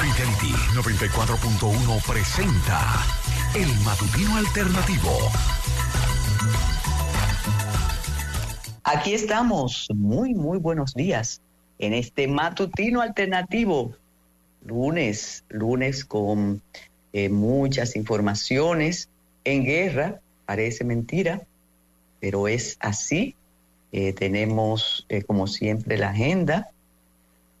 Fidelity 0.00 0.52
94.1 0.76 2.06
presenta 2.06 3.04
El 3.56 3.66
Matutino 3.84 4.36
Alternativo. 4.36 5.10
Aquí 8.84 9.14
estamos. 9.14 9.88
Muy, 9.92 10.34
muy 10.34 10.58
buenos 10.58 10.94
días. 10.94 11.40
En 11.80 11.94
este 11.94 12.28
Matutino 12.28 13.00
Alternativo. 13.00 13.92
Lunes, 14.64 15.42
lunes 15.48 16.04
con 16.04 16.62
eh, 17.12 17.28
muchas 17.28 17.96
informaciones. 17.96 19.08
En 19.42 19.64
guerra, 19.64 20.20
parece 20.46 20.84
mentira, 20.84 21.42
pero 22.20 22.46
es 22.46 22.76
así. 22.78 23.34
Eh, 23.90 24.12
tenemos, 24.12 25.06
eh, 25.08 25.24
como 25.24 25.48
siempre, 25.48 25.98
la 25.98 26.10
agenda 26.10 26.68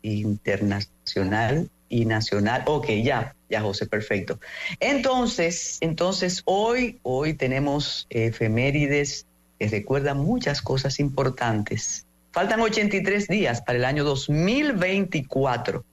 internacional 0.02 1.68
y 1.88 2.04
nacional. 2.04 2.62
Ok, 2.66 2.88
ya, 3.02 3.34
ya 3.48 3.60
José, 3.60 3.86
perfecto. 3.86 4.38
Entonces, 4.80 5.78
entonces 5.80 6.42
hoy, 6.44 6.98
hoy 7.02 7.34
tenemos 7.34 8.06
efemérides 8.10 9.26
que 9.58 9.68
recuerdan 9.68 10.18
muchas 10.18 10.62
cosas 10.62 11.00
importantes. 11.00 12.06
Faltan 12.32 12.60
83 12.60 13.28
días 13.28 13.62
para 13.62 13.78
el 13.78 13.84
año 13.84 14.04
2024. 14.04 15.84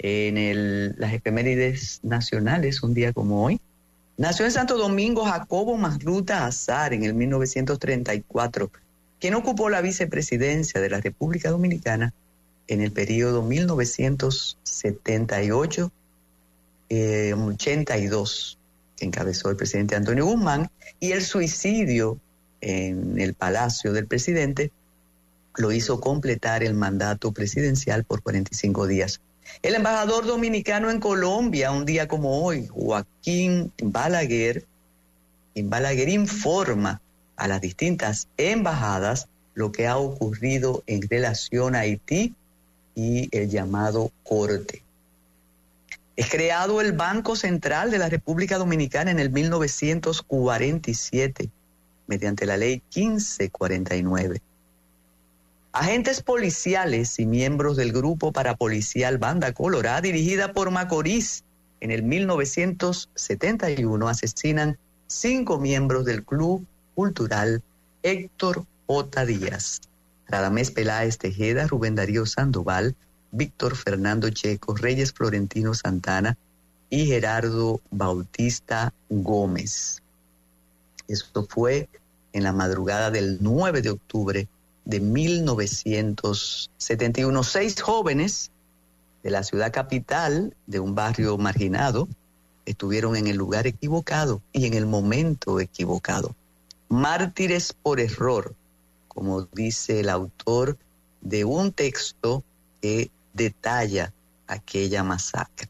En 0.00 0.38
el, 0.38 0.94
las 0.98 1.12
efemérides 1.12 2.00
nacionales, 2.02 2.82
un 2.82 2.94
día 2.94 3.12
como 3.12 3.44
hoy, 3.44 3.60
nació 4.16 4.44
en 4.44 4.52
Santo 4.52 4.76
Domingo 4.76 5.24
Jacobo 5.24 5.76
Masruta 5.76 6.46
Azar 6.46 6.92
en 6.92 7.02
el 7.02 7.14
1934, 7.14 8.70
quien 9.18 9.34
ocupó 9.34 9.70
la 9.70 9.80
vicepresidencia 9.80 10.80
de 10.80 10.90
la 10.90 11.00
República 11.00 11.50
Dominicana 11.50 12.12
en 12.68 12.80
el 12.82 12.92
periodo 12.92 13.42
1978-82, 13.42 15.90
eh, 16.90 17.34
que 18.96 19.04
encabezó 19.04 19.50
el 19.50 19.56
presidente 19.56 19.96
Antonio 19.96 20.24
Guzmán, 20.26 20.70
y 21.00 21.10
el 21.12 21.22
suicidio 21.22 22.18
en 22.60 23.18
el 23.18 23.34
palacio 23.34 23.92
del 23.92 24.06
presidente 24.06 24.70
lo 25.56 25.72
hizo 25.72 26.00
completar 26.00 26.62
el 26.62 26.74
mandato 26.74 27.32
presidencial 27.32 28.04
por 28.04 28.22
45 28.22 28.86
días. 28.86 29.20
El 29.62 29.74
embajador 29.74 30.26
dominicano 30.26 30.90
en 30.90 31.00
Colombia, 31.00 31.72
un 31.72 31.86
día 31.86 32.06
como 32.06 32.44
hoy, 32.44 32.68
Joaquín 32.68 33.72
Balaguer, 33.82 34.66
Balaguer 35.56 36.10
informa 36.10 37.00
a 37.36 37.48
las 37.48 37.60
distintas 37.60 38.28
embajadas 38.36 39.26
lo 39.54 39.72
que 39.72 39.88
ha 39.88 39.96
ocurrido 39.96 40.84
en 40.86 41.02
relación 41.02 41.74
a 41.74 41.80
Haití 41.80 42.32
y 42.98 43.28
el 43.30 43.48
llamado 43.48 44.10
corte. 44.24 44.82
Es 46.16 46.28
creado 46.28 46.80
el 46.80 46.90
Banco 46.92 47.36
Central 47.36 47.92
de 47.92 47.98
la 47.98 48.08
República 48.08 48.58
Dominicana 48.58 49.12
en 49.12 49.20
el 49.20 49.30
1947 49.30 51.48
mediante 52.08 52.44
la 52.44 52.56
ley 52.56 52.82
1549. 52.96 54.42
Agentes 55.70 56.22
policiales 56.22 57.20
y 57.20 57.26
miembros 57.26 57.76
del 57.76 57.92
grupo 57.92 58.32
parapolicial 58.32 59.18
Banda 59.18 59.52
Colorada, 59.52 60.00
dirigida 60.00 60.52
por 60.52 60.72
Macorís, 60.72 61.44
en 61.80 61.92
el 61.92 62.02
1971 62.02 64.08
asesinan 64.08 64.76
cinco 65.06 65.60
miembros 65.60 66.04
del 66.04 66.24
Club 66.24 66.66
Cultural 66.96 67.62
Héctor 68.02 68.64
J. 68.88 69.24
Díaz. 69.24 69.87
Radamés 70.28 70.70
Peláez 70.70 71.18
Tejeda, 71.18 71.66
Rubén 71.66 71.94
Darío 71.94 72.24
Sandoval, 72.26 72.94
Víctor 73.32 73.76
Fernando 73.76 74.30
Checo, 74.30 74.76
Reyes 74.76 75.12
Florentino 75.12 75.74
Santana 75.74 76.38
y 76.90 77.06
Gerardo 77.06 77.80
Bautista 77.90 78.92
Gómez. 79.08 80.02
Esto 81.08 81.46
fue 81.48 81.88
en 82.32 82.44
la 82.44 82.52
madrugada 82.52 83.10
del 83.10 83.38
9 83.40 83.82
de 83.82 83.90
octubre 83.90 84.46
de 84.84 85.00
1971. 85.00 87.42
Seis 87.42 87.80
jóvenes 87.80 88.52
de 89.22 89.30
la 89.30 89.42
ciudad 89.42 89.72
capital, 89.72 90.54
de 90.66 90.80
un 90.80 90.94
barrio 90.94 91.38
marginado, 91.38 92.08
estuvieron 92.66 93.16
en 93.16 93.26
el 93.26 93.36
lugar 93.36 93.66
equivocado 93.66 94.42
y 94.52 94.66
en 94.66 94.74
el 94.74 94.84
momento 94.86 95.60
equivocado. 95.60 96.34
Mártires 96.88 97.72
por 97.72 98.00
error, 98.00 98.54
como 99.18 99.42
dice 99.52 99.98
el 99.98 100.10
autor 100.10 100.78
de 101.20 101.44
un 101.44 101.72
texto 101.72 102.44
que 102.80 103.10
detalla 103.32 104.14
aquella 104.46 105.02
masacre. 105.02 105.68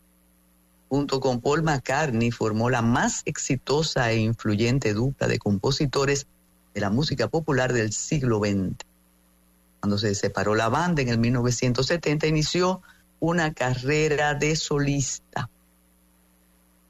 Junto 0.87 1.19
con 1.19 1.41
Paul 1.41 1.63
McCartney 1.63 2.31
formó 2.31 2.69
la 2.69 2.81
más 2.81 3.23
exitosa 3.25 4.09
e 4.09 4.19
influyente 4.19 4.93
dupla 4.93 5.27
de 5.27 5.37
compositores 5.37 6.25
de 6.73 6.79
la 6.79 6.89
música 6.89 7.27
popular 7.27 7.73
del 7.73 7.91
siglo 7.91 8.39
XX. 8.39 8.77
Cuando 9.81 9.97
se 9.97 10.15
separó 10.15 10.55
la 10.55 10.69
banda 10.69 11.01
en 11.01 11.09
el 11.09 11.17
1970, 11.17 12.25
inició 12.25 12.81
una 13.19 13.53
carrera 13.53 14.33
de 14.33 14.55
solista. 14.55 15.49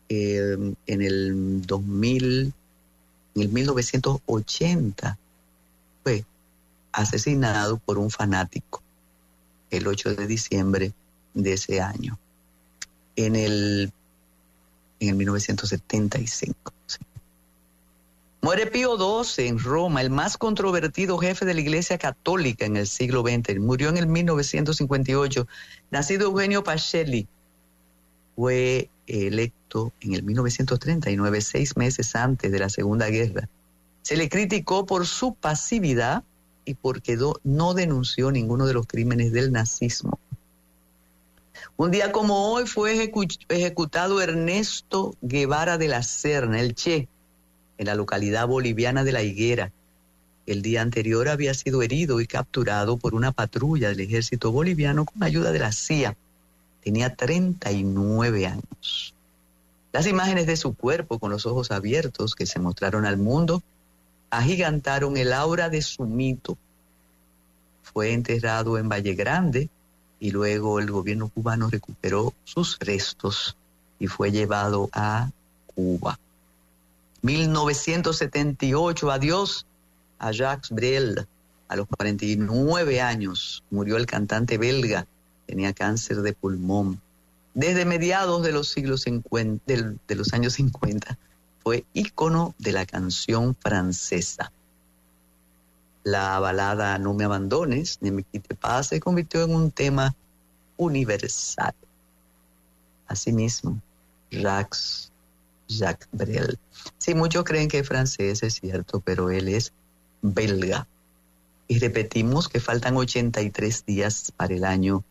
Eh, 0.10 0.76
en 0.86 1.02
el 1.02 1.64
2000, 1.66 2.54
en 3.34 3.42
el 3.42 3.50
1980, 3.50 5.18
fue 6.04 6.24
asesinado 6.92 7.78
por 7.80 7.98
un 7.98 8.12
fanático 8.12 8.84
el 9.72 9.88
8 9.88 10.16
de 10.16 10.28
diciembre 10.28 10.94
de 11.34 11.54
ese 11.54 11.81
año, 11.81 12.18
en 13.16 13.36
el, 13.36 13.92
en 15.00 15.10
el 15.10 15.16
1975. 15.16 16.74
Muere 18.42 18.68
Pío 18.68 18.96
XII 18.98 19.48
en 19.48 19.60
Roma, 19.60 20.02
el 20.02 20.10
más 20.10 20.38
controvertido 20.38 21.18
jefe 21.18 21.44
de 21.44 21.54
la 21.54 21.60
Iglesia 21.60 21.98
Católica 21.98 22.66
en 22.66 22.78
el 22.78 22.88
siglo 22.88 23.22
XX. 23.22 23.60
Murió 23.60 23.90
en 23.90 23.98
el 23.98 24.08
1958. 24.08 25.48
Nacido 25.92 26.28
Eugenio 26.28 26.63
Pacelli, 26.63 27.28
fue 28.36 28.90
electo 29.08 29.92
en 30.02 30.13
el 30.13 30.24
1939, 30.24 31.42
seis 31.42 31.75
meses 31.75 32.16
antes 32.16 32.52
de 32.52 32.60
la 32.60 32.70
Segunda 32.70 33.10
Guerra. 33.10 33.50
Se 34.04 34.16
le 34.16 34.30
criticó 34.30 34.86
por 34.86 35.08
su 35.08 35.34
pasividad 35.34 36.24
y 36.68 36.74
porque 36.74 37.18
no 37.44 37.74
denunció 37.74 38.30
ninguno 38.30 38.68
de 38.68 38.74
los 38.74 38.86
crímenes 38.86 39.31
del 39.31 39.54
nazismo. 39.54 40.19
Un 41.78 41.92
día 41.92 42.12
como 42.12 42.52
hoy 42.52 42.68
fue 42.68 43.10
ejecutado 43.50 44.22
Ernesto 44.22 45.16
Guevara 45.22 45.78
de 45.78 45.88
la 45.88 46.04
Serna, 46.04 46.60
el 46.60 46.75
Che, 46.75 47.08
en 47.78 47.86
la 47.86 47.96
localidad 47.96 48.48
boliviana 48.48 49.04
de 49.04 49.12
La 49.14 49.24
Higuera. 49.24 49.72
el 50.46 50.62
día 50.62 50.81
anterior 50.81 51.28
había 51.30 51.54
sido 51.54 51.81
herido 51.81 52.22
y 52.22 52.28
capturado 52.28 52.98
por 52.98 53.16
una 53.16 53.31
patrulla 53.31 53.90
del 53.90 54.00
ejército 54.00 54.52
boliviano 54.52 55.06
con 55.06 55.24
ayuda 55.24 55.52
de 55.52 55.60
la 55.60 55.72
CIA. 55.72 56.16
Tenía 56.84 57.16
39 57.16 58.46
años. 58.46 59.13
Las 59.94 60.08
imágenes 60.08 60.48
de 60.48 60.58
su 60.58 60.74
cuerpo 60.74 61.20
con 61.20 61.31
los 61.31 61.46
ojos 61.46 61.72
abiertos 61.72 62.36
que 62.36 62.46
se 62.46 62.60
mostraron 62.60 63.06
al 63.06 63.18
mundo 63.18 63.62
agigantaron 64.29 65.18
el 65.18 65.33
aura 65.33 65.69
de 65.69 65.81
su 65.81 66.03
mito. 66.03 66.57
Fue 67.83 68.13
enterrado 68.13 68.77
en 68.77 68.89
Valle 68.89 69.15
Grande 69.15 69.69
y 70.19 70.31
luego 70.31 70.79
el 70.79 70.91
gobierno 70.91 71.29
cubano 71.29 71.69
recuperó 71.69 72.33
sus 72.44 72.77
restos 72.79 73.56
y 74.00 74.07
fue 74.07 74.31
llevado 74.31 74.89
a 74.94 75.29
Cuba. 75.74 76.19
1978, 77.21 79.12
adiós 79.12 79.65
a 80.19 80.31
Jacques 80.31 80.71
Brel. 80.71 81.27
A 81.68 81.75
los 81.75 81.88
49 81.88 83.01
años 83.01 83.63
murió 83.69 83.97
el 83.97 84.06
cantante 84.06 84.57
belga, 84.57 85.06
tenía 85.45 85.74
cáncer 85.74 86.21
de 86.21 86.33
pulmón. 86.33 87.01
Desde 87.53 87.85
mediados 87.85 88.44
de 88.44 88.51
los 88.51 88.69
siglos 88.69 89.01
50, 89.01 89.63
de, 90.07 90.15
los 90.15 90.33
años 90.33 90.53
50 90.53 91.18
fue 91.68 91.84
ícono 91.92 92.56
de 92.60 92.72
la 92.72 92.86
canción 92.86 93.54
francesa. 93.54 94.54
La 96.06 96.40
balada 96.40 96.98
No 96.98 97.14
me 97.14 97.25
abandones, 97.25 97.98
ni 98.00 98.10
me 98.10 98.24
quite 98.24 98.56
paz, 98.56 98.88
se 98.88 99.02
convirtió 99.02 99.44
en 99.44 99.54
un 99.54 99.72
tema 99.72 100.16
universal. 100.78 101.75
Asimismo, 103.06 103.81
Jacques, 104.31 105.12
Jacques 105.68 106.08
Brel. 106.14 106.58
Sí, 107.00 107.14
muchos 107.16 107.44
creen 107.44 107.68
que 107.68 107.80
es 107.80 107.88
francés, 107.88 108.44
es 108.44 108.54
cierto, 108.54 109.02
pero 109.02 109.30
él 109.30 109.50
es 109.50 109.74
belga. 110.22 110.88
Y 111.68 111.80
repetimos 111.80 112.48
que 112.48 112.62
faltan 112.62 112.96
83 112.96 113.86
días 113.86 114.31
para 114.38 114.54
el 114.54 114.63
año 114.63 115.04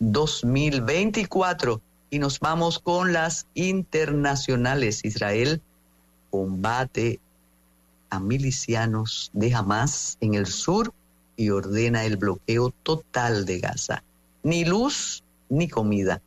2024 0.00 1.80
y 2.10 2.18
nos 2.18 2.40
vamos 2.40 2.80
con 2.80 3.12
las 3.12 3.46
internacionales. 3.54 5.04
Israel 5.04 5.62
combate 6.30 7.20
a 8.10 8.20
milicianos 8.20 9.30
de 9.32 9.54
Hamas 9.54 10.16
en 10.20 10.34
el 10.34 10.46
sur 10.46 10.92
y 11.36 11.50
ordena 11.50 12.04
el 12.04 12.16
bloqueo 12.16 12.72
total 12.82 13.46
de 13.46 13.60
Gaza. 13.60 14.02
Ni 14.42 14.64
luz 14.64 15.22
ni 15.48 15.68
comida. 15.68 16.20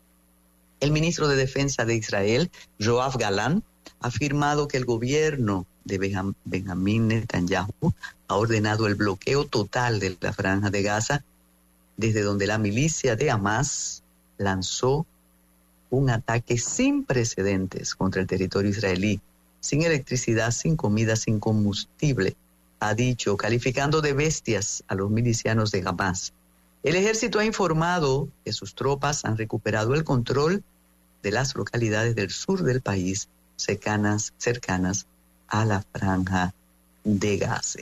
El 0.79 0.91
ministro 0.91 1.27
de 1.27 1.35
Defensa 1.35 1.85
de 1.85 1.95
Israel, 1.95 2.51
Joab 2.79 3.17
Galan, 3.17 3.63
ha 4.01 4.07
afirmado 4.07 4.67
que 4.67 4.77
el 4.77 4.85
gobierno 4.85 5.65
de 5.85 6.33
Benjamín 6.45 7.07
Netanyahu 7.07 7.93
ha 8.27 8.35
ordenado 8.35 8.87
el 8.87 8.95
bloqueo 8.95 9.45
total 9.45 9.99
de 9.99 10.17
la 10.19 10.33
franja 10.33 10.69
de 10.69 10.81
Gaza, 10.81 11.23
desde 11.97 12.21
donde 12.21 12.47
la 12.47 12.57
milicia 12.57 13.15
de 13.15 13.31
Hamas 13.31 14.03
lanzó 14.37 15.05
un 15.89 16.09
ataque 16.09 16.57
sin 16.57 17.05
precedentes 17.05 17.95
contra 17.95 18.21
el 18.21 18.27
territorio 18.27 18.71
israelí, 18.71 19.21
sin 19.63 19.81
electricidad, 19.81 20.51
sin 20.51 20.75
comida, 20.75 21.15
sin 21.15 21.39
combustible, 21.39 22.35
ha 22.81 22.93
dicho, 22.93 23.37
calificando 23.37 24.01
de 24.01 24.11
bestias 24.11 24.83
a 24.89 24.95
los 24.95 25.09
milicianos 25.09 25.71
de 25.71 25.83
Hamas. 25.85 26.33
El 26.83 26.97
ejército 26.97 27.39
ha 27.39 27.45
informado 27.45 28.27
que 28.43 28.51
sus 28.51 28.75
tropas 28.75 29.23
han 29.23 29.37
recuperado 29.37 29.93
el 29.93 30.03
control 30.03 30.63
de 31.23 31.31
las 31.31 31.55
localidades 31.55 32.13
del 32.13 32.29
sur 32.29 32.63
del 32.63 32.81
país 32.81 33.29
cercanas, 33.55 34.33
cercanas 34.37 35.05
a 35.47 35.63
la 35.63 35.81
franja 35.93 36.53
de 37.05 37.37
Gaza. 37.37 37.79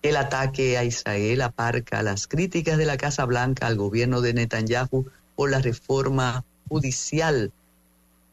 El 0.00 0.16
ataque 0.16 0.78
a 0.78 0.84
Israel 0.84 1.42
aparca 1.42 2.02
las 2.02 2.26
críticas 2.26 2.78
de 2.78 2.86
la 2.86 2.96
Casa 2.96 3.26
Blanca 3.26 3.66
al 3.66 3.76
gobierno 3.76 4.22
de 4.22 4.32
Netanyahu 4.32 5.04
por 5.36 5.50
la 5.50 5.58
reforma 5.58 6.46
judicial. 6.70 7.52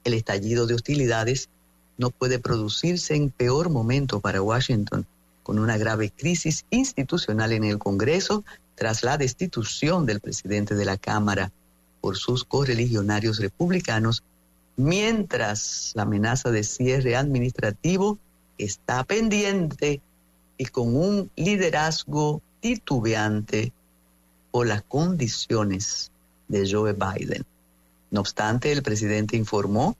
El 0.03 0.13
estallido 0.13 0.67
de 0.67 0.75
hostilidades 0.75 1.49
no 1.97 2.09
puede 2.09 2.39
producirse 2.39 3.15
en 3.15 3.29
peor 3.29 3.69
momento 3.69 4.19
para 4.19 4.41
Washington, 4.41 5.05
con 5.43 5.59
una 5.59 5.77
grave 5.77 6.11
crisis 6.11 6.65
institucional 6.69 7.51
en 7.51 7.63
el 7.63 7.77
Congreso 7.79 8.43
tras 8.75 9.03
la 9.03 9.17
destitución 9.17 10.05
del 10.05 10.21
presidente 10.21 10.75
de 10.75 10.85
la 10.85 10.97
Cámara 10.97 11.51
por 12.01 12.17
sus 12.17 12.45
correligionarios 12.45 13.39
republicanos 13.39 14.23
mientras 14.77 15.91
la 15.95 16.03
amenaza 16.03 16.51
de 16.51 16.63
cierre 16.63 17.17
administrativo 17.17 18.17
está 18.57 19.03
pendiente 19.03 20.01
y 20.57 20.65
con 20.65 20.95
un 20.95 21.29
liderazgo 21.35 22.41
titubeante 22.61 23.73
por 24.51 24.67
las 24.67 24.81
condiciones 24.83 26.11
de 26.47 26.69
Joe 26.71 26.93
Biden. 26.93 27.45
No 28.11 28.21
obstante, 28.21 28.71
el 28.71 28.83
presidente 28.83 29.37
informó 29.37 29.95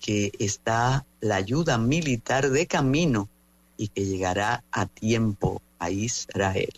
que 0.00 0.32
está 0.38 1.04
la 1.20 1.36
ayuda 1.36 1.76
militar 1.78 2.50
de 2.50 2.66
camino 2.66 3.28
y 3.76 3.88
que 3.88 4.04
llegará 4.04 4.64
a 4.72 4.86
tiempo 4.86 5.60
a 5.78 5.90
Israel. 5.90 6.72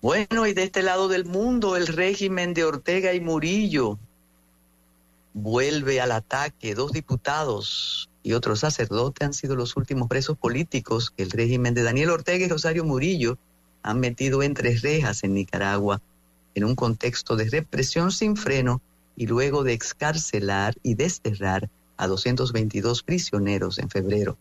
Bueno, 0.00 0.46
y 0.46 0.52
de 0.52 0.64
este 0.64 0.82
lado 0.82 1.08
del 1.08 1.24
mundo, 1.24 1.76
el 1.76 1.86
régimen 1.86 2.54
de 2.54 2.64
Ortega 2.64 3.14
y 3.14 3.20
Murillo 3.20 3.98
vuelve 5.32 6.00
al 6.00 6.12
ataque. 6.12 6.74
Dos 6.74 6.92
diputados 6.92 8.10
y 8.22 8.32
otro 8.32 8.56
sacerdote 8.56 9.24
han 9.24 9.32
sido 9.32 9.54
los 9.54 9.76
últimos 9.76 10.08
presos 10.08 10.36
políticos 10.36 11.10
que 11.10 11.22
el 11.22 11.30
régimen 11.30 11.74
de 11.74 11.84
Daniel 11.84 12.10
Ortega 12.10 12.44
y 12.44 12.48
Rosario 12.48 12.84
Murillo 12.84 13.38
han 13.82 14.00
metido 14.00 14.42
entre 14.42 14.76
rejas 14.76 15.22
en 15.24 15.34
Nicaragua 15.34 16.00
en 16.54 16.64
un 16.64 16.74
contexto 16.74 17.36
de 17.36 17.48
represión 17.48 18.12
sin 18.12 18.36
freno 18.36 18.80
y 19.16 19.26
luego 19.26 19.64
de 19.64 19.72
excarcelar 19.72 20.74
y 20.82 20.94
desterrar 20.94 21.70
a 21.96 22.06
222 22.06 23.02
prisioneros 23.02 23.78
en 23.78 23.90
febrero. 23.90 24.38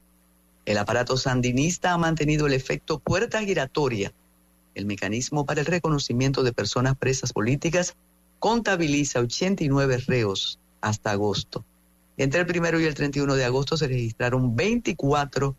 El 0.65 0.77
aparato 0.77 1.17
sandinista 1.17 1.93
ha 1.93 1.97
mantenido 1.97 2.47
el 2.47 2.53
efecto 2.53 2.99
puerta 2.99 3.41
giratoria 3.41 4.13
el 4.73 4.85
mecanismo 4.85 5.45
para 5.45 5.61
el 5.61 5.65
reconocimiento 5.65 6.43
de 6.43 6.53
personas 6.53 6.95
presas 6.95 7.33
políticas 7.33 7.95
contabiliza 8.39 9.19
89 9.19 9.97
reos 10.07 10.59
hasta 10.79 11.11
agosto. 11.11 11.65
Entre 12.17 12.39
el 12.39 12.45
primero 12.45 12.79
y 12.79 12.85
el 12.85 12.93
31 12.93 13.35
de 13.35 13.45
agosto 13.45 13.77
se 13.77 13.87
registraron 13.87 14.55
24 14.55 15.55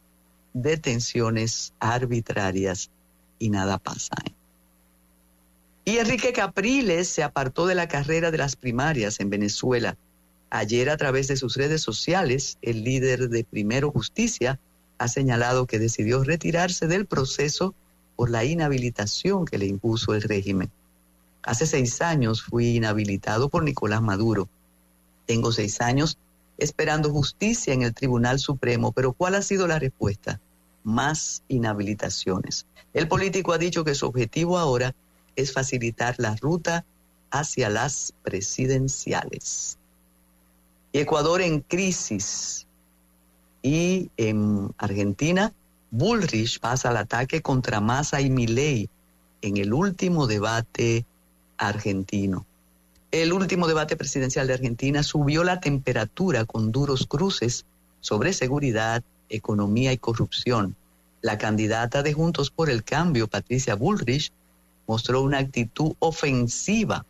detenciones 0.54 1.72
arbitrarias 1.78 2.90
y 3.38 3.50
nada 3.50 3.78
pasa. 3.78 4.14
¿eh? 4.26 4.32
Y 5.84 5.98
Enrique 5.98 6.32
Capriles 6.32 7.08
se 7.08 7.24
apartó 7.24 7.66
de 7.66 7.74
la 7.74 7.88
carrera 7.88 8.30
de 8.30 8.38
las 8.38 8.54
primarias 8.54 9.18
en 9.18 9.30
Venezuela. 9.30 9.96
Ayer 10.48 10.88
a 10.90 10.96
través 10.96 11.26
de 11.26 11.36
sus 11.36 11.56
redes 11.56 11.82
sociales, 11.82 12.56
el 12.62 12.84
líder 12.84 13.28
de 13.28 13.42
Primero 13.42 13.90
Justicia 13.90 14.60
ha 14.98 15.08
señalado 15.08 15.66
que 15.66 15.80
decidió 15.80 16.22
retirarse 16.22 16.86
del 16.86 17.06
proceso 17.06 17.74
por 18.14 18.30
la 18.30 18.44
inhabilitación 18.44 19.44
que 19.44 19.58
le 19.58 19.66
impuso 19.66 20.14
el 20.14 20.22
régimen. 20.22 20.70
Hace 21.42 21.66
seis 21.66 22.00
años 22.00 22.42
fui 22.42 22.76
inhabilitado 22.76 23.48
por 23.48 23.64
Nicolás 23.64 24.02
Maduro. 24.02 24.48
Tengo 25.26 25.50
seis 25.50 25.80
años 25.80 26.16
esperando 26.58 27.10
justicia 27.10 27.74
en 27.74 27.82
el 27.82 27.92
Tribunal 27.92 28.38
Supremo, 28.38 28.92
pero 28.92 29.12
¿cuál 29.12 29.34
ha 29.34 29.42
sido 29.42 29.66
la 29.66 29.80
respuesta? 29.80 30.38
Más 30.84 31.42
inhabilitaciones. 31.48 32.66
El 32.94 33.08
político 33.08 33.52
ha 33.52 33.58
dicho 33.58 33.82
que 33.82 33.96
su 33.96 34.06
objetivo 34.06 34.58
ahora 34.58 34.94
es 35.36 35.52
facilitar 35.52 36.14
la 36.18 36.36
ruta 36.36 36.84
hacia 37.30 37.68
las 37.68 38.14
presidenciales. 38.22 39.78
Ecuador 40.92 41.40
en 41.40 41.60
crisis 41.60 42.66
y 43.62 44.10
en 44.16 44.74
Argentina 44.76 45.52
Bullrich 45.90 46.58
pasa 46.58 46.88
al 46.88 46.96
ataque 46.96 47.42
contra 47.42 47.80
Massa 47.80 48.20
y 48.20 48.30
Milei 48.30 48.88
en 49.42 49.56
el 49.56 49.72
último 49.72 50.26
debate 50.26 51.04
argentino. 51.58 52.46
El 53.10 53.32
último 53.32 53.68
debate 53.68 53.96
presidencial 53.96 54.46
de 54.46 54.54
Argentina 54.54 55.02
subió 55.02 55.44
la 55.44 55.60
temperatura 55.60 56.46
con 56.46 56.72
duros 56.72 57.06
cruces 57.06 57.66
sobre 58.00 58.32
seguridad, 58.32 59.02
economía 59.28 59.92
y 59.92 59.98
corrupción. 59.98 60.76
La 61.20 61.36
candidata 61.38 62.02
de 62.02 62.14
Juntos 62.14 62.50
por 62.50 62.70
el 62.70 62.84
Cambio, 62.84 63.28
Patricia 63.28 63.74
Bullrich, 63.74 64.32
mostró 64.86 65.22
una 65.22 65.38
actitud 65.38 65.94
ofensiva 65.98 67.06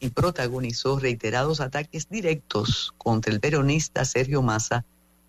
y 0.00 0.10
protagonizó 0.10 0.98
reiterados 0.98 1.60
ataques 1.60 2.08
directos 2.08 2.94
contra 2.96 3.32
el 3.32 3.40
peronista 3.40 4.04
Sergio 4.04 4.42
Massa 4.42 4.84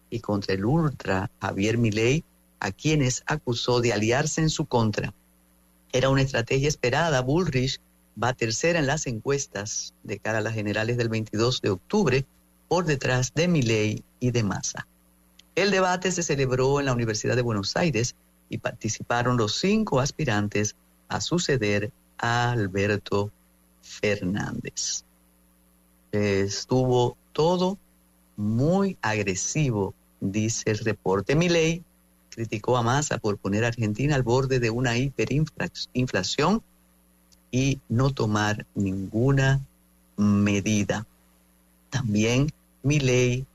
y 0.10 0.20
contra 0.20 0.54
el 0.54 0.66
ultra 0.66 1.30
Javier 1.42 1.78
Milei, 1.78 2.24
a 2.60 2.72
quienes 2.72 3.24
acusó 3.26 3.82
de 3.82 3.92
aliarse 3.92 4.42
en 4.42 4.50
su 4.50 4.66
contra. 4.66 5.14
Era 5.92 6.10
una 6.10 6.22
estrategia 6.22 6.68
esperada. 6.68 7.22
Bullrich 7.22 7.80
va 8.22 8.34
tercera 8.34 8.80
en 8.80 8.88
las 8.88 9.08
encuestas 9.08 9.94
de 10.04 10.20
cara 10.20 10.38
a 10.38 10.42
las 10.42 10.54
generales 10.54 10.98
del 10.98 11.10
22 11.10 11.62
de 11.62 11.70
octubre, 11.70 12.26
por 12.68 12.86
detrás 12.86 13.34
de 13.34 13.48
Milley 13.48 14.04
y 14.20 14.32
de 14.32 14.44
Massa. 14.44 14.88
El 15.56 15.72
debate 15.72 16.12
se 16.12 16.24
celebró 16.24 16.80
en 16.80 16.86
la 16.86 16.94
Universidad 16.94 17.36
de 17.36 17.42
Buenos 17.42 17.76
Aires 17.76 18.16
y 18.48 18.60
participaron 18.60 19.38
los 19.38 19.58
cinco 19.60 20.00
aspirantes 20.00 20.76
a 21.12 21.20
suceder 21.20 21.92
a 22.18 22.52
Alberto 22.52 23.32
Fernández. 23.82 25.04
Estuvo 26.12 27.18
todo 27.34 27.78
muy 28.38 28.98
agresivo, 29.02 29.94
dice 30.22 30.72
el 30.72 30.80
reporte. 30.80 31.36
Milei 31.36 31.84
criticó 32.30 32.78
a 32.78 32.82
Massa 32.82 33.18
por 33.18 33.38
poner 33.38 33.66
a 33.66 33.68
Argentina 33.68 34.16
al 34.16 34.24
borde 34.24 34.60
de 34.60 34.70
una 34.70 34.98
hiperinflación 34.98 36.64
y 37.52 37.80
no 37.90 38.12
tomar 38.12 38.66
ninguna 38.74 39.60
medida. 40.16 41.06
También 41.90 42.52
Milei, 42.84 43.46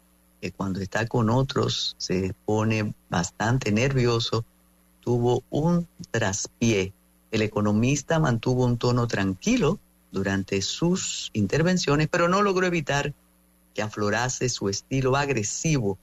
que 0.43 0.53
cuando 0.53 0.81
está 0.81 1.07
con 1.07 1.31
otros 1.31 1.97
se 1.97 2.35
pone 2.45 2.95
bastante 3.09 3.73
nervioso, 3.73 4.45
tuvo 5.01 5.43
un 5.49 5.89
traspié. 6.11 6.93
El 7.37 7.43
economista 7.43 8.19
mantuvo 8.19 8.65
un 8.65 8.79
tono 8.79 9.07
tranquilo 9.07 9.79
durante 10.11 10.63
sus 10.63 11.29
intervenciones, 11.35 12.09
pero 12.11 12.31
no 12.31 12.41
logró 12.41 12.67
evitar 12.67 13.13
que 13.75 13.83
aflorase 13.83 14.49
su 14.49 14.71
estilo 14.71 15.17
agresivo 15.17 15.99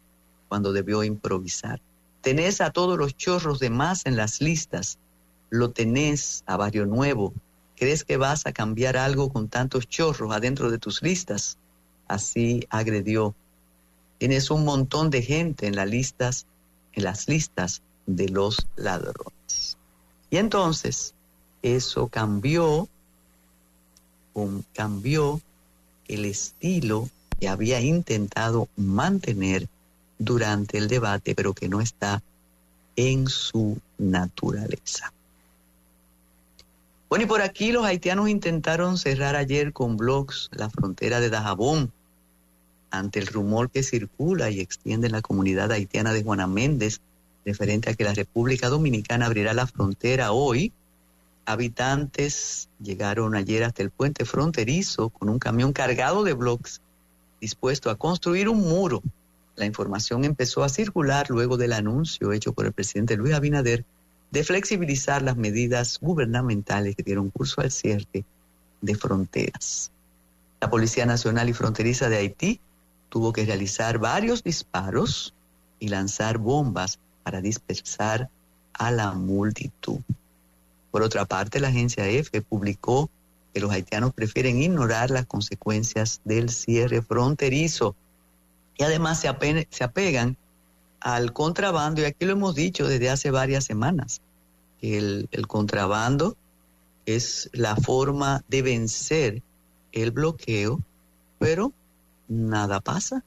cuando 0.47 0.71
debió 0.71 1.03
improvisar. 1.03 1.81
Tenés 2.21 2.61
a 2.61 2.69
todos 2.69 2.99
los 2.99 3.17
chorros 3.17 3.59
de 3.59 3.71
más 3.71 4.05
en 4.05 4.15
las 4.15 4.41
listas, 4.41 4.99
lo 5.49 5.71
tenés 5.71 6.43
a 6.45 6.55
Barrio 6.55 6.85
Nuevo. 6.85 7.33
¿Crees 7.75 8.03
que 8.03 8.17
vas 8.17 8.45
a 8.45 8.53
cambiar 8.53 8.95
algo 8.95 9.33
con 9.33 9.47
tantos 9.47 9.87
chorros 9.87 10.31
adentro 10.35 10.69
de 10.69 10.77
tus 10.77 11.01
listas? 11.01 11.57
Así 12.07 12.67
agredió. 12.69 13.33
Tienes 14.19 14.51
un 14.51 14.65
montón 14.65 15.09
de 15.09 15.23
gente 15.23 15.65
en 15.65 15.77
las 15.77 15.89
listas, 15.89 16.45
en 16.91 17.05
las 17.05 17.27
listas 17.27 17.81
de 18.05 18.29
los 18.29 18.67
ladrones. 18.75 19.79
Y 20.29 20.37
entonces 20.37 21.15
eso 21.63 22.07
cambió 22.09 22.87
cambió 24.73 25.41
el 26.07 26.25
estilo 26.25 27.09
que 27.39 27.47
había 27.47 27.81
intentado 27.81 28.67
mantener 28.75 29.67
durante 30.17 30.77
el 30.77 30.87
debate, 30.87 31.35
pero 31.35 31.53
que 31.53 31.69
no 31.69 31.81
está 31.81 32.21
en 32.95 33.27
su 33.27 33.77
naturaleza. 33.97 35.11
Bueno, 37.09 37.25
y 37.25 37.27
por 37.27 37.41
aquí 37.41 37.71
los 37.71 37.85
haitianos 37.85 38.29
intentaron 38.29 38.97
cerrar 38.97 39.35
ayer 39.35 39.71
con 39.71 39.97
blogs 39.97 40.49
la 40.51 40.69
frontera 40.69 41.19
de 41.19 41.29
Dajabón 41.29 41.91
ante 42.89 43.19
el 43.19 43.27
rumor 43.27 43.69
que 43.69 43.83
circula 43.83 44.49
y 44.49 44.59
extiende 44.59 45.07
en 45.07 45.13
la 45.13 45.21
comunidad 45.21 45.71
haitiana 45.71 46.13
de 46.13 46.23
Juana 46.23 46.47
Méndez 46.47 47.01
referente 47.45 47.89
a 47.89 47.93
que 47.93 48.03
la 48.03 48.13
República 48.13 48.69
Dominicana 48.69 49.25
abrirá 49.25 49.53
la 49.53 49.67
frontera 49.67 50.31
hoy 50.31 50.71
habitantes 51.45 52.69
llegaron 52.81 53.35
ayer 53.35 53.63
hasta 53.63 53.83
el 53.83 53.89
puente 53.89 54.25
fronterizo 54.25 55.09
con 55.09 55.29
un 55.29 55.39
camión 55.39 55.73
cargado 55.73 56.23
de 56.23 56.33
bloques 56.33 56.81
dispuesto 57.41 57.89
a 57.89 57.95
construir 57.95 58.47
un 58.47 58.61
muro. 58.61 59.01
La 59.55 59.65
información 59.65 60.23
empezó 60.23 60.63
a 60.63 60.69
circular 60.69 61.29
luego 61.29 61.57
del 61.57 61.73
anuncio 61.73 62.31
hecho 62.31 62.53
por 62.53 62.65
el 62.65 62.73
presidente 62.73 63.17
Luis 63.17 63.33
Abinader 63.33 63.83
de 64.31 64.43
flexibilizar 64.43 65.21
las 65.21 65.37
medidas 65.37 65.99
gubernamentales 66.01 66.95
que 66.95 67.03
dieron 67.03 67.29
curso 67.29 67.61
al 67.61 67.69
cierre 67.69 68.25
de 68.81 68.95
fronteras. 68.95 69.91
La 70.59 70.69
Policía 70.69 71.05
Nacional 71.05 71.49
y 71.49 71.53
Fronteriza 71.53 72.09
de 72.09 72.17
Haití 72.17 72.59
tuvo 73.09 73.33
que 73.33 73.45
realizar 73.45 73.99
varios 73.99 74.43
disparos 74.43 75.33
y 75.79 75.89
lanzar 75.89 76.37
bombas 76.37 76.99
para 77.23 77.41
dispersar 77.41 78.29
a 78.73 78.89
la 78.89 79.11
multitud. 79.11 79.99
Por 80.93 81.01
otra 81.01 81.25
parte, 81.25 81.59
la 81.59 81.69
agencia 81.69 82.07
EFE 82.07 82.43
publicó 82.43 83.09
que 83.51 83.59
los 83.59 83.71
haitianos 83.71 84.13
prefieren 84.13 84.61
ignorar 84.61 85.09
las 85.09 85.25
consecuencias 85.25 86.21
del 86.23 86.51
cierre 86.51 87.01
fronterizo 87.01 87.95
y 88.77 88.83
además 88.83 89.19
se, 89.19 89.27
apegan 89.27 90.37
al 90.99 91.33
contrabando, 91.33 92.01
y 92.01 92.05
aquí 92.05 92.25
lo 92.25 92.33
hemos 92.33 92.53
dicho 92.53 92.87
desde 92.87 93.09
hace 93.09 93.31
varias 93.31 93.63
semanas, 93.63 94.21
que 94.79 94.99
el, 94.99 95.29
el 95.31 95.47
contrabando 95.47 96.37
es 97.07 97.49
la 97.53 97.75
forma 97.75 98.43
de 98.47 98.61
vencer 98.61 99.41
el 99.93 100.11
bloqueo, 100.11 100.79
pero 101.39 101.73
nada 102.27 102.81
pasa. 102.81 103.23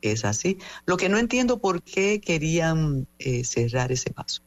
Es 0.00 0.24
así. 0.24 0.58
Lo 0.86 0.96
que 0.96 1.08
no 1.08 1.18
entiendo 1.18 1.58
por 1.58 1.82
qué 1.82 2.20
querían 2.20 3.08
eh, 3.18 3.42
cerrar 3.42 3.90
ese 3.90 4.12
paso. 4.12 4.42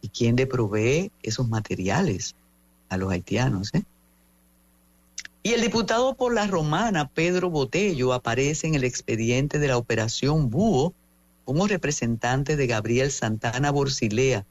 ¿Y 0.00 0.08
quién 0.08 0.36
le 0.36 0.46
provee 0.46 1.10
esos 1.22 1.48
materiales 1.48 2.34
a 2.88 2.96
los 2.96 3.10
haitianos? 3.10 3.74
Eh? 3.74 3.82
Y 5.42 5.52
el 5.52 5.60
diputado 5.60 6.14
por 6.14 6.34
la 6.34 6.46
romana, 6.46 7.08
Pedro 7.08 7.50
Botello, 7.50 8.12
aparece 8.12 8.66
en 8.66 8.74
el 8.74 8.84
expediente 8.84 9.58
de 9.58 9.68
la 9.68 9.76
operación 9.76 10.50
Búho 10.50 10.92
como 11.44 11.68
representante 11.68 12.56
de 12.56 12.66
Gabriel 12.66 13.12
Santana 13.12 13.70
Borsilea, 13.70 14.44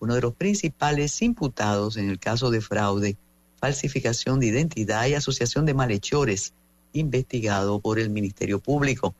uno 0.00 0.14
de 0.14 0.20
los 0.20 0.34
principales 0.34 1.22
imputados 1.22 1.96
en 1.96 2.10
el 2.10 2.18
caso 2.18 2.50
de 2.50 2.60
fraude, 2.60 3.16
falsificación 3.56 4.40
de 4.40 4.48
identidad 4.48 5.06
y 5.06 5.14
asociación 5.14 5.64
de 5.64 5.72
malhechores, 5.72 6.52
investigado 6.92 7.80
por 7.80 7.98
el 7.98 8.10
Ministerio 8.10 8.60
Público. 8.60 9.14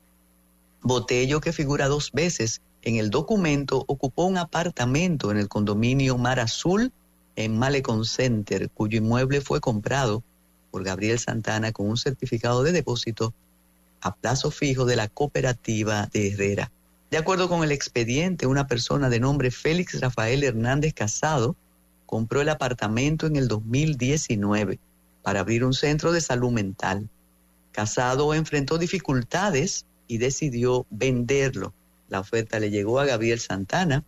Botello, 0.83 1.41
que 1.41 1.53
figura 1.53 1.89
dos 1.89 2.13
veces 2.13 2.61
en 2.83 2.97
el 2.97 3.11
documento 3.11 3.85
ocupó 3.87 4.25
un 4.25 4.39
apartamento 4.39 5.31
en 5.31 5.39
el 5.39 5.49
condominio 5.49 6.19
Mar 6.19 6.41
Azul 6.41 6.93
en 7.37 7.57
Malecon 7.57 8.05
Center, 8.05 8.71
cuyo 8.71 8.99
inmueble 8.99 9.41
fue 9.41 9.61
comprado 9.61 10.23
por 10.71 10.83
Gabriel 10.83 11.19
Santana 11.19 11.71
con 11.71 11.89
un 11.89 11.97
certificado 11.97 12.65
de 12.65 12.73
depósito 12.73 13.33
a 14.01 14.15
plazo 14.15 14.51
fijo 14.51 14.85
de 14.85 14.97
la 14.97 15.07
cooperativa 15.07 16.09
de 16.13 16.33
Herrera. 16.33 16.73
De 17.11 17.19
acuerdo 17.19 17.49
con 17.49 17.63
el 17.63 17.71
expediente, 17.71 18.47
una 18.47 18.67
persona 18.67 19.09
de 19.09 19.21
nombre 19.21 19.53
Félix 19.53 20.01
Rafael 20.01 20.43
Hernández 20.43 20.93
Casado 20.93 21.55
compró 22.07 22.41
el 22.41 22.49
apartamento 22.49 23.27
en 23.27 23.37
el 23.37 23.47
2019 23.47 24.81
para 25.23 25.41
abrir 25.41 25.65
un 25.65 25.73
centro 25.73 26.11
de 26.11 26.21
salud 26.21 26.51
mental. 26.51 27.09
Casado 27.71 28.35
enfrentó 28.35 28.77
dificultades 28.77 29.87
y 30.09 30.19
decidió 30.19 30.85
venderlo 30.91 31.73
la 32.13 32.21
oferta 32.21 32.61
le 32.61 32.71
llegó 32.71 33.01
a 33.01 33.07
Gabriel 33.07 33.41
Santana, 33.41 34.05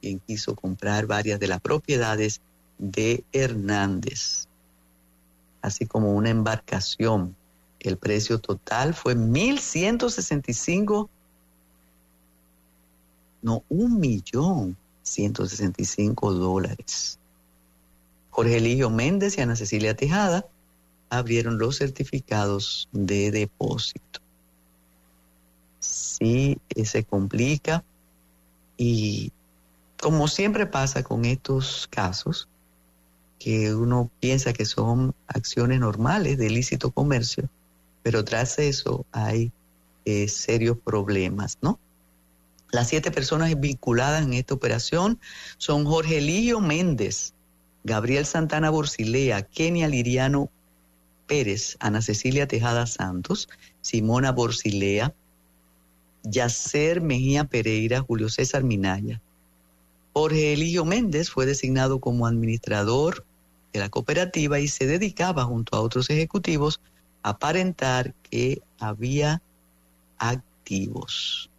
quien 0.00 0.18
quiso 0.18 0.56
comprar 0.56 1.06
varias 1.06 1.38
de 1.38 1.46
las 1.46 1.60
propiedades 1.60 2.40
de 2.78 3.22
Hernández, 3.32 4.48
así 5.62 5.86
como 5.86 6.12
una 6.14 6.30
embarcación. 6.30 7.36
El 7.78 7.96
precio 7.96 8.40
total 8.40 8.92
fue 8.92 9.14
1.165, 9.14 11.08
no, 13.42 13.62
un 13.68 14.00
millón 14.00 14.76
165 15.02 16.32
dólares. 16.32 17.20
Jorge 18.30 18.56
Eligio 18.56 18.90
Méndez 18.90 19.38
y 19.38 19.42
Ana 19.42 19.54
Cecilia 19.54 19.94
Tejada 19.94 20.44
abrieron 21.08 21.58
los 21.58 21.78
certificados 21.78 22.88
de 22.90 23.30
depósito 23.30 24.23
sí 25.84 26.58
eh, 26.70 26.84
se 26.84 27.04
complica 27.04 27.84
y 28.76 29.32
como 30.00 30.28
siempre 30.28 30.66
pasa 30.66 31.02
con 31.02 31.24
estos 31.24 31.86
casos, 31.90 32.48
que 33.38 33.74
uno 33.74 34.10
piensa 34.20 34.52
que 34.52 34.64
son 34.64 35.14
acciones 35.26 35.80
normales 35.80 36.38
de 36.38 36.46
ilícito 36.46 36.90
comercio, 36.90 37.48
pero 38.02 38.24
tras 38.24 38.58
eso 38.58 39.04
hay 39.12 39.52
eh, 40.04 40.28
serios 40.28 40.78
problemas, 40.78 41.58
¿no? 41.60 41.78
Las 42.70 42.88
siete 42.88 43.10
personas 43.10 43.58
vinculadas 43.58 44.24
en 44.24 44.34
esta 44.34 44.54
operación 44.54 45.20
son 45.58 45.84
Jorge 45.84 46.18
Eligio 46.18 46.60
Méndez, 46.60 47.34
Gabriel 47.84 48.26
Santana 48.26 48.70
Borsilea, 48.70 49.42
Kenia 49.42 49.88
Liriano 49.88 50.50
Pérez, 51.26 51.76
Ana 51.80 52.02
Cecilia 52.02 52.48
Tejada 52.48 52.86
Santos, 52.86 53.48
Simona 53.80 54.32
Borsilea, 54.32 55.14
Yacer 56.24 57.00
Mejía 57.00 57.44
Pereira, 57.44 58.00
Julio 58.00 58.28
César 58.28 58.64
Minaya. 58.64 59.20
Jorge 60.12 60.52
Eligio 60.52 60.84
Méndez 60.84 61.30
fue 61.30 61.46
designado 61.46 62.00
como 62.00 62.26
administrador 62.26 63.24
de 63.72 63.80
la 63.80 63.88
cooperativa 63.88 64.60
y 64.60 64.68
se 64.68 64.86
dedicaba 64.86 65.44
junto 65.44 65.76
a 65.76 65.80
otros 65.80 66.08
ejecutivos 66.10 66.80
a 67.22 67.30
aparentar 67.30 68.14
que 68.30 68.62
había 68.78 69.42
activos. 70.18 71.50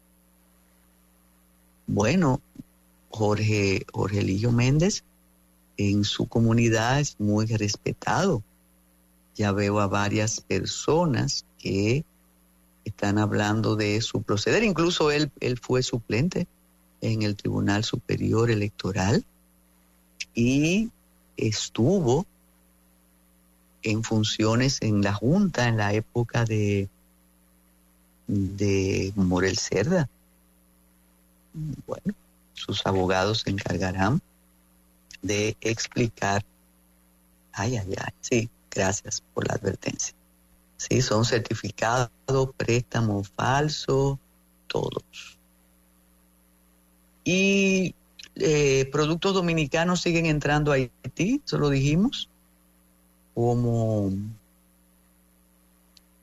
Bueno, 1.88 2.42
Jorge, 3.10 3.86
Jorge 3.94 4.20
Eligio 4.20 4.52
Méndez 4.52 5.04
en 5.78 6.04
su 6.04 6.28
comunidad 6.28 7.00
es 7.00 7.20
muy 7.20 7.46
respetado. 7.46 8.42
Ya 9.36 9.52
veo 9.52 9.80
a 9.80 9.88
varias 9.88 10.42
personas 10.42 11.46
que 11.60 12.06
están 12.86 13.18
hablando 13.18 13.76
de 13.76 14.02
su 14.02 14.22
proceder. 14.22 14.64
Incluso 14.64 15.12
él, 15.12 15.32
él 15.42 15.60
fue 15.60 15.84
suplente 15.84 16.48
en 17.02 17.24
el 17.24 17.36
Tribunal 17.36 17.84
Superior 17.84 18.50
Electoral 18.50 19.26
y 20.34 20.92
estuvo 21.38 22.26
en 23.84 24.04
funciones 24.04 24.82
en 24.82 25.02
la 25.02 25.14
Junta 25.14 25.68
en 25.68 25.78
la 25.78 25.94
época 25.94 26.46
de, 26.46 26.90
de 28.28 29.14
Morel 29.16 29.58
Cerda. 29.58 30.10
Bueno, 31.86 32.14
sus 32.54 32.86
abogados 32.86 33.42
se 33.42 33.52
encargarán 33.52 34.22
de 35.22 35.56
explicar. 35.62 36.44
Ay, 37.54 37.78
ay, 37.78 37.96
ay, 37.98 38.14
sí, 38.22 38.50
gracias 38.70 39.22
por 39.34 39.48
la 39.48 39.56
advertencia. 39.56 40.16
Sí, 40.88 41.02
son 41.02 41.26
certificados, 41.26 42.10
préstamo 42.58 43.24
falso, 43.24 44.20
todos. 44.68 45.40
Y 47.24 47.96
eh, 48.36 48.88
productos 48.92 49.34
dominicanos 49.34 50.02
siguen 50.02 50.28
entrando 50.28 50.72
a 50.72 50.76
Haití, 50.76 51.42
eso 51.44 51.58
lo 51.58 51.70
dijimos, 51.70 52.30
como 53.34 54.12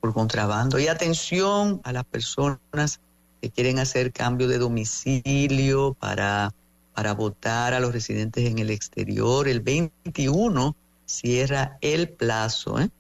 por 0.00 0.14
contrabando. 0.14 0.78
Y 0.78 0.86
atención 0.86 1.80
a 1.82 1.92
las 1.92 2.04
personas 2.04 3.00
que 3.40 3.50
quieren 3.50 3.80
hacer 3.80 4.12
cambio 4.12 4.46
de 4.46 4.58
domicilio 4.58 5.94
para, 5.94 6.54
para 6.94 7.14
votar 7.14 7.74
a 7.74 7.80
los 7.80 7.92
residentes 7.92 8.48
en 8.48 8.60
el 8.60 8.70
exterior. 8.70 9.48
El 9.48 9.60
21 9.60 10.76
cierra 11.04 11.78
el 11.80 12.10
plazo. 12.10 12.78
¿eh? 12.78 12.90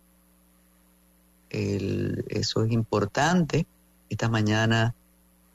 Eso 1.52 2.64
es 2.64 2.72
importante. 2.72 3.66
Esta 4.08 4.28
mañana 4.28 4.94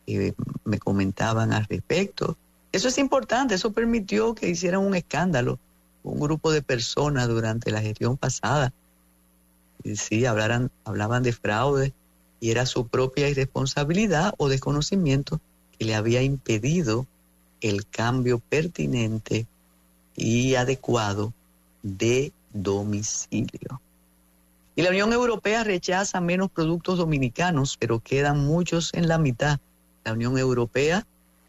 eh, 0.05 0.33
me 0.63 0.79
comentaban 0.79 1.53
al 1.53 1.65
respecto. 1.65 2.37
Eso 2.71 2.87
es 2.87 2.97
importante, 2.97 3.55
eso 3.55 3.71
permitió 3.71 4.35
que 4.35 4.49
hicieran 4.49 4.81
un 4.81 4.95
escándalo 4.95 5.59
un 6.07 6.19
grupo 6.19 6.51
de 6.51 6.61
personas 6.61 7.27
durante 7.27 7.71
la 7.71 7.81
gestión 7.81 8.17
pasada. 8.17 8.73
Y 9.83 9.95
sí, 9.95 10.25
hablaran, 10.25 10.71
hablaban 10.85 11.23
de 11.23 11.33
fraude 11.33 11.93
y 12.39 12.51
era 12.51 12.65
su 12.65 12.87
propia 12.87 13.29
irresponsabilidad 13.29 14.33
o 14.37 14.49
desconocimiento 14.49 15.39
que 15.77 15.85
le 15.85 15.95
había 15.95 16.21
impedido 16.21 17.05
el 17.61 17.85
cambio 17.87 18.39
pertinente 18.39 19.47
y 20.15 20.55
adecuado 20.55 21.33
de 21.83 22.31
domicilio. 22.53 23.81
Y 24.77 24.83
la 24.83 24.91
Unión 24.91 25.11
Europea 25.11 25.63
rechaza 25.63 26.21
menos 26.21 26.51
productos 26.51 26.99
dominicanos, 26.99 27.77
pero 27.79 27.99
quedan 27.99 28.45
muchos 28.45 28.93
en 28.93 29.07
la 29.07 29.17
mitad. 29.17 29.59
La 30.03 30.13
Unión 30.13 30.37
Europea 30.37 31.03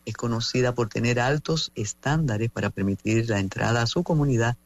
es 0.06 0.14
conocida 0.14 0.74
por 0.74 0.88
tener 0.88 1.20
altos 1.20 1.70
estándares 1.74 2.50
para 2.50 2.70
permitir 2.70 3.28
la 3.28 3.38
entrada 3.38 3.82
a 3.82 3.86
su 3.86 4.02
comunidad 4.02 4.56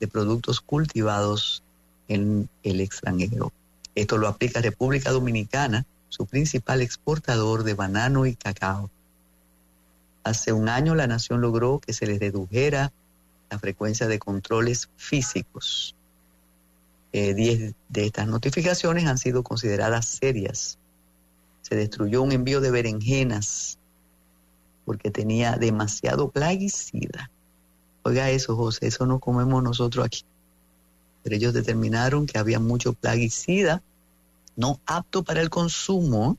de 0.00 0.08
productos 0.08 0.60
cultivados 0.60 1.62
en 2.08 2.48
el 2.64 2.80
extranjero. 2.80 3.52
Esto 3.94 4.18
lo 4.18 4.26
aplica 4.26 4.60
República 4.60 5.12
Dominicana, 5.12 5.86
su 6.08 6.26
principal 6.26 6.82
exportador 6.82 7.62
de 7.62 7.74
banano 7.74 8.26
y 8.26 8.34
cacao. 8.34 8.90
Hace 10.24 10.52
un 10.52 10.68
año 10.68 10.96
la 10.96 11.06
nación 11.06 11.40
logró 11.40 11.78
que 11.78 11.92
se 11.92 12.08
le 12.08 12.18
redujera 12.18 12.90
la 13.48 13.60
frecuencia 13.60 14.08
de 14.08 14.18
controles 14.18 14.88
físicos. 14.96 15.94
Eh, 17.12 17.34
diez 17.34 17.74
de 17.88 18.06
estas 18.06 18.28
notificaciones 18.28 19.06
han 19.06 19.18
sido 19.18 19.42
consideradas 19.42 20.06
serias. 20.06 20.78
Se 21.62 21.74
destruyó 21.74 22.22
un 22.22 22.32
envío 22.32 22.60
de 22.60 22.70
berenjenas 22.70 23.78
porque 24.84 25.10
tenía 25.10 25.56
demasiado 25.56 26.30
plaguicida. 26.30 27.30
Oiga 28.02 28.30
eso, 28.30 28.56
José, 28.56 28.86
eso 28.86 29.06
no 29.06 29.20
comemos 29.20 29.62
nosotros 29.62 30.04
aquí. 30.04 30.24
Pero 31.22 31.36
ellos 31.36 31.52
determinaron 31.52 32.26
que 32.26 32.38
había 32.38 32.60
mucho 32.60 32.92
plaguicida 32.92 33.82
no 34.58 34.80
apto 34.86 35.22
para 35.22 35.40
el 35.40 35.50
consumo. 35.50 36.36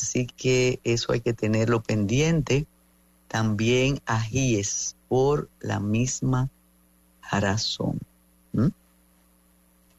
Así 0.00 0.26
que 0.26 0.80
eso 0.84 1.12
hay 1.12 1.20
que 1.20 1.32
tenerlo 1.32 1.82
pendiente. 1.82 2.66
También 3.28 4.00
ajíes 4.04 4.96
por 5.08 5.48
la 5.60 5.80
misma 5.80 6.50
razón. 7.30 8.00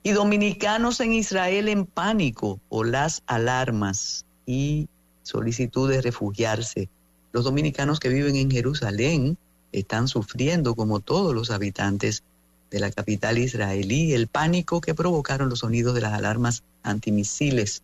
Y 0.04 0.12
dominicanos 0.12 1.00
en 1.02 1.14
Israel 1.14 1.68
en 1.68 1.86
pánico 1.86 2.60
por 2.70 2.88
las 2.88 3.22
alarmas 3.28 4.26
y 4.46 4.88
solicitud 5.24 5.90
de 5.90 6.02
refugiarse. 6.02 6.90
Los 7.32 7.44
dominicanos 7.44 8.00
que 8.00 8.10
viven 8.10 8.36
en 8.36 8.50
Jerusalén 8.50 9.38
están 9.72 10.08
sufriendo 10.08 10.76
como 10.76 11.00
todos 11.00 11.36
los 11.36 11.52
habitantes 11.52 12.24
de 12.72 12.80
la 12.80 12.92
capital 12.92 13.38
israelí, 13.38 14.14
el 14.14 14.28
pánico 14.28 14.82
que 14.82 14.96
provocaron 14.96 15.50
los 15.50 15.60
sonidos 15.60 15.94
de 15.96 16.02
las 16.02 16.14
alarmas 16.14 16.64
antimisiles, 16.84 17.82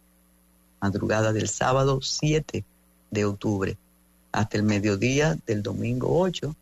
madrugada 0.79 1.33
del 1.33 1.49
sábado 1.49 2.01
7 2.01 2.63
de 3.11 3.25
octubre. 3.25 3.77
Hasta 4.31 4.57
el 4.57 4.63
mediodía 4.63 5.37
del 5.47 5.63
domingo 5.63 6.19
8 6.19 6.55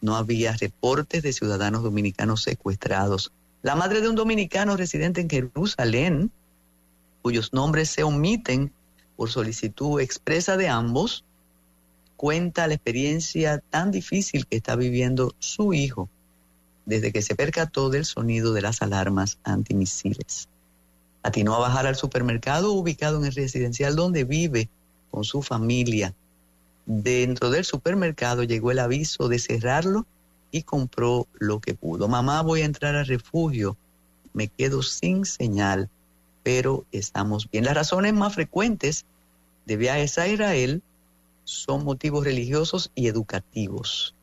no 0.00 0.16
había 0.16 0.52
reportes 0.52 1.22
de 1.22 1.32
ciudadanos 1.32 1.82
dominicanos 1.82 2.42
secuestrados. 2.42 3.32
La 3.66 3.74
madre 3.74 4.00
de 4.00 4.08
un 4.08 4.14
dominicano 4.14 4.76
residente 4.76 5.20
en 5.20 5.28
Jerusalén, 5.28 6.30
cuyos 7.20 7.52
nombres 7.52 7.90
se 7.90 8.04
omiten 8.04 8.72
por 9.16 9.28
solicitud 9.28 10.00
expresa 10.00 10.56
de 10.56 10.68
ambos, 10.68 11.24
cuenta 12.16 12.68
la 12.68 12.74
experiencia 12.74 13.58
tan 13.58 13.90
difícil 13.90 14.46
que 14.46 14.54
está 14.54 14.76
viviendo 14.76 15.34
su 15.40 15.74
hijo 15.74 16.08
desde 16.84 17.10
que 17.10 17.22
se 17.22 17.34
percató 17.34 17.90
del 17.90 18.04
sonido 18.04 18.52
de 18.52 18.62
las 18.62 18.82
alarmas 18.82 19.40
antimisiles. 19.42 20.48
Atinó 21.24 21.56
a 21.56 21.58
bajar 21.58 21.88
al 21.88 21.96
supermercado 21.96 22.70
ubicado 22.70 23.18
en 23.18 23.24
el 23.24 23.34
residencial 23.34 23.96
donde 23.96 24.22
vive 24.22 24.68
con 25.10 25.24
su 25.24 25.42
familia. 25.42 26.14
Dentro 26.86 27.50
del 27.50 27.64
supermercado 27.64 28.44
llegó 28.44 28.70
el 28.70 28.78
aviso 28.78 29.28
de 29.28 29.40
cerrarlo 29.40 30.06
y 30.50 30.62
compró 30.62 31.26
lo 31.34 31.60
que 31.60 31.74
pudo. 31.74 32.08
Mamá, 32.08 32.42
voy 32.42 32.62
a 32.62 32.66
entrar 32.66 32.94
al 32.94 33.06
refugio. 33.06 33.76
Me 34.32 34.48
quedo 34.48 34.82
sin 34.82 35.24
señal, 35.24 35.88
pero 36.42 36.84
estamos 36.92 37.50
bien. 37.50 37.64
Las 37.64 37.74
razones 37.74 38.14
más 38.14 38.34
frecuentes 38.34 39.04
de 39.66 39.76
viajes 39.76 40.18
a 40.18 40.28
Israel 40.28 40.82
son 41.44 41.84
motivos 41.84 42.24
religiosos 42.24 42.90
y 42.94 43.08
educativos. 43.08 44.14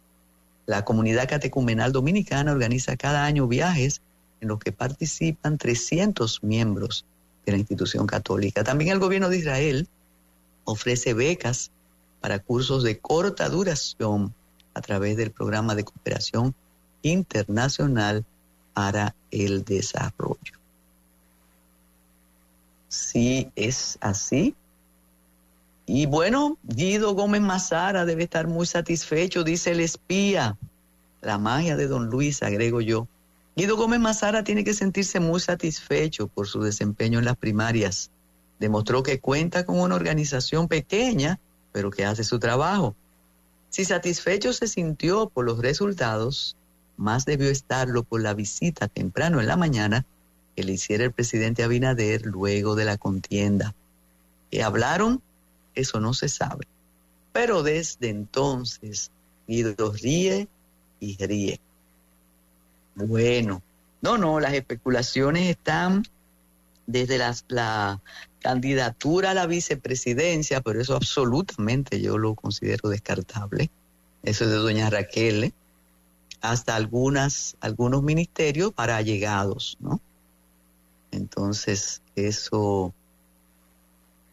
La 0.66 0.86
comunidad 0.86 1.28
catecumenal 1.28 1.92
dominicana 1.92 2.52
organiza 2.52 2.96
cada 2.96 3.26
año 3.26 3.48
viajes 3.48 4.02
en 4.40 4.50
los 4.50 4.60
que 4.60 4.72
participan 4.72 5.58
300 5.58 6.44
miembros 6.44 7.06
de 7.46 7.54
la 7.54 7.58
institución 7.58 8.08
católica. 8.08 8.64
También 8.64 8.92
el 8.92 9.00
gobierno 9.00 9.30
de 9.30 9.38
Israel 9.38 9.88
ofrece 10.64 11.14
becas 11.14 11.72
para 12.22 12.40
cursos 12.40 12.84
de 12.84 13.00
corta 13.00 13.50
duración 13.50 14.34
a 14.74 14.82
través 14.82 15.18
del 15.18 15.32
programa 15.32 15.76
de 15.76 15.84
cooperación 15.84 16.56
internacional 17.02 18.26
para 18.74 19.16
el 19.32 19.64
desarrollo. 19.64 20.54
Si 22.88 23.52
es 23.56 23.98
así, 24.02 24.56
y 25.86 26.06
bueno, 26.06 26.58
Guido 26.64 27.14
Gómez 27.14 27.42
Mazara 27.42 28.06
debe 28.06 28.24
estar 28.24 28.48
muy 28.48 28.66
satisfecho, 28.66 29.44
dice 29.44 29.72
el 29.72 29.82
espía. 29.82 30.58
La 31.22 31.38
magia 31.38 31.76
de 31.76 31.88
don 31.88 32.08
Luis, 32.08 32.42
agrego 32.42 32.80
yo. 32.82 33.08
Guido 33.56 33.76
Gómez 33.76 34.00
Mazara 34.00 34.44
tiene 34.44 34.64
que 34.64 34.74
sentirse 34.74 35.20
muy 35.20 35.40
satisfecho 35.40 36.28
por 36.28 36.48
su 36.48 36.62
desempeño 36.62 37.20
en 37.20 37.26
las 37.26 37.36
primarias. 37.36 38.12
Demostró 38.60 39.04
que 39.04 39.20
cuenta 39.20 39.66
con 39.66 39.80
una 39.80 39.96
organización 39.96 40.68
pequeña, 40.68 41.40
pero 41.74 41.92
que 41.92 42.06
hace 42.06 42.24
su 42.24 42.40
trabajo. 42.40 42.96
Si 43.74 43.86
satisfecho 43.86 44.54
se 44.54 44.68
sintió 44.68 45.30
por 45.30 45.46
los 45.46 45.58
resultados, 45.58 46.56
más 46.96 47.26
debió 47.26 47.50
estarlo 47.50 48.04
por 48.04 48.22
la 48.22 48.36
visita 48.36 48.88
temprano 48.88 49.42
en 49.42 49.48
la 49.48 49.58
mañana 49.58 50.06
que 50.56 50.64
le 50.64 50.74
hiciera 50.74 51.06
el 51.06 51.12
presidente 51.12 51.64
Abinader 51.64 52.24
luego 52.28 52.76
de 52.76 52.86
la 52.86 52.98
contienda. 53.00 53.74
Que 54.52 54.62
hablaron 54.62 55.24
eso 55.74 56.00
no 56.00 56.14
se 56.14 56.30
sabe. 56.30 56.68
Pero 57.32 57.64
desde 57.64 58.10
entonces, 58.10 59.10
Guido 59.48 59.92
ríe 59.92 60.48
y 61.00 61.18
ríe. 61.26 61.60
Bueno, 62.94 63.64
no, 64.04 64.20
no, 64.20 64.40
las 64.40 64.54
especulaciones 64.54 65.50
están 65.50 66.06
desde 66.86 67.18
la 67.18 68.00
candidatura 68.44 69.32
a 69.32 69.34
la 69.34 69.48
vicepresidencia, 69.48 70.62
pero 70.62 70.80
eso 70.80 70.96
absolutamente 70.96 72.00
yo 72.02 72.20
lo 72.20 72.36
considero 72.36 72.90
descartable. 72.90 73.72
Eso 74.22 74.44
es 74.46 74.52
de 74.52 74.58
doña 74.58 74.92
Raquel, 74.92 75.46
¿eh? 75.46 75.54
hasta 76.42 76.76
algunas, 76.76 77.56
algunos 77.62 78.04
ministerios 78.04 78.74
para 78.74 78.98
allegados, 78.98 79.78
¿no? 79.80 80.00
Entonces, 81.12 82.02
eso 82.16 82.94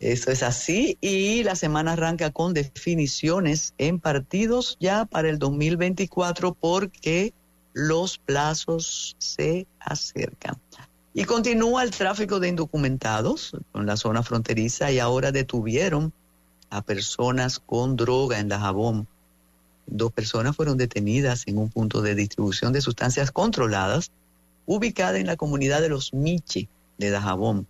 Eso 0.00 0.30
es 0.30 0.42
así 0.42 0.96
y 1.02 1.44
la 1.44 1.54
semana 1.54 1.92
arranca 1.92 2.30
con 2.30 2.54
definiciones 2.54 3.74
en 3.76 4.00
partidos 4.00 4.78
ya 4.80 5.04
para 5.04 5.28
el 5.28 5.38
2024 5.38 6.54
porque 6.54 7.34
los 7.74 8.16
plazos 8.16 9.14
se 9.18 9.66
acercan. 9.78 10.56
Y 11.12 11.24
continúa 11.24 11.82
el 11.82 11.90
tráfico 11.90 12.38
de 12.38 12.48
indocumentados 12.48 13.52
en 13.74 13.86
la 13.86 13.96
zona 13.96 14.22
fronteriza 14.22 14.92
y 14.92 14.98
ahora 14.98 15.32
detuvieron 15.32 16.12
a 16.70 16.82
personas 16.82 17.58
con 17.58 17.96
droga 17.96 18.38
en 18.38 18.48
Dajabón. 18.48 19.08
Dos 19.86 20.12
personas 20.12 20.54
fueron 20.54 20.76
detenidas 20.76 21.48
en 21.48 21.58
un 21.58 21.68
punto 21.68 22.00
de 22.00 22.14
distribución 22.14 22.72
de 22.72 22.80
sustancias 22.80 23.32
controladas 23.32 24.12
ubicada 24.66 25.18
en 25.18 25.26
la 25.26 25.36
comunidad 25.36 25.80
de 25.80 25.88
los 25.88 26.14
Miche 26.14 26.68
de 26.96 27.10
Dajabón, 27.10 27.66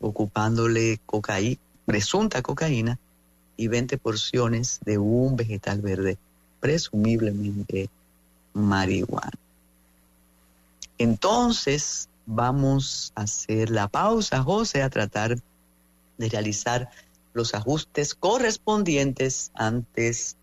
ocupándole 0.00 0.98
cocaína 1.06 1.60
presunta 1.90 2.40
cocaína 2.40 3.00
y 3.56 3.66
20 3.66 3.98
porciones 3.98 4.78
de 4.84 4.98
un 4.98 5.34
vegetal 5.34 5.80
verde, 5.80 6.18
presumiblemente 6.60 7.90
marihuana. 8.52 9.32
Entonces 10.98 12.08
vamos 12.26 13.12
a 13.14 13.22
hacer 13.22 13.70
la 13.70 13.88
pausa, 13.88 14.42
José, 14.42 14.82
a 14.82 14.90
tratar 14.90 15.36
de 16.18 16.28
realizar 16.28 16.90
los 17.32 17.54
ajustes 17.54 18.14
correspondientes 18.14 19.50
antes 19.54 20.36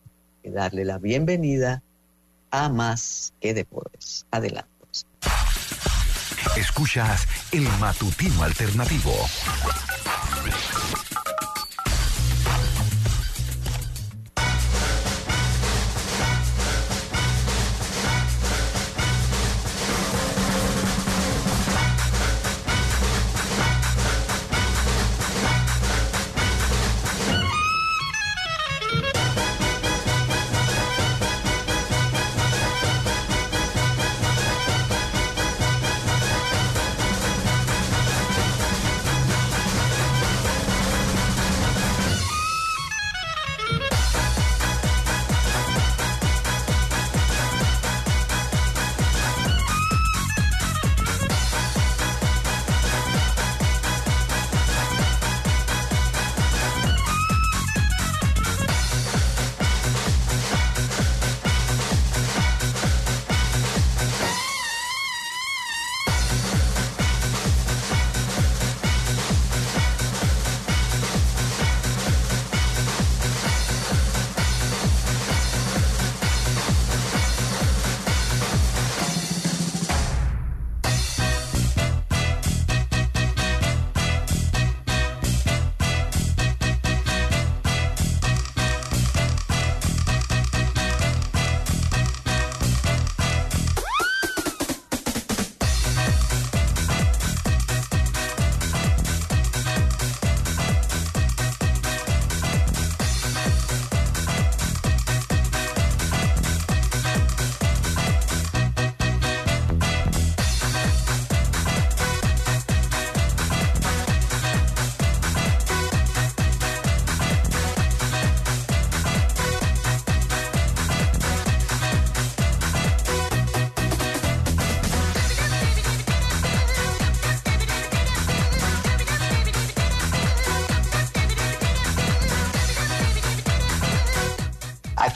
de 0.44 0.52
darle 0.52 0.86
la 0.86 0.98
bienvenida 0.98 1.84
a 2.52 2.70
Más 2.70 3.34
que 3.42 3.54
Deportes. 3.54 4.26
Adelante. 4.32 4.70
Escuchas 6.56 7.28
el 7.52 7.68
matutino 7.80 8.44
alternativo. 8.44 9.14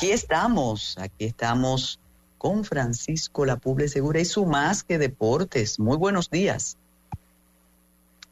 Aquí 0.02 0.14
estamos, 0.14 0.98
aquí 0.98 1.26
estamos 1.26 2.00
con 2.40 2.64
Francisco 2.64 3.46
La 3.46 3.58
Puble 3.58 3.88
Segura 3.88 4.20
y 4.20 4.26
su 4.26 4.48
Más 4.48 4.82
que 4.82 4.98
Deportes. 4.98 5.78
Muy 5.78 5.96
buenos 5.96 6.32
días. 6.32 6.76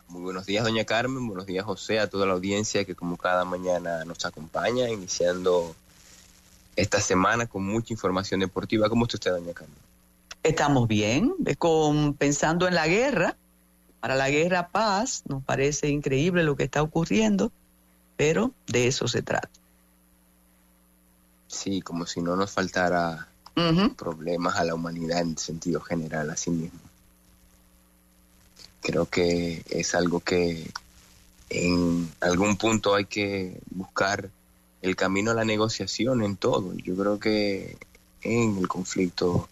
Muy 0.07 0.23
buenos 0.23 0.47
días, 0.47 0.63
doña 0.63 0.83
Carmen. 0.83 1.27
Buenos 1.27 1.45
días, 1.45 1.63
José, 1.63 1.99
a 1.99 2.09
toda 2.09 2.25
la 2.25 2.33
audiencia 2.33 2.85
que 2.85 2.95
como 2.95 3.17
cada 3.17 3.45
mañana 3.45 4.03
nos 4.03 4.25
acompaña, 4.25 4.89
iniciando 4.89 5.75
esta 6.75 6.99
semana 7.01 7.45
con 7.45 7.63
mucha 7.67 7.93
información 7.93 8.39
deportiva. 8.39 8.89
¿Cómo 8.89 9.05
está 9.05 9.17
usted, 9.17 9.31
doña 9.33 9.53
Carmen? 9.53 9.77
Estamos 10.41 10.87
bien, 10.87 11.35
con, 11.59 12.15
pensando 12.15 12.67
en 12.67 12.73
la 12.73 12.87
guerra. 12.87 13.37
Para 13.99 14.15
la 14.15 14.31
guerra 14.31 14.69
paz, 14.69 15.21
nos 15.27 15.43
parece 15.43 15.89
increíble 15.89 16.41
lo 16.41 16.55
que 16.55 16.63
está 16.63 16.81
ocurriendo, 16.81 17.51
pero 18.17 18.53
de 18.65 18.87
eso 18.87 19.07
se 19.07 19.21
trata. 19.21 19.58
Sí, 21.49 21.81
como 21.81 22.05
si 22.05 22.21
no 22.21 22.35
nos 22.35 22.51
faltara 22.51 23.27
problemas 23.97 24.55
a 24.55 24.63
la 24.63 24.75
humanidad 24.75 25.19
en 25.19 25.37
sentido 25.37 25.81
general, 25.81 26.29
así 26.29 26.49
mismo. 26.49 26.79
Creo 28.81 29.05
que 29.07 29.63
es 29.69 29.95
algo 29.95 30.21
que 30.21 30.71
en 31.49 32.09
algún 32.21 32.55
punto 32.55 32.95
hay 32.95 33.05
que 33.05 33.59
buscar 33.71 34.29
el 34.81 34.95
camino 34.95 35.31
a 35.31 35.33
la 35.33 35.43
negociación 35.43 36.23
en 36.23 36.37
todo. 36.37 36.73
Yo 36.77 36.95
creo 36.95 37.19
que 37.19 37.77
en 38.21 38.57
el 38.57 38.67
conflicto 38.69 39.49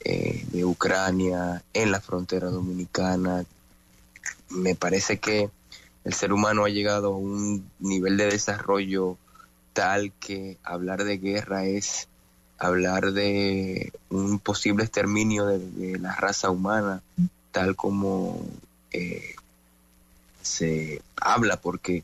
eh, 0.00 0.44
de 0.50 0.64
Ucrania, 0.64 1.62
en 1.72 1.90
la 1.90 2.00
frontera 2.00 2.50
dominicana, 2.50 3.46
me 4.50 4.74
parece 4.74 5.18
que 5.18 5.48
el 6.04 6.12
ser 6.12 6.32
humano 6.32 6.64
ha 6.64 6.68
llegado 6.68 7.14
a 7.14 7.16
un 7.16 7.70
nivel 7.78 8.16
de 8.16 8.26
desarrollo 8.26 9.16
tal 9.72 10.12
que 10.12 10.58
hablar 10.64 11.04
de 11.04 11.18
guerra 11.18 11.64
es 11.64 12.08
hablar 12.58 13.12
de 13.12 13.92
un 14.10 14.40
posible 14.40 14.84
exterminio 14.84 15.46
de, 15.46 15.98
la 15.98 16.14
raza 16.16 16.50
humana, 16.50 17.02
tal 17.52 17.76
como 17.76 18.44
eh, 18.90 19.36
se 20.42 21.00
habla, 21.16 21.60
porque 21.60 22.02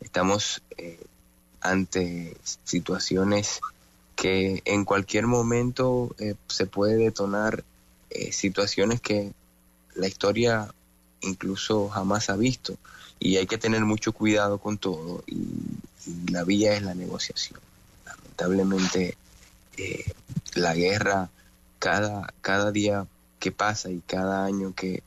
estamos 0.00 0.62
eh, 0.78 1.00
ante 1.60 2.36
situaciones 2.64 3.60
que 4.14 4.62
en 4.64 4.84
cualquier 4.84 5.26
momento 5.26 6.14
eh, 6.18 6.36
se 6.46 6.66
puede 6.66 6.96
detonar 6.96 7.64
situaciones 8.30 9.02
que 9.02 9.34
la 9.94 10.06
historia 10.06 10.72
incluso 11.20 11.88
jamás 11.88 12.30
ha 12.30 12.36
visto. 12.36 12.78
Y 13.18 13.36
hay 13.36 13.46
que 13.46 13.58
tener 13.58 13.84
mucho 13.84 14.12
cuidado 14.12 14.56
con 14.56 14.78
todo 14.78 15.22
y, 15.26 15.36
la 16.30 16.44
vía 16.44 16.74
es 16.74 16.82
la 16.82 16.94
negociación. 16.94 17.60
Lamentablemente 18.04 19.16
eh, 19.76 20.12
la 20.54 20.74
guerra 20.74 21.30
cada, 21.78 22.32
cada 22.40 22.72
día 22.72 23.06
que 23.38 23.52
pasa 23.52 23.90
y 23.90 24.00
cada 24.00 24.44
año 24.44 24.74
que, 24.74 25.02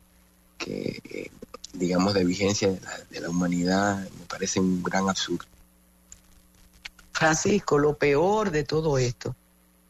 eh, 0.68 1.32
digamos 1.74 2.14
de 2.14 2.24
vigencia 2.24 2.78
de 3.10 3.20
la, 3.20 3.30
humanidad 3.30 3.98
me 3.98 4.26
parece 4.28 4.60
un 4.60 4.84
gran 4.84 5.10
absurdo. 5.10 5.46
Francisco, 7.12 7.78
lo 7.78 7.98
peor 7.98 8.52
de 8.52 8.64
todo 8.64 8.98
esto, 8.98 9.36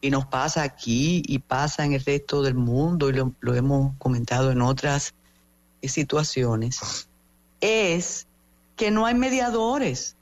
y 0.00 0.10
nos 0.10 0.26
pasa 0.26 0.62
aquí 0.62 1.22
y 1.26 1.38
pasa 1.38 1.84
en 1.84 1.92
el 1.92 2.04
resto 2.04 2.42
del 2.42 2.54
mundo, 2.54 3.10
y 3.10 3.12
lo, 3.12 3.32
lo 3.40 3.54
hemos 3.54 3.96
comentado 3.98 4.50
en 4.50 4.62
otras 4.62 5.14
situaciones, 5.82 7.06
es 7.60 8.26
que 8.76 8.90
no 8.90 9.06
hay 9.06 9.14
mediadores. 9.14 10.16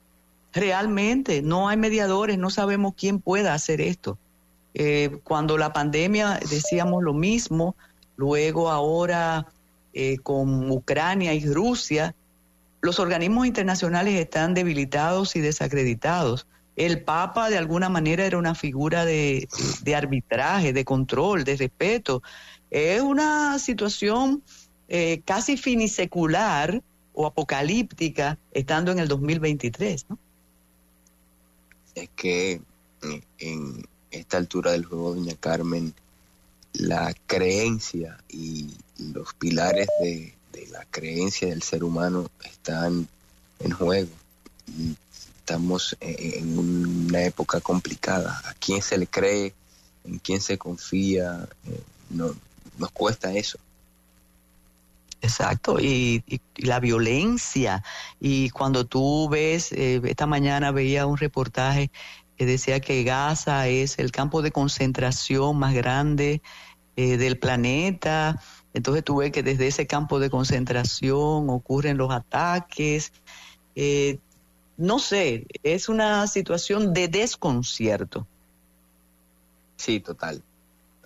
Realmente, 0.52 1.42
no 1.42 1.68
hay 1.68 1.76
mediadores, 1.76 2.38
no 2.38 2.50
sabemos 2.50 2.94
quién 2.96 3.20
pueda 3.20 3.54
hacer 3.54 3.80
esto. 3.80 4.18
Eh, 4.74 5.18
cuando 5.24 5.58
la 5.58 5.72
pandemia 5.72 6.40
decíamos 6.48 7.02
lo 7.02 7.12
mismo, 7.12 7.76
luego 8.16 8.70
ahora 8.70 9.46
eh, 9.92 10.18
con 10.18 10.70
Ucrania 10.70 11.34
y 11.34 11.44
Rusia, 11.46 12.14
los 12.80 12.98
organismos 12.98 13.46
internacionales 13.46 14.14
están 14.14 14.54
debilitados 14.54 15.36
y 15.36 15.40
desacreditados. 15.40 16.46
El 16.76 17.02
Papa 17.02 17.50
de 17.50 17.58
alguna 17.58 17.88
manera 17.88 18.24
era 18.24 18.38
una 18.38 18.54
figura 18.54 19.04
de, 19.04 19.48
arbitraje, 19.96 20.72
de 20.72 20.84
control, 20.84 21.42
de 21.42 21.56
respeto. 21.56 22.22
Es 22.70 23.00
una 23.00 23.58
situación 23.58 24.44
eh, 24.88 25.20
casi 25.24 25.56
finisecular 25.56 26.80
o 27.14 27.26
apocalíptica 27.26 28.38
estando 28.52 28.92
en 28.92 29.00
el 29.00 29.08
2023, 29.08 30.06
¿no? 30.08 30.18
Es 31.98 32.10
que 32.14 32.60
en 33.40 33.88
esta 34.12 34.36
altura 34.36 34.70
del 34.70 34.84
juego, 34.84 35.14
doña 35.14 35.34
Carmen, 35.34 35.94
la 36.74 37.12
creencia 37.26 38.18
y 38.28 38.70
los 38.98 39.34
pilares 39.34 39.88
de, 40.00 40.32
la 40.70 40.84
creencia 40.84 41.48
del 41.48 41.62
ser 41.62 41.82
humano 41.82 42.30
están 42.44 43.08
en 43.58 43.70
juego. 43.72 44.10
Estamos 45.40 45.96
en 46.00 46.58
una 46.58 47.24
época 47.24 47.60
complicada. 47.60 48.40
¿A 48.44 48.54
quién 48.54 48.80
se 48.80 48.96
le 48.96 49.08
cree? 49.08 49.54
¿En 50.04 50.18
quién 50.18 50.40
se 50.40 50.56
confía? 50.56 51.48
Eh, 51.66 51.82
no, 52.10 52.32
nos 52.78 52.90
cuesta 52.92 53.32
eso. 53.32 53.58
Exacto, 55.20 55.80
y, 55.80 56.22
la 56.56 56.80
violencia. 56.80 57.82
Y 58.20 58.50
cuando 58.50 58.86
tú 58.86 59.28
ves, 59.28 59.72
eh, 59.72 60.00
esta 60.04 60.26
mañana 60.26 60.70
veía 60.70 61.06
un 61.06 61.16
reportaje 61.16 61.90
que 62.36 62.46
decía 62.46 62.80
que 62.80 63.02
Gaza 63.02 63.66
es 63.68 63.98
el 63.98 64.12
campo 64.12 64.42
de 64.42 64.52
concentración 64.52 65.58
más 65.58 65.74
grande 65.74 66.40
eh, 66.96 67.16
del 67.16 67.38
planeta. 67.38 68.40
Entonces 68.74 69.02
tú 69.04 69.16
ves 69.16 69.32
que 69.32 69.42
desde 69.42 69.66
ese 69.66 69.86
campo 69.88 70.20
de 70.20 70.30
concentración 70.30 71.50
ocurren 71.50 71.96
los 71.96 72.12
ataques. 72.12 73.12
Eh, 73.74 74.18
no 74.76 75.00
sé, 75.00 75.46
es 75.64 75.88
una 75.88 76.26
situación 76.28 76.92
de 76.94 77.08
desconcierto. 77.08 78.26
Sí, 79.76 79.98
total. 79.98 80.42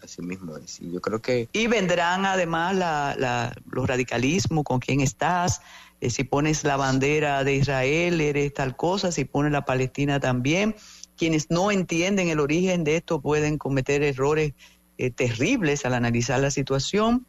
Así 0.02 0.20
mismo 0.20 0.56
es. 0.56 0.80
Y 0.80 0.90
yo 0.90 1.00
creo 1.00 1.22
que... 1.22 1.48
Y 1.52 1.68
vendrán 1.68 2.26
además 2.26 2.74
la, 2.74 3.54
los 3.70 3.86
radicalismos, 3.86 4.64
con 4.64 4.80
quién 4.80 5.00
estás, 5.00 5.60
eh, 6.00 6.10
si 6.10 6.24
pones 6.24 6.64
la 6.64 6.76
bandera 6.76 7.44
de 7.44 7.54
Israel, 7.54 8.20
eres 8.20 8.52
tal 8.52 8.76
cosa, 8.76 9.12
si 9.12 9.24
pones 9.24 9.52
la 9.52 9.64
Palestina 9.64 10.18
también 10.18 10.74
quienes 11.22 11.50
no 11.50 11.70
entienden 11.70 12.28
el 12.28 12.40
origen 12.40 12.82
de 12.82 12.96
esto 12.96 13.20
pueden 13.20 13.56
cometer 13.56 14.02
errores 14.02 14.54
eh, 14.98 15.10
terribles 15.10 15.84
al 15.84 15.94
analizar 15.94 16.40
la 16.40 16.50
situación, 16.50 17.26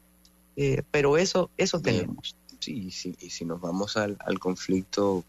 eh, 0.55 0.81
pero 0.89 1.17
eso, 1.17 1.51
eso 1.57 1.79
tenemos. 1.79 2.35
Sí, 2.59 2.89
sí, 2.91 3.15
y 3.19 3.29
si 3.29 3.45
nos 3.45 3.61
vamos 3.61 3.95
al, 3.97 4.17
conflicto 4.39 5.23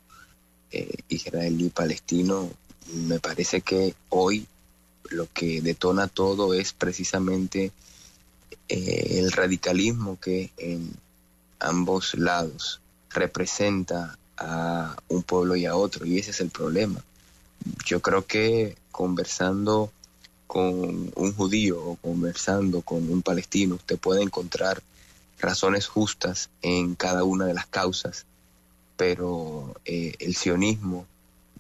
eh, 0.70 0.96
israelí-palestino, 1.09 2.48
me 3.07 3.18
parece 3.18 3.61
que 3.61 3.94
hoy 4.09 4.46
lo 5.11 5.29
que 5.33 5.61
detona 5.61 6.09
todo 6.09 6.55
es 6.55 6.73
precisamente 6.73 7.73
el 8.69 9.31
radicalismo 9.33 10.19
que 10.21 10.51
en 10.57 10.90
ambos 11.61 12.14
lados 12.14 12.81
representa 13.11 14.19
a 14.37 14.97
un 15.09 15.23
pueblo 15.23 15.57
y 15.57 15.67
a 15.67 15.77
otro, 15.77 16.07
y 16.07 16.19
ese 16.19 16.31
es 16.33 16.40
el 16.40 16.51
problema. 16.51 17.03
Yo 17.85 18.01
creo 18.01 18.27
que 18.27 18.77
conversando 18.90 19.93
con 20.47 21.12
un 21.14 21.35
judío 21.35 21.83
o 21.83 21.97
conversando 21.97 22.83
con 22.83 23.11
un 23.11 23.23
palestino, 23.23 23.77
usted 23.77 23.99
puede 23.99 24.23
encontrar 24.23 24.83
razones 25.38 25.87
justas 25.87 26.51
en 26.62 26.95
cada 26.95 27.25
una 27.25 27.47
de 27.47 27.55
las 27.55 27.67
causas, 27.67 28.27
pero 28.97 29.75
eh, 29.85 30.14
el 30.19 30.37
sionismo 30.37 31.07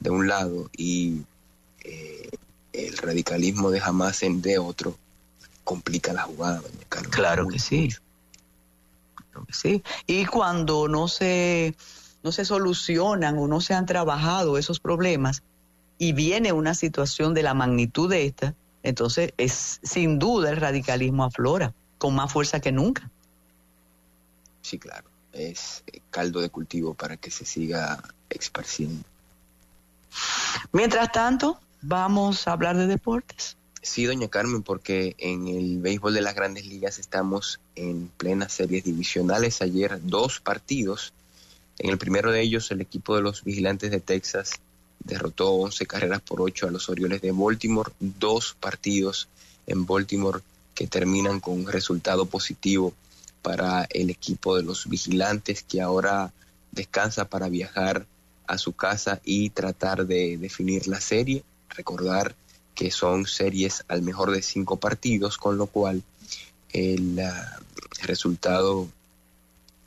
de 0.00 0.10
un 0.10 0.28
lado 0.28 0.70
y 0.76 1.22
eh, 1.82 2.28
el 2.74 2.98
radicalismo 2.98 3.70
de 3.70 3.80
Hamas 3.80 4.22
en 4.22 4.42
de 4.42 4.58
otro 4.58 4.98
complica 5.62 6.12
la 6.12 6.22
jugada, 6.22 6.60
Claro 7.10 7.48
que 7.48 7.58
sí. 7.58 7.88
Claro 9.14 9.46
que 9.46 9.52
sí. 9.52 9.82
Y 10.06 10.26
cuando 10.26 10.88
no 10.88 11.08
se, 11.08 11.74
no 12.22 12.32
se 12.32 12.44
solucionan 12.44 13.38
o 13.38 13.48
no 13.48 13.60
se 13.60 13.74
han 13.74 13.86
trabajado 13.86 14.58
esos 14.58 14.80
problemas, 14.80 15.42
y 15.98 16.12
viene 16.12 16.52
una 16.52 16.74
situación 16.74 17.34
de 17.34 17.42
la 17.42 17.54
magnitud 17.54 18.10
de 18.10 18.26
esta, 18.26 18.54
entonces 18.82 19.32
es 19.36 19.80
sin 19.82 20.18
duda 20.18 20.50
el 20.50 20.56
radicalismo 20.56 21.24
aflora 21.24 21.72
con 21.98 22.14
más 22.14 22.32
fuerza 22.32 22.60
que 22.60 22.72
nunca. 22.72 23.10
Sí, 24.60 24.78
claro, 24.78 25.08
es 25.32 25.84
caldo 26.10 26.40
de 26.40 26.50
cultivo 26.50 26.94
para 26.94 27.16
que 27.16 27.30
se 27.30 27.44
siga 27.44 28.02
esparciendo. 28.28 29.04
Mientras 30.72 31.12
tanto, 31.12 31.60
vamos 31.86 32.48
a 32.48 32.52
hablar 32.52 32.76
de 32.76 32.86
deportes. 32.86 33.56
Sí, 33.82 34.04
doña 34.04 34.28
Carmen, 34.28 34.62
porque 34.62 35.14
en 35.18 35.46
el 35.46 35.78
béisbol 35.78 36.14
de 36.14 36.22
las 36.22 36.34
grandes 36.34 36.66
ligas 36.66 36.98
estamos 36.98 37.60
en 37.76 38.10
plenas 38.16 38.52
series 38.52 38.84
divisionales. 38.84 39.60
Ayer 39.60 40.00
dos 40.02 40.40
partidos. 40.40 41.12
En 41.78 41.90
el 41.90 41.98
primero 41.98 42.32
de 42.32 42.40
ellos, 42.40 42.70
el 42.70 42.80
equipo 42.80 43.14
de 43.14 43.22
los 43.22 43.44
vigilantes 43.44 43.90
de 43.90 44.00
Texas 44.00 44.52
derrotó 45.00 45.50
11 45.52 45.86
carreras 45.86 46.22
por 46.22 46.40
8 46.40 46.68
a 46.68 46.70
los 46.70 46.88
Orioles 46.88 47.20
de 47.20 47.32
Baltimore, 47.32 47.92
dos 48.00 48.56
partidos 48.58 49.28
en 49.66 49.84
Baltimore 49.84 50.40
que 50.74 50.86
terminan 50.86 51.40
con 51.40 51.54
un 51.54 51.66
resultado 51.66 52.24
positivo 52.24 52.94
para 53.42 53.86
el 53.90 54.08
equipo 54.08 54.56
de 54.56 54.62
los 54.62 54.88
vigilantes 54.88 55.62
que 55.62 55.82
ahora 55.82 56.32
descansa 56.72 57.26
para 57.26 57.50
viajar 57.50 58.06
a 58.46 58.56
su 58.56 58.72
casa 58.72 59.20
y 59.24 59.50
tratar 59.50 60.06
de 60.06 60.38
definir 60.38 60.88
la 60.88 61.00
serie. 61.00 61.44
Recordar 61.76 62.34
que 62.74 62.90
son 62.90 63.26
series 63.26 63.84
al 63.88 64.02
mejor 64.02 64.30
de 64.30 64.42
cinco 64.42 64.76
partidos, 64.78 65.38
con 65.38 65.56
lo 65.58 65.66
cual 65.66 66.02
el 66.72 67.20
ah, 67.20 67.60
resultado 68.02 68.88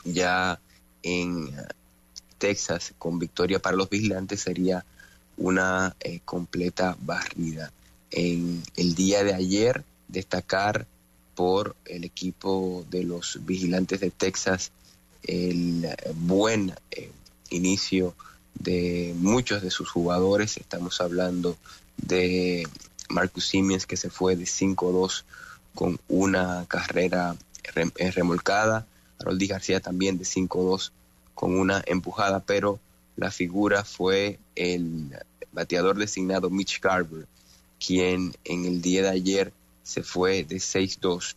ya 0.03 0.59
en 1.03 1.51
Texas 2.37 2.93
con 2.97 3.19
victoria 3.19 3.59
para 3.59 3.75
los 3.75 3.89
vigilantes 3.89 4.41
sería 4.41 4.85
una 5.37 5.95
eh, 5.99 6.19
completa 6.23 6.97
barrida. 7.01 7.71
En 8.09 8.63
el 8.75 8.95
día 8.95 9.23
de 9.23 9.33
ayer, 9.33 9.83
destacar 10.07 10.87
por 11.35 11.75
el 11.85 12.03
equipo 12.03 12.85
de 12.89 13.03
los 13.03 13.39
vigilantes 13.45 13.99
de 13.99 14.09
Texas 14.09 14.71
el 15.23 15.87
buen 16.15 16.73
eh, 16.91 17.11
inicio 17.49 18.15
de 18.59 19.13
muchos 19.17 19.61
de 19.61 19.71
sus 19.71 19.89
jugadores. 19.89 20.57
Estamos 20.57 21.01
hablando 21.01 21.57
de 21.97 22.67
Marcus 23.09 23.47
Siemens 23.47 23.85
que 23.85 23.97
se 23.97 24.09
fue 24.09 24.35
de 24.35 24.45
5-2 24.45 25.23
con 25.73 25.99
una 26.07 26.65
carrera 26.67 27.35
eh, 27.75 28.11
remolcada. 28.11 28.85
Haroldi 29.19 29.47
García 29.47 29.79
también 29.79 30.17
de 30.17 30.25
5-2 30.25 30.91
con 31.33 31.57
una 31.57 31.83
empujada, 31.85 32.39
pero 32.39 32.79
la 33.15 33.31
figura 33.31 33.83
fue 33.83 34.39
el 34.55 35.15
bateador 35.51 35.97
designado 35.97 36.49
Mitch 36.49 36.81
Garber, 36.81 37.27
quien 37.79 38.35
en 38.43 38.65
el 38.65 38.81
día 38.81 39.03
de 39.03 39.09
ayer 39.09 39.53
se 39.83 40.03
fue 40.03 40.43
de 40.43 40.57
6-2 40.57 41.35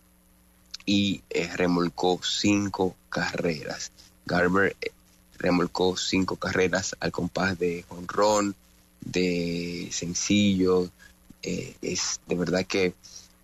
y 0.87 1.23
eh, 1.31 1.49
remolcó 1.55 2.21
cinco 2.23 2.97
carreras. 3.09 3.93
Garber 4.27 4.77
eh, 4.81 4.91
remolcó 5.41 5.97
cinco 5.97 6.37
carreras 6.37 6.95
al 7.01 7.11
compás 7.11 7.59
de 7.59 7.85
honrón, 7.89 8.55
de 9.01 9.89
sencillo. 9.91 10.89
Eh, 11.43 11.75
es 11.83 12.21
de 12.29 12.37
verdad 12.37 12.67
que 12.67 12.95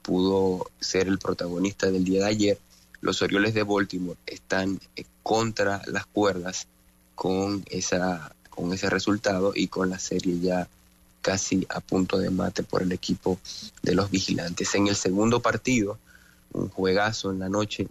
pudo 0.02 0.70
ser 0.78 1.08
el 1.08 1.18
protagonista 1.18 1.90
del 1.90 2.04
día 2.04 2.20
de 2.20 2.28
ayer. 2.28 2.58
Los 3.00 3.22
Orioles 3.22 3.54
de 3.54 3.62
Baltimore 3.62 4.18
están 4.26 4.78
contra 5.22 5.82
las 5.86 6.06
cuerdas 6.06 6.68
con 7.14 7.64
esa 7.70 8.32
con 8.50 8.72
ese 8.72 8.88
resultado 8.88 9.52
y 9.54 9.68
con 9.68 9.90
la 9.90 9.98
serie 9.98 10.38
ya 10.40 10.68
casi 11.20 11.66
a 11.68 11.80
punto 11.80 12.18
de 12.18 12.30
mate 12.30 12.62
por 12.62 12.82
el 12.82 12.92
equipo 12.92 13.38
de 13.82 13.94
los 13.94 14.10
vigilantes. 14.10 14.74
En 14.74 14.86
el 14.86 14.96
segundo 14.96 15.40
partido, 15.40 15.98
un 16.52 16.68
juegazo 16.68 17.32
en 17.32 17.40
la 17.40 17.48
noche, 17.48 17.88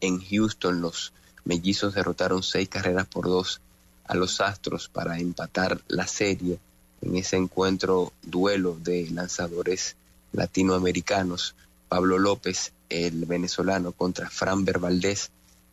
en 0.00 0.20
Houston 0.20 0.82
los 0.82 1.12
mellizos 1.44 1.94
derrotaron 1.94 2.42
seis 2.42 2.68
carreras 2.68 3.06
por 3.06 3.26
dos 3.26 3.60
a 4.06 4.14
los 4.14 4.40
Astros 4.40 4.88
para 4.88 5.18
empatar 5.18 5.82
la 5.88 6.06
serie 6.06 6.58
en 7.00 7.16
ese 7.16 7.36
encuentro 7.36 8.12
duelo 8.22 8.76
de 8.80 9.08
lanzadores 9.10 9.96
latinoamericanos. 10.32 11.54
Pablo 11.88 12.18
López, 12.18 12.72
el 12.88 13.24
venezolano, 13.26 13.92
contra 13.92 14.30
Fran 14.30 14.64
Valdés, 14.64 15.30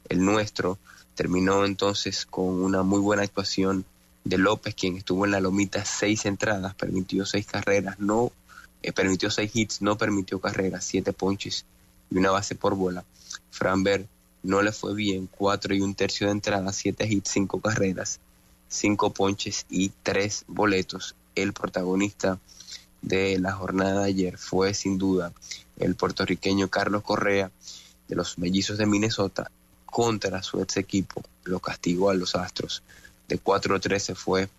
el 0.10 0.24
nuestro, 0.24 0.78
terminó 1.16 1.66
entonces 1.66 2.26
con 2.26 2.62
una 2.62 2.84
muy 2.84 3.00
buena 3.00 3.24
actuación 3.24 3.86
de 4.24 4.38
López, 4.38 4.76
quien 4.76 4.98
estuvo 4.98 5.26
en 5.26 5.32
la 5.32 5.40
lomita 5.40 5.84
seis 5.84 6.26
entradas, 6.26 6.76
permitió 6.76 7.26
seis 7.26 7.46
carreras, 7.46 8.00
no 8.00 8.32
eh, 8.84 8.92
permitió 8.92 9.32
seis 9.32 9.52
hits, 9.54 9.82
no 9.82 9.98
permitió 9.98 10.40
carreras, 10.40 10.86
siete 10.86 11.14
ponches 11.14 11.66
y 12.10 12.18
una 12.18 12.32
base 12.32 12.56
por 12.56 12.76
bola. 12.76 13.04
Framberg 13.50 14.08
no 14.44 14.62
le 14.62 14.72
fue 14.72 14.96
bien, 14.96 15.28
cuatro 15.28 15.74
y 15.76 15.82
un 15.82 15.96
tercio 15.96 16.28
de 16.28 16.34
entrada, 16.34 16.74
siete 16.74 17.08
hits, 17.08 17.32
cinco 17.32 17.60
carreras, 17.62 18.20
cinco 18.70 19.12
ponches 19.12 19.66
y 19.70 19.90
tres 20.04 20.46
boletos. 20.48 21.16
El 21.36 21.54
protagonista 21.54 22.40
de 23.02 23.40
la 23.40 23.54
jornada 23.54 24.02
de 24.02 24.10
ayer 24.10 24.38
fue 24.38 24.74
sin 24.74 24.98
duda 24.98 25.32
el 25.78 25.96
puertorriqueño 25.96 26.70
Carlos 26.70 27.04
Correa 27.04 27.52
de 28.08 28.16
los 28.16 28.38
Mellizos 28.38 28.78
de 28.78 28.86
Minnesota 28.86 29.50
contra 29.86 30.42
su 30.44 30.62
ex 30.62 30.78
equipo, 30.78 31.24
lo 31.44 31.60
castigó 31.60 32.10
a 32.10 32.14
los 32.14 32.36
Astros. 32.36 32.84
De 33.28 33.42
4-13 33.42 34.16
fue 34.16 34.50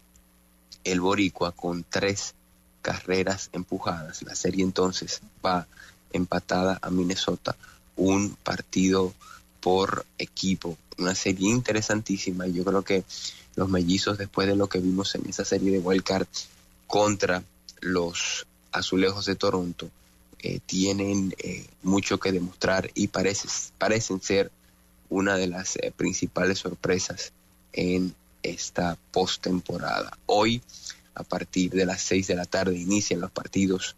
el 0.85 1.01
Boricua 1.01 1.53
con 1.53 1.85
tres 1.89 2.35
carreras 2.83 3.49
empujadas. 3.53 4.23
La 4.23 4.35
serie 4.35 4.65
entonces 4.65 5.23
va 5.45 5.67
empatada 6.13 6.79
a 6.83 6.91
Minnesota, 6.91 7.57
un 7.97 8.37
partido 8.43 9.15
por 9.63 10.05
equipo, 10.19 10.77
una 10.99 11.15
serie 11.15 11.49
interesantísima 11.49 12.47
yo 12.49 12.65
creo 12.65 12.83
que 12.83 13.05
los 13.55 13.69
mellizos 13.69 14.19
después 14.19 14.49
de 14.49 14.57
lo 14.57 14.69
que 14.69 14.81
vimos 14.81 15.15
en 15.15 15.29
esa 15.29 15.45
serie 15.45 15.71
de 15.71 15.79
Wildcard 15.79 16.27
contra 16.87 17.45
los 17.81 18.47
azulejos 18.73 19.25
de 19.27 19.37
Toronto 19.37 19.89
eh, 20.41 20.59
tienen 20.67 21.33
eh, 21.39 21.65
mucho 21.85 22.19
que 22.19 22.33
demostrar 22.33 22.91
y 22.95 23.07
parece, 23.07 23.49
parecen 23.79 24.21
ser 24.21 24.51
una 25.09 25.37
de 25.37 25.47
las 25.47 25.77
eh, 25.77 25.93
principales 25.97 26.59
sorpresas 26.59 27.33
en 27.73 28.15
esta 28.43 28.99
postemporada. 29.13 30.19
Hoy, 30.27 30.61
a 31.15 31.23
partir 31.23 31.71
de 31.71 31.87
las 31.87 32.03
6 32.03 32.27
de 32.27 32.35
la 32.35 32.47
tarde, 32.47 32.77
inician 32.77 33.21
los 33.21 33.31
partidos 33.31 33.95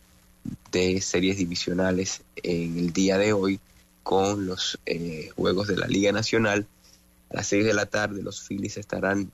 de 0.70 1.00
series 1.00 1.38
divisionales 1.38 2.20
en 2.42 2.78
el 2.78 2.92
día 2.92 3.16
de 3.16 3.32
hoy 3.32 3.58
con 4.04 4.46
los 4.46 4.78
juegos 5.34 5.66
de 5.66 5.76
la 5.76 5.88
Liga 5.88 6.12
Nacional. 6.12 6.68
A 7.30 7.38
las 7.38 7.48
6 7.48 7.64
de 7.64 7.74
la 7.74 7.86
tarde 7.86 8.22
los 8.22 8.40
Phillies 8.46 8.76
estarán 8.76 9.32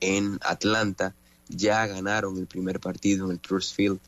en 0.00 0.38
Atlanta. 0.42 1.14
Ya 1.48 1.86
ganaron 1.86 2.36
el 2.36 2.46
primer 2.46 2.80
partido 2.80 3.24
en 3.24 3.32
el 3.32 3.40
Truist 3.40 3.74
Field 3.74 3.98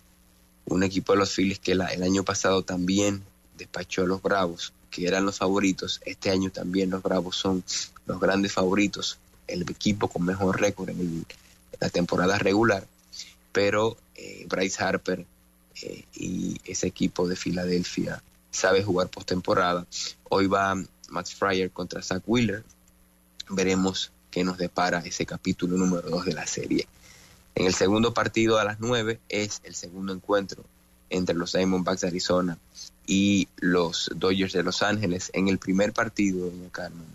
un 0.67 0.83
equipo 0.83 1.13
de 1.13 1.19
los 1.19 1.35
Phillies 1.35 1.59
que 1.59 1.73
el 1.73 1.81
año 1.81 2.23
pasado 2.25 2.63
también 2.63 3.23
despachó 3.59 4.03
a 4.03 4.07
los 4.07 4.23
Bravos, 4.23 4.73
que 4.91 5.07
eran 5.07 5.25
los 5.25 5.39
favoritos. 5.39 6.01
Este 6.05 6.31
año 6.31 6.51
también 6.51 6.91
los 6.91 7.03
Bravos 7.03 7.37
son 7.37 7.65
los 8.07 8.21
grandes 8.21 8.53
favoritos, 8.53 9.19
el 9.47 9.63
equipo 9.63 10.09
con 10.09 10.25
mejor 10.25 10.61
récord 10.61 10.91
en, 10.91 11.27
la 11.81 11.89
temporada 11.89 12.39
regular. 12.39 12.87
Pero 13.51 13.97
eh, 14.15 14.47
Bryce 14.49 14.83
Harper 14.83 15.27
eh, 15.83 16.05
y 16.15 16.61
ese 16.65 16.87
equipo 16.87 17.27
de 17.27 17.37
Filadelfia 17.37 18.23
sabe 18.53 18.85
jugar 18.85 19.09
postemporada. 19.09 19.87
Hoy 20.29 20.47
va 20.47 20.77
Max 21.09 21.35
Fryer 21.35 21.71
contra 21.73 22.03
Zach 22.03 22.23
Wheeler. 22.27 22.63
Veremos 23.49 24.13
qué 24.31 24.45
nos 24.45 24.59
depara 24.59 25.01
ese 25.01 25.27
capítulo 25.27 25.77
número 25.77 26.09
2 26.09 26.27
de 26.27 26.35
la 26.35 26.47
serie. 26.47 26.87
En 27.55 27.67
el 27.67 27.75
segundo 27.75 28.15
partido 28.15 28.59
a 28.59 28.65
las 28.65 28.79
9 28.79 29.19
es 29.29 29.61
el 29.65 29.75
segundo 29.75 30.13
encuentro 30.13 30.65
entre 31.11 31.35
los 31.35 31.53
Diamondbacks 31.53 32.03
de 32.03 32.09
Arizona 32.09 32.59
y 33.07 33.49
los 33.57 34.11
Dodgers 34.15 34.53
de 34.53 34.63
Los 34.63 34.83
Ángeles. 34.83 35.31
En 35.35 35.49
el 35.49 35.59
primer 35.59 35.93
partido, 35.93 36.47
doña 36.47 36.71
Carmen, 36.71 37.07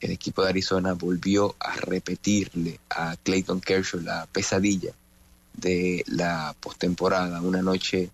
el 0.00 0.10
equipo 0.10 0.42
de 0.42 0.50
Arizona 0.50 0.94
volvió 0.94 1.54
a 1.58 1.76
repetirle 1.76 2.78
a 2.88 3.16
Clayton 3.16 3.60
Kershaw 3.60 4.00
la 4.00 4.26
pesadilla 4.26 4.92
de 5.54 6.04
la 6.06 6.54
postemporada, 6.60 7.42
una 7.42 7.62
noche 7.62 8.10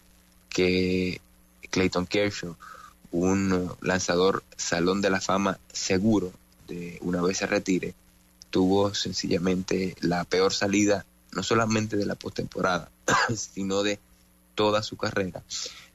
que 0.49 1.21
Clayton 1.75 2.07
Kershaw, 2.07 2.55
un 3.11 3.69
lanzador 3.81 4.45
salón 4.57 5.01
de 5.01 5.11
la 5.11 5.21
fama 5.21 5.59
seguro 5.73 6.33
de 6.69 6.99
una 7.01 7.21
vez 7.21 7.39
se 7.39 7.47
retire, 7.47 7.95
tuvo 8.51 8.95
sencillamente 8.95 9.97
la 10.01 10.23
peor 10.23 10.55
salida 10.55 11.05
no 11.33 11.43
solamente 11.43 11.97
de 11.97 12.07
la 12.07 12.15
postemporada, 12.15 12.93
sino 13.37 13.83
de 13.83 13.99
toda 14.55 14.85
su 14.85 14.97
carrera. 14.97 15.43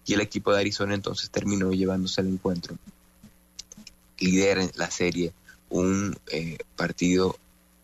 Y 0.05 0.15
el 0.15 0.19
equipo 0.19 0.51
de 0.51 0.59
Arizona 0.59 0.95
entonces 0.95 1.29
terminó 1.29 1.71
llevándose 1.71 2.19
el 2.19 2.27
encuentro. 2.27 2.75
Lidera 4.17 4.67
la 4.75 4.91
serie 4.91 5.31
un 5.69 6.17
eh, 6.27 6.57
partido 6.75 7.37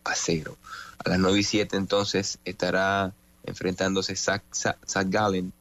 a 0.04 0.14
cero. 0.14 0.58
A 1.02 1.08
las 1.08 1.18
9 1.18 1.38
y 1.38 1.44
7 1.44 1.78
entonces 1.78 2.38
estará 2.44 3.14
enfrentándose 3.44 4.16
Zach, 4.16 4.42
Gallen, 5.06 5.54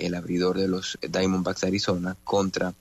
el 0.00 0.14
abridor 0.14 0.58
de 0.58 0.68
los 0.68 0.98
Diamondbacks 1.02 1.62
de 1.62 1.68
Arizona, 1.68 2.16
contra 2.24 2.74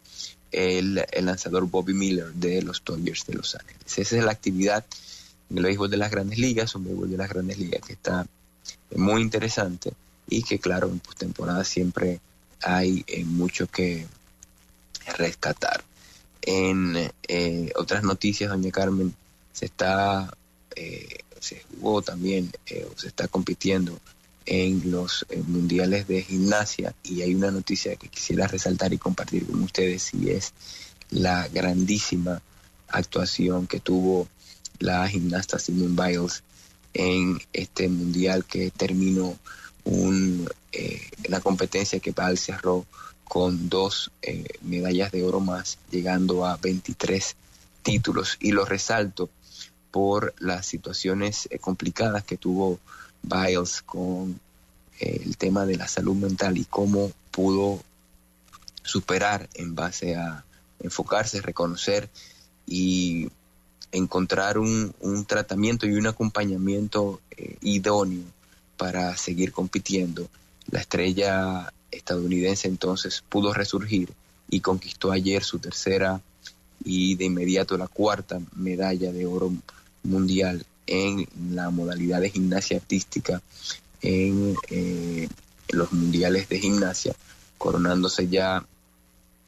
el, 0.51 1.05
lanzador 1.21 1.67
Bobby 1.67 1.93
Miller 1.93 2.33
de 2.33 2.61
los 2.61 2.83
Dodgers 2.83 3.25
de 3.25 3.35
Los 3.35 3.55
Ángeles. 3.55 3.97
Esa 3.97 4.17
es 4.17 4.23
la 4.23 4.31
actividad 4.31 4.85
en 5.49 5.57
el 5.57 5.63
béisbol 5.63 5.89
de 5.89 5.97
las 5.97 6.11
grandes 6.11 6.39
ligas, 6.39 6.75
un 6.75 6.85
béisbol 6.85 7.09
de 7.09 7.17
las 7.17 7.29
grandes 7.29 7.57
ligas 7.57 7.81
que 7.85 7.93
está 7.93 8.25
muy 8.95 9.21
interesante 9.21 9.93
y 10.27 10.43
que 10.43 10.59
claro, 10.59 10.87
en 10.89 10.99
postemporada 10.99 11.63
siempre 11.63 12.19
hay 12.61 13.03
eh, 13.07 13.23
mucho 13.25 13.67
que 13.67 14.05
rescatar. 15.17 15.83
En 16.41 17.11
eh, 17.27 17.71
otras 17.75 18.03
noticias, 18.03 18.49
doña 18.49 18.71
Carmen, 18.71 19.13
se 19.51 19.65
está, 19.65 20.31
eh, 20.75 21.19
se 21.39 21.63
jugó 21.69 22.01
también, 22.01 22.51
se 22.95 23.07
está 23.07 23.27
compitiendo 23.27 23.99
en 24.49 24.89
los 24.91 25.27
mundiales 25.47 26.07
de 26.07 26.23
gimnasia 26.23 26.95
y 27.03 27.21
hay 27.21 27.35
una 27.35 27.51
noticia 27.51 27.95
que 27.95 28.09
quisiera 28.09 28.47
resaltar 28.47 28.91
y 28.93 28.97
compartir 28.97 29.45
con 29.45 29.61
ustedes 29.61 30.11
y 30.13 30.31
es 30.31 30.53
la 31.11 31.47
grandísima 31.47 32.41
actuación 32.87 33.67
que 33.67 33.79
tuvo 33.79 34.27
la 34.79 35.07
gimnasta 35.07 35.59
Simone 35.59 35.95
Biles 35.95 36.43
en 36.95 37.39
este 37.53 37.87
mundial 37.89 38.43
que 38.45 38.71
terminó 38.71 39.37
un, 39.83 40.49
eh, 40.71 41.01
la 41.27 41.41
competencia 41.41 41.99
que 41.99 42.11
Val 42.11 42.37
cerró 42.37 42.85
con 43.23 43.69
dos 43.69 44.11
eh, 44.23 44.45
medallas 44.61 45.11
de 45.11 45.23
oro 45.23 45.39
más, 45.39 45.77
llegando 45.91 46.45
a 46.45 46.57
23 46.57 47.35
títulos. 47.83 48.37
Y 48.39 48.51
lo 48.51 48.65
resalto 48.65 49.29
por 49.91 50.33
las 50.39 50.65
situaciones 50.65 51.47
eh, 51.51 51.59
complicadas 51.59 52.23
que 52.23 52.37
tuvo 52.37 52.79
Biles 53.23 53.81
con 53.81 54.39
el 54.99 55.37
tema 55.37 55.65
de 55.65 55.77
la 55.77 55.87
salud 55.87 56.15
mental 56.15 56.57
y 56.57 56.65
cómo 56.65 57.11
pudo 57.31 57.81
superar 58.83 59.47
en 59.53 59.75
base 59.75 60.15
a 60.15 60.43
enfocarse, 60.79 61.41
reconocer 61.41 62.09
y 62.65 63.29
encontrar 63.91 64.57
un, 64.57 64.93
tratamiento 65.27 65.87
y 65.87 65.93
un 65.93 66.07
acompañamiento 66.07 67.21
eh, 67.31 67.57
idóneo 67.61 68.23
para 68.77 69.15
seguir 69.17 69.51
compitiendo. 69.51 70.29
La 70.69 70.79
estrella 70.79 71.71
estadounidense 71.91 72.67
entonces 72.67 73.23
pudo 73.27 73.53
resurgir 73.53 74.13
y 74.49 74.61
conquistó 74.61 75.11
ayer 75.11 75.43
su 75.43 75.59
tercera 75.59 76.21
y 76.83 77.15
de 77.15 77.25
inmediato 77.25 77.77
la 77.77 77.87
cuarta 77.87 78.39
medalla 78.55 79.11
de 79.11 79.25
oro 79.25 79.51
mundial 80.03 80.65
en 80.89 81.27
la 81.53 81.69
modalidad 81.69 82.19
de 82.19 82.31
gimnasia 82.31 82.77
artística 82.77 83.41
en 84.01 84.55
eh, 84.69 85.29
los 85.69 85.93
mundiales 85.93 86.49
de 86.49 86.59
gimnasia, 86.59 87.15
coronándose 87.59 88.27
ya 88.27 88.65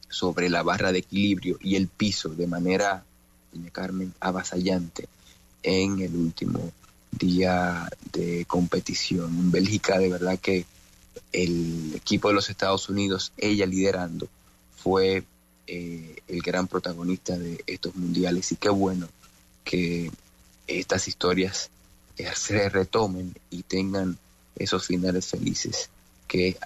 sobre 0.07 0.49
la 0.49 0.61
barra 0.61 0.91
de 0.91 0.99
equilibrio 0.99 1.57
y 1.61 1.75
el 1.75 1.87
piso 1.87 2.29
de 2.29 2.45
manera 2.45 3.03
doña 3.51 3.71
Carmen, 3.71 4.13
avasallante 4.19 5.07
en 5.63 5.99
el 5.99 6.15
último 6.15 6.71
día 7.11 7.89
de 8.13 8.45
competición. 8.45 9.35
En 9.35 9.51
Bélgica, 9.51 9.97
de 9.97 10.09
verdad 10.09 10.39
que 10.39 10.65
el 11.33 11.93
equipo 11.95 12.27
de 12.27 12.35
los 12.35 12.49
Estados 12.49 12.87
Unidos, 12.87 13.33
ella 13.37 13.65
liderando, 13.65 14.27
fue 14.77 15.23
eh, 15.67 16.21
el 16.27 16.41
gran 16.41 16.67
protagonista 16.67 17.37
de 17.37 17.63
estos 17.65 17.95
mundiales 17.95 18.51
y 18.51 18.55
qué 18.57 18.69
bueno 18.69 19.07
que 19.63 20.11
estas 20.79 21.07
historias 21.07 21.69
eh, 22.17 22.29
se 22.35 22.69
retomen 22.69 23.33
y 23.49 23.63
tengan 23.63 24.17
esos 24.55 24.85
finales 24.85 25.27
felices 25.27 25.89
que 26.27 26.57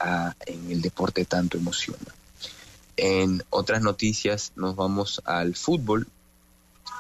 en 0.46 0.72
el 0.72 0.82
deporte 0.82 1.26
tanto 1.26 1.58
emociona. 1.58 2.14
En 2.98 3.44
otras 3.50 3.82
noticias 3.82 4.52
nos 4.56 4.76
vamos 4.76 5.22
al 5.26 5.56
fútbol 5.56 6.08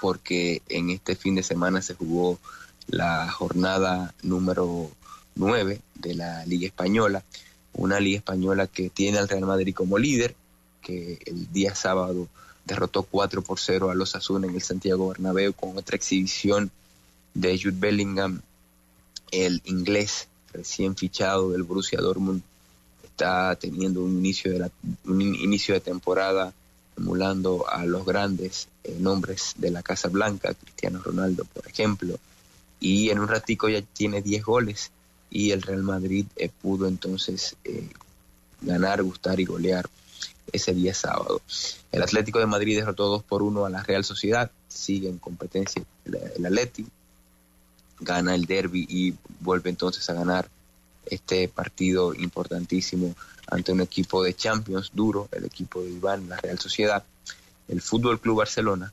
porque 0.02 0.62
en 0.70 0.90
este 0.90 1.16
fin 1.16 1.36
de 1.36 1.44
semana 1.44 1.82
se 1.82 1.94
jugó 1.94 2.40
la 2.88 3.30
jornada 3.30 4.14
número 4.24 4.92
9 5.36 5.82
de 5.96 6.16
la 6.16 6.46
Liga 6.46 6.68
Española, 6.68 7.24
una 7.74 8.00
Liga 8.00 8.18
Española 8.18 8.68
que 8.68 8.90
tiene 8.90 9.18
al 9.20 9.30
Real 9.30 9.46
Madrid 9.46 9.74
como 9.74 9.98
líder, 9.98 10.36
que 10.82 11.20
el 11.26 11.52
día 11.52 11.76
sábado 11.76 12.28
derrotó 12.66 13.04
4 13.04 13.42
por 13.42 13.60
0 13.60 13.92
a 13.92 13.96
los 13.96 14.16
Asuna 14.16 14.48
en 14.48 14.56
el 14.56 14.62
Santiago 14.62 15.10
Bernabéu 15.10 15.54
con 15.54 15.78
otra 15.78 15.96
exhibición 15.96 16.72
de 17.36 17.60
Jude 17.62 17.78
Bellingham 17.78 18.42
el 19.32 19.62
inglés 19.66 20.28
recién 20.52 20.96
fichado 20.96 21.52
del 21.52 21.64
Borussia 21.64 22.00
Dortmund 22.00 22.42
está 23.04 23.56
teniendo 23.56 24.02
un 24.02 24.18
inicio 24.18 24.52
de, 24.52 24.60
la, 24.60 24.72
un 25.06 25.22
inicio 25.22 25.74
de 25.74 25.82
temporada 25.82 26.54
emulando 26.98 27.68
a 27.70 27.86
los 27.86 28.06
grandes 28.06 28.70
eh, 28.84 28.96
nombres 29.00 29.54
de 29.58 29.70
la 29.70 29.84
Casa 29.84 30.08
Blanca, 30.08 30.54
Cristiano 30.54 31.02
Ronaldo, 31.04 31.44
por 31.46 31.68
ejemplo, 31.68 32.18
y 32.80 33.10
en 33.10 33.20
un 33.20 33.28
ratico 33.28 33.68
ya 33.68 33.82
tiene 33.82 34.22
10 34.22 34.44
goles 34.44 34.92
y 35.30 35.52
el 35.52 35.62
Real 35.62 35.84
Madrid 35.84 36.26
eh, 36.38 36.50
pudo 36.62 36.88
entonces 36.88 37.58
eh, 37.66 37.90
ganar, 38.62 39.04
gustar 39.04 39.40
y 39.40 39.46
golear 39.46 39.90
ese 40.52 40.74
día 40.74 40.94
sábado. 40.94 41.42
El 41.92 42.02
Atlético 42.02 42.40
de 42.40 42.46
Madrid 42.46 42.78
derrotó 42.78 43.08
2 43.08 43.24
por 43.24 43.44
1 43.44 43.66
a 43.66 43.70
la 43.70 43.84
Real 43.84 44.06
Sociedad, 44.06 44.52
sigue 44.70 45.10
en 45.10 45.18
competencia 45.18 45.84
el, 46.06 46.16
el 46.38 46.46
gana 48.00 48.36
el 48.36 48.46
derby 48.46 48.86
y 48.90 49.14
vuelve 49.40 49.70
entonces 49.70 50.10
a 50.10 50.14
ganar 50.14 50.50
este 51.06 51.48
partido 51.48 52.14
importantísimo 52.14 53.16
ante 53.48 53.72
un 53.72 53.82
equipo 53.82 54.24
de 54.24 54.36
Champions 54.36 54.92
duro, 54.94 55.30
el 55.32 55.46
equipo 55.46 55.82
de 55.82 55.92
Iván, 55.92 56.28
la 56.30 56.38
Real 56.38 56.60
Sociedad. 56.60 57.04
El 57.68 57.82
Fútbol 57.82 58.20
Club 58.20 58.38
Barcelona 58.38 58.92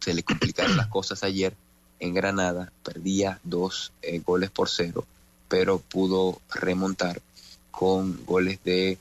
se 0.00 0.14
le 0.14 0.22
complicaron 0.22 0.76
las 0.76 0.88
cosas 0.88 1.22
ayer 1.22 1.54
en 2.00 2.14
Granada, 2.14 2.72
perdía 2.82 3.38
dos 3.44 3.92
eh, 4.02 4.20
goles 4.20 4.50
por 4.50 4.68
cero, 4.68 5.06
pero 5.48 5.78
pudo 5.78 6.40
remontar 6.52 7.20
con 7.70 8.24
goles 8.24 8.58
de 8.64 8.98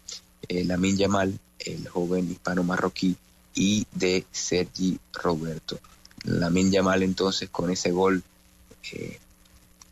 eh, 0.48 0.64
Lamin 0.66 0.98
Yamal, 0.98 1.40
el 1.60 1.88
joven 1.88 2.32
hispano 2.32 2.64
marroquí, 2.64 3.16
y 3.56 3.86
de 3.92 4.26
Sergi 4.32 5.00
Roberto. 5.14 5.80
Lamin 6.24 6.72
Yamal 6.72 7.02
entonces 7.02 7.50
con 7.50 7.72
ese 7.72 7.92
gol 7.92 8.24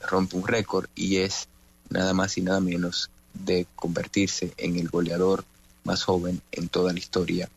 rompe 0.01 0.35
un 0.35 0.47
récord 0.47 0.87
y 0.95 1.17
es 1.17 1.47
nada 1.89 2.13
más 2.13 2.37
y 2.37 2.41
nada 2.41 2.59
menos 2.59 3.09
de 3.33 3.67
convertirse 3.75 4.53
en 4.57 4.77
el 4.77 4.89
goleador 4.89 5.45
más 5.83 6.03
joven 6.03 6.41
en 6.51 6.69
toda 6.69 6.93
la 6.93 6.99
historia 6.99 7.49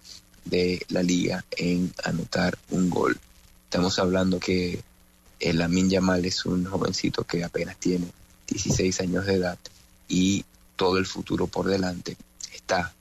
de 0.45 0.85
la 0.89 1.03
liga 1.03 1.45
en 1.51 1.93
anotar 2.05 2.59
un 2.70 2.91
gol. 2.91 3.18
Estamos 3.64 3.99
hablando 3.99 4.39
que 4.39 4.83
el 5.41 5.61
Amin 5.62 5.91
Yamal 5.91 6.24
es 6.24 6.45
un 6.45 6.64
jovencito 6.64 7.24
que 7.24 7.45
apenas 7.45 7.76
tiene 7.76 8.07
16 8.49 9.01
años 9.01 9.26
de 9.26 9.35
edad 9.35 9.59
y 10.09 10.45
todo 10.76 10.99
el 10.99 11.07
futuro 11.07 11.47
por 11.47 11.66
delante 11.66 12.16
está, 12.53 12.93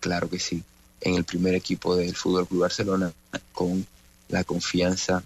claro 0.00 0.28
que 0.28 0.38
sí, 0.38 0.62
en 1.00 1.14
el 1.14 1.24
primer 1.24 1.54
equipo 1.54 1.96
del 1.96 2.14
Fútbol 2.14 2.46
Club 2.46 2.62
Barcelona 2.62 3.12
con 3.52 3.86
la 4.28 4.44
confianza 4.44 5.22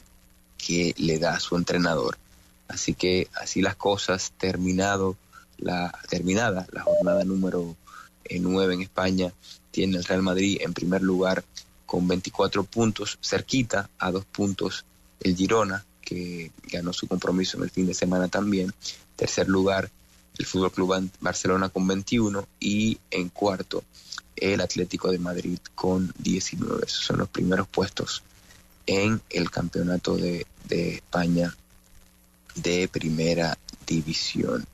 que 0.58 0.94
le 0.98 1.18
da 1.18 1.40
su 1.40 1.56
entrenador. 1.56 2.16
Así 2.72 2.94
que 2.94 3.28
así 3.34 3.60
las 3.60 3.76
cosas, 3.76 4.32
terminado 4.38 5.16
la 5.58 5.96
terminada 6.08 6.66
la 6.72 6.82
jornada 6.82 7.22
número 7.24 7.76
9 8.30 8.72
eh, 8.72 8.74
en 8.74 8.82
España, 8.82 9.32
tiene 9.70 9.98
el 9.98 10.04
Real 10.04 10.22
Madrid 10.22 10.58
en 10.60 10.72
primer 10.72 11.02
lugar 11.02 11.44
con 11.86 12.08
24 12.08 12.64
puntos, 12.64 13.18
cerquita 13.22 13.90
a 13.98 14.10
dos 14.10 14.24
puntos 14.24 14.86
el 15.20 15.36
Girona, 15.36 15.84
que 16.00 16.50
ganó 16.64 16.92
su 16.92 17.06
compromiso 17.06 17.58
en 17.58 17.64
el 17.64 17.70
fin 17.70 17.86
de 17.86 17.94
semana 17.94 18.28
también. 18.28 18.72
Tercer 19.16 19.48
lugar, 19.48 19.90
el 20.38 20.46
Fútbol 20.46 20.72
Club 20.72 21.10
Barcelona 21.20 21.68
con 21.68 21.86
21 21.86 22.48
y 22.58 22.98
en 23.10 23.28
cuarto, 23.28 23.84
el 24.34 24.62
Atlético 24.62 25.12
de 25.12 25.18
Madrid 25.18 25.58
con 25.74 26.12
19. 26.18 26.86
Esos 26.86 27.04
son 27.04 27.18
los 27.18 27.28
primeros 27.28 27.68
puestos 27.68 28.22
en 28.86 29.20
el 29.28 29.50
campeonato 29.50 30.16
de, 30.16 30.46
de 30.64 30.94
España 30.94 31.54
de 32.54 32.88
primera 32.88 33.56
división 33.86 34.66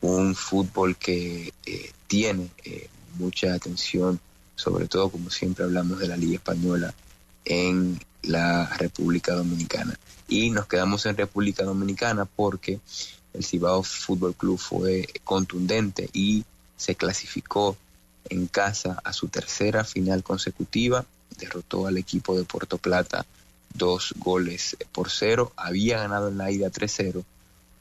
un 0.00 0.34
fútbol 0.34 0.96
que 0.96 1.52
eh, 1.66 1.92
tiene 2.06 2.50
eh, 2.64 2.88
mucha 3.18 3.54
atención, 3.54 4.20
sobre 4.54 4.88
todo 4.88 5.10
como 5.10 5.30
siempre 5.30 5.64
hablamos 5.64 5.98
de 5.98 6.08
la 6.08 6.16
Liga 6.16 6.36
Española 6.36 6.94
en 7.44 8.00
la 8.22 8.66
República 8.76 9.34
Dominicana. 9.34 9.98
Y 10.28 10.50
nos 10.50 10.66
quedamos 10.66 11.04
en 11.06 11.16
República 11.16 11.64
Dominicana 11.64 12.24
porque 12.24 12.80
el 13.32 13.44
Cibao 13.44 13.82
Fútbol 13.82 14.34
Club 14.34 14.58
fue 14.58 15.08
contundente 15.24 16.08
y 16.12 16.44
se 16.76 16.94
clasificó 16.94 17.76
en 18.28 18.46
casa 18.46 19.00
a 19.04 19.12
su 19.12 19.28
tercera 19.28 19.84
final 19.84 20.22
consecutiva, 20.22 21.04
derrotó 21.38 21.86
al 21.86 21.98
equipo 21.98 22.36
de 22.36 22.44
Puerto 22.44 22.78
Plata 22.78 23.26
dos 23.74 24.14
goles 24.16 24.76
por 24.92 25.10
cero, 25.10 25.52
había 25.56 25.98
ganado 25.98 26.28
en 26.28 26.38
la 26.38 26.50
ida 26.50 26.70
3-0 26.70 27.24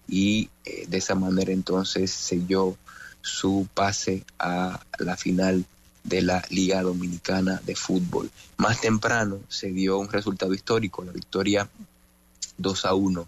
y 0.07 0.49
eh, 0.65 0.85
de 0.87 0.97
esa 0.97 1.15
manera 1.15 1.51
entonces 1.51 2.11
selló 2.11 2.77
su 3.21 3.67
pase 3.73 4.23
a 4.39 4.79
la 4.97 5.17
final 5.17 5.65
de 6.03 6.21
la 6.21 6.43
Liga 6.49 6.81
Dominicana 6.81 7.61
de 7.65 7.75
Fútbol. 7.75 8.31
Más 8.57 8.81
temprano 8.81 9.39
se 9.49 9.71
dio 9.71 9.97
un 9.97 10.09
resultado 10.09 10.53
histórico, 10.53 11.03
la 11.03 11.11
victoria 11.11 11.69
2 12.57 12.85
a 12.85 12.93
1 12.93 13.27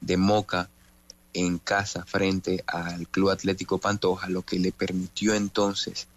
de 0.00 0.16
Moca 0.16 0.68
en 1.32 1.58
casa 1.58 2.04
frente 2.04 2.64
al 2.66 3.06
Club 3.08 3.30
Atlético 3.30 3.78
Pantoja, 3.78 4.28
lo 4.28 4.42
que 4.42 4.58
le 4.58 4.72
permitió 4.72 5.34
entonces 5.34 6.08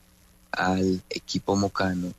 al 0.52 1.02
equipo 1.10 1.56
mocano 1.56 2.14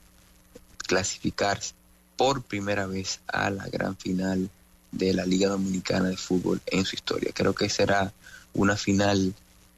clasificarse 0.86 1.74
por 2.16 2.42
primera 2.42 2.86
vez 2.86 3.20
a 3.26 3.50
la 3.50 3.68
gran 3.68 3.96
final 3.96 4.50
de 4.92 5.14
la 5.14 5.24
Liga 5.24 5.48
Dominicana 5.48 6.10
de 6.10 6.16
Fútbol 6.16 6.60
en 6.66 6.84
su 6.84 6.94
historia. 6.94 7.32
Creo 7.34 7.54
que 7.54 7.68
será 7.68 8.12
una 8.54 8.76
final 8.76 9.34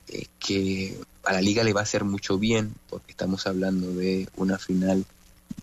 eh, 0.08 0.26
que 0.38 0.98
a 1.24 1.32
la 1.32 1.40
liga 1.40 1.64
le 1.64 1.72
va 1.72 1.80
a 1.80 1.84
hacer 1.84 2.04
mucho 2.04 2.38
bien, 2.38 2.74
porque 2.90 3.12
estamos 3.12 3.46
hablando 3.46 3.92
de 3.92 4.28
una 4.36 4.58
final 4.58 5.06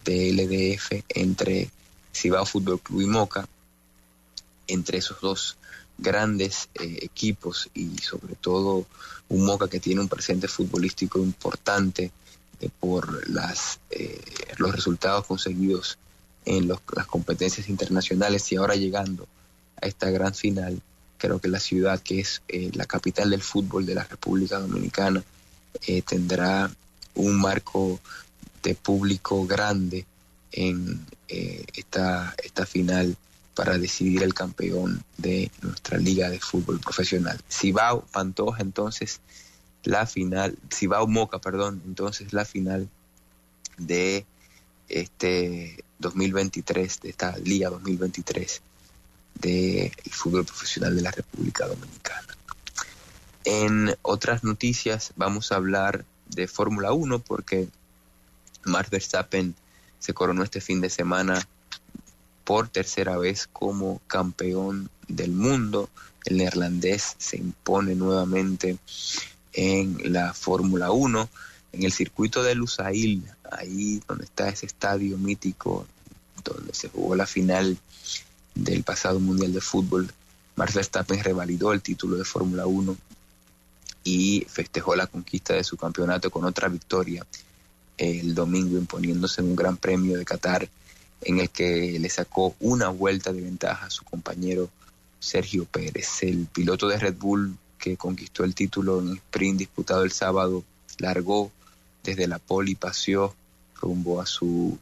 de 0.05 0.31
LDF 0.33 1.03
entre 1.09 1.69
Cibao 2.13 2.45
Fútbol 2.45 2.79
Club 2.79 3.01
y 3.01 3.05
Moca, 3.05 3.47
entre 4.67 4.97
esos 4.97 5.19
dos 5.21 5.57
grandes 5.97 6.69
eh, 6.75 6.99
equipos 7.01 7.69
y 7.73 7.97
sobre 7.99 8.35
todo 8.35 8.85
un 9.29 9.45
Moca 9.45 9.67
que 9.67 9.79
tiene 9.79 10.01
un 10.01 10.09
presente 10.09 10.47
futbolístico 10.47 11.19
importante 11.19 12.11
eh, 12.59 12.69
por 12.79 13.29
las, 13.29 13.79
los 14.57 14.71
resultados 14.71 15.25
conseguidos 15.25 15.99
en 16.45 16.67
las 16.67 17.05
competencias 17.07 17.69
internacionales 17.69 18.51
y 18.51 18.55
ahora 18.55 18.75
llegando 18.75 19.27
a 19.81 19.87
esta 19.87 20.09
gran 20.09 20.33
final. 20.33 20.81
Creo 21.17 21.39
que 21.39 21.47
la 21.47 21.59
ciudad, 21.59 21.99
que 22.01 22.19
es 22.19 22.41
eh, 22.47 22.71
la 22.73 22.85
capital 22.85 23.29
del 23.29 23.41
fútbol 23.41 23.85
de 23.85 23.95
la 23.95 24.03
República 24.03 24.59
Dominicana, 24.59 25.23
eh, 25.87 26.01
tendrá 26.01 26.71
un 27.15 27.39
marco 27.39 27.99
de 28.63 28.75
público 28.75 29.45
grande 29.45 30.05
en 30.51 31.05
eh, 31.27 31.63
esta, 31.75 32.35
esta 32.43 32.65
final 32.65 33.15
para 33.55 33.77
decidir 33.77 34.23
el 34.23 34.33
campeón 34.33 35.03
de 35.17 35.51
nuestra 35.61 35.97
liga 35.97 36.29
de 36.29 36.39
fútbol 36.39 36.79
profesional. 36.79 37.39
Cibao 37.49 38.05
Pantoja, 38.11 38.61
entonces 38.61 39.19
la 39.83 40.05
final, 40.05 40.57
Cibao 40.71 41.07
Moca, 41.07 41.39
perdón, 41.39 41.81
entonces 41.85 42.33
la 42.33 42.45
final 42.45 42.89
de 43.77 44.25
este 44.89 45.83
2023, 45.99 47.01
de 47.01 47.09
esta 47.09 47.37
liga 47.37 47.69
2023 47.69 48.61
del 49.35 49.91
fútbol 50.11 50.45
profesional 50.45 50.95
de 50.95 51.01
la 51.01 51.11
República 51.11 51.67
Dominicana. 51.67 52.37
En 53.43 53.95
otras 54.01 54.43
noticias 54.43 55.13
vamos 55.15 55.51
a 55.51 55.55
hablar 55.55 56.05
de 56.27 56.47
Fórmula 56.47 56.93
1 56.93 57.19
porque 57.19 57.67
Max 58.63 58.89
Verstappen 58.89 59.55
se 59.99 60.13
coronó 60.13 60.43
este 60.43 60.61
fin 60.61 60.81
de 60.81 60.89
semana 60.89 61.47
por 62.43 62.67
tercera 62.67 63.17
vez 63.17 63.47
como 63.51 64.01
campeón 64.07 64.89
del 65.07 65.31
mundo. 65.31 65.89
El 66.25 66.37
neerlandés 66.37 67.15
se 67.17 67.37
impone 67.37 67.95
nuevamente 67.95 68.77
en 69.53 70.13
la 70.13 70.33
Fórmula 70.33 70.91
1, 70.91 71.29
en 71.73 71.83
el 71.83 71.91
circuito 71.91 72.43
de 72.43 72.55
Lusail, 72.55 73.23
ahí 73.51 74.01
donde 74.07 74.25
está 74.25 74.49
ese 74.49 74.65
estadio 74.65 75.17
mítico 75.17 75.87
donde 76.43 76.73
se 76.73 76.89
jugó 76.89 77.15
la 77.15 77.27
final 77.27 77.77
del 78.55 78.83
pasado 78.83 79.19
Mundial 79.19 79.53
de 79.53 79.61
Fútbol, 79.61 80.11
Max 80.55 80.73
Verstappen 80.73 81.23
revalidó 81.23 81.71
el 81.71 81.81
título 81.81 82.17
de 82.17 82.25
Fórmula 82.25 82.65
1 82.65 82.97
y 84.03 84.45
festejó 84.49 84.95
la 84.95 85.07
conquista 85.07 85.53
de 85.53 85.63
su 85.63 85.77
campeonato 85.77 86.31
con 86.31 86.43
otra 86.45 86.67
victoria 86.67 87.25
el 87.97 88.33
domingo 88.33 88.77
imponiéndose 88.77 89.41
en 89.41 89.49
un 89.49 89.55
gran 89.55 89.77
premio 89.77 90.17
de 90.17 90.25
Qatar 90.25 90.67
en 91.21 91.39
el 91.39 91.49
que 91.51 91.99
le 91.99 92.09
sacó 92.09 92.55
una 92.59 92.89
vuelta 92.89 93.31
de 93.31 93.41
ventaja 93.41 93.85
a 93.85 93.89
su 93.91 94.03
compañero 94.03 94.69
Sergio 95.19 95.65
Pérez. 95.65 96.23
El 96.23 96.47
piloto 96.47 96.87
de 96.87 96.97
Red 96.97 97.15
Bull 97.15 97.55
que 97.77 97.97
conquistó 97.97 98.43
el 98.43 98.55
título 98.55 98.99
en 98.99 99.17
sprint 99.17 99.59
disputado 99.59 100.03
el 100.03 100.11
sábado 100.11 100.63
largó 100.97 101.51
desde 102.03 102.27
la 102.27 102.39
pole 102.39 102.71
y 102.71 102.75
paseó 102.75 103.35
rumbo 103.75 104.21
a 104.21 104.25
su 104.25 104.77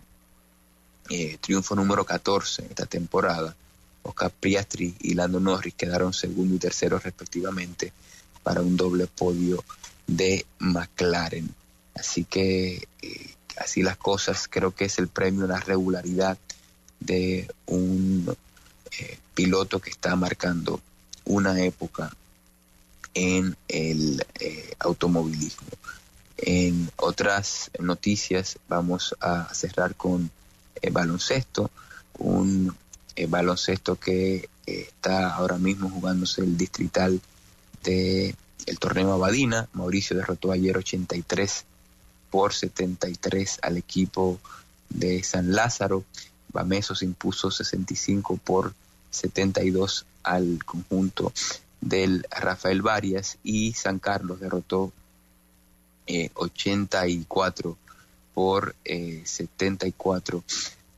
eh, 1.10 1.38
triunfo 1.42 1.76
número 1.76 2.06
14 2.06 2.64
en 2.64 2.70
esta 2.70 2.86
temporada. 2.86 3.56
Oscar 4.04 4.32
Priastri 4.32 4.96
y 5.00 5.14
Lando 5.14 5.40
Norris 5.40 5.74
quedaron 5.74 6.14
segundo 6.14 6.56
y 6.56 6.60
tercero 6.60 7.00
respectivamente, 7.00 7.92
para 8.44 8.62
un 8.62 8.78
doble 8.78 9.08
podio 9.08 9.64
de 10.08 10.46
McLaren. 10.60 11.54
Así 11.96 12.26
que 12.26 12.88
eh, 13.02 13.34
así 13.58 13.82
las 13.82 13.98
cosas, 13.98 14.48
creo 14.48 14.74
que 14.74 14.86
es 14.86 15.00
el 15.00 15.08
premio 15.08 15.46
a 15.46 15.50
la 15.50 15.60
regularidad 15.60 16.38
de 17.00 17.50
un 17.66 18.36
eh, 19.00 19.18
piloto 19.34 19.80
que 19.80 19.90
está 19.90 20.16
marcando 20.16 20.80
una 21.26 21.62
época 21.64 22.12
en 23.14 23.56
el 23.68 24.26
automovilismo. 24.80 25.68
En 26.42 26.90
otras 26.96 27.70
noticias 27.80 28.58
vamos 28.68 29.16
a 29.20 29.54
cerrar 29.54 29.96
con 29.96 30.32
el 30.82 30.92
baloncesto, 30.92 31.70
un 32.18 32.76
baloncesto 33.28 33.98
que 33.98 34.50
está 34.66 35.34
ahora 35.34 35.58
mismo 35.58 35.90
jugándose 35.90 36.42
el 36.42 36.58
distrital 36.58 37.20
de 37.84 38.36
el 38.66 38.80
torneo 38.80 39.14
Abadina. 39.14 39.68
Mauricio 39.74 40.16
derrotó 40.16 40.52
ayer 40.52 40.78
83 40.78 41.66
por 42.30 42.54
73 42.54 43.60
al 43.62 43.78
equipo 43.78 44.40
de 44.90 45.24
San 45.24 45.54
Lázaro. 45.54 46.04
Bameso 46.52 46.96
se 46.96 47.06
impuso 47.06 47.52
65 47.52 48.38
por 48.38 48.74
72 49.12 50.06
al 50.24 50.64
conjunto 50.64 51.34
del 51.82 52.26
Rafael 52.30 52.82
Varias 52.82 53.38
y 53.44 53.74
San 53.74 54.00
Carlos 54.00 54.40
derrotó 54.40 54.92
84 56.34 57.72
eh, 57.72 57.76
por 58.34 58.76
74 58.84 60.38
eh, 60.38 60.42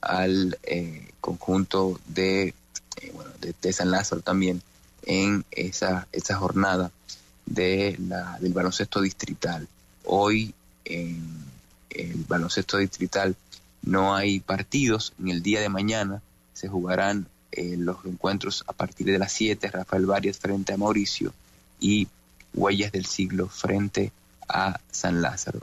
al 0.01 0.57
eh, 0.63 1.11
conjunto 1.19 1.99
de, 2.07 2.53
bueno, 3.13 3.31
de, 3.39 3.73
San 3.73 3.91
Lázaro 3.91 4.21
también 4.21 4.61
en 5.05 5.45
esa, 5.51 6.07
esa 6.11 6.35
jornada 6.35 6.91
de 7.45 7.97
la, 8.07 8.37
del 8.39 8.53
baloncesto 8.53 9.01
distrital. 9.01 9.67
Hoy 10.05 10.53
en 10.85 11.51
el 11.89 12.25
baloncesto 12.27 12.77
distrital 12.77 13.35
no 13.81 14.15
hay 14.15 14.39
partidos. 14.39 15.13
En 15.19 15.29
el 15.29 15.41
día 15.41 15.61
de 15.61 15.69
mañana 15.69 16.21
se 16.53 16.67
jugarán 16.67 17.27
eh, 17.51 17.75
los 17.77 17.97
encuentros 18.05 18.63
a 18.67 18.73
partir 18.73 19.07
de 19.07 19.19
las 19.19 19.31
7. 19.33 19.69
Rafael 19.69 20.05
Varias 20.05 20.37
frente 20.37 20.73
a 20.73 20.77
Mauricio 20.77 21.33
y 21.79 22.07
Huellas 22.53 22.91
del 22.91 23.05
Siglo 23.05 23.47
frente 23.47 24.11
a 24.53 24.79
San 24.91 25.21
Lázaro. 25.21 25.59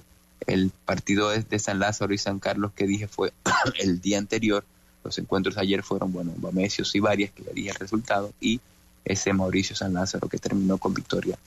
El 0.46 0.70
partido 0.70 1.30
de 1.30 1.58
San 1.58 1.78
Lázaro 1.78 2.14
y 2.14 2.18
San 2.18 2.38
Carlos 2.38 2.72
que 2.74 2.86
dije 2.86 3.08
fue 3.08 3.32
el 3.78 4.00
día 4.00 4.18
anterior. 4.18 4.64
Los 5.04 5.18
encuentros 5.18 5.56
ayer 5.58 5.82
fueron, 5.82 6.12
bueno, 6.12 6.32
Bamesios 6.36 6.94
y 6.94 7.00
Varias, 7.00 7.30
que 7.32 7.44
le 7.44 7.52
dije 7.52 7.70
el 7.70 7.76
resultado, 7.76 8.32
y 8.40 8.60
ese 9.04 9.32
Mauricio 9.32 9.74
San 9.76 9.94
Lázaro 9.94 10.28
que 10.28 10.38
terminó 10.38 10.78
con 10.78 10.94
victoria 10.94 11.38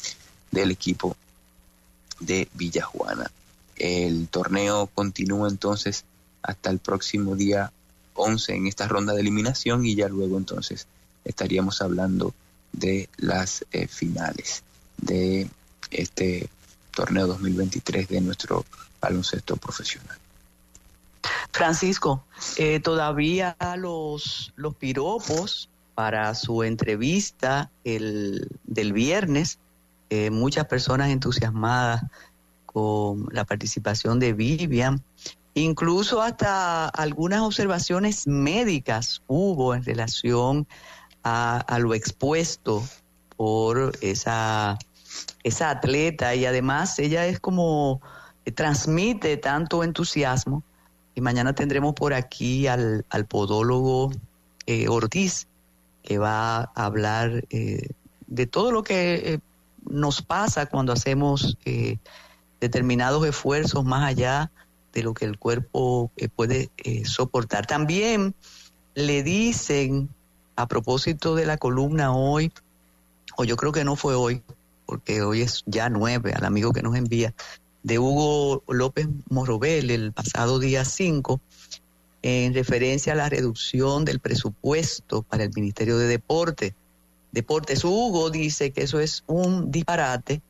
del 0.52 0.72
equipo 0.72 1.16
de 2.20 2.48
Villajuana. 2.54 3.32
El 3.76 4.28
torneo 4.28 4.88
continúa 4.88 5.50
entonces 5.50 6.06
hasta 6.44 6.70
el 6.70 6.80
próximo 6.80 7.36
día 7.36 7.72
11 8.14 8.56
en 8.56 8.68
esta 8.68 8.88
ronda 8.88 9.14
de 9.14 9.22
eliminación 9.22 9.86
y 9.86 9.96
ya 9.96 10.08
luego 10.08 10.38
entonces 10.38 10.88
estaríamos 11.24 11.82
hablando 11.82 12.34
de 12.72 13.10
las 13.18 13.66
eh, 13.72 13.88
finales 13.88 14.64
de 14.98 15.50
este 15.92 16.50
torneo 16.92 17.28
2023 17.28 18.08
de 18.08 18.22
nuestro 18.22 18.66
baloncesto 19.00 19.56
profesional. 19.58 20.18
Francisco, 21.52 22.24
eh, 22.58 22.80
todavía 22.80 23.56
los, 23.78 24.54
los 24.56 24.76
piropos 24.76 25.70
para 25.96 26.34
su 26.36 26.64
entrevista 26.64 27.70
el, 27.84 28.48
del 28.64 28.94
viernes, 28.94 29.60
eh, 30.10 30.30
muchas 30.30 30.66
personas 30.66 31.10
entusiasmadas 31.10 32.04
con 32.66 33.28
la 33.32 33.46
participación 33.46 34.20
de 34.20 34.34
Vivian. 34.34 35.04
Incluso 35.54 36.22
hasta 36.22 36.88
algunas 36.88 37.42
observaciones 37.42 38.26
médicas 38.26 39.22
hubo 39.28 39.76
en 39.76 39.84
relación 39.84 40.68
a, 41.24 41.78
lo 41.80 41.94
expuesto 41.94 42.84
por 43.36 43.92
esa, 44.02 44.78
esa 45.44 45.70
atleta 45.70 46.36
y 46.36 46.46
además 46.46 46.98
ella 47.00 47.26
es 47.26 47.40
como 47.40 48.02
eh, 48.46 48.52
transmite 48.52 49.38
tanto 49.38 49.84
entusiasmo 49.84 50.64
y 51.16 51.22
mañana 51.22 51.54
tendremos 51.54 51.94
por 51.94 52.14
aquí 52.14 52.68
al, 52.68 53.06
podólogo 53.28 54.12
eh, 54.66 54.88
Ortiz 54.88 55.48
que 56.04 56.18
va 56.18 56.62
a 56.62 56.86
hablar 56.86 57.46
eh, 57.50 57.90
de 58.28 58.48
todo 58.48 58.72
lo 58.72 58.84
que 58.84 59.40
nos 59.90 60.22
pasa 60.22 60.68
cuando 60.68 60.94
hacemos 60.94 61.58
determinados 62.62 63.26
esfuerzos 63.26 63.84
más 63.84 64.08
allá 64.08 64.52
de 64.94 65.04
lo 65.04 65.14
que 65.14 65.26
el 65.26 65.38
cuerpo 65.38 66.12
eh, 66.18 66.30
puede 66.30 66.70
eh, 66.78 67.06
soportar. 67.06 67.66
También 67.66 68.36
le 68.94 69.24
dicen, 69.24 70.10
a 70.56 70.68
propósito 70.68 71.36
de 71.36 71.46
la 71.46 71.58
columna 71.58 72.14
hoy, 72.14 72.52
o 73.38 73.44
yo 73.44 73.56
creo 73.56 73.72
que 73.72 73.84
no 73.84 73.96
fue 73.96 74.16
hoy, 74.16 74.44
porque 74.86 75.22
hoy 75.22 75.42
es 75.42 75.64
ya 75.66 75.90
nueve, 75.90 76.34
al 76.34 76.46
amigo 76.46 76.74
que 76.74 76.82
nos 76.82 76.96
envía, 76.96 77.34
de 77.84 78.00
Hugo 78.00 78.64
López 78.68 79.08
Morobel 79.30 79.90
el 79.90 80.12
pasado 80.12 80.60
día 80.60 80.86
5, 80.86 81.42
en 82.22 82.54
referencia 82.54 83.14
a 83.14 83.16
la 83.16 83.30
reducción 83.30 84.06
del 84.06 84.20
presupuesto 84.20 85.24
para 85.24 85.44
el 85.44 85.52
Ministerio 85.56 85.98
de 85.98 86.08
Deporte. 86.08 86.76
Deportes. 87.32 87.84
Hugo 87.84 88.30
dice 88.30 88.72
que 88.72 88.84
eso 88.84 89.00
es 89.00 89.24
un 89.26 89.72
disparate 89.72 90.42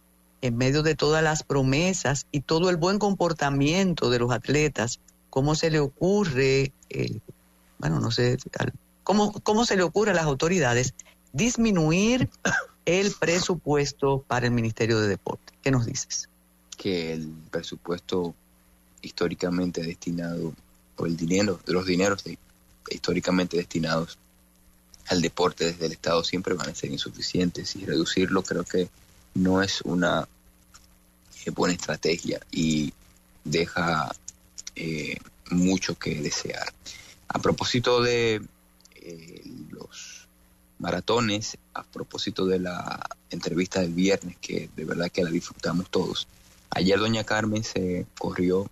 en 0.41 0.57
medio 0.57 0.81
de 0.83 0.95
todas 0.95 1.23
las 1.23 1.43
promesas 1.43 2.25
y 2.31 2.41
todo 2.41 2.69
el 2.69 2.77
buen 2.77 2.97
comportamiento 2.97 4.09
de 4.09 4.19
los 4.19 4.31
atletas, 4.31 4.99
¿cómo 5.29 5.55
se 5.55 5.69
le 5.69 5.79
ocurre, 5.79 6.73
eh, 6.89 7.19
bueno, 7.77 7.99
no 7.99 8.11
sé, 8.11 8.37
¿cómo, 9.03 9.31
cómo 9.43 9.65
se 9.65 9.77
le 9.77 9.83
ocurre 9.83 10.11
a 10.11 10.15
las 10.15 10.25
autoridades 10.25 10.95
disminuir 11.31 12.29
el 12.85 13.11
presupuesto 13.19 14.23
para 14.27 14.45
el 14.45 14.51
Ministerio 14.51 14.99
de 14.99 15.07
Deporte? 15.07 15.53
¿Qué 15.63 15.71
nos 15.71 15.85
dices? 15.85 16.29
Que 16.77 17.13
el 17.13 17.27
presupuesto 17.49 18.33
históricamente 19.01 19.81
destinado, 19.81 20.53
o 20.95 21.05
el 21.05 21.17
dinero, 21.17 21.59
de 21.65 21.73
los 21.73 21.85
dineros 21.85 22.23
históricamente 22.89 23.57
destinados 23.57 24.17
al 25.07 25.21
deporte 25.21 25.65
desde 25.65 25.87
el 25.87 25.91
Estado 25.93 26.23
siempre 26.23 26.53
van 26.53 26.69
a 26.69 26.75
ser 26.75 26.91
insuficientes 26.91 27.75
y 27.75 27.85
reducirlo 27.85 28.43
creo 28.43 28.63
que 28.63 28.89
no 29.33 29.61
es 29.61 29.81
una 29.81 30.27
eh, 31.45 31.49
buena 31.51 31.73
estrategia 31.73 32.39
y 32.51 32.93
deja 33.43 34.13
eh, 34.75 35.17
mucho 35.49 35.95
que 35.95 36.21
desear. 36.21 36.71
A 37.27 37.39
propósito 37.39 38.01
de 38.01 38.41
eh, 38.95 39.43
los 39.69 40.10
maratones, 40.81 41.57
a 41.73 41.83
propósito 41.83 42.45
de 42.47 42.59
la 42.59 43.07
entrevista 43.29 43.81
del 43.81 43.93
viernes, 43.93 44.35
que 44.41 44.69
de 44.75 44.83
verdad 44.83 45.11
que 45.11 45.23
la 45.23 45.29
disfrutamos 45.29 45.89
todos, 45.89 46.27
ayer 46.71 46.99
doña 46.99 47.23
Carmen 47.23 47.63
se 47.63 48.07
corrió 48.17 48.69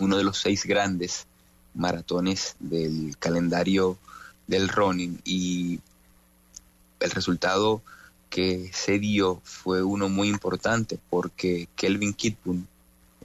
uno 0.00 0.16
de 0.16 0.24
los 0.24 0.38
seis 0.38 0.64
grandes 0.64 1.26
maratones 1.74 2.56
del 2.58 3.16
calendario 3.18 3.98
del 4.46 4.68
running 4.68 5.20
y 5.24 5.80
el 6.98 7.10
resultado 7.10 7.82
que 8.30 8.70
se 8.72 8.98
dio 8.98 9.40
fue 9.44 9.82
uno 9.82 10.08
muy 10.08 10.28
importante 10.28 10.98
porque 11.10 11.68
Kelvin 11.76 12.14
Kidbun 12.14 12.66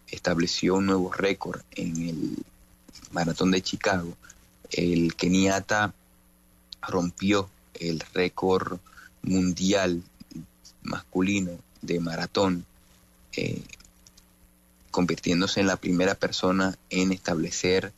estableció 0.10 0.76
un 0.76 0.88
nuevo 0.88 1.12
récord 1.12 1.62
en 1.72 2.10
el 2.10 2.38
maratón 3.12 3.52
de 3.52 3.62
Chicago. 3.62 4.14
El 4.70 5.16
keniata 5.16 5.94
rompió 6.82 7.50
el 7.80 8.04
récord 8.14 8.80
mundial 9.22 10.04
masculino 10.84 11.52
de 11.82 12.00
maratón, 12.00 12.66
eh, 13.34 13.62
convirtiéndose 14.92 15.60
en 15.60 15.68
la 15.68 15.78
primera 15.78 16.16
persona 16.16 16.78
en 16.90 17.12
establecer 17.12 17.94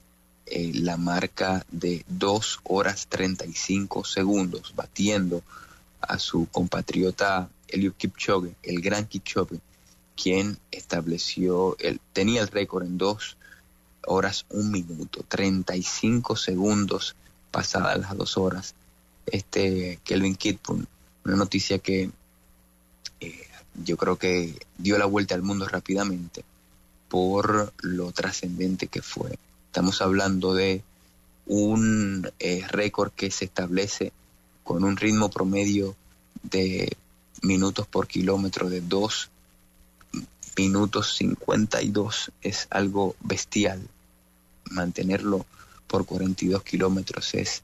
eh, 0.45 0.71
la 0.73 0.97
marca 0.97 1.65
de 1.71 2.03
2 2.07 2.61
horas 2.63 3.07
35 3.07 4.03
segundos, 4.03 4.73
batiendo 4.75 5.43
a 6.01 6.17
su 6.17 6.47
compatriota 6.47 7.49
Eliud 7.67 7.93
Kipchoge, 7.93 8.55
el 8.63 8.81
gran 8.81 9.05
Kipchoge, 9.05 9.59
quien 10.21 10.57
estableció, 10.71 11.77
el, 11.79 11.99
tenía 12.13 12.41
el 12.41 12.47
récord 12.47 12.85
en 12.85 12.97
dos 12.97 13.37
horas, 14.05 14.45
un 14.49 14.71
minuto, 14.71 15.23
35 15.27 16.35
segundos 16.35 17.15
pasadas 17.51 17.99
las 17.99 18.17
dos 18.17 18.37
horas. 18.37 18.75
Este 19.31 19.99
Kelvin 20.03 20.35
Kidpun, 20.35 20.87
una 21.25 21.35
noticia 21.35 21.79
que 21.79 22.09
eh, 23.19 23.47
yo 23.83 23.97
creo 23.97 24.17
que 24.17 24.55
dio 24.77 24.97
la 24.97 25.05
vuelta 25.05 25.35
al 25.35 25.43
mundo 25.43 25.67
rápidamente 25.67 26.43
por 27.07 27.73
lo 27.81 28.11
trascendente 28.11 28.87
que 28.87 29.01
fue. 29.01 29.37
Estamos 29.67 30.01
hablando 30.01 30.53
de 30.53 30.83
un 31.47 32.29
eh, 32.39 32.63
récord 32.67 33.11
que 33.11 33.31
se 33.31 33.45
establece 33.45 34.13
con 34.63 34.83
un 34.83 34.97
ritmo 34.97 35.29
promedio 35.29 35.95
de 36.43 36.95
minutos 37.41 37.87
por 37.87 38.07
kilómetro 38.07 38.69
de 38.69 38.81
2 38.81 39.29
minutos 40.59 41.15
52 41.15 42.31
es 42.41 42.67
algo 42.69 43.15
bestial. 43.21 43.81
Mantenerlo 44.69 45.45
por 45.87 46.05
42 46.05 46.63
kilómetros 46.63 47.33
es 47.33 47.63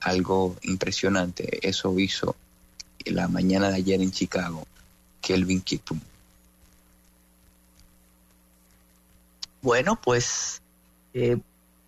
algo 0.00 0.56
impresionante. 0.62 1.66
Eso 1.66 1.98
hizo 1.98 2.36
la 3.04 3.28
mañana 3.28 3.68
de 3.70 3.76
ayer 3.76 4.00
en 4.00 4.10
Chicago 4.10 4.66
Kelvin 5.20 5.60
Kiptum. 5.60 6.00
Bueno, 9.62 9.98
pues 10.00 10.60
eh, 11.14 11.38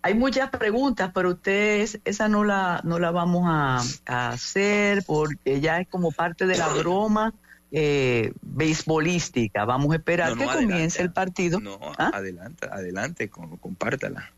hay 0.01 0.13
muchas 0.13 0.49
preguntas, 0.49 1.11
pero 1.13 1.29
ustedes 1.29 1.99
esa 2.05 2.27
no 2.27 2.43
la, 2.43 2.81
no 2.83 2.97
la 2.97 3.11
vamos 3.11 3.43
a, 3.45 3.83
hacer 4.05 5.03
porque 5.05 5.61
ya 5.61 5.79
es 5.79 5.87
como 5.87 6.11
parte 6.11 6.47
de 6.47 6.57
la 6.57 6.69
broma 6.69 7.33
eh, 7.71 8.31
beisbolística. 8.41 9.65
Vamos 9.65 9.91
a 9.91 9.97
esperar 9.97 10.35
que 10.35 10.45
comience 10.45 11.01
el 11.01 11.11
partido. 11.11 11.59
No, 11.59 11.77
¿Ah? 11.97 12.11
adelante, 12.13 12.67
adelante, 12.71 13.29
compártala. 13.29 14.31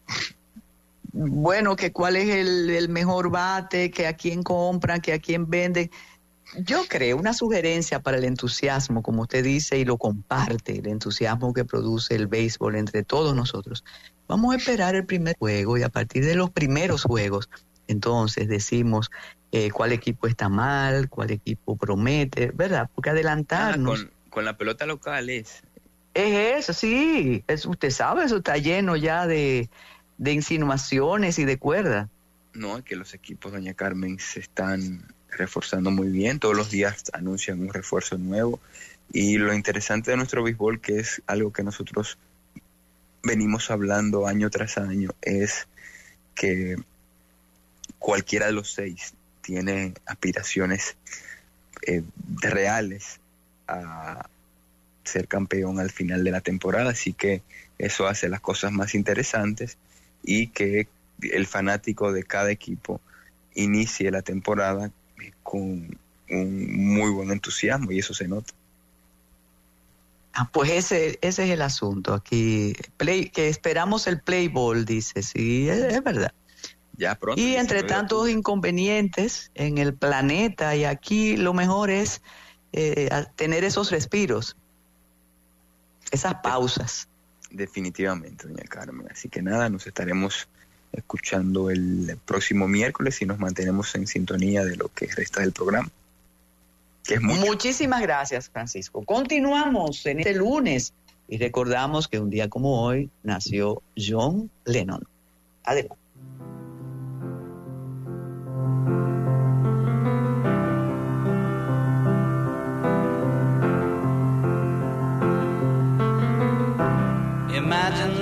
Bueno, 1.12 1.76
que 1.76 1.92
cuál 1.92 2.16
es 2.16 2.30
el, 2.30 2.70
el 2.70 2.90
mejor 2.90 3.30
bate, 3.32 3.92
que 3.92 4.08
a 4.08 4.14
quién 4.14 4.44
compran, 4.44 5.02
que 5.02 5.14
a 5.14 5.20
quién 5.20 5.50
venden. 5.50 5.90
Yo 6.58 6.84
creo 6.88 7.18
una 7.18 7.34
sugerencia 7.34 8.02
para 8.02 8.18
el 8.18 8.24
entusiasmo, 8.24 9.04
como 9.04 9.24
usted 9.24 9.44
dice 9.44 9.78
y 9.78 9.86
lo 9.86 9.98
comparte, 9.98 10.80
el 10.80 10.88
entusiasmo 10.88 11.54
que 11.54 11.64
produce 11.64 12.16
el 12.16 12.28
béisbol 12.28 12.76
entre 12.76 13.04
todos 13.04 13.36
nosotros. 13.36 13.84
Vamos 14.28 14.54
a 14.54 14.58
esperar 14.58 14.96
el 14.96 15.06
primer 15.06 15.36
juego 15.38 15.78
y 15.78 15.84
a 15.84 15.90
partir 15.90 16.26
de 16.26 16.36
los 16.36 16.50
primeros 16.50 17.04
juegos, 17.04 17.50
entonces 17.88 18.48
decimos 18.48 19.12
eh, 19.52 19.72
cuál 19.72 19.92
equipo 19.92 20.28
está 20.28 20.50
mal, 20.50 21.10
cuál 21.10 21.32
equipo 21.32 21.76
promete, 21.76 22.52
¿verdad? 22.54 22.90
Porque 22.94 23.12
adelantarnos. 23.12 24.08
con, 24.30 24.46
la 24.46 24.58
pelota 24.58 24.86
local 24.86 25.30
es. 25.30 25.62
Es 26.14 26.60
eso, 26.60 26.74
sí. 26.74 27.44
Es, 27.48 27.66
usted 27.66 27.92
sabe, 27.92 28.24
eso 28.24 28.38
está 28.38 28.58
lleno 28.58 28.96
ya 28.96 29.28
de, 29.28 29.70
de 30.20 30.34
insinuaciones 30.34 31.40
y 31.40 31.46
de 31.46 31.58
cuerdas. 31.58 32.10
No, 32.54 32.78
es 32.78 32.84
que 32.84 32.96
los 32.96 33.14
equipos, 33.14 33.52
doña 33.52 33.74
Carmen, 33.74 34.20
se 34.20 34.42
están 34.42 35.08
reforzando 35.32 35.92
muy 35.92 36.10
bien, 36.10 36.40
todos 36.40 36.56
los 36.56 36.70
días 36.70 37.04
anuncian 37.14 37.62
un 37.62 37.74
refuerzo 37.74 38.18
nuevo. 38.18 38.60
Y 39.12 39.38
lo 39.38 39.54
interesante 39.54 40.12
de 40.12 40.18
nuestro 40.18 40.44
béisbol, 40.44 40.82
que 40.82 41.00
es 41.00 41.22
algo 41.26 41.52
que 41.52 41.64
nosotros 41.64 42.18
venimos 43.24 43.72
hablando 43.72 44.28
año 44.28 44.50
tras 44.50 44.78
año, 44.78 45.10
es 45.22 45.68
que 46.36 46.76
cualquiera 47.98 48.48
de 48.48 48.52
los 48.52 48.72
seis 48.72 49.14
tiene 49.42 49.94
aspiraciones 50.06 50.98
eh, 51.88 52.04
reales 52.42 53.20
a 53.68 54.28
ser 55.04 55.28
campeón 55.28 55.80
al 55.80 55.92
final 55.92 56.24
de 56.24 56.32
la 56.32 56.42
temporada, 56.42 56.92
así 56.92 57.14
que 57.14 57.42
eso 57.78 58.08
hace 58.08 58.28
las 58.28 58.42
cosas 58.42 58.72
más 58.72 58.94
interesantes 58.96 59.78
y 60.24 60.48
que 60.48 60.88
el 61.22 61.46
fanático 61.48 62.12
de 62.12 62.24
cada 62.24 62.52
equipo 62.52 63.02
inicie 63.56 64.12
la 64.12 64.22
temporada 64.22 64.92
con 65.44 65.98
un 66.30 66.94
muy 66.96 67.12
buen 67.12 67.32
entusiasmo 67.32 67.92
y 67.92 68.00
eso 68.00 68.14
se 68.14 68.28
nota. 68.28 68.54
Ah, 70.34 70.50
pues 70.52 70.72
ese, 70.72 71.20
ese 71.22 71.46
es 71.46 71.50
el 71.50 71.62
asunto 71.62 72.14
aquí. 72.14 72.74
Play, 72.98 73.30
que 73.30 73.50
esperamos 73.50 74.08
el 74.08 74.22
play 74.22 74.48
ball, 74.48 74.86
dice, 74.86 75.24
sí, 75.24 75.68
es, 75.68 76.04
verdad. 76.04 76.32
Ya 76.98 77.16
pronto. 77.16 77.42
Y 77.42 77.56
entre 77.56 77.84
tantos 77.84 78.30
inconvenientes 78.30 79.52
en 79.56 79.78
el 79.78 79.94
planeta 79.96 80.76
y 80.76 80.86
aquí 80.86 81.36
lo 81.36 81.54
mejor 81.54 81.90
es 81.90 82.22
eh, 82.74 83.10
tener 83.36 83.64
esos 83.64 83.90
respiros, 83.90 84.56
esas 86.12 86.36
pausas. 86.36 87.10
Definitivamente, 87.52 88.48
doña 88.48 88.64
Carmen. 88.64 89.08
Así 89.12 89.30
que 89.30 89.42
nada, 89.42 89.70
nos 89.70 89.88
estaremos 89.88 90.48
escuchando 90.92 91.70
el 91.70 92.18
próximo 92.26 92.68
miércoles 92.68 93.22
y 93.22 93.26
nos 93.26 93.40
mantenemos 93.40 93.94
en 93.96 94.08
sintonía 94.08 94.64
de 94.66 94.76
lo 94.76 94.90
que 94.90 95.08
resta 95.08 95.42
del 95.42 95.52
programa. 95.52 95.90
Muchísimas 97.22 98.02
gracias, 98.02 98.50
Francisco. 98.50 99.04
Continuamos 99.04 100.06
en 100.06 100.20
este 100.20 100.36
lunes 100.36 100.94
y 101.28 101.38
recordamos 101.38 102.08
que 102.08 102.20
un 102.20 102.30
día 102.30 102.50
como 102.50 102.84
hoy 102.84 103.10
nació 103.24 103.82
John 103.98 104.50
Lennon. 104.66 105.04
Adelante. 105.64 106.09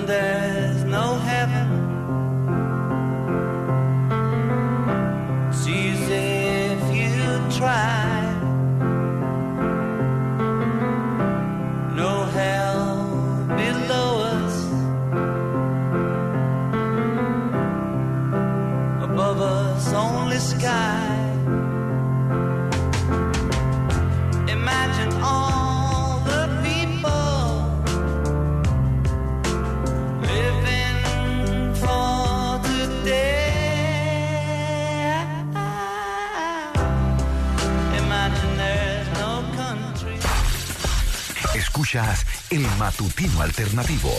there 0.08 0.47
el 42.49 42.67
matutino 42.77 43.41
alternativo. 43.41 44.11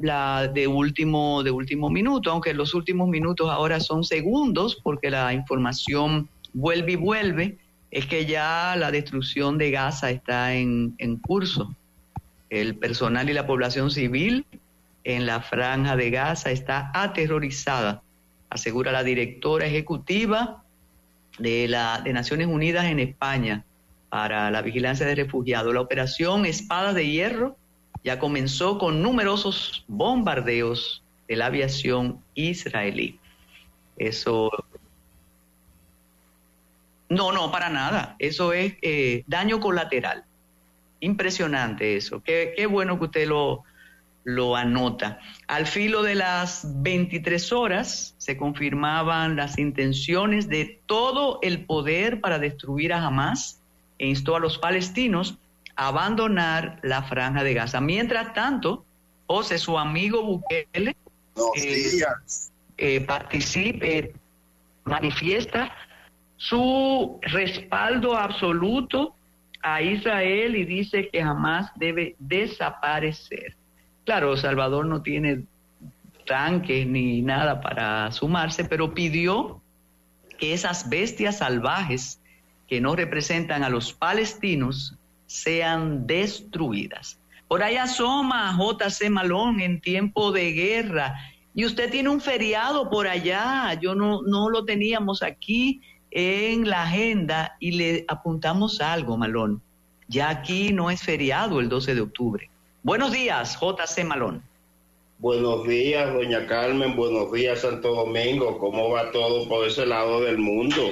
La 0.00 0.48
de 0.48 0.66
último, 0.66 1.42
de 1.42 1.50
último 1.50 1.90
minuto, 1.90 2.30
aunque 2.30 2.54
los 2.54 2.74
últimos 2.74 3.08
minutos 3.08 3.48
ahora 3.50 3.80
son 3.80 4.04
segundos 4.04 4.80
porque 4.82 5.10
la 5.10 5.32
información 5.32 6.28
vuelve 6.52 6.92
y 6.92 6.96
vuelve, 6.96 7.58
es 7.90 8.06
que 8.06 8.26
ya 8.26 8.74
la 8.76 8.90
destrucción 8.90 9.58
de 9.58 9.70
Gaza 9.70 10.10
está 10.10 10.54
en, 10.54 10.94
en 10.98 11.16
curso. 11.16 11.74
El 12.50 12.76
personal 12.76 13.28
y 13.28 13.32
la 13.32 13.46
población 13.46 13.90
civil 13.90 14.46
en 15.04 15.26
la 15.26 15.40
franja 15.40 15.96
de 15.96 16.10
Gaza 16.10 16.50
está 16.50 16.90
aterrorizada, 16.94 18.02
asegura 18.50 18.92
la 18.92 19.04
directora 19.04 19.66
ejecutiva 19.66 20.62
de, 21.38 21.68
la, 21.68 22.00
de 22.04 22.12
Naciones 22.12 22.46
Unidas 22.46 22.86
en 22.86 22.98
España 22.98 23.64
para 24.08 24.50
la 24.50 24.62
vigilancia 24.62 25.06
de 25.06 25.14
refugiados. 25.14 25.72
La 25.72 25.80
operación 25.80 26.46
Espadas 26.46 26.94
de 26.94 27.08
Hierro 27.08 27.56
ya 28.04 28.18
comenzó 28.18 28.78
con 28.78 29.02
numerosos 29.02 29.84
bombardeos 29.88 31.02
de 31.26 31.36
la 31.36 31.46
aviación 31.46 32.22
israelí. 32.34 33.18
Eso... 33.96 34.50
No, 37.10 37.32
no, 37.32 37.50
para 37.50 37.70
nada. 37.70 38.16
Eso 38.18 38.52
es 38.52 38.74
eh, 38.82 39.24
daño 39.26 39.60
colateral. 39.60 40.24
Impresionante 41.00 41.96
eso. 41.96 42.22
Qué, 42.22 42.52
qué 42.54 42.66
bueno 42.66 42.98
que 42.98 43.06
usted 43.06 43.26
lo, 43.26 43.64
lo 44.24 44.56
anota. 44.56 45.18
Al 45.46 45.66
filo 45.66 46.02
de 46.02 46.14
las 46.14 46.66
23 46.82 47.50
horas 47.52 48.14
se 48.18 48.36
confirmaban 48.36 49.36
las 49.36 49.58
intenciones 49.58 50.50
de 50.50 50.82
todo 50.84 51.38
el 51.40 51.64
poder 51.64 52.20
para 52.20 52.38
destruir 52.38 52.92
a 52.92 53.06
Hamas 53.06 53.62
e 53.98 54.06
instó 54.06 54.36
a 54.36 54.40
los 54.40 54.58
palestinos 54.58 55.38
abandonar 55.78 56.80
la 56.82 57.04
franja 57.04 57.44
de 57.44 57.54
Gaza. 57.54 57.80
Mientras 57.80 58.34
tanto, 58.34 58.84
José, 59.26 59.58
su 59.58 59.78
amigo 59.78 60.22
Bukele... 60.22 60.96
Días. 61.54 62.50
eh, 62.76 63.00
participe, 63.00 64.12
manifiesta 64.84 65.72
su 66.36 67.20
respaldo 67.22 68.16
absoluto 68.16 69.14
a 69.62 69.80
Israel 69.80 70.56
y 70.56 70.64
dice 70.64 71.08
que 71.10 71.22
jamás 71.22 71.70
debe 71.76 72.16
desaparecer. 72.18 73.54
Claro, 74.04 74.36
Salvador 74.36 74.84
no 74.86 75.02
tiene 75.02 75.44
tanques 76.26 76.88
ni 76.88 77.22
nada 77.22 77.60
para 77.60 78.10
sumarse, 78.10 78.64
pero 78.64 78.94
pidió 78.94 79.62
que 80.38 80.54
esas 80.54 80.88
bestias 80.88 81.38
salvajes 81.38 82.20
que 82.66 82.80
no 82.80 82.96
representan 82.96 83.62
a 83.62 83.68
los 83.68 83.92
palestinos 83.92 84.97
sean 85.28 86.06
destruidas. 86.06 87.20
Por 87.46 87.62
ahí 87.62 87.76
asoma 87.76 88.52
J.C. 88.54 89.08
Malón 89.10 89.60
en 89.60 89.80
tiempo 89.80 90.32
de 90.32 90.52
guerra 90.52 91.14
y 91.54 91.64
usted 91.64 91.90
tiene 91.90 92.08
un 92.08 92.20
feriado 92.20 92.90
por 92.90 93.06
allá, 93.06 93.74
yo 93.80 93.94
no, 93.94 94.22
no 94.22 94.50
lo 94.50 94.64
teníamos 94.64 95.22
aquí 95.22 95.80
en 96.10 96.68
la 96.68 96.82
agenda 96.82 97.56
y 97.60 97.72
le 97.72 98.04
apuntamos 98.08 98.80
algo, 98.80 99.16
Malón. 99.16 99.62
Ya 100.08 100.30
aquí 100.30 100.72
no 100.72 100.90
es 100.90 101.02
feriado 101.02 101.60
el 101.60 101.68
12 101.68 101.94
de 101.94 102.00
octubre. 102.00 102.50
Buenos 102.82 103.12
días, 103.12 103.56
J.C. 103.56 104.04
Malón. 104.04 104.42
Buenos 105.18 105.66
días, 105.66 106.12
doña 106.14 106.46
Carmen. 106.46 106.96
Buenos 106.96 107.32
días, 107.32 107.60
Santo 107.60 107.94
Domingo. 107.94 108.58
¿Cómo 108.58 108.90
va 108.90 109.10
todo 109.10 109.48
por 109.48 109.66
ese 109.66 109.84
lado 109.84 110.20
del 110.20 110.38
mundo? 110.38 110.88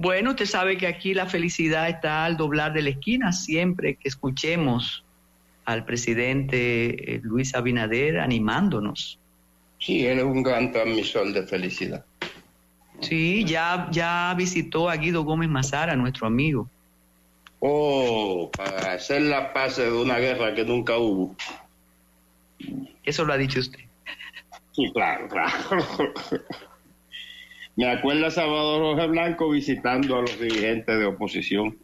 Bueno, 0.00 0.30
usted 0.30 0.46
sabe 0.46 0.78
que 0.78 0.86
aquí 0.86 1.12
la 1.12 1.26
felicidad 1.26 1.86
está 1.90 2.24
al 2.24 2.38
doblar 2.38 2.72
de 2.72 2.80
la 2.80 2.88
esquina 2.88 3.32
siempre 3.32 3.96
que 3.96 4.08
escuchemos 4.08 5.04
al 5.66 5.84
presidente 5.84 7.16
eh, 7.16 7.20
Luis 7.22 7.54
Abinader 7.54 8.18
animándonos. 8.18 9.18
Sí, 9.78 10.06
él 10.06 10.20
es 10.20 10.24
un 10.24 10.42
gran 10.42 10.72
transmisor 10.72 11.30
de 11.34 11.46
felicidad. 11.46 12.02
Sí, 13.00 13.44
ya, 13.44 13.88
ya 13.90 14.34
visitó 14.38 14.88
a 14.88 14.96
Guido 14.96 15.22
Gómez 15.22 15.50
Mazara, 15.50 15.94
nuestro 15.96 16.26
amigo. 16.26 16.66
Oh, 17.58 18.50
para 18.56 18.94
hacer 18.94 19.20
la 19.20 19.52
paz 19.52 19.76
de 19.76 19.92
una 19.92 20.16
guerra 20.16 20.54
que 20.54 20.64
nunca 20.64 20.96
hubo. 20.96 21.36
Eso 23.04 23.26
lo 23.26 23.34
ha 23.34 23.36
dicho 23.36 23.60
usted. 23.60 23.80
Sí, 24.72 24.90
claro, 24.94 25.28
claro. 25.28 25.52
Me 27.80 27.90
acuerda 27.90 28.26
a 28.26 28.30
Salvador 28.30 28.82
Jorge 28.82 29.06
Blanco 29.06 29.48
visitando 29.48 30.18
a 30.18 30.20
los 30.20 30.38
dirigentes 30.38 30.98
de 30.98 31.06
oposición, 31.06 31.78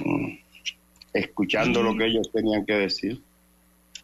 mm, 0.00 0.32
escuchando 1.12 1.82
lo 1.82 1.94
que 1.94 2.06
ellos 2.06 2.32
tenían 2.32 2.64
que 2.64 2.72
decir. 2.72 3.20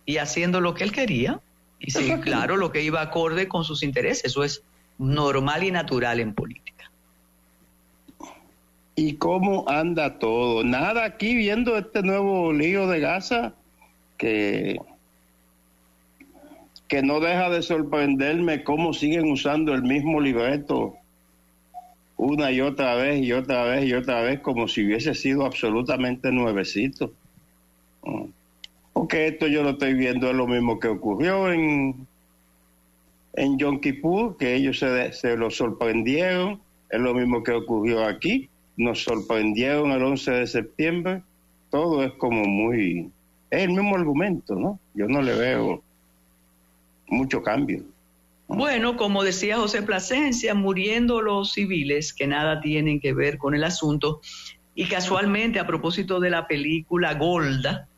Y 0.04 0.18
haciendo 0.18 0.60
lo 0.60 0.74
que 0.74 0.84
él 0.84 0.92
quería. 0.92 1.40
Y 1.78 1.90
sí, 1.90 2.12
claro, 2.20 2.58
lo 2.58 2.70
que 2.70 2.82
iba 2.82 3.00
acorde 3.00 3.48
con 3.48 3.64
sus 3.64 3.82
intereses. 3.82 4.26
Eso 4.26 4.44
es 4.44 4.62
normal 4.98 5.64
y 5.64 5.70
natural 5.70 6.20
en 6.20 6.34
política. 6.34 6.90
¿Y 8.94 9.14
cómo 9.14 9.64
anda 9.66 10.18
todo? 10.18 10.64
Nada 10.64 11.06
aquí 11.06 11.34
viendo 11.34 11.78
este 11.78 12.02
nuevo 12.02 12.52
lío 12.52 12.88
de 12.88 13.00
Gaza 13.00 13.54
que, 14.18 14.78
que 16.88 17.02
no 17.02 17.20
deja 17.20 17.50
de 17.50 17.62
sorprenderme 17.62 18.64
cómo 18.64 18.92
siguen 18.92 19.30
usando 19.30 19.74
el 19.74 19.82
mismo 19.82 20.20
libreto 20.20 20.94
una 22.16 22.52
y 22.52 22.60
otra 22.60 22.94
vez 22.94 23.22
y 23.22 23.32
otra 23.32 23.64
vez 23.64 23.84
y 23.86 23.94
otra 23.94 24.20
vez 24.22 24.40
como 24.40 24.68
si 24.68 24.84
hubiese 24.84 25.14
sido 25.14 25.44
absolutamente 25.44 26.30
nuevecito. 26.30 27.12
Porque 28.92 29.26
esto 29.26 29.46
yo 29.48 29.62
lo 29.62 29.70
estoy 29.70 29.94
viendo 29.94 30.30
es 30.30 30.36
lo 30.36 30.46
mismo 30.46 30.78
que 30.78 30.88
ocurrió 30.88 31.52
en 31.52 32.06
en 33.36 33.58
Yom 33.58 33.80
Kippur, 33.80 34.36
que 34.36 34.54
ellos 34.54 34.78
se, 34.78 35.12
se 35.12 35.36
lo 35.36 35.50
sorprendieron, 35.50 36.60
es 36.90 37.00
lo 37.00 37.14
mismo 37.14 37.42
que 37.42 37.52
ocurrió 37.52 38.04
aquí, 38.04 38.48
nos 38.76 39.02
sorprendieron 39.02 39.90
el 39.90 40.02
11 40.02 40.30
de 40.30 40.46
septiembre, 40.46 41.22
todo 41.70 42.04
es 42.04 42.12
como 42.12 42.44
muy, 42.44 43.10
es 43.50 43.62
el 43.62 43.70
mismo 43.70 43.96
argumento, 43.96 44.54
¿no? 44.54 44.78
Yo 44.94 45.08
no 45.08 45.20
le 45.22 45.34
veo 45.34 45.82
mucho 47.06 47.42
cambio. 47.42 47.82
Bueno, 48.46 48.96
como 48.96 49.24
decía 49.24 49.56
José 49.56 49.82
Plasencia, 49.82 50.54
muriendo 50.54 51.22
los 51.22 51.52
civiles 51.52 52.12
que 52.12 52.26
nada 52.26 52.60
tienen 52.60 53.00
que 53.00 53.12
ver 53.12 53.38
con 53.38 53.54
el 53.54 53.64
asunto, 53.64 54.20
y 54.74 54.86
casualmente 54.86 55.58
a 55.58 55.66
propósito 55.66 56.20
de 56.20 56.30
la 56.30 56.46
película 56.46 57.14
Golda, 57.14 57.88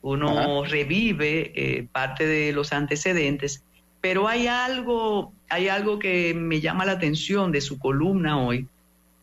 uno 0.00 0.64
revive 0.64 1.52
eh, 1.54 1.86
parte 1.92 2.26
de 2.26 2.52
los 2.52 2.72
antecedentes 2.72 3.62
pero 4.02 4.26
hay 4.26 4.48
algo, 4.48 5.32
hay 5.48 5.68
algo 5.68 6.00
que 6.00 6.34
me 6.34 6.60
llama 6.60 6.84
la 6.84 6.92
atención 6.92 7.52
de 7.52 7.60
su 7.60 7.78
columna 7.78 8.38
hoy, 8.38 8.66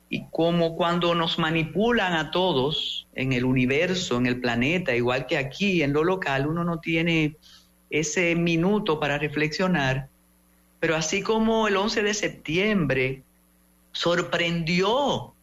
y 0.09 0.23
como 0.31 0.75
cuando 0.75 1.13
nos 1.13 1.37
manipulan 1.37 2.13
a 2.13 2.31
todos 2.31 3.05
en 3.13 3.33
el 3.33 3.43
universo, 3.43 4.17
en 4.17 4.25
el 4.25 4.39
planeta, 4.39 4.95
igual 4.95 5.27
que 5.27 5.37
aquí 5.37 5.83
en 5.83 5.91
lo 5.91 6.05
local, 6.05 6.47
uno 6.47 6.63
no 6.63 6.79
tiene 6.79 7.35
ese 7.89 8.35
minuto 8.35 8.99
para 8.99 9.17
reflexionar, 9.17 10.07
pero 10.79 10.95
así 10.95 11.21
como 11.21 11.67
el 11.67 11.75
11 11.75 12.03
de 12.03 12.13
septiembre 12.13 13.23
sorprendió 13.91 15.33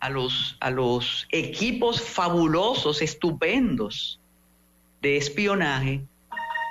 a 0.00 0.10
los, 0.10 0.56
a 0.60 0.70
los 0.70 1.26
equipos 1.30 2.00
fabulosos, 2.02 3.02
estupendos 3.02 4.20
de 5.00 5.16
espionaje, 5.16 6.02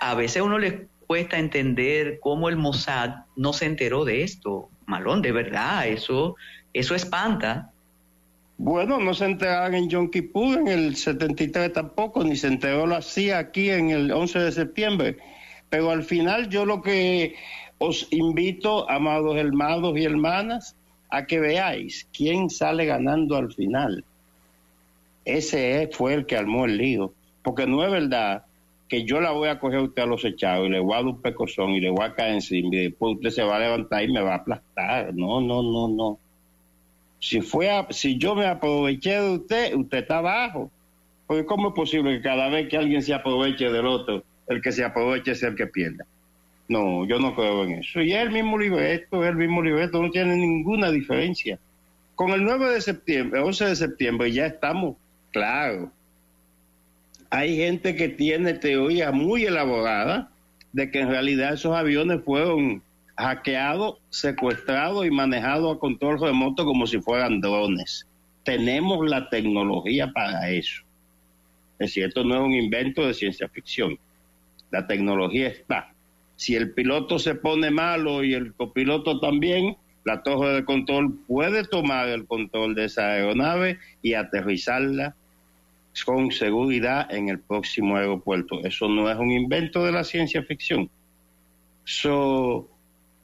a 0.02 0.16
veces 0.16 0.42
uno 0.42 0.60
le 0.60 0.88
cuesta 1.08 1.40
entender 1.40 2.20
cómo 2.20 2.50
el 2.50 2.58
Mossad 2.58 3.26
no 3.36 3.54
se 3.54 3.66
enteró 3.66 4.06
de 4.06 4.24
esto. 4.24 4.70
Malón, 4.86 5.22
de 5.22 5.32
verdad, 5.32 5.88
eso, 5.88 6.36
eso 6.74 6.96
espanta. 6.96 7.72
Bueno, 8.60 9.00
no 9.00 9.14
se 9.14 9.26
enteraron 9.26 9.76
en 9.76 9.90
Yom 9.90 10.10
Kippur 10.10 10.58
en 10.58 10.68
el 10.68 10.96
73 10.96 11.74
tampoco, 11.74 12.24
ni 12.24 12.36
se 12.36 12.48
enteró 12.48 12.88
la 12.88 13.02
CIA 13.04 13.38
aquí 13.38 13.70
en 13.70 13.92
el 13.92 14.12
11 14.12 14.40
de 14.40 14.52
septiembre. 14.52 15.18
Pero 15.70 15.92
al 15.92 16.04
final 16.04 16.50
yo 16.50 16.66
lo 16.66 16.82
que 16.82 17.36
os 17.78 18.08
invito, 18.12 18.90
amados 18.90 19.38
hermanos 19.38 19.94
y 19.96 20.06
hermanas, 20.06 20.76
a 21.10 21.26
que 21.26 21.40
veáis 21.40 22.08
quién 22.12 22.50
sale 22.50 22.86
ganando 22.86 23.36
al 23.36 23.54
final. 23.54 24.04
Ese 25.24 25.90
fue 25.92 26.16
el 26.16 26.26
que 26.26 26.38
armó 26.38 26.66
el 26.66 26.78
lío. 26.78 27.14
Porque 27.44 27.68
no 27.68 27.84
es 27.86 27.92
verdad 27.92 28.44
que 28.90 29.04
yo 29.04 29.22
la 29.22 29.32
voy 29.32 29.50
a 29.50 29.60
coger 29.60 29.80
a 29.80 29.84
usted 29.84 30.02
a 30.02 30.06
los 30.08 30.26
echados 30.26 30.68
y 30.68 30.70
le 30.70 30.80
voy 30.80 30.94
a 30.94 30.98
dar 30.98 31.06
un 31.06 31.22
pecozón 31.22 31.72
y 31.72 31.80
le 31.80 31.90
voy 31.90 32.06
a 32.06 32.14
caer 32.14 32.36
encima 32.36 32.70
y 32.74 32.84
después 32.86 33.16
usted 33.18 33.30
se 33.30 33.44
va 33.44 33.58
a 33.58 33.60
levantar 33.60 34.04
y 34.04 34.12
me 34.12 34.22
va 34.22 34.34
a 34.34 34.38
aplastar. 34.38 35.14
No, 35.14 35.42
no, 35.42 35.62
no, 35.62 35.88
no. 35.88 36.20
Si, 37.20 37.42
fue 37.42 37.70
si 37.92 38.18
yo 38.18 38.36
me 38.36 38.46
aproveché 38.46 39.20
de 39.20 39.30
usted, 39.32 39.76
usted 39.76 40.00
está 40.00 40.20
abajo. 40.20 40.72
Porque 41.26 41.46
¿cómo 41.46 41.70
es 41.70 41.74
posible 41.74 42.18
que 42.18 42.22
cada 42.22 42.48
vez 42.50 42.70
que 42.70 42.78
alguien 42.78 43.02
se 43.02 43.14
aproveche 43.14 43.70
del 43.70 43.86
otro, 43.86 44.24
el 44.48 44.62
que 44.62 44.72
se 44.72 44.84
aproveche 44.84 45.32
es 45.32 45.44
el 45.44 45.56
que 45.56 45.68
pierda? 45.68 46.06
No, 46.70 47.06
yo 47.06 47.20
no 47.20 47.36
creo 47.36 47.64
en 47.64 47.80
eso. 47.80 48.02
Y 48.02 48.14
es 48.14 48.20
el 48.20 48.32
mismo 48.32 48.58
libreto, 48.58 49.24
es 49.24 49.30
el 49.30 49.38
mismo 49.38 49.62
libreto, 49.62 50.02
no 50.02 50.10
tiene 50.10 50.36
ninguna 50.36 50.92
diferencia. 50.92 51.60
Con 52.16 52.32
el 52.32 52.44
9 52.44 52.70
de 52.70 52.82
septiembre, 52.82 53.42
11 53.42 53.66
de 53.66 53.76
septiembre, 53.76 54.32
ya 54.32 54.46
estamos 54.46 54.96
claros 55.32 55.90
hay 57.30 57.58
gente 57.58 57.96
que 57.96 58.10
tiene 58.10 58.54
teoría 58.54 59.12
muy 59.12 59.46
elaborada 59.46 60.30
de 60.72 60.92
que 60.92 61.02
en 61.02 61.10
realidad 61.10 61.54
esos 61.54 61.76
aviones 61.76 62.22
fueron 62.24 62.82
hackeados, 63.18 63.98
secuestrados 64.10 65.06
y 65.06 65.12
manejados 65.12 65.76
a 65.76 65.80
control 65.80 66.20
remoto 66.20 66.66
como 66.66 66.88
si 66.88 67.00
fueran 67.00 67.42
drones. 67.42 68.08
Tenemos 68.44 69.10
la 69.10 69.30
tecnología 69.30 70.12
para 70.12 70.50
eso. 70.50 70.84
Es 71.80 71.94
cierto, 71.94 72.24
no 72.24 72.36
es 72.36 72.42
un 72.42 72.54
invento 72.54 73.06
de 73.06 73.14
ciencia 73.14 73.50
ficción. 73.50 73.98
La 74.72 74.88
tecnología 74.88 75.48
está. 75.48 75.94
Si 76.36 76.56
el 76.56 76.72
piloto 76.74 77.20
se 77.20 77.36
pone 77.36 77.72
malo 77.72 78.24
y 78.24 78.34
el 78.34 78.54
copiloto 78.54 79.20
también, 79.20 79.76
la 80.04 80.24
torre 80.24 80.54
de 80.54 80.66
control 80.66 81.20
puede 81.28 81.64
tomar 81.66 82.08
el 82.10 82.26
control 82.26 82.76
de 82.76 82.86
esa 82.86 83.12
aeronave 83.12 83.80
y 84.02 84.14
aterrizarla 84.14 85.16
con 86.06 86.32
seguridad 86.32 87.12
en 87.14 87.30
el 87.30 87.40
próximo 87.40 87.98
aeropuerto. 87.98 88.64
Eso 88.64 88.88
no 88.88 89.10
es 89.10 89.18
un 89.18 89.32
invento 89.32 89.84
de 89.84 89.92
la 89.92 90.04
ciencia 90.04 90.44
ficción. 90.44 90.90
So, 91.84 92.70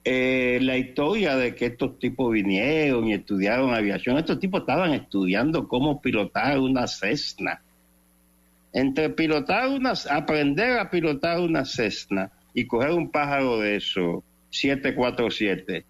eh, 0.03 0.59
la 0.61 0.77
historia 0.77 1.35
de 1.37 1.55
que 1.55 1.67
estos 1.67 1.97
tipos 1.99 2.31
vinieron 2.31 3.07
y 3.07 3.13
estudiaron 3.13 3.73
aviación, 3.73 4.17
estos 4.17 4.39
tipos 4.39 4.61
estaban 4.61 4.93
estudiando 4.93 5.67
cómo 5.67 6.01
pilotar 6.01 6.59
una 6.59 6.87
Cessna. 6.87 7.61
Entre 8.73 9.09
pilotar 9.09 9.69
una, 9.69 9.93
aprender 10.09 10.79
a 10.79 10.89
pilotar 10.89 11.39
una 11.39 11.63
Cessna 11.65 12.31
y 12.53 12.65
coger 12.65 12.91
un 12.91 13.09
pájaro 13.09 13.59
de 13.59 13.77
eso, 13.77 14.23
747, 14.49 15.85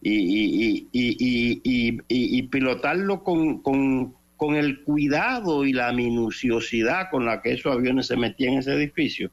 y, 0.00 0.12
y, 0.12 0.88
y, 0.92 1.98
y, 2.08 2.42
pilotarlo 2.44 3.24
con, 3.24 3.60
con 3.60 4.14
con 4.38 4.54
el 4.54 4.84
cuidado 4.84 5.66
y 5.66 5.72
la 5.72 5.92
minuciosidad 5.92 7.10
con 7.10 7.26
la 7.26 7.42
que 7.42 7.54
esos 7.54 7.74
aviones 7.74 8.06
se 8.06 8.16
metían 8.16 8.52
en 8.52 8.58
ese 8.60 8.72
edificio. 8.72 9.30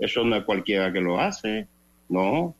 Eso 0.00 0.24
no 0.24 0.34
es 0.34 0.44
cualquiera 0.44 0.92
que 0.92 1.00
lo 1.00 1.20
hace, 1.20 1.68
no. 2.08 2.56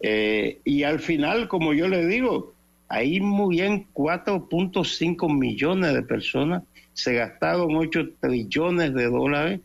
Eh, 0.00 0.60
y 0.64 0.82
al 0.82 1.00
final, 1.00 1.48
como 1.48 1.72
yo 1.74 1.88
le 1.88 2.06
digo, 2.06 2.54
ahí 2.88 3.20
muy 3.20 3.56
bien 3.56 3.86
4.5 3.94 5.38
millones 5.38 5.94
de 5.94 6.02
personas 6.02 6.62
se 6.92 7.14
gastaron 7.14 7.74
8 7.76 8.10
trillones 8.20 8.92
de 8.94 9.04
dólares 9.04 9.60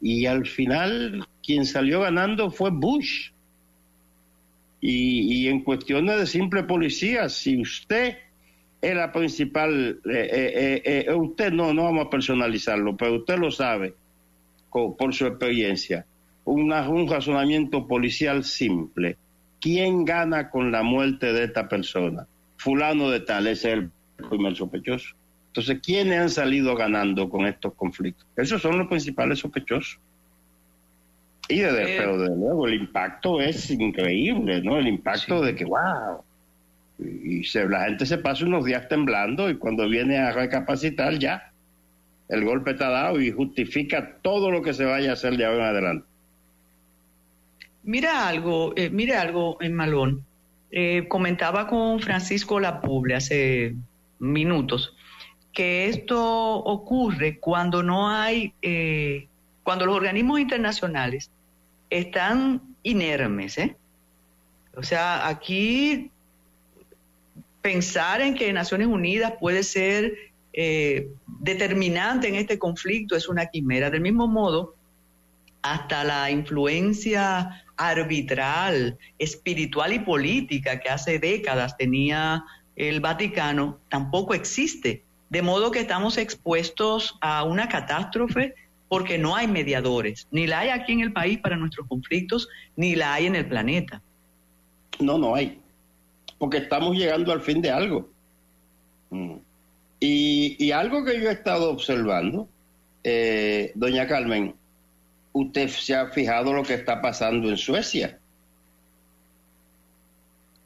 y 0.00 0.26
al 0.26 0.46
final 0.46 1.26
quien 1.44 1.66
salió 1.66 2.00
ganando 2.00 2.50
fue 2.50 2.70
Bush. 2.70 3.30
Y, 4.86 5.48
en 5.48 5.64
cuestiones 5.64 6.18
de 6.18 6.26
simple 6.26 6.62
policía, 6.64 7.30
si 7.30 7.58
usted 7.58 8.18
es 8.82 8.94
la 8.94 9.10
principal, 9.10 9.98
eh, 10.04 10.82
eh, 10.84 11.14
usted 11.14 11.50
no, 11.52 11.72
no 11.72 11.84
vamos 11.84 12.06
a 12.06 12.10
personalizarlo, 12.10 12.94
pero 12.94 13.14
usted 13.14 13.38
lo 13.38 13.50
sabe 13.50 13.94
por 14.70 15.14
su 15.14 15.24
experiencia. 15.24 16.04
Un 16.44 17.08
razonamiento 17.08 17.86
policial 17.86 18.44
simple. 18.44 19.16
¿Quién 19.60 20.04
gana 20.04 20.50
con 20.50 20.70
la 20.70 20.82
muerte 20.82 21.32
de 21.32 21.44
esta 21.44 21.68
persona? 21.68 22.26
Fulano 22.56 23.10
de 23.10 23.20
tal, 23.20 23.46
ese 23.46 23.72
es 23.72 23.78
el 23.78 23.90
primer 24.28 24.54
sospechoso. 24.54 25.14
Entonces, 25.48 25.80
¿quiénes 25.82 26.20
han 26.20 26.30
salido 26.30 26.74
ganando 26.74 27.30
con 27.30 27.46
estos 27.46 27.74
conflictos? 27.74 28.26
Esos 28.36 28.60
son 28.60 28.76
los 28.76 28.88
principales 28.88 29.38
sospechosos. 29.38 30.00
Y 31.48 31.60
desde, 31.60 31.98
pero 31.98 32.18
desde 32.18 32.36
luego 32.36 32.66
el 32.66 32.74
impacto 32.74 33.40
es 33.40 33.70
increíble, 33.70 34.62
¿no? 34.62 34.78
El 34.78 34.88
impacto 34.88 35.40
de 35.42 35.54
que, 35.54 35.64
wow. 35.64 36.22
Y, 36.98 37.44
se, 37.44 37.68
la 37.68 37.84
gente 37.84 38.04
se 38.04 38.18
pasa 38.18 38.44
unos 38.44 38.64
días 38.64 38.88
temblando 38.88 39.48
y 39.48 39.56
cuando 39.56 39.88
viene 39.88 40.18
a 40.18 40.32
recapacitar 40.32 41.18
ya, 41.18 41.52
el 42.28 42.44
golpe 42.44 42.72
está 42.72 42.88
dado 42.88 43.20
y 43.20 43.30
justifica 43.30 44.18
todo 44.22 44.50
lo 44.50 44.62
que 44.62 44.74
se 44.74 44.84
vaya 44.84 45.10
a 45.10 45.12
hacer 45.14 45.36
de 45.36 45.44
ahora 45.44 45.70
en 45.70 45.76
adelante. 45.76 46.06
Mira 47.84 48.28
algo, 48.28 48.72
eh, 48.76 48.90
mira 48.90 49.20
algo 49.20 49.56
en 49.60 49.74
Malón. 49.74 50.24
Eh, 50.70 51.06
comentaba 51.08 51.68
con 51.68 52.00
Francisco 52.00 52.58
Lapuble 52.58 53.14
hace 53.14 53.76
minutos 54.18 54.96
que 55.54 55.88
esto 55.88 56.56
ocurre 56.56 57.38
cuando 57.38 57.82
no 57.82 58.10
hay, 58.10 58.52
eh, 58.60 59.28
cuando 59.62 59.86
los 59.86 59.96
organismos 59.96 60.40
internacionales 60.40 61.30
están 61.88 62.60
inermes. 62.82 63.56
¿eh? 63.58 63.76
O 64.76 64.82
sea, 64.82 65.28
aquí 65.28 66.10
pensar 67.62 68.20
en 68.20 68.34
que 68.34 68.52
Naciones 68.52 68.88
Unidas 68.88 69.34
puede 69.40 69.62
ser 69.62 70.12
eh, 70.52 71.08
determinante 71.26 72.28
en 72.28 72.34
este 72.34 72.58
conflicto 72.58 73.16
es 73.16 73.28
una 73.28 73.46
quimera. 73.46 73.90
Del 73.90 74.00
mismo 74.00 74.26
modo, 74.26 74.73
hasta 75.64 76.04
la 76.04 76.30
influencia 76.30 77.64
arbitral, 77.78 78.98
espiritual 79.18 79.94
y 79.94 79.98
política 79.98 80.78
que 80.78 80.90
hace 80.90 81.18
décadas 81.18 81.76
tenía 81.78 82.44
el 82.76 83.00
Vaticano, 83.00 83.78
tampoco 83.88 84.34
existe. 84.34 85.02
De 85.30 85.40
modo 85.40 85.70
que 85.70 85.80
estamos 85.80 86.18
expuestos 86.18 87.16
a 87.22 87.44
una 87.44 87.66
catástrofe 87.70 88.54
porque 88.88 89.16
no 89.16 89.34
hay 89.34 89.48
mediadores, 89.48 90.28
ni 90.30 90.46
la 90.46 90.60
hay 90.60 90.68
aquí 90.68 90.92
en 90.92 91.00
el 91.00 91.14
país 91.14 91.38
para 91.38 91.56
nuestros 91.56 91.88
conflictos, 91.88 92.46
ni 92.76 92.94
la 92.94 93.14
hay 93.14 93.26
en 93.26 93.34
el 93.34 93.48
planeta. 93.48 94.02
No, 95.00 95.16
no 95.16 95.34
hay, 95.34 95.58
porque 96.36 96.58
estamos 96.58 96.94
llegando 96.94 97.32
al 97.32 97.40
fin 97.40 97.62
de 97.62 97.70
algo. 97.70 98.10
Mm. 99.08 99.36
Y, 99.98 100.70
algo 100.72 101.02
que 101.06 101.18
yo 101.18 101.30
he 101.30 101.32
estado 101.32 101.70
observando, 101.70 102.46
eh, 103.02 103.72
doña 103.74 104.06
Carmen, 104.06 104.54
usted 105.34 105.68
se 105.68 105.94
ha 105.94 106.06
fijado 106.08 106.52
lo 106.52 106.62
que 106.62 106.74
está 106.74 107.02
pasando 107.02 107.50
en 107.50 107.58
Suecia. 107.58 108.18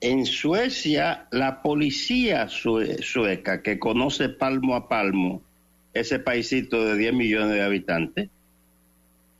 En 0.00 0.26
Suecia, 0.26 1.26
la 1.32 1.62
policía 1.62 2.46
sueca, 2.48 3.62
que 3.62 3.78
conoce 3.80 4.28
palmo 4.28 4.76
a 4.76 4.88
palmo 4.88 5.42
ese 5.94 6.20
paisito 6.20 6.84
de 6.84 6.96
10 6.96 7.14
millones 7.14 7.54
de 7.54 7.62
habitantes, 7.62 8.28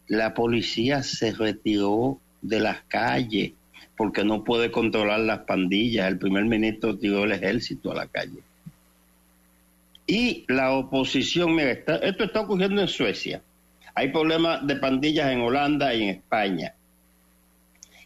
la 0.09 0.35
policía 0.35 1.03
se 1.03 1.33
retiró 1.33 2.19
de 2.41 2.61
las 2.61 2.83
calles 2.89 3.53
porque 3.97 4.25
no 4.25 4.43
puede 4.43 4.71
controlar 4.71 5.21
las 5.21 5.41
pandillas. 5.41 6.09
El 6.09 6.19
primer 6.19 6.47
ministro 6.47 6.97
tiró 6.97 7.25
el 7.25 7.33
ejército 7.33 7.93
a 7.93 7.97
la 7.97 8.07
calle. 8.07 8.41
Y 10.07 10.47
la 10.49 10.73
oposición, 10.73 11.55
mira, 11.55 11.73
esto 11.73 12.25
está 12.25 12.41
ocurriendo 12.41 12.81
en 12.81 12.89
Suecia. 12.89 13.43
Hay 13.99 14.09
problemas 14.09 14.67
de 14.67 14.77
pandillas 14.77 15.31
en 15.33 15.41
Holanda 15.41 15.95
y 15.95 16.05
en 16.05 16.09
España. 16.11 16.75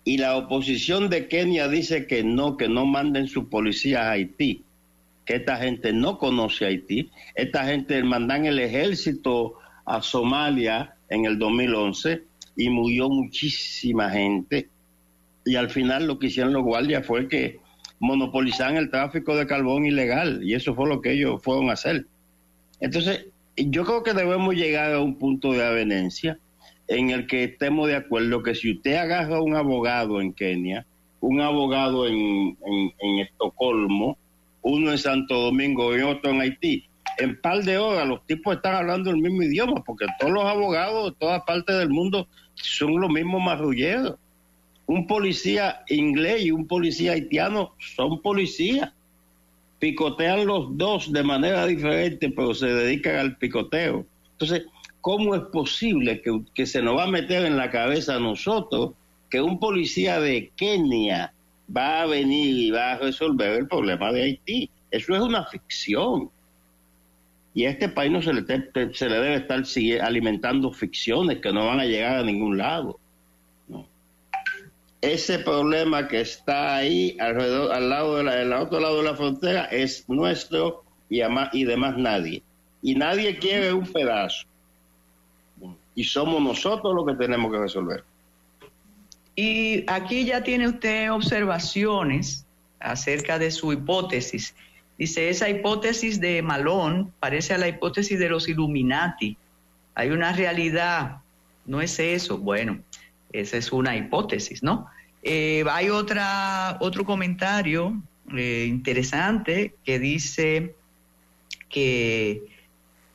Y 0.04 0.18
la 0.18 0.36
oposición 0.36 1.10
de 1.10 1.28
Kenia 1.28 1.68
dice 1.68 2.06
que 2.06 2.24
no, 2.24 2.56
que 2.56 2.68
no 2.68 2.86
manden 2.86 3.28
su 3.28 3.48
policía 3.48 4.08
a 4.08 4.12
Haití 4.12 4.64
que 5.24 5.36
esta 5.36 5.56
gente 5.56 5.92
no 5.92 6.18
conoce 6.18 6.66
Haití. 6.66 7.10
Esta 7.34 7.64
gente 7.64 8.02
mandan 8.02 8.46
el 8.46 8.58
ejército 8.58 9.54
a 9.84 10.02
Somalia 10.02 10.96
en 11.08 11.26
el 11.26 11.38
2011 11.38 12.22
y 12.56 12.70
murió 12.70 13.08
muchísima 13.08 14.10
gente. 14.10 14.68
Y 15.44 15.56
al 15.56 15.70
final 15.70 16.06
lo 16.06 16.18
que 16.18 16.26
hicieron 16.28 16.52
los 16.52 16.62
guardias 16.62 17.06
fue 17.06 17.28
que 17.28 17.60
monopolizaran 17.98 18.76
el 18.76 18.90
tráfico 18.90 19.36
de 19.36 19.46
carbón 19.46 19.86
ilegal 19.86 20.42
y 20.42 20.54
eso 20.54 20.74
fue 20.74 20.88
lo 20.88 21.00
que 21.00 21.12
ellos 21.12 21.40
fueron 21.42 21.70
a 21.70 21.74
hacer. 21.74 22.06
Entonces, 22.80 23.26
yo 23.56 23.84
creo 23.84 24.02
que 24.02 24.14
debemos 24.14 24.54
llegar 24.54 24.92
a 24.92 25.00
un 25.00 25.16
punto 25.16 25.52
de 25.52 25.64
avenencia 25.64 26.38
en 26.88 27.10
el 27.10 27.26
que 27.26 27.44
estemos 27.44 27.88
de 27.88 27.96
acuerdo 27.96 28.42
que 28.42 28.54
si 28.54 28.72
usted 28.72 28.96
agarra 28.96 29.40
un 29.40 29.54
abogado 29.54 30.20
en 30.20 30.32
Kenia, 30.32 30.86
un 31.20 31.40
abogado 31.40 32.06
en, 32.08 32.56
en 32.66 33.18
Estocolmo, 33.20 34.18
uno 34.62 34.92
en 34.92 34.98
Santo 34.98 35.38
Domingo 35.40 35.96
y 35.96 36.02
otro 36.02 36.30
en 36.30 36.40
Haití. 36.40 36.84
En 37.18 37.40
par 37.40 37.62
de 37.62 37.78
horas 37.78 38.08
los 38.08 38.24
tipos 38.26 38.56
están 38.56 38.74
hablando 38.74 39.10
el 39.10 39.18
mismo 39.18 39.42
idioma, 39.42 39.82
porque 39.84 40.06
todos 40.18 40.32
los 40.32 40.44
abogados 40.44 41.10
de 41.10 41.16
todas 41.18 41.42
partes 41.42 41.76
del 41.76 41.90
mundo 41.90 42.26
son 42.54 43.00
los 43.00 43.10
mismos 43.10 43.42
marrulleros. 43.42 44.16
Un 44.86 45.06
policía 45.06 45.82
inglés 45.88 46.44
y 46.44 46.50
un 46.50 46.66
policía 46.66 47.12
haitiano 47.12 47.74
son 47.78 48.22
policías. 48.22 48.92
Picotean 49.82 50.46
los 50.46 50.78
dos 50.78 51.12
de 51.12 51.24
manera 51.24 51.66
diferente, 51.66 52.30
pero 52.30 52.54
se 52.54 52.66
dedican 52.66 53.16
al 53.16 53.36
picoteo. 53.36 54.06
Entonces, 54.30 54.66
¿cómo 55.00 55.34
es 55.34 55.42
posible 55.52 56.22
que, 56.22 56.40
que 56.54 56.66
se 56.66 56.80
nos 56.80 56.96
va 56.96 57.02
a 57.02 57.10
meter 57.10 57.44
en 57.44 57.56
la 57.56 57.68
cabeza 57.68 58.14
a 58.14 58.20
nosotros 58.20 58.92
que 59.28 59.40
un 59.40 59.58
policía 59.58 60.20
de 60.20 60.52
Kenia 60.54 61.32
va 61.74 62.02
a 62.02 62.06
venir 62.06 62.56
y 62.56 62.70
va 62.70 62.92
a 62.92 62.98
resolver 62.98 63.58
el 63.58 63.66
problema 63.66 64.12
de 64.12 64.22
Haití. 64.22 64.70
Eso 64.90 65.16
es 65.16 65.20
una 65.20 65.46
ficción. 65.46 66.30
Y 67.52 67.64
a 67.64 67.70
este 67.70 67.88
país 67.88 68.12
no 68.12 68.22
se 68.22 68.32
le, 68.32 68.44
se 68.94 69.08
le 69.08 69.18
debe 69.18 69.34
estar 69.34 69.64
alimentando 70.02 70.70
ficciones 70.70 71.40
que 71.40 71.52
no 71.52 71.66
van 71.66 71.80
a 71.80 71.86
llegar 71.86 72.18
a 72.18 72.22
ningún 72.22 72.56
lado. 72.56 73.00
Ese 75.02 75.40
problema 75.40 76.08
que 76.08 76.20
está 76.20 76.76
ahí 76.76 77.16
alrededor, 77.18 77.72
al 77.72 77.90
lado 77.90 78.16
de 78.16 78.44
la, 78.44 78.62
otro 78.62 78.80
lado 78.80 78.98
de 78.98 79.02
la 79.02 79.16
frontera 79.16 79.64
es 79.64 80.08
nuestro 80.08 80.84
y, 81.10 81.20
y 81.52 81.64
de 81.64 81.76
más 81.76 81.98
nadie. 81.98 82.42
Y 82.82 82.94
nadie 82.94 83.36
quiere 83.38 83.72
un 83.72 83.86
pedazo. 83.86 84.46
Y 85.94 86.04
somos 86.04 86.40
nosotros 86.40 86.94
los 86.94 87.04
que 87.04 87.14
tenemos 87.14 87.52
que 87.52 87.58
resolver. 87.58 88.04
Y 89.34 89.84
aquí 89.88 90.24
ya 90.24 90.42
tiene 90.42 90.68
usted 90.68 91.10
observaciones 91.12 92.46
acerca 92.80 93.38
de 93.38 93.50
su 93.50 93.72
hipótesis. 93.72 94.54
Dice, 94.98 95.30
esa 95.30 95.48
hipótesis 95.48 96.20
de 96.20 96.42
Malón 96.42 97.12
parece 97.18 97.54
a 97.54 97.58
la 97.58 97.68
hipótesis 97.68 98.18
de 98.18 98.28
los 98.28 98.48
Illuminati. 98.48 99.36
Hay 99.94 100.10
una 100.10 100.32
realidad, 100.32 101.18
no 101.66 101.80
es 101.80 101.98
eso. 101.98 102.38
Bueno, 102.38 102.78
esa 103.32 103.56
es 103.56 103.72
una 103.72 103.96
hipótesis, 103.96 104.62
¿no? 104.62 104.86
Eh, 105.22 105.64
hay 105.70 105.88
otra, 105.88 106.78
otro 106.80 107.04
comentario 107.04 108.02
eh, 108.36 108.66
interesante 108.68 109.74
que 109.84 109.98
dice 109.98 110.74
que, 111.68 112.42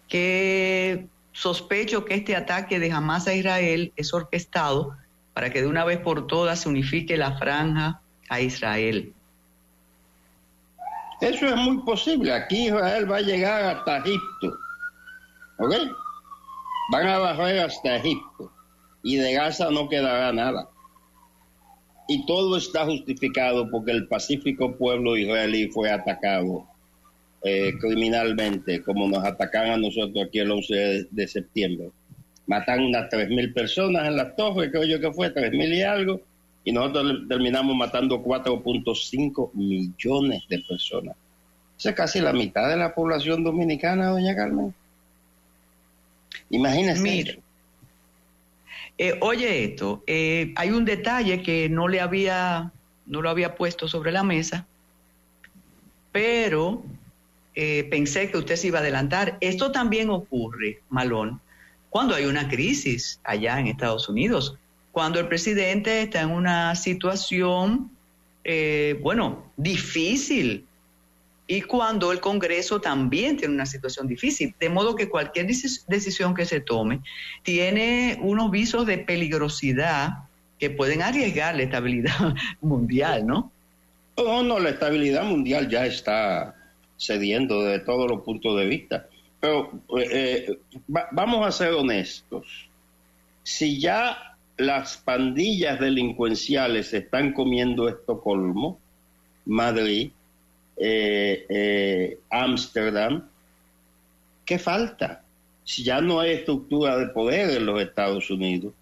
que 0.07 1.07
sospecho 1.32 2.05
que 2.05 2.15
este 2.15 2.36
ataque 2.36 2.80
de 2.80 2.91
Hamas 2.91 3.28
a 3.28 3.34
Israel 3.34 3.91
es 3.95 4.13
orquestado 4.13 4.95
para 5.34 5.51
que 5.51 5.61
de 5.61 5.68
una 5.68 5.86
vez 5.86 5.99
por 5.99 6.28
todas 6.28 6.61
se 6.61 6.70
unifique 6.70 7.15
la 7.18 7.38
franja 7.38 8.01
a 8.30 8.41
Israel. 8.41 9.13
Eso 11.22 11.47
es 11.47 11.55
muy 11.55 11.80
posible. 11.80 12.34
Aquí 12.34 12.68
Israel 12.68 13.11
va 13.11 13.18
a 13.18 13.22
llegar 13.22 13.63
hasta 13.63 13.97
Egipto. 13.97 14.57
¿Ok? 15.59 15.74
Van 16.91 17.07
a 17.07 17.18
bajar 17.18 17.57
hasta 17.59 17.97
Egipto. 17.97 18.51
Y 19.08 19.16
de 19.18 19.34
Gaza 19.34 19.72
no 19.72 19.88
quedará 19.89 20.32
nada. 20.34 20.70
Y 22.08 22.26
todo 22.26 22.58
está 22.58 22.86
justificado 22.86 23.70
porque 23.70 23.91
el 23.91 24.08
pacífico 24.08 24.76
pueblo 24.76 25.18
israelí 25.18 25.68
fue 25.70 25.91
atacado 25.91 26.68
eh, 27.43 27.74
criminalmente, 27.80 28.82
como 28.82 29.08
nos 29.08 29.24
atacan 29.24 29.72
a 29.72 29.78
nosotros 29.78 30.26
aquí 30.26 30.39
el 30.39 30.51
11 30.51 31.08
de 31.12 31.28
septiembre 31.28 31.91
matan 32.47 32.82
unas 32.86 33.10
3.000 33.12 33.53
personas 33.53 34.08
en 34.08 34.16
las 34.16 34.36
torres, 34.36 34.72
creo 34.72 34.86
yo 34.86 34.99
que 34.99 35.12
fue, 35.12 35.34
3.000 35.34 35.76
y 35.76 35.82
algo, 35.84 36.22
y 36.64 36.72
nosotros 36.72 37.28
terminamos 37.30 37.76
matando 37.76 38.24
4.5 38.24 39.53
millones 39.53 40.43
de 40.49 40.60
personas. 40.60 41.16
Esa 41.78 41.89
es 41.91 41.95
casi 41.95 42.20
la 42.20 42.34
mitad 42.34 42.68
de 42.70 42.78
la 42.78 42.95
población 42.95 43.43
dominicana, 43.43 44.10
doña 44.10 44.36
Carmen. 44.36 44.74
Imagínese. 46.49 47.01
Mire, 47.01 47.39
eh, 48.98 49.18
oye 49.22 49.64
esto, 49.64 50.04
eh, 50.08 50.54
hay 50.56 50.72
un 50.72 50.84
detalle 50.84 51.43
que 51.43 51.70
no 51.70 51.88
le 51.88 52.02
había, 52.02 52.72
no 53.06 53.22
lo 53.22 53.30
había 53.30 53.56
puesto 53.56 53.88
sobre 53.88 54.12
la 54.12 54.24
mesa, 54.24 54.66
pero 56.12 56.84
eh, 57.54 57.88
pensé 57.91 58.32
que 58.32 58.38
usted 58.38 58.56
se 58.56 58.68
iba 58.68 58.80
a 58.80 58.82
adelantar. 58.82 59.38
Esto 59.39 59.72
también 59.72 60.10
ocurre, 60.10 60.82
Malón, 60.89 61.39
cuando 61.89 62.16
hay 62.16 62.26
una 62.26 62.50
crisis 62.50 63.20
allá 63.24 63.60
en 63.60 63.68
Estados 63.68 64.10
Unidos, 64.10 64.58
cuando 64.91 65.20
el 65.20 65.28
presidente 65.28 66.02
está 66.02 66.22
en 66.22 66.32
una 66.32 66.74
situación, 66.76 67.91
bueno, 69.02 69.52
difícil 69.58 70.66
y 71.48 71.62
cuando 71.62 72.12
el 72.12 72.20
Congreso 72.20 72.82
también 72.82 73.38
tiene 73.38 73.54
una 73.54 73.66
situación 73.66 74.06
difícil. 74.06 74.54
De 74.60 74.70
modo 74.70 74.95
que 74.95 75.08
cualquier 75.08 75.48
decisión 75.48 76.36
que 76.36 76.45
se 76.45 76.60
tome 76.60 77.00
tiene 77.41 78.20
unos 78.22 78.52
visos 78.52 78.86
de 78.86 78.98
peligrosidad 78.98 80.26
que 80.60 80.70
pueden 80.70 81.02
arriesgar 81.02 81.56
la 81.56 81.64
estabilidad 81.64 82.36
mundial, 82.62 83.26
¿no? 83.26 83.52
No, 84.18 84.43
no, 84.43 84.60
la 84.60 84.72
estabilidad 84.72 85.24
mundial 85.24 85.70
ya 85.70 85.86
está 85.86 86.56
cediendo 86.98 87.64
de 87.64 87.80
todos 87.80 88.10
los 88.10 88.24
puntos 88.24 88.58
de 88.58 88.66
vista. 88.66 89.08
Pero 89.39 89.72
eh, 89.98 90.48
eh, 90.50 90.60
vamos 90.88 91.48
a 91.48 91.52
ser 91.52 91.74
honestos. 91.74 92.70
Si 93.43 93.80
ya 93.80 94.36
las 94.58 94.98
pandillas 94.98 95.80
delincuenciales 95.80 96.93
están 96.93 97.32
comiendo 97.32 97.88
Estocolmo, 97.88 98.80
Madrid, 99.45 100.12
Ámsterdam, 102.30 103.18
eh, 103.18 103.22
¿qué 104.46 104.60
falta? 104.60 105.24
Si 105.64 105.84
ya 105.84 106.02
no 106.02 106.20
hay 106.20 106.32
estructura 106.32 106.98
de 106.98 107.08
poder 107.08 107.58
en 107.58 107.66
los 107.66 107.82
Estados 107.82 108.30
Unidos, 108.30 108.74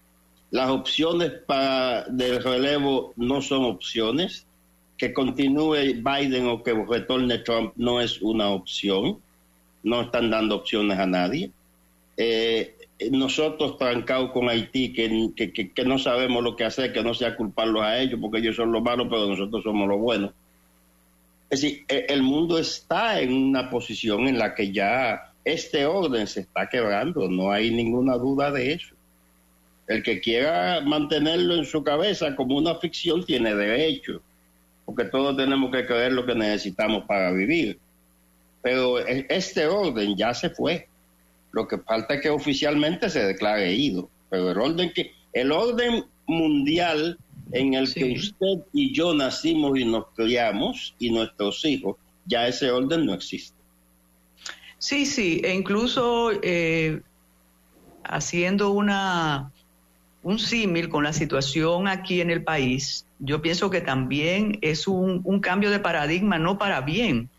las 0.51 0.69
opciones 0.69 1.31
para 1.45 2.03
del 2.03 2.41
relevo 2.43 3.13
no 3.15 3.41
son 3.41 3.65
opciones, 3.65 4.45
que 4.97 5.13
continúe 5.13 5.95
Biden 5.95 6.47
o 6.47 6.63
que 6.63 6.73
retorne 6.73 7.39
Trump 7.39 7.73
no 7.75 7.99
es 7.99 8.21
una 8.21 8.49
opción, 8.49 9.19
no 9.83 10.01
están 10.01 10.29
dando 10.29 10.55
opciones 10.55 10.97
a 10.97 11.05
nadie. 11.05 11.51
Eh, 12.17 12.75
nosotros 13.11 13.77
trancados 13.77 14.31
con 14.31 14.47
Haití, 14.47 14.93
que, 14.93 15.31
que, 15.35 15.71
que, 15.73 15.85
no 15.85 15.99
sabemos 15.99 16.43
lo 16.43 16.55
que 16.55 16.63
hacer, 16.63 16.93
que 16.93 17.03
no 17.03 17.13
sea 17.13 17.35
culparlos 17.35 17.83
a 17.83 17.99
ellos, 17.99 18.19
porque 18.21 18.37
ellos 18.39 18.55
son 18.55 18.71
los 18.71 18.81
malos, 18.81 19.07
pero 19.09 19.27
nosotros 19.27 19.63
somos 19.63 19.87
los 19.87 19.99
buenos. 19.99 20.31
Es 21.49 21.61
decir, 21.61 21.85
e, 21.87 22.05
el 22.09 22.23
mundo 22.23 22.57
está 22.57 23.19
en 23.19 23.33
una 23.33 23.69
posición 23.69 24.27
en 24.27 24.37
la 24.37 24.55
que 24.55 24.71
ya 24.71 25.33
este 25.43 25.85
orden 25.85 26.27
se 26.27 26.41
está 26.41 26.67
quebrando, 26.67 27.29
no 27.29 27.51
hay 27.51 27.71
ninguna 27.71 28.15
duda 28.15 28.51
de 28.51 28.73
eso. 28.73 28.95
El 29.87 30.01
que 30.01 30.19
quiera 30.19 30.81
mantenerlo 30.81 31.55
en 31.55 31.65
su 31.65 31.83
cabeza 31.83 32.35
como 32.35 32.57
una 32.57 32.75
ficción 32.75 33.23
tiene 33.23 33.53
derecho, 33.53 34.21
porque 34.85 35.05
todos 35.05 35.37
tenemos 35.37 35.71
que 35.71 35.85
creer 35.85 36.13
lo 36.13 36.25
que 36.25 36.33
necesitamos 36.33 37.05
para 37.05 37.31
vivir. 37.31 37.79
Pero 38.63 38.99
e, 38.99 39.27
este 39.29 39.67
orden 39.67 40.15
ya 40.15 40.33
se 40.33 40.49
fue. 40.49 40.87
Lo 41.51 41.67
que 41.67 41.77
falta 41.77 42.15
es 42.15 42.21
que 42.21 42.29
oficialmente 42.29 43.09
se 43.09 43.23
declare 43.23 43.71
ido. 43.71 44.09
Pero 44.29 44.51
el 44.51 44.57
orden 44.57 44.91
que 44.91 45.13
el 45.33 45.51
orden 45.51 46.05
mundial 46.25 47.19
en 47.51 47.73
el 47.73 47.93
que 47.93 48.13
usted 48.13 48.65
y 48.73 48.93
yo 48.93 49.13
nacimos 49.13 49.77
y 49.77 49.85
nos 49.85 50.07
criamos 50.15 50.95
y 50.99 51.11
nuestros 51.11 51.63
hijos, 51.65 51.97
ya 52.25 52.47
ese 52.47 52.71
orden 52.71 53.05
no 53.05 53.13
existe. 53.13 53.55
Sí, 54.77 55.05
sí, 55.05 55.41
e 55.43 55.53
incluso 55.53 56.31
eh, 56.41 57.01
haciendo 58.03 58.71
una 58.71 59.51
un 60.25 60.39
símil 60.39 60.89
con 60.89 61.03
la 61.03 61.13
situación 61.13 61.87
aquí 61.87 62.19
en 62.19 62.31
el 62.31 62.43
país, 62.43 63.05
yo 63.19 63.43
pienso 63.43 63.69
que 63.69 63.79
también 63.79 64.57
es 64.61 64.87
un, 64.87 65.21
cambio 65.39 65.69
de 65.69 65.79
paradigma, 65.79 66.39
no 66.39 66.57
para 66.57 66.81
bien. 66.81 67.29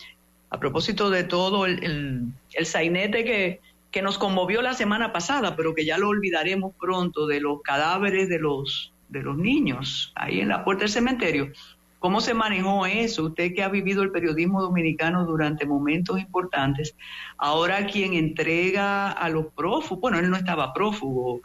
A 0.50 0.60
propósito 0.60 1.10
de 1.10 1.24
todo 1.24 1.66
el, 1.66 2.32
el, 2.52 2.66
sainete 2.66 3.24
que, 3.24 3.60
que 3.90 4.02
nos 4.02 4.18
conmovió 4.18 4.62
la 4.62 4.72
semana 4.72 5.12
pasada, 5.12 5.56
pero 5.56 5.74
que 5.74 5.84
ya 5.84 5.98
lo 5.98 6.08
olvidaremos 6.08 6.74
pronto, 6.78 7.26
de 7.26 7.40
los 7.40 7.60
cadáveres 7.62 8.28
de 8.28 8.38
los 8.38 8.92
de 9.08 9.22
los 9.22 9.36
niños 9.36 10.12
ahí 10.14 10.40
en 10.40 10.48
la 10.48 10.64
puerta 10.64 10.82
del 10.82 10.90
cementerio. 10.90 11.52
¿Cómo 11.98 12.20
se 12.20 12.34
manejó 12.34 12.86
eso? 12.86 13.24
Usted 13.24 13.54
que 13.54 13.62
ha 13.62 13.68
vivido 13.68 14.02
el 14.02 14.12
periodismo 14.12 14.60
dominicano 14.62 15.24
durante 15.24 15.66
momentos 15.66 16.20
importantes, 16.20 16.94
ahora 17.38 17.86
quien 17.86 18.14
entrega 18.14 19.10
a 19.10 19.28
los 19.28 19.46
prófugos, 19.46 20.00
bueno, 20.00 20.18
él 20.18 20.30
no 20.30 20.36
estaba 20.36 20.72
prófugo, 20.72 21.40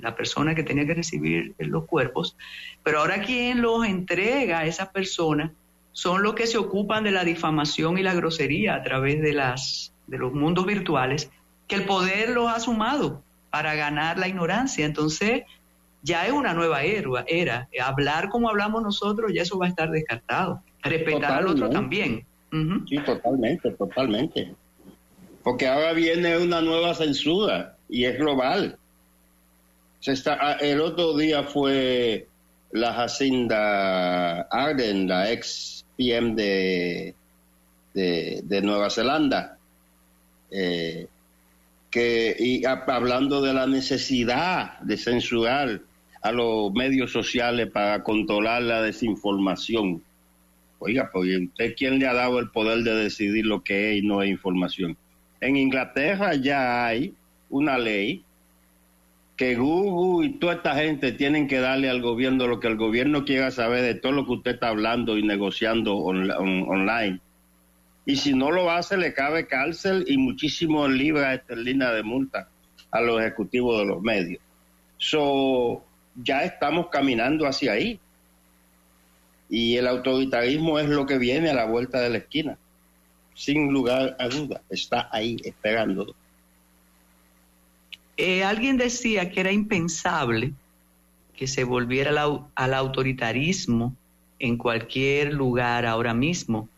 la 0.00 0.14
persona 0.14 0.54
que 0.54 0.62
tenía 0.62 0.86
que 0.86 0.94
recibir 0.94 1.54
los 1.58 1.86
cuerpos, 1.86 2.36
pero 2.82 3.00
ahora 3.00 3.22
quien 3.22 3.62
los 3.62 3.86
entrega 3.86 4.60
a 4.60 4.66
esas 4.66 4.88
personas 4.88 5.52
son 5.92 6.22
los 6.22 6.34
que 6.34 6.46
se 6.46 6.58
ocupan 6.58 7.04
de 7.04 7.10
la 7.10 7.24
difamación 7.24 7.98
y 7.98 8.02
la 8.02 8.14
grosería 8.14 8.74
a 8.74 8.82
través 8.82 9.20
de, 9.20 9.32
las, 9.32 9.92
de 10.06 10.18
los 10.18 10.32
mundos 10.32 10.66
virtuales, 10.66 11.30
que 11.66 11.76
el 11.76 11.84
poder 11.84 12.30
los 12.30 12.50
ha 12.50 12.60
sumado 12.60 13.22
para 13.50 13.74
ganar 13.74 14.18
la 14.18 14.28
ignorancia. 14.28 14.86
Entonces, 14.86 15.42
ya 16.02 16.26
es 16.26 16.32
una 16.32 16.54
nueva 16.54 16.82
era, 16.82 17.24
era. 17.26 17.68
Hablar 17.82 18.28
como 18.28 18.48
hablamos 18.48 18.82
nosotros, 18.82 19.32
ya 19.34 19.42
eso 19.42 19.58
va 19.58 19.66
a 19.66 19.68
estar 19.68 19.90
descartado. 19.90 20.62
Respetar 20.82 21.32
al 21.32 21.48
otro 21.48 21.68
también. 21.68 22.24
Sí, 22.88 22.98
totalmente, 23.04 23.70
totalmente. 23.72 24.54
Porque 25.42 25.66
ahora 25.66 25.92
viene 25.92 26.36
una 26.38 26.60
nueva 26.60 26.94
censura 26.94 27.76
y 27.88 28.04
es 28.04 28.18
global. 28.18 28.78
Se 30.00 30.12
está, 30.12 30.38
ah, 30.40 30.52
el 30.60 30.80
otro 30.80 31.16
día 31.16 31.44
fue 31.44 32.26
la 32.72 32.92
Jacinda 32.94 34.42
Arden, 34.42 35.08
la 35.08 35.30
ex 35.30 35.84
PM 35.96 36.34
de, 36.34 37.14
de, 37.92 38.62
Nueva 38.62 38.88
Zelanda, 38.88 39.58
eh, 40.50 41.06
que 41.90 42.36
y 42.38 42.64
hablando 42.64 43.42
de 43.42 43.52
la 43.52 43.66
necesidad 43.66 44.78
de 44.80 44.96
censurar 44.96 45.82
a 46.22 46.32
los 46.32 46.72
medios 46.72 47.12
sociales 47.12 47.68
para 47.70 48.02
controlar 48.02 48.62
la 48.62 48.82
desinformación. 48.82 50.02
Oiga, 50.78 51.10
pues 51.12 51.38
¿usted 51.38 51.74
quién 51.76 51.98
le 51.98 52.06
ha 52.06 52.14
dado 52.14 52.38
el 52.38 52.50
poder 52.50 52.82
de 52.82 52.94
decidir 52.94 53.46
lo 53.46 53.62
que 53.62 53.92
es 53.92 54.02
y 54.02 54.06
no 54.06 54.22
es 54.22 54.30
información? 54.30 54.96
En 55.40 55.56
Inglaterra 55.56 56.34
ya 56.34 56.86
hay 56.86 57.14
una 57.48 57.78
ley 57.78 58.24
que 59.36 59.56
Google 59.56 60.26
y 60.26 60.32
toda 60.32 60.54
esta 60.54 60.74
gente 60.74 61.12
tienen 61.12 61.48
que 61.48 61.60
darle 61.60 61.88
al 61.88 62.02
gobierno 62.02 62.46
lo 62.46 62.60
que 62.60 62.68
el 62.68 62.76
gobierno 62.76 63.24
quiera 63.24 63.50
saber 63.50 63.82
de 63.82 63.94
todo 63.94 64.12
lo 64.12 64.26
que 64.26 64.32
usted 64.32 64.50
está 64.52 64.68
hablando 64.68 65.16
y 65.16 65.22
negociando 65.22 65.96
online. 65.96 67.20
Y 68.04 68.16
si 68.16 68.34
no 68.34 68.50
lo 68.50 68.70
hace, 68.70 68.98
le 68.98 69.14
cabe 69.14 69.46
cárcel 69.46 70.04
y 70.06 70.18
muchísimos 70.18 70.90
libras 70.90 71.38
esterlinas 71.38 71.94
de 71.94 72.02
multa 72.02 72.48
a 72.90 73.00
los 73.00 73.20
ejecutivos 73.20 73.78
de 73.78 73.86
los 73.86 74.02
medios. 74.02 74.42
So, 74.98 75.84
ya 76.22 76.44
estamos 76.44 76.88
caminando 76.88 77.46
hacia 77.46 77.72
ahí. 77.72 78.00
Y 79.48 79.76
el 79.76 79.88
autoritarismo 79.88 80.78
es 80.78 80.88
lo 80.88 81.06
que 81.06 81.18
viene 81.18 81.50
a 81.50 81.54
la 81.54 81.64
vuelta 81.64 82.00
de 82.00 82.10
la 82.10 82.18
esquina, 82.18 82.56
sin 83.34 83.72
lugar 83.72 84.16
a 84.18 84.28
duda, 84.28 84.62
está 84.70 85.08
ahí 85.10 85.36
esperando. 85.44 86.14
Eh, 88.16 88.44
alguien 88.44 88.76
decía 88.76 89.30
que 89.30 89.40
era 89.40 89.50
impensable 89.50 90.52
que 91.34 91.46
se 91.46 91.64
volviera 91.64 92.12
al 92.54 92.74
autoritarismo 92.74 93.96
en 94.38 94.58
cualquier 94.58 95.32
lugar 95.32 95.86
ahora 95.86 96.12
mismo. 96.12 96.68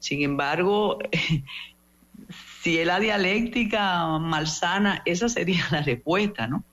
Sin 0.00 0.22
embargo, 0.22 0.98
si 2.62 2.78
es 2.78 2.86
la 2.86 2.98
dialéctica 2.98 4.18
malsana, 4.18 5.02
esa 5.04 5.28
sería 5.28 5.64
la 5.70 5.82
respuesta, 5.82 6.46
¿no? 6.46 6.64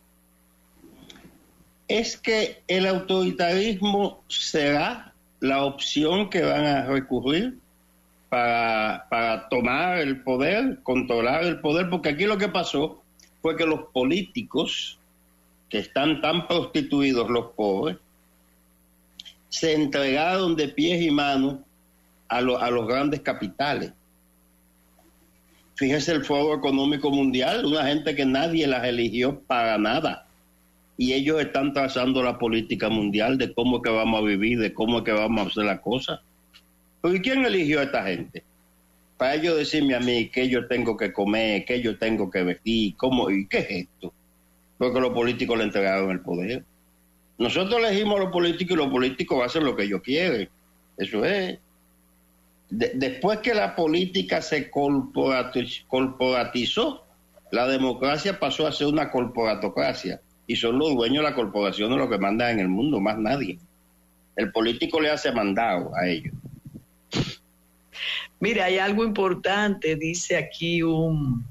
Es 1.88 2.18
que 2.18 2.64
el 2.68 2.86
autoritarismo 2.86 4.24
será 4.28 5.14
la 5.40 5.64
opción 5.64 6.30
que 6.30 6.42
van 6.42 6.66
a 6.66 6.86
recurrir 6.86 7.60
para, 8.30 9.48
tomar 9.50 10.00
el 10.00 10.22
poder, 10.22 10.80
controlar 10.84 11.44
el 11.46 11.62
poder, 11.62 11.90
porque 11.90 12.10
aquí 12.10 12.26
lo 12.26 12.38
que 12.38 12.50
pasó 12.50 13.02
fue 13.42 13.56
que 13.56 13.66
los 13.66 13.86
políticos, 13.94 15.00
que 15.70 15.80
están 15.80 16.22
tan 16.22 16.48
prostituidos 16.48 17.30
los 17.30 17.52
pobres, 17.52 17.98
se 19.48 19.74
entregaron 19.74 20.56
de 20.58 20.68
pies 20.68 21.02
y 21.02 21.10
manos 21.10 21.60
a, 22.28 22.38
a 22.40 22.72
los 22.72 22.88
grandes 22.88 23.22
capitales. 23.22 23.94
Fíjese 25.76 26.12
el 26.12 26.26
Foro 26.26 26.56
Económico 26.56 27.10
Mundial, 27.12 27.66
una 27.66 27.86
gente 27.86 28.14
que 28.14 28.26
nadie 28.26 28.68
las 28.68 28.84
eligió 28.84 29.40
para 29.42 29.78
nada 29.78 30.27
y 30.98 31.14
ellos 31.14 31.40
están 31.40 31.72
trazando 31.74 32.24
la 32.24 32.40
política 32.40 32.90
mundial 32.90 33.38
de 33.38 33.54
cómo 33.54 33.78
es 33.78 33.84
que 33.84 33.92
vamos 33.92 34.20
a 34.20 34.26
vivir, 34.26 34.60
de 34.60 34.74
cómo 34.74 34.98
es 34.98 35.04
que 35.04 35.12
vamos 35.12 35.46
a 35.46 35.50
hacer 35.50 35.66
la 35.66 35.80
cosa. 35.80 36.24
¿Y 37.04 37.22
quién 37.22 37.46
eligió 37.46 37.80
a 37.80 37.84
esta 37.84 38.04
gente? 38.04 38.44
Para 39.18 39.36
ellos 39.36 39.56
decirme 39.58 39.94
a 39.96 40.00
mí 40.00 40.30
que 40.30 40.50
yo 40.50 40.68
tengo 40.68 40.98
que 40.98 41.14
comer, 41.14 41.66
que 41.66 41.80
yo 41.82 42.00
tengo 42.00 42.32
que 42.32 42.42
vestir, 42.44 42.96
cómo 42.98 43.30
y 43.30 43.48
qué 43.48 43.60
es 43.60 43.70
esto. 43.70 44.12
Porque 44.78 45.00
los 45.00 45.12
políticos 45.12 45.58
le 45.58 45.64
entregaron 45.66 46.10
el 46.12 46.20
poder. 46.22 46.64
Nosotros 47.38 47.80
elegimos 47.80 48.20
a 48.20 48.24
los 48.24 48.32
políticos 48.32 48.74
y 48.74 48.78
los 48.78 48.90
políticos 48.90 49.46
hacen 49.46 49.64
lo 49.64 49.76
que 49.76 49.84
ellos 49.84 50.02
quieren. 50.02 50.50
Eso 50.98 51.24
es. 51.24 51.60
después 52.70 53.38
que 53.40 53.54
la 53.54 53.76
política 53.76 54.42
se 54.42 54.72
corporatizó, 54.72 57.06
la 57.52 57.68
democracia 57.68 58.40
pasó 58.40 58.66
a 58.66 58.72
ser 58.72 58.88
una 58.88 59.12
corporatocracia 59.12 60.22
y 60.48 60.56
son 60.56 60.80
los 60.80 60.96
dueños 60.96 61.24
de 61.24 61.30
la 61.30 61.36
corporación 61.36 61.92
de 61.92 61.98
lo 61.98 62.10
que 62.10 62.18
mandan 62.18 62.52
en 62.52 62.60
el 62.60 62.70
mundo, 62.70 63.00
más 63.00 63.18
nadie. 63.18 63.60
El 64.36 64.52
político 64.52 65.02
le 65.02 65.12
hace 65.12 65.32
mandado 65.32 65.92
a 65.96 66.08
ellos. 66.08 66.34
Mira, 68.40 68.66
hay 68.66 68.78
algo 68.78 69.04
importante, 69.04 69.96
dice 69.96 70.38
aquí 70.38 70.82
un, 70.84 71.46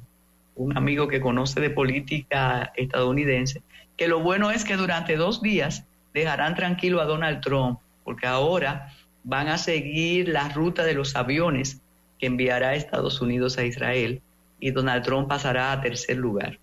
un 0.54 0.76
amigo 0.76 1.08
que 1.08 1.20
conoce 1.20 1.60
de 1.60 1.70
política 1.70 2.72
estadounidense, 2.76 3.62
que 3.96 4.08
lo 4.08 4.20
bueno 4.20 4.50
es 4.50 4.64
que 4.64 4.76
durante 4.76 5.16
dos 5.16 5.42
días 5.42 5.84
dejarán 6.14 6.54
tranquilo 6.54 7.00
a 7.00 7.04
Donald 7.04 7.40
Trump, 7.40 7.78
porque 8.04 8.26
ahora 8.26 8.92
van 9.24 9.48
a 9.48 9.58
seguir 9.58 10.28
la 10.28 10.48
ruta 10.48 10.84
de 10.84 10.94
los 10.94 11.16
aviones 11.16 11.80
que 12.18 12.26
enviará 12.26 12.74
Estados 12.74 13.20
Unidos 13.20 13.58
a 13.58 13.64
Israel 13.64 14.22
y 14.60 14.70
Donald 14.70 15.04
Trump 15.04 15.28
pasará 15.28 15.72
a 15.72 15.80
tercer 15.80 16.16
lugar. 16.16 16.58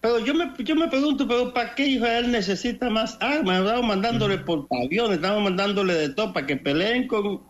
Pero 0.00 0.20
yo 0.20 0.32
me, 0.32 0.52
yo 0.58 0.76
me 0.76 0.88
pregunto, 0.88 1.26
¿pero 1.26 1.52
¿para 1.52 1.74
qué 1.74 1.86
Israel 1.86 2.30
necesita 2.30 2.88
más 2.88 3.18
armas? 3.20 3.60
Estamos 3.60 3.86
mandándole 3.86 4.38
por 4.38 4.66
aviones, 4.84 5.16
estamos 5.16 5.42
mandándole 5.42 5.94
de 5.94 6.08
todo 6.10 6.32
para 6.32 6.46
que 6.46 6.56
peleen 6.56 7.08
con 7.08 7.42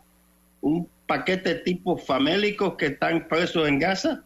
un 0.63 0.89
paquete 1.07 1.57
tipo 1.57 1.99
famélicos 1.99 2.75
que 2.77 2.87
están 2.87 3.29
presos 3.29 3.69
en 3.69 3.79
Gaza. 3.79 4.23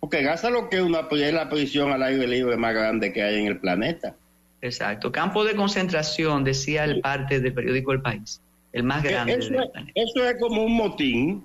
Porque 0.00 0.22
Gaza 0.22 0.50
lo 0.50 0.68
que 0.68 0.78
es, 0.78 0.82
una, 0.82 1.06
es 1.10 1.32
la 1.32 1.48
prisión 1.48 1.92
al 1.92 2.02
aire 2.02 2.26
libre 2.26 2.56
más 2.56 2.74
grande 2.74 3.12
que 3.12 3.22
hay 3.22 3.40
en 3.40 3.46
el 3.46 3.60
planeta. 3.60 4.16
Exacto. 4.60 5.12
Campo 5.12 5.44
de 5.44 5.54
concentración, 5.54 6.42
decía 6.42 6.84
el 6.84 7.00
parte 7.00 7.38
del 7.38 7.52
periódico 7.52 7.92
El 7.92 8.02
País. 8.02 8.40
El 8.72 8.82
más 8.82 9.04
grande 9.04 9.34
eso, 9.34 9.50
del 9.50 9.70
planeta. 9.70 9.92
Eso 9.94 10.28
es 10.28 10.40
como 10.40 10.64
un 10.64 10.74
motín 10.74 11.44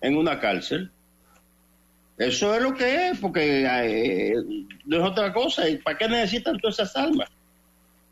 en 0.00 0.16
una 0.16 0.38
cárcel 0.38 0.92
eso 2.18 2.54
es 2.54 2.62
lo 2.62 2.74
que 2.74 3.08
es, 3.08 3.18
porque 3.18 3.64
eh, 3.64 4.34
no 4.84 4.96
es 4.96 5.02
otra 5.02 5.32
cosa. 5.32 5.68
¿Y 5.68 5.76
para 5.78 5.96
qué 5.96 6.08
necesitan 6.08 6.58
todas 6.58 6.80
esas 6.80 6.96
armas? 6.96 7.28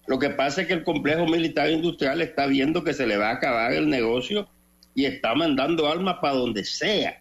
Lo 0.07 0.19
que 0.19 0.31
pasa 0.31 0.63
es 0.63 0.69
que 0.69 0.75
el 0.75 0.85
complejo 0.85 1.27
militar 1.27 1.69
industrial 1.69 2.23
está 2.23 2.47
viendo 2.47 2.85
que 2.85 2.95
se 2.95 3.07
le 3.07 3.17
va 3.17 3.31
a 3.31 3.35
acabar 3.35 3.73
el 3.73 3.89
negocio 3.89 4.49
y 4.95 5.05
está 5.07 5.35
mandando 5.35 5.89
armas 5.89 6.19
para 6.21 6.35
donde 6.35 6.65
sea. 6.65 7.21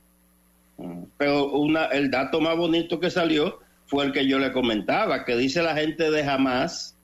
Pero 1.17 1.51
una, 1.51 1.85
el 1.85 2.11
dato 2.11 2.39
más 2.39 2.55
bonito 2.55 2.99
que 2.99 3.09
salió 3.09 3.59
fue 3.87 4.05
el 4.05 4.11
que 4.11 4.27
yo 4.27 4.37
le 4.37 4.51
comentaba, 4.51 5.25
que 5.25 5.35
dice 5.35 5.63
la 5.63 5.75
gente 5.75 6.11
de 6.11 6.23
Hamas 6.23 6.95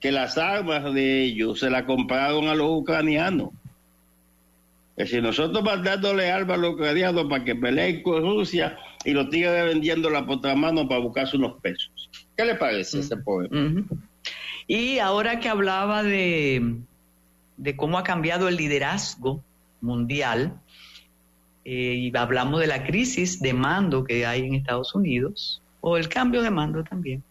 que 0.00 0.12
las 0.12 0.38
armas 0.38 0.92
de 0.92 1.22
ellos 1.22 1.58
se 1.58 1.70
las 1.70 1.82
compraron 1.84 2.48
a 2.48 2.54
los 2.54 2.70
ucranianos. 2.70 3.50
Es 4.96 5.10
decir, 5.10 5.22
nosotros 5.22 5.64
mandándole 5.64 6.30
armas 6.30 6.58
a 6.58 6.60
los 6.60 6.74
ucranianos 6.74 7.24
para 7.24 7.44
que 7.44 7.54
peleen 7.56 8.02
con 8.02 8.22
Rusia 8.22 8.78
y 9.04 9.12
los 9.12 9.30
tigres 9.30 9.64
vendiendo 9.64 10.10
la 10.10 10.22
mano 10.54 10.88
para 10.88 11.00
buscarse 11.00 11.36
unos 11.36 11.60
pesos. 11.60 12.10
¿Qué 12.36 12.44
le 12.44 12.54
parece 12.56 13.00
ese 13.00 13.16
poema? 13.16 13.84
Y 14.66 14.98
ahora 14.98 15.38
que 15.38 15.48
hablaba 15.48 16.02
de, 16.02 16.80
de, 17.56 17.76
cómo 17.76 17.98
ha 17.98 18.02
cambiado 18.02 18.48
el 18.48 18.56
liderazgo 18.56 19.42
mundial, 19.80 20.60
eh, 21.64 21.94
y 21.94 22.16
hablamos 22.16 22.60
de 22.60 22.66
la 22.66 22.84
crisis 22.84 23.40
de 23.40 23.52
mando 23.52 24.04
que 24.04 24.26
hay 24.26 24.42
en 24.42 24.54
Estados 24.54 24.94
Unidos, 24.94 25.62
o 25.80 25.96
el 25.96 26.08
cambio 26.08 26.42
de 26.42 26.50
mando 26.50 26.82
también. 26.82 27.22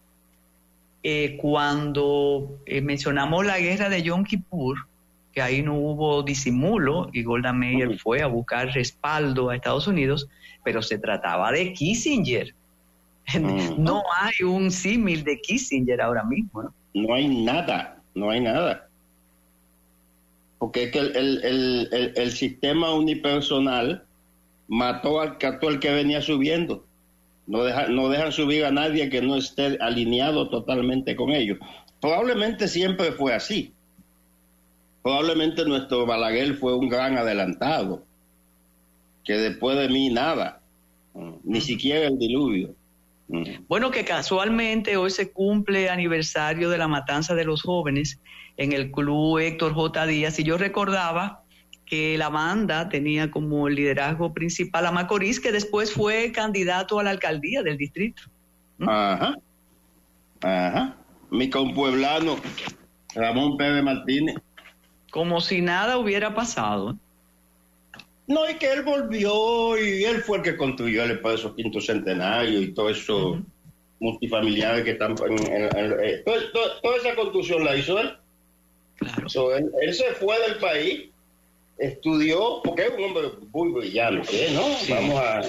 Eh, 1.02 1.36
cuando 1.40 2.58
eh, 2.66 2.80
mencionamos 2.80 3.46
la 3.46 3.58
guerra 3.58 3.88
de 3.88 4.02
Yom 4.02 4.24
Kippur, 4.24 4.86
que 5.32 5.42
ahí 5.42 5.62
no 5.62 5.74
hubo 5.74 6.22
disimulo 6.22 7.10
y 7.12 7.22
Golda 7.22 7.52
Meir 7.52 7.98
fue 7.98 8.22
a 8.22 8.26
buscar 8.26 8.68
respaldo 8.68 9.50
a 9.50 9.56
Estados 9.56 9.86
Unidos, 9.86 10.28
pero 10.66 10.82
se 10.82 10.98
trataba 10.98 11.52
de 11.52 11.72
Kissinger. 11.72 12.52
No 13.78 14.02
hay 14.20 14.44
un 14.44 14.72
símil 14.72 15.22
de 15.22 15.40
Kissinger 15.40 16.00
ahora 16.00 16.24
mismo. 16.24 16.64
¿no? 16.64 16.74
no 16.94 17.14
hay 17.14 17.28
nada, 17.28 18.02
no 18.16 18.30
hay 18.30 18.40
nada. 18.40 18.88
Porque 20.58 20.84
es 20.84 20.90
que 20.90 20.98
el, 20.98 22.30
sistema 22.32 22.92
unipersonal 22.94 24.04
mató 24.66 25.20
al, 25.20 25.38
al 25.40 25.80
que 25.80 25.92
venía 25.92 26.20
subiendo. 26.20 26.84
No, 27.46 27.62
deja, 27.62 27.86
no 27.86 28.08
dejan 28.08 28.32
subir 28.32 28.64
a 28.64 28.72
nadie 28.72 29.08
que 29.08 29.22
no 29.22 29.36
esté 29.36 29.78
alineado 29.80 30.48
totalmente 30.48 31.14
con 31.14 31.30
ellos. 31.30 31.58
Probablemente 32.00 32.66
siempre 32.66 33.12
fue 33.12 33.34
así. 33.34 33.72
Probablemente 35.04 35.64
nuestro 35.64 36.06
Balaguer 36.06 36.54
fue 36.54 36.74
un 36.74 36.88
gran 36.88 37.16
adelantado 37.16 38.02
que 39.26 39.34
después 39.34 39.76
de 39.76 39.88
mí 39.88 40.08
nada, 40.08 40.62
ni 41.44 41.60
siquiera 41.60 42.06
el 42.06 42.18
diluvio. 42.18 42.74
Bueno, 43.66 43.90
que 43.90 44.04
casualmente 44.04 44.96
hoy 44.96 45.10
se 45.10 45.32
cumple 45.32 45.90
aniversario 45.90 46.70
de 46.70 46.78
la 46.78 46.86
matanza 46.86 47.34
de 47.34 47.44
los 47.44 47.62
jóvenes 47.62 48.20
en 48.56 48.72
el 48.72 48.92
club 48.92 49.38
Héctor 49.38 49.74
J. 49.74 50.06
Díaz 50.06 50.38
y 50.38 50.44
yo 50.44 50.56
recordaba 50.56 51.42
que 51.84 52.16
la 52.16 52.28
banda 52.28 52.88
tenía 52.88 53.30
como 53.30 53.68
liderazgo 53.68 54.32
principal 54.32 54.86
a 54.86 54.92
Macorís, 54.92 55.40
que 55.40 55.52
después 55.52 55.92
fue 55.92 56.32
candidato 56.32 56.98
a 56.98 57.02
la 57.02 57.10
alcaldía 57.10 57.62
del 57.62 57.76
distrito. 57.76 58.22
¿Mm? 58.78 58.88
Ajá, 58.88 59.34
ajá. 60.42 60.96
Mi 61.30 61.50
compueblano, 61.50 62.36
Ramón 63.14 63.56
Pérez 63.56 63.82
Martínez. 63.82 64.36
Como 65.10 65.40
si 65.40 65.60
nada 65.62 65.98
hubiera 65.98 66.34
pasado. 66.34 66.96
No, 68.26 68.48
y 68.50 68.54
que 68.54 68.72
él 68.72 68.82
volvió 68.82 69.78
y 69.78 70.04
él 70.04 70.20
fue 70.22 70.38
el 70.38 70.42
que 70.42 70.56
construyó 70.56 71.04
el 71.04 71.12
Expreso 71.12 71.54
Quinto 71.54 71.80
Centenario 71.80 72.60
y 72.60 72.74
todo 72.74 72.90
eso 72.90 73.40
multifamiliares 74.00 74.84
que 74.84 74.90
están 74.92 75.14
en, 75.26 75.70
eh, 76.00 76.22
toda, 76.24 76.96
esa 76.96 77.14
construcción 77.14 77.64
la 77.64 77.76
hizo 77.76 77.98
él. 77.98 78.16
Claro. 78.96 79.56
él, 79.56 79.94
se 79.94 80.04
fue 80.14 80.38
del 80.40 80.58
país, 80.58 81.10
estudió, 81.78 82.60
porque 82.64 82.86
es 82.86 82.90
un 82.96 83.04
hombre 83.04 83.30
muy 83.52 83.72
brillante, 83.72 84.50
¿no? 84.52 84.62
Vamos, 84.88 85.20
a, 85.20 85.42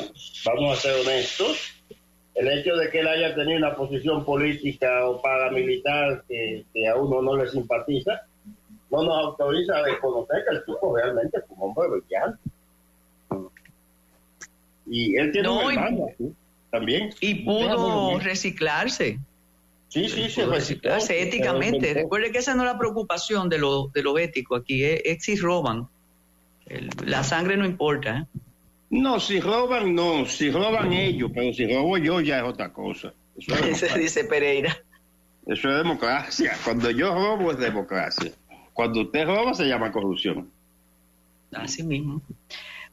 vamos 0.46 0.78
a 0.78 0.82
ser 0.82 1.02
honestos. 1.02 1.74
El 2.36 2.48
hecho 2.50 2.76
de 2.76 2.90
que 2.90 3.00
él 3.00 3.08
haya 3.08 3.34
tenido 3.34 3.58
una 3.58 3.76
posición 3.76 4.24
política 4.24 5.08
o 5.08 5.22
paramilitar 5.22 6.24
que, 6.28 6.66
que 6.74 6.88
a 6.88 6.96
uno 6.96 7.22
no 7.22 7.36
le 7.36 7.50
simpatiza, 7.50 8.22
no 8.92 9.04
nos 9.04 9.18
autoriza 9.18 9.78
a 9.78 9.84
desconocer 9.84 10.44
que 10.48 10.56
el 10.56 10.66
tipo 10.66 10.96
realmente 10.96 11.38
es 11.38 11.44
un 11.50 11.58
hombre 11.70 11.88
brillante. 11.88 12.40
Y 14.90 15.16
él 15.18 15.32
tiene 15.32 15.50
un 15.50 15.72
hermano 15.72 16.08
también. 16.72 17.14
Y 17.20 17.36
pudo 17.46 18.20
reciclarse. 18.20 19.20
Sí, 19.90 20.10
sí, 20.10 20.30
sí. 20.30 20.42
Reciclarse 20.42 21.22
éticamente. 21.22 21.94
Recuerde 21.94 22.32
que 22.32 22.40
esa 22.40 22.56
no 22.56 22.64
es 22.64 22.72
la 22.72 22.78
preocupación 22.78 23.50
de 23.50 23.58
lo, 23.58 23.88
de 23.88 24.04
lo 24.04 24.18
ético 24.18 24.56
aquí, 24.56 24.84
es, 24.84 25.24
si 25.24 25.36
roban. 25.36 25.88
la 27.06 27.24
sangre 27.24 27.58
no 27.58 27.66
importa. 27.66 28.18
¿eh? 28.20 28.40
No, 28.90 29.20
si 29.20 29.40
roban, 29.40 29.94
no. 29.96 30.26
Si 30.26 30.50
roban 30.52 30.94
ellos, 30.94 31.32
pero 31.34 31.54
si 31.54 31.74
robo 31.74 31.98
yo 31.98 32.22
ya 32.22 32.40
es 32.40 32.44
otra 32.44 32.72
cosa. 32.72 33.14
Eso 33.38 33.86
dice 33.98 34.24
Pereira. 34.26 34.78
Eso 35.46 35.70
es 35.70 35.78
democracia. 35.78 36.54
Cuando 36.64 36.92
yo 36.92 37.14
robo 37.14 37.52
es 37.52 37.58
democracia. 37.58 38.32
Cuando 38.74 39.02
usted 39.02 39.26
roba 39.26 39.54
se 39.54 39.66
llama 39.66 39.92
corrupción. 39.92 40.50
Así 41.54 41.84
mismo. 41.84 42.22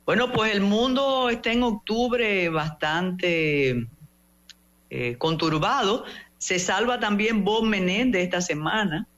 Bueno, 0.07 0.33
pues 0.33 0.55
el 0.55 0.61
mundo 0.61 1.31
está 1.31 1.53
en 1.53 1.63
octubre 1.63 2.49
bastante 2.51 3.87
eh, 4.91 5.17
conturbado. 5.17 6.05
Se 6.37 6.59
salva 6.59 7.01
también 7.01 7.43
Bob 7.43 7.65
Menéndez 7.65 8.25
esta 8.25 8.43
semana, 8.43 9.09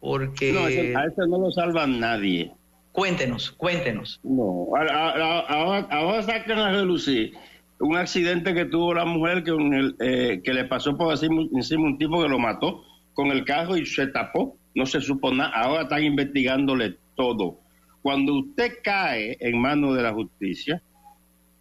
porque... 0.00 0.52
No, 0.52 0.64
a 0.64 1.04
eso 1.06 1.26
no 1.28 1.38
lo 1.38 1.50
salva 1.52 1.86
nadie. 1.86 2.52
Cuéntenos, 2.90 3.52
cuéntenos. 3.52 4.20
No, 4.24 4.66
ahora, 4.76 5.86
ahora, 5.88 6.22
sacan 6.24 6.58
a 6.58 6.72
relucir 6.72 7.34
un 7.78 7.96
accidente 7.96 8.52
que 8.52 8.64
tuvo 8.64 8.94
la 8.94 9.04
mujer 9.04 9.44
que, 9.44 9.52
eh, 10.00 10.40
que 10.44 10.52
le 10.52 10.64
pasó 10.64 10.96
por 10.96 11.12
encima 11.12 11.84
un 11.84 11.98
tipo 11.98 12.20
que 12.20 12.28
lo 12.28 12.38
mató 12.38 12.82
con 13.14 13.28
el 13.28 13.44
carro 13.44 13.76
y 13.76 13.86
se 13.86 14.08
tapó. 14.08 14.56
No 14.74 14.86
se 14.86 15.00
supo 15.00 15.32
nada. 15.32 15.52
Ahora 15.54 15.82
están 15.82 16.02
investigándole 16.02 16.96
todo 17.14 17.61
cuando 18.02 18.34
usted 18.34 18.78
cae 18.82 19.36
en 19.40 19.60
manos 19.60 19.96
de 19.96 20.02
la 20.02 20.12
justicia, 20.12 20.82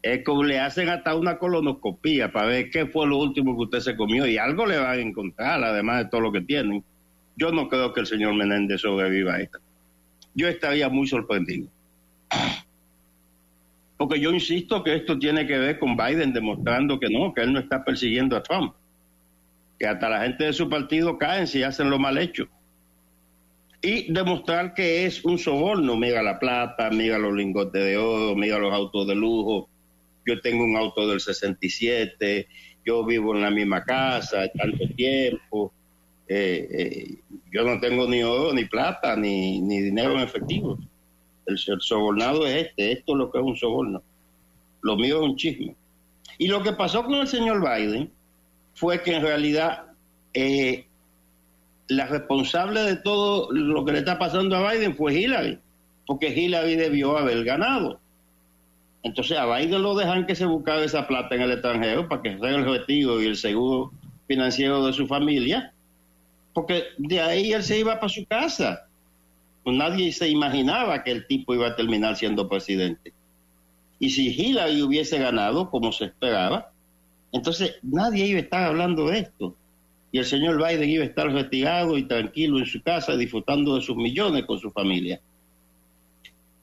es 0.02 0.24
como 0.24 0.44
le 0.44 0.60
hacen 0.60 0.90
hasta 0.90 1.16
una 1.16 1.38
colonoscopía 1.38 2.32
para 2.32 2.48
ver 2.48 2.70
qué 2.72 2.88
fue 2.88 3.08
lo 3.08 3.18
último 3.20 3.56
que 3.56 3.64
usted 3.64 3.80
se 3.80 3.96
comió 3.96 4.26
y 4.26 4.38
algo 4.38 4.66
le 4.66 4.78
van 4.78 4.98
a 4.98 5.02
encontrar, 5.02 5.64
además 5.64 6.00
de 6.00 6.10
todo 6.10 6.22
lo 6.22 6.32
que 6.32 6.42
tienen. 6.42 6.84
yo 7.36 7.52
no 7.52 7.70
creo 7.70 7.94
que 7.94 8.02
el 8.02 8.08
señor 8.08 8.34
Menéndez 8.34 8.82
sobreviva 8.82 9.36
a 9.36 9.42
esto. 9.42 9.60
Yo 10.34 10.48
estaría 10.48 10.90
muy 10.90 11.08
sorprendido. 11.08 11.70
Porque 13.98 14.20
yo 14.20 14.32
insisto 14.32 14.84
que 14.84 14.96
esto 14.96 15.20
tiene 15.20 15.46
que 15.46 15.60
ver 15.60 15.78
con 15.78 15.96
Biden 15.96 16.34
demostrando 16.34 17.00
que 17.00 17.10
no, 17.10 17.34
que 17.34 17.42
él 17.42 17.54
no 17.54 17.60
está 17.60 17.86
persiguiendo 17.86 18.36
a 18.36 18.42
Trump. 18.42 18.74
Que 19.78 19.86
hasta 19.88 20.10
la 20.10 20.24
gente 20.24 20.46
de 20.46 20.54
su 20.54 20.68
partido 20.70 21.20
caen 21.20 21.46
si 21.46 21.62
hacen 21.62 21.90
lo 21.92 22.00
mal 22.00 22.18
hecho. 22.18 22.48
Y 23.82 24.14
demostrar 24.14 24.74
que 24.74 25.06
es 25.06 25.26
un 25.26 25.40
soborno. 25.40 25.96
Mira 25.96 26.22
la 26.22 26.38
plata, 26.38 26.90
mira 26.92 27.18
los 27.18 27.34
lingotes 27.34 27.84
de 27.84 27.98
oro, 27.98 28.36
mira 28.36 28.60
los 28.60 28.74
autos 28.74 29.08
de 29.08 29.16
lujo. 29.16 29.70
Yo 30.26 30.40
tengo 30.42 30.64
un 30.64 30.78
auto 30.78 31.08
del 31.08 31.20
67, 31.20 32.48
yo 32.86 33.04
vivo 33.04 33.36
en 33.36 33.42
la 33.42 33.50
misma 33.50 33.84
casa 33.84 34.48
tanto 34.56 34.88
tiempo. 34.96 35.74
Eh, 36.28 36.68
eh, 36.72 37.16
yo 37.52 37.64
no 37.64 37.80
tengo 37.80 38.08
ni 38.08 38.22
oro, 38.24 38.54
ni 38.54 38.66
plata, 38.66 39.16
ni, 39.16 39.60
ni 39.62 39.82
dinero 39.82 40.14
en 40.14 40.20
efectivo. 40.20 40.78
El, 41.48 41.58
sobornado 41.58 42.46
es 42.46 42.68
este, 42.68 42.92
esto 42.92 43.14
es 43.14 43.18
lo 43.18 43.32
que 43.32 43.40
es 43.40 43.44
un 43.44 43.58
soborno. 43.58 44.04
Lo 44.82 44.96
mío 44.96 45.18
es 45.18 45.30
un 45.30 45.36
chisme. 45.36 45.76
Y 46.38 46.48
lo 46.48 46.62
que 46.64 46.74
pasó 46.74 47.04
con 47.04 47.16
el 47.16 47.28
señor 47.28 47.62
Biden 47.62 48.12
fue 48.74 49.02
que 49.02 49.16
en 49.16 49.24
realidad 49.24 49.88
eh, 50.34 50.86
la 51.92 52.06
responsable 52.06 52.80
de 52.84 52.96
todo 52.96 53.52
lo 53.52 53.84
que 53.84 53.92
le 53.92 54.00
está 54.00 54.18
pasando 54.18 54.56
a 54.56 54.72
Biden 54.72 54.96
fue 54.96 55.14
Hillary, 55.14 55.60
porque 56.08 56.30
Hillary 56.30 56.78
debió 56.78 57.18
haber 57.18 57.44
ganado. 57.44 58.00
Entonces 59.04 59.38
a 59.38 59.46
Biden 59.46 59.82
lo 59.82 59.94
dejan 59.96 60.26
que 60.26 60.36
se 60.36 60.46
buscara 60.46 60.86
esa 60.86 61.06
plata 61.06 61.36
en 61.36 61.42
el 61.42 61.52
extranjero 61.52 62.08
para 62.08 62.22
que 62.22 62.40
sea 62.40 62.50
el 62.50 62.64
retiro 62.64 63.22
y 63.22 63.26
el 63.26 63.36
seguro 63.36 63.92
financiero 64.26 64.86
de 64.86 64.94
su 64.94 65.06
familia, 65.06 65.74
porque 66.54 66.84
de 66.98 67.20
ahí 67.20 67.52
él 67.52 67.62
se 67.62 67.80
iba 67.80 67.96
para 67.96 68.08
su 68.08 68.26
casa. 68.26 68.88
Pues 69.66 69.76
nadie 69.76 70.14
se 70.14 70.30
imaginaba 70.30 71.04
que 71.04 71.12
el 71.12 71.28
tipo 71.28 71.54
iba 71.54 71.68
a 71.68 71.76
terminar 71.76 72.16
siendo 72.16 72.48
presidente. 72.48 73.12
Y 74.00 74.12
si 74.12 74.30
Hillary 74.30 74.82
hubiese 74.82 75.20
ganado, 75.20 75.70
como 75.70 75.92
se 75.92 76.06
esperaba, 76.06 76.72
entonces 77.34 77.80
nadie 77.84 78.28
iba 78.28 78.40
a 78.40 78.44
estar 78.44 78.64
hablando 78.64 79.08
de 79.08 79.20
esto. 79.20 79.58
Y 80.12 80.20
el 80.20 80.26
señor 80.26 80.58
Biden 80.58 80.90
iba 80.90 81.04
a 81.04 81.08
estar 81.08 81.32
retirado 81.32 81.98
y 81.98 82.04
tranquilo 82.04 82.60
en 82.60 82.66
su 82.66 82.82
casa, 82.82 83.16
disfrutando 83.16 83.76
de 83.76 83.82
sus 83.82 83.96
millones 83.96 84.46
con 84.46 84.60
su 84.60 84.70
familia. 84.72 85.22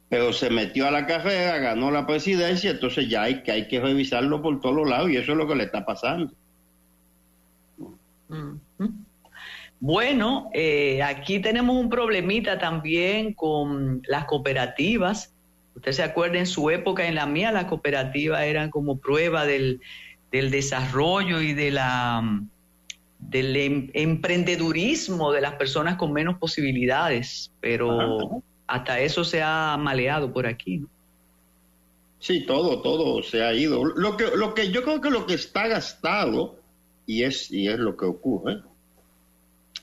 Pero 0.08 0.32
se 0.32 0.50
metió 0.50 0.86
a 0.86 0.90
la 0.90 1.06
carrera, 1.06 1.58
ganó 1.58 1.90
la 1.90 2.06
presidencia, 2.06 2.70
entonces 2.70 3.08
ya 3.08 3.22
hay 3.22 3.42
que, 3.42 3.52
hay 3.52 3.68
que 3.68 3.80
revisarlo 3.80 4.42
por 4.42 4.60
todos 4.60 4.88
lados 4.88 5.10
y 5.10 5.16
eso 5.16 5.32
es 5.32 5.38
lo 5.38 5.46
que 5.46 5.54
le 5.54 5.64
está 5.64 5.84
pasando. 5.84 6.32
Bueno, 9.80 10.50
eh, 10.52 11.02
aquí 11.02 11.40
tenemos 11.40 11.76
un 11.76 11.88
problemita 11.88 12.58
también 12.58 13.32
con 13.32 14.02
las 14.08 14.24
cooperativas. 14.24 15.32
Usted 15.76 15.92
se 15.92 16.02
acuerda, 16.02 16.38
en 16.38 16.46
su 16.46 16.70
época, 16.70 17.06
en 17.06 17.14
la 17.14 17.26
mía, 17.26 17.52
las 17.52 17.66
cooperativas 17.66 18.42
eran 18.42 18.70
como 18.70 18.98
prueba 18.98 19.46
del, 19.46 19.80
desarrollo 20.30 21.40
y 21.40 21.54
de 21.54 21.70
la, 21.70 22.42
del 23.28 23.56
em, 23.56 23.90
emprendedurismo 23.92 25.32
de 25.32 25.40
las 25.40 25.55
personas 25.55 25.96
con 25.96 26.12
menos 26.12 26.38
posibilidades, 26.38 27.52
pero 27.60 28.42
hasta 28.66 29.00
eso 29.00 29.22
se 29.22 29.42
ha 29.42 29.76
maleado 29.78 30.32
por 30.32 30.46
aquí. 30.46 30.78
¿no? 30.78 30.88
Sí, 32.18 32.44
todo, 32.46 32.82
todo 32.82 33.22
se 33.22 33.42
ha 33.44 33.52
ido. 33.52 33.84
Lo 33.84 34.16
que, 34.16 34.24
lo 34.34 34.55
que 34.55 34.70
yo 34.70 34.82
creo 34.82 35.00
que 35.00 35.10
lo 35.10 35.26
que 35.26 35.34
está 35.34 35.68
gastado, 35.68 36.59
y 37.06 37.22
es, 37.22 37.50
y 37.50 37.68
es 37.68 37.78
lo 37.78 37.96
que 37.96 38.06
ocurre, 38.06 38.62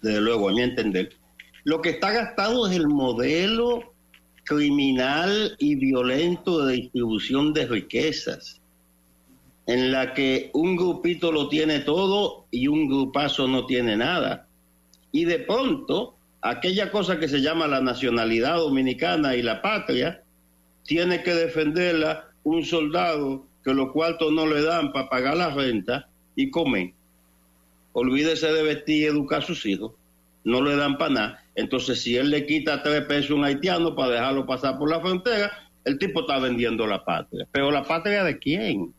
desde 0.01 0.21
luego, 0.21 0.49
a 0.49 0.51
mi 0.51 0.61
entender. 0.61 1.13
Lo 1.63 1.81
que 1.81 1.91
está 1.91 2.11
gastado 2.11 2.67
es 2.67 2.75
el 2.75 2.87
modelo 2.87 3.93
criminal 4.43 5.55
y 5.59 5.75
violento 5.75 6.65
de 6.65 6.73
distribución 6.73 7.53
de 7.53 7.65
riquezas, 7.67 8.61
en 9.67 9.91
la 9.91 10.13
que 10.13 10.51
un 10.53 10.75
grupito 10.75 11.31
lo 11.31 11.49
tiene 11.49 11.79
todo 11.79 12.45
y 12.51 12.67
un 12.67 12.87
grupazo 12.87 13.47
no 13.47 13.65
tiene 13.65 13.97
nada. 13.97 14.47
Y 15.11 15.25
de 15.25 15.39
pronto, 15.39 16.15
aquella 16.41 16.91
cosa 16.91 17.19
que 17.19 17.27
se 17.27 17.41
llama 17.41 17.67
la 17.67 17.81
nacionalidad 17.81 18.57
dominicana 18.57 19.35
y 19.35 19.41
la 19.41 19.61
patria, 19.61 20.23
tiene 20.83 21.23
que 21.23 21.33
defenderla 21.33 22.29
un 22.43 22.63
soldado 22.63 23.47
que 23.63 23.73
los 23.73 23.91
cuartos 23.91 24.31
no 24.31 24.45
le 24.45 24.61
dan 24.61 24.93
para 24.93 25.09
pagar 25.09 25.37
la 25.37 25.49
renta 25.49 26.09
y 26.35 26.51
comer 26.51 26.93
olvídese 27.95 28.51
de 28.51 28.61
vestir 28.61 29.03
y 29.03 29.05
educar 29.05 29.39
a 29.39 29.45
sus 29.45 29.65
hijos, 29.65 29.93
no 30.43 30.61
le 30.61 30.75
dan 30.75 30.97
para 30.97 31.13
nada. 31.13 31.43
Entonces, 31.55 32.01
si 32.01 32.17
él 32.17 32.29
le 32.29 32.45
quita 32.45 32.83
tres 32.83 33.05
pesos 33.05 33.31
a 33.31 33.35
un 33.35 33.45
haitiano 33.45 33.95
para 33.95 34.11
dejarlo 34.11 34.45
pasar 34.45 34.77
por 34.77 34.89
la 34.89 34.99
frontera, 34.99 35.51
el 35.85 35.97
tipo 35.97 36.21
está 36.21 36.37
vendiendo 36.39 36.85
la 36.85 37.05
patria. 37.05 37.47
Pero 37.51 37.71
la 37.71 37.83
patria 37.83 38.25
de 38.25 38.37
quién? 38.37 38.93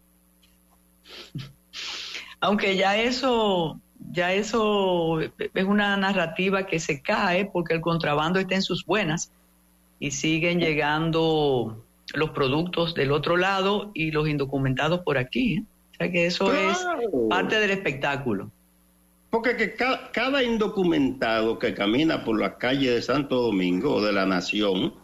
Aunque 2.40 2.76
ya 2.76 2.96
eso, 2.96 3.80
ya 4.12 4.32
eso 4.32 5.20
es 5.20 5.64
una 5.64 5.96
narrativa 5.96 6.66
que 6.66 6.78
se 6.78 7.00
cae 7.02 7.46
porque 7.46 7.74
el 7.74 7.80
contrabando 7.80 8.38
está 8.38 8.54
en 8.54 8.62
sus 8.62 8.84
buenas 8.84 9.32
y 9.98 10.10
siguen 10.10 10.60
llegando 10.60 11.82
los 12.14 12.30
productos 12.30 12.94
del 12.94 13.12
otro 13.12 13.36
lado 13.36 13.90
y 13.94 14.10
los 14.10 14.28
indocumentados 14.28 15.00
por 15.00 15.18
aquí. 15.18 15.56
¿eh? 15.56 15.64
O 15.92 15.96
sea 15.96 16.12
que 16.12 16.26
eso 16.26 16.52
es 16.52 16.86
parte 17.28 17.58
del 17.58 17.70
espectáculo. 17.70 18.50
Porque 19.30 19.56
que 19.56 19.74
cada, 19.74 20.42
indocumentado 20.42 21.58
que 21.58 21.74
camina 21.74 22.24
por 22.24 22.38
la 22.38 22.56
calle 22.58 22.90
de 22.90 23.02
Santo 23.02 23.42
Domingo 23.42 23.94
o 23.94 24.02
de 24.02 24.12
la 24.12 24.24
Nación 24.24 24.94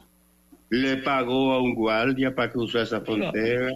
le 0.71 0.99
pagó 0.99 1.53
a 1.53 1.61
un 1.61 1.75
guardia 1.75 2.35
para 2.35 2.51
cruzar 2.51 2.83
esa 2.83 3.01
frontera. 3.01 3.73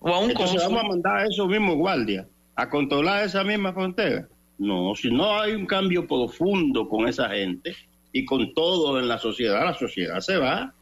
O 0.00 0.08
a 0.08 0.20
un 0.20 0.30
Entonces 0.30 0.62
vamos 0.62 0.84
a 0.84 0.88
mandar 0.88 1.16
a 1.18 1.26
esos 1.26 1.48
mismos 1.48 1.76
guardias 1.76 2.26
a 2.54 2.68
controlar 2.68 3.24
esa 3.24 3.44
misma 3.44 3.72
frontera. 3.72 4.28
No, 4.58 4.94
si 4.96 5.10
no 5.10 5.40
hay 5.40 5.52
un 5.52 5.66
cambio 5.66 6.06
profundo 6.06 6.88
con 6.88 7.06
esa 7.06 7.28
gente 7.30 7.76
y 8.12 8.24
con 8.24 8.52
todo 8.52 8.98
en 8.98 9.06
la 9.06 9.18
sociedad, 9.18 9.64
la 9.64 9.74
sociedad 9.74 10.20
se 10.20 10.36
va. 10.38 10.74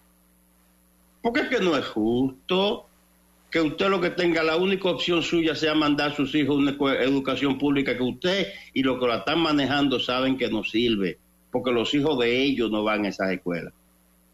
Porque 1.20 1.40
es 1.40 1.48
que 1.48 1.60
no 1.60 1.76
es 1.76 1.84
justo 1.86 2.86
que 3.50 3.60
usted 3.60 3.88
lo 3.88 4.00
que 4.00 4.10
tenga, 4.10 4.42
la 4.42 4.56
única 4.56 4.88
opción 4.88 5.22
suya 5.22 5.54
sea 5.54 5.74
mandar 5.74 6.12
a 6.12 6.14
sus 6.14 6.34
hijos 6.34 6.56
a 6.56 6.58
una 6.58 6.94
educación 7.02 7.58
pública 7.58 7.96
que 7.96 8.02
usted 8.02 8.48
y 8.72 8.82
los 8.82 8.98
que 8.98 9.06
la 9.06 9.18
están 9.18 9.40
manejando 9.40 10.00
saben 10.00 10.36
que 10.36 10.48
no 10.48 10.64
sirve, 10.64 11.18
porque 11.50 11.72
los 11.72 11.92
hijos 11.94 12.18
de 12.18 12.42
ellos 12.42 12.70
no 12.70 12.84
van 12.84 13.04
a 13.04 13.08
esas 13.08 13.30
escuelas. 13.32 13.72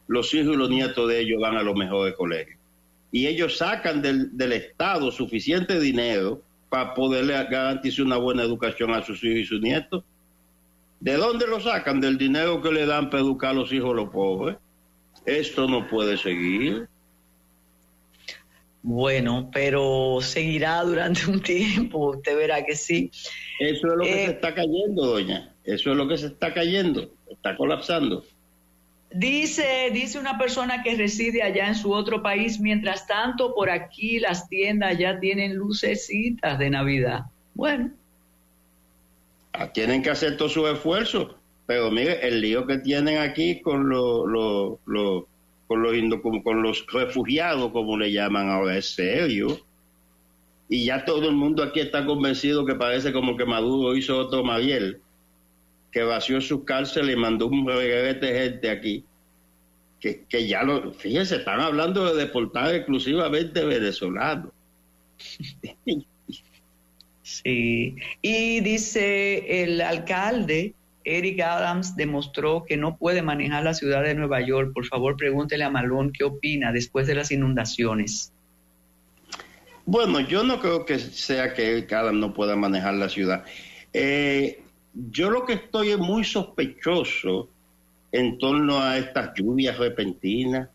Los 0.06 0.32
hijos 0.34 0.54
y 0.54 0.58
los 0.58 0.70
nietos 0.70 1.08
de 1.08 1.20
ellos 1.20 1.40
van 1.40 1.56
a 1.56 1.62
los 1.62 1.74
mejores 1.74 2.14
colegios. 2.14 2.58
Y 3.12 3.26
ellos 3.28 3.58
sacan 3.58 4.02
del, 4.02 4.36
del 4.36 4.52
Estado 4.52 5.12
suficiente 5.12 5.78
dinero 5.78 6.42
para 6.68 6.94
poderle 6.94 7.34
garantizar 7.44 8.06
una 8.06 8.16
buena 8.16 8.42
educación 8.42 8.94
a 8.94 9.04
sus 9.04 9.22
hijos 9.22 9.40
y 9.40 9.44
sus 9.44 9.60
nietos. 9.60 10.02
¿De 11.00 11.14
dónde 11.14 11.46
lo 11.46 11.60
sacan? 11.60 12.00
Del 12.00 12.16
dinero 12.16 12.62
que 12.62 12.72
le 12.72 12.86
dan 12.86 13.10
para 13.10 13.22
educar 13.22 13.50
a 13.50 13.54
los 13.54 13.72
hijos 13.72 13.90
de 13.90 13.96
los 13.96 14.10
pobres. 14.10 14.56
Esto 15.26 15.68
no 15.68 15.86
puede 15.86 16.16
seguir. 16.16 16.88
Bueno, 18.82 19.50
pero 19.52 20.18
seguirá 20.20 20.82
durante 20.82 21.30
un 21.30 21.40
tiempo, 21.42 22.10
usted 22.10 22.36
verá 22.36 22.64
que 22.64 22.74
sí. 22.74 23.10
Eso 23.60 23.86
es 23.86 23.94
lo 23.94 24.04
que 24.04 24.12
se 24.12 24.24
eh, 24.24 24.30
está 24.30 24.54
cayendo, 24.54 25.06
doña. 25.06 25.54
Eso 25.64 25.92
es 25.92 25.96
lo 25.96 26.08
que 26.08 26.18
se 26.18 26.26
está 26.26 26.52
cayendo, 26.52 27.12
está 27.30 27.56
colapsando. 27.56 28.24
Dice, 29.14 29.90
dice 29.92 30.18
una 30.18 30.38
persona 30.38 30.82
que 30.82 30.96
reside 30.96 31.42
allá 31.42 31.68
en 31.68 31.74
su 31.74 31.92
otro 31.92 32.22
país, 32.22 32.58
mientras 32.58 33.06
tanto 33.06 33.54
por 33.54 33.68
aquí 33.68 34.18
las 34.18 34.48
tiendas 34.48 34.96
ya 34.98 35.20
tienen 35.20 35.56
lucecitas 35.56 36.58
de 36.58 36.70
Navidad. 36.70 37.26
Bueno. 37.54 37.90
Ah, 39.52 39.70
tienen 39.70 40.02
que 40.02 40.08
hacer 40.08 40.38
todo 40.38 40.48
su 40.48 40.66
esfuerzo, 40.66 41.36
pero 41.66 41.90
mire, 41.90 42.26
el 42.26 42.40
lío 42.40 42.66
que 42.66 42.78
tienen 42.78 43.18
aquí 43.18 43.60
con 43.60 43.90
lo, 43.90 44.78
con 45.66 45.82
los, 45.82 46.20
con 46.42 46.62
los 46.62 46.86
refugiados, 46.86 47.70
como 47.70 47.98
le 47.98 48.12
llaman 48.12 48.48
ahora, 48.48 48.78
es 48.78 48.94
serio. 48.94 49.58
Y 50.70 50.86
ya 50.86 51.04
todo 51.04 51.28
el 51.28 51.34
mundo 51.34 51.62
aquí 51.62 51.80
está 51.80 52.06
convencido 52.06 52.64
que 52.64 52.74
parece 52.74 53.12
como 53.12 53.36
que 53.36 53.44
Maduro 53.44 53.94
hizo 53.94 54.16
otro 54.16 54.42
Mariel, 54.42 55.01
que 55.92 56.02
vació 56.02 56.40
su 56.40 56.64
cárcel 56.64 57.10
y 57.10 57.16
mandó 57.16 57.46
un 57.46 57.66
reguete 57.66 58.26
de 58.26 58.40
gente 58.40 58.70
aquí. 58.70 59.04
Que, 60.00 60.24
que 60.28 60.48
ya 60.48 60.64
lo, 60.64 60.92
fíjense, 60.92 61.36
están 61.36 61.60
hablando 61.60 62.12
de 62.12 62.24
deportar 62.24 62.74
exclusivamente 62.74 63.64
venezolanos. 63.64 64.50
Sí, 67.24 67.96
y 68.20 68.60
dice 68.60 69.62
el 69.62 69.80
alcalde 69.80 70.74
Eric 71.04 71.40
Adams 71.40 71.96
demostró 71.96 72.64
que 72.64 72.76
no 72.76 72.96
puede 72.96 73.22
manejar 73.22 73.64
la 73.64 73.74
ciudad 73.74 74.02
de 74.02 74.14
Nueva 74.14 74.40
York. 74.40 74.72
Por 74.74 74.86
favor, 74.86 75.16
pregúntele 75.16 75.64
a 75.64 75.70
Malón 75.70 76.12
qué 76.12 76.24
opina 76.24 76.72
después 76.72 77.06
de 77.06 77.14
las 77.14 77.30
inundaciones. 77.30 78.32
Bueno, 79.84 80.20
yo 80.20 80.44
no 80.44 80.60
creo 80.60 80.84
que 80.84 80.98
sea 80.98 81.54
que 81.54 81.70
Eric 81.70 81.92
Adams 81.92 82.18
no 82.18 82.34
pueda 82.34 82.54
manejar 82.54 82.94
la 82.94 83.08
ciudad. 83.08 83.44
Eh, 83.92 84.61
yo 84.94 85.30
lo 85.30 85.44
que 85.44 85.54
estoy 85.54 85.90
es 85.90 85.98
muy 85.98 86.24
sospechoso 86.24 87.48
en 88.12 88.38
torno 88.38 88.80
a 88.80 88.98
estas 88.98 89.32
lluvias 89.34 89.78
repentinas 89.78 90.68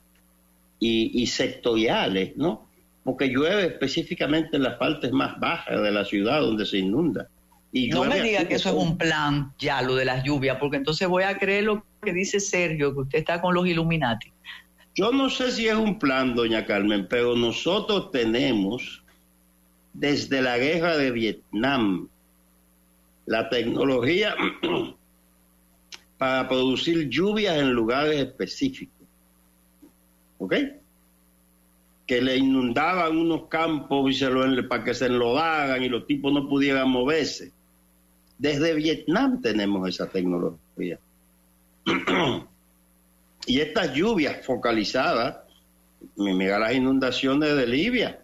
y, 0.80 1.26
sectoriales, 1.27 2.35
¿no? 2.35 2.68
Porque 3.03 3.27
llueve 3.27 3.65
específicamente 3.65 4.57
en 4.57 4.64
las 4.64 4.76
partes 4.76 5.11
más 5.11 5.39
bajas 5.39 5.81
de 5.81 5.91
la 5.91 6.03
ciudad 6.03 6.41
donde 6.41 6.65
se 6.65 6.80
inunda. 6.80 7.27
Y 7.72 7.89
no 7.89 8.06
me 8.06 8.22
diga 8.22 8.48
que 8.48 8.56
eso 8.56 8.69
es 8.69 8.76
un 8.76 8.98
plan 8.98 9.53
ya, 9.60 9.81
lo 9.81 9.95
de 9.95 10.06
las 10.06 10.23
lluvias, 10.23 10.57
porque 10.60 10.77
entonces 10.77 11.07
voy 11.07 11.23
a 11.23 11.38
creer 11.38 11.65
lo 11.65 11.84
que 12.02 12.14
dice 12.14 12.39
Sergio, 12.39 12.94
que 12.94 13.02
usted 13.02 13.19
está 13.19 13.41
con 13.41 13.53
los 13.53 13.68
Illuminati. 13.68 14.31
Yo 14.95 15.11
no 15.11 15.30
sé 15.30 15.52
si 15.52 15.68
es 15.68 15.76
un 15.76 15.99
plan, 15.99 16.35
doña 16.35 16.65
Carmen, 16.65 17.07
pero 17.07 17.35
nosotros 17.35 18.11
tenemos 18.11 19.03
desde 19.94 20.41
la 20.41 20.57
guerra 20.57 20.98
de 20.98 21.11
Vietnam 21.11 22.10
la 23.27 23.49
tecnología 23.49 24.35
para 26.17 26.47
producir 26.47 27.09
lluvias 27.09 27.57
en 27.57 27.71
lugares 27.71 28.19
específicos. 28.19 29.05
¿Ok? 30.39 30.55
Que 32.05 32.21
le 32.21 32.37
inundaban 32.37 33.17
unos 33.17 33.47
campos 33.47 34.09
y 34.09 34.13
se 34.13 34.29
para 34.63 34.83
que 34.83 34.93
se 34.93 35.07
enlodaran 35.07 35.83
y 35.83 35.89
los 35.89 36.07
tipos 36.07 36.33
no 36.33 36.47
pudieran 36.47 36.89
moverse. 36.89 37.51
Desde 38.37 38.73
Vietnam 38.73 39.41
tenemos 39.41 39.87
esa 39.89 40.09
tecnología. 40.09 40.97
y 43.45 43.59
estas 43.59 43.93
lluvias 43.93 44.45
focalizadas, 44.45 45.39
mira 46.15 46.59
las 46.59 46.73
inundaciones 46.73 47.55
de 47.55 47.67
Libia, 47.67 48.21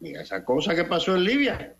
mira 0.00 0.22
esa 0.22 0.42
cosa 0.42 0.74
que 0.74 0.84
pasó 0.84 1.14
en 1.16 1.24
Libia. 1.24 1.73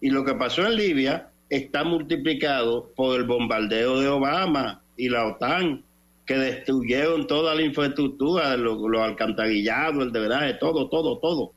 Y 0.00 0.10
lo 0.10 0.24
que 0.24 0.34
pasó 0.34 0.66
en 0.66 0.76
Libia 0.76 1.30
está 1.48 1.84
multiplicado 1.84 2.90
por 2.94 3.20
el 3.20 3.26
bombardeo 3.26 4.00
de 4.00 4.08
Obama 4.08 4.82
y 4.96 5.08
la 5.08 5.26
OTAN, 5.26 5.84
que 6.24 6.34
destruyeron 6.34 7.26
toda 7.26 7.54
la 7.54 7.62
infraestructura, 7.62 8.56
los, 8.56 8.78
alcantarillados, 9.00 10.04
el 10.04 10.12
drenaje, 10.12 10.54
todo, 10.54 10.88
todo, 10.88 11.18
todo. 11.18 11.52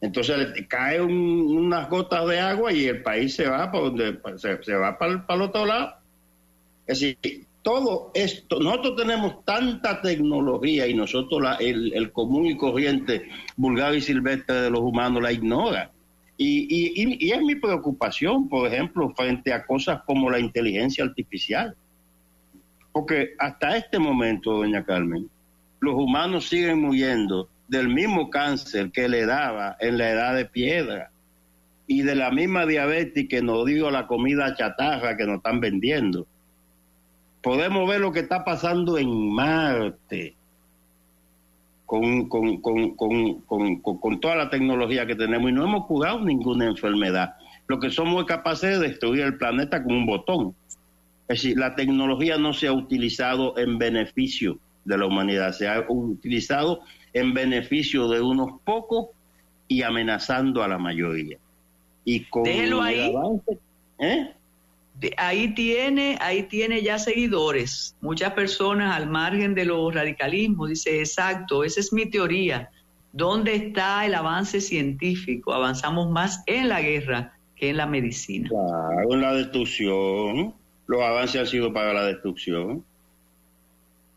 Entonces 0.00 0.66
cae 0.68 1.00
unas 1.00 1.88
gotas 1.88 2.26
de 2.28 2.38
agua 2.38 2.72
y 2.72 2.86
el 2.86 3.02
país 3.02 3.34
se 3.34 3.48
va 3.48 3.70
por 3.72 3.84
donde 3.84 4.20
se, 4.36 4.74
va 4.74 4.98
para, 4.98 5.24
el 5.28 5.42
otro 5.42 5.66
lado. 5.66 5.94
Es 6.86 7.00
decir, 7.00 7.46
todo 7.68 8.10
esto, 8.14 8.60
nosotros 8.60 8.96
tenemos 8.96 9.44
tanta 9.44 10.00
tecnología 10.00 10.86
y 10.86 10.94
nosotros 10.94 11.42
el, 11.60 11.92
el, 11.92 12.12
común 12.12 12.46
y 12.46 12.56
corriente 12.56 13.28
vulgar 13.58 13.94
y 13.94 14.00
silvestre 14.00 14.54
de 14.62 14.70
los 14.70 14.80
humanos 14.80 15.22
la 15.22 15.32
ignora. 15.32 15.92
Y, 16.38 16.66
y, 16.70 17.30
es 17.30 17.42
mi 17.42 17.56
preocupación, 17.56 18.48
por 18.48 18.66
ejemplo, 18.72 19.12
frente 19.14 19.52
a 19.52 19.66
cosas 19.66 20.00
como 20.06 20.30
la 20.30 20.38
inteligencia 20.38 21.04
artificial. 21.04 21.76
Porque 22.90 23.34
hasta 23.38 23.76
este 23.76 23.98
momento, 23.98 24.52
doña 24.52 24.82
Carmen, 24.82 25.28
los 25.80 25.94
humanos 25.94 26.48
siguen 26.48 26.80
muriendo 26.80 27.50
del 27.68 27.90
mismo 27.90 28.30
cáncer 28.30 28.90
que 28.92 29.10
le 29.10 29.26
daba 29.26 29.76
en 29.78 29.98
la 29.98 30.08
edad 30.08 30.34
de 30.34 30.46
piedra 30.46 31.10
y 31.86 32.00
de 32.00 32.14
la 32.14 32.30
misma 32.30 32.64
diabetes 32.64 33.28
que 33.28 33.42
nos 33.42 33.66
dio 33.66 33.90
la 33.90 34.06
comida 34.06 34.54
chatarra 34.56 35.18
que 35.18 35.26
nos 35.26 35.36
están 35.36 35.60
vendiendo. 35.60 36.26
Podemos 37.42 37.88
ver 37.88 38.00
lo 38.00 38.12
que 38.12 38.20
está 38.20 38.44
pasando 38.44 38.98
en 38.98 39.32
Marte 39.32 40.36
con, 41.88 42.28
con, 42.28 42.60
con, 42.60 43.80
con, 43.80 44.20
toda 44.20 44.36
la 44.36 44.50
tecnología 44.50 45.06
que 45.06 45.14
tenemos 45.14 45.50
y 45.50 45.54
no 45.54 45.64
hemos 45.64 45.86
curado 45.86 46.20
ninguna 46.20 46.66
enfermedad. 46.66 47.36
Lo 47.66 47.80
que 47.80 47.88
somos 47.88 48.26
capaces 48.26 48.78
de 48.78 48.88
destruir 48.88 49.22
el 49.22 49.38
planeta 49.38 49.82
con 49.82 49.94
un 49.94 50.06
botón. 50.06 50.54
Es 51.28 51.42
decir, 51.42 51.58
la 51.58 51.74
tecnología 51.74 52.36
no 52.36 52.52
se 52.52 52.66
ha 52.66 52.72
utilizado 52.72 53.56
en 53.56 53.78
beneficio 53.78 54.58
de 54.84 54.98
la 54.98 55.06
humanidad, 55.06 55.52
se 55.52 55.66
ha 55.66 55.84
utilizado 55.88 56.80
en 57.14 57.32
beneficio 57.32 58.08
de 58.08 58.20
unos 58.20 58.60
pocos 58.64 59.06
y 59.66 59.82
amenazando 59.82 60.62
a 60.62 60.68
la 60.68 60.76
mayoría. 60.76 61.38
Y 62.04 62.24
con 62.24 62.42
Déjelo 62.42 62.82
ahí. 62.82 63.14
¿eh? 63.98 64.34
Ahí 65.16 65.54
tiene, 65.54 66.18
ahí 66.20 66.44
tiene 66.44 66.82
ya 66.82 66.98
seguidores, 66.98 67.96
muchas 68.00 68.32
personas 68.32 68.96
al 68.96 69.08
margen 69.08 69.54
de 69.54 69.64
los 69.64 69.94
radicalismos, 69.94 70.70
dice, 70.70 71.00
exacto, 71.00 71.64
esa 71.64 71.80
es 71.80 71.92
mi 71.92 72.06
teoría. 72.06 72.70
¿Dónde 73.12 73.54
está 73.54 74.04
el 74.04 74.14
avance 74.14 74.60
científico? 74.60 75.52
Avanzamos 75.52 76.10
más 76.10 76.42
en 76.46 76.68
la 76.68 76.80
guerra 76.82 77.32
que 77.56 77.70
en 77.70 77.76
la 77.78 77.86
medicina. 77.86 78.48
Claro, 78.48 79.14
en 79.14 79.20
la 79.20 79.34
destrucción. 79.34 80.54
Los 80.86 81.02
avances 81.02 81.40
han 81.40 81.46
sido 81.46 81.72
para 81.72 81.92
la 81.92 82.06
destrucción. 82.06 82.84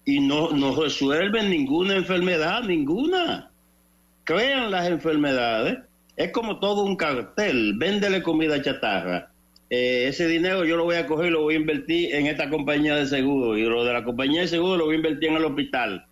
Y 0.06 0.20
no, 0.20 0.52
no 0.52 0.76
resuelven 0.76 1.50
ninguna 1.50 1.96
enfermedad, 1.96 2.64
ninguna. 2.64 3.52
Crean 4.24 4.72
las 4.72 4.88
enfermedades. 4.88 5.80
Es 6.16 6.32
como 6.32 6.60
todo 6.60 6.84
un 6.84 6.96
cartel. 6.96 7.76
Véndele 7.78 8.22
comida 8.22 8.62
chatarra 8.62 9.31
eh, 9.74 10.10
ese 10.10 10.28
dinero 10.28 10.66
yo 10.66 10.76
lo 10.76 10.84
voy 10.84 10.98
a 10.98 11.08
coger 11.08 11.28
y 11.28 11.30
lo 11.30 11.44
voy 11.44 11.56
a 11.56 11.60
invertir 11.60 12.14
en 12.14 12.28
esta 12.28 12.50
compañía 12.50 12.94
de 12.98 13.08
seguro. 13.08 13.58
Y 13.58 13.64
lo 13.64 13.86
de 13.86 13.94
la 13.94 14.04
compañía 14.04 14.42
de 14.42 14.50
seguro 14.50 14.76
lo 14.76 14.86
voy 14.88 14.96
a 14.96 14.98
invertir 14.98 15.30
en 15.30 15.38
el 15.38 15.46
hospital. 15.46 16.06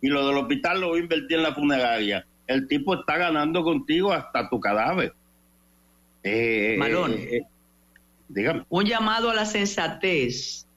Y 0.00 0.06
lo 0.06 0.28
del 0.28 0.36
hospital 0.36 0.80
lo 0.80 0.90
voy 0.90 1.00
a 1.00 1.02
invertir 1.02 1.38
en 1.38 1.42
la 1.42 1.52
funeraria. 1.52 2.24
El 2.46 2.68
tipo 2.68 2.94
está 2.94 3.18
ganando 3.18 3.64
contigo 3.64 4.12
hasta 4.12 4.48
tu 4.48 4.60
cadáver. 4.60 5.12
Eh, 6.22 6.76
Malón, 6.78 7.14
eh, 7.18 7.42
dígame. 8.28 8.62
Un 8.68 8.84
llamado 8.84 9.30
a 9.30 9.34
la 9.34 9.44
sensatez. 9.44 10.68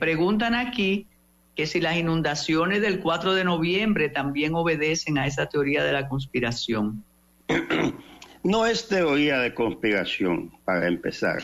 preguntan 0.00 0.56
aquí 0.56 1.06
que 1.54 1.66
si 1.66 1.80
las 1.80 1.96
inundaciones 1.96 2.82
del 2.82 2.98
4 2.98 3.34
de 3.34 3.44
noviembre 3.44 4.08
también 4.08 4.56
obedecen 4.56 5.16
a 5.16 5.28
esa 5.28 5.46
teoría 5.46 5.84
de 5.84 5.92
la 5.92 6.08
conspiración. 6.08 7.04
No 8.44 8.66
es 8.66 8.86
teoría 8.86 9.40
de 9.40 9.52
conspiración, 9.52 10.52
para 10.64 10.86
empezar. 10.86 11.42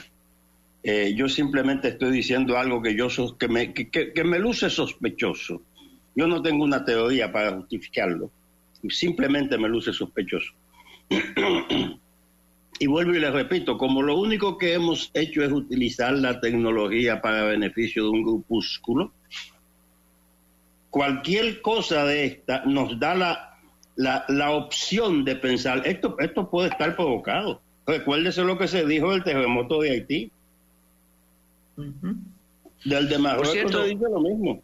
Eh, 0.86 1.15
yo 1.16 1.31
simplemente 1.31 1.89
estoy 1.89 2.12
diciendo 2.12 2.59
algo 2.59 2.82
que, 2.82 2.94
yo 2.94 3.09
que, 3.39 3.48
me, 3.48 3.73
que, 3.73 4.24
me 4.24 4.39
luce 4.39 4.69
sospechoso. 4.69 5.62
Yo 6.15 6.27
no 6.27 6.43
tengo 6.43 6.62
una 6.62 6.85
teoría 6.85 7.32
para 7.32 7.52
justificarlo. 7.52 8.31
Simplemente 8.90 9.56
me 9.56 9.66
luce 9.70 9.94
sospechoso. 9.94 10.52
y 12.78 12.86
vuelvo 12.86 13.15
y 13.15 13.19
le 13.19 13.31
repito, 13.31 13.78
como 13.78 14.02
lo 14.02 14.19
único 14.19 14.59
que 14.59 14.74
hemos 14.74 15.11
hecho 15.15 15.43
es 15.43 15.51
utilizar 15.51 16.12
la 16.12 16.39
tecnología 16.39 17.23
para 17.23 17.44
beneficio 17.44 18.05
de 18.05 18.11
un 18.11 18.23
grupúsculo, 18.23 19.11
cualquier 20.90 21.62
cosa 21.62 22.05
de 22.05 22.27
esta 22.27 22.62
nos 22.66 23.01
da 23.01 23.15
la, 23.15 23.59
la, 23.97 24.27
la 24.28 24.51
opción 24.51 25.24
de 25.24 25.36
pensar, 25.36 25.81
esto, 25.86 26.16
esto 26.19 26.51
puede 26.51 26.69
estar 26.69 26.94
provocado. 26.94 27.62
Recuérdese 27.86 28.43
lo 28.43 28.59
que 28.59 28.69
se 28.69 28.85
dijo 28.85 29.12
del 29.12 29.24
terremoto 29.24 29.81
de 29.81 29.90
Haití. 29.90 30.31
Del 31.76 33.09
de 33.09 33.18
Marruecos 33.18 34.01
lo 34.01 34.20
mismo. 34.20 34.62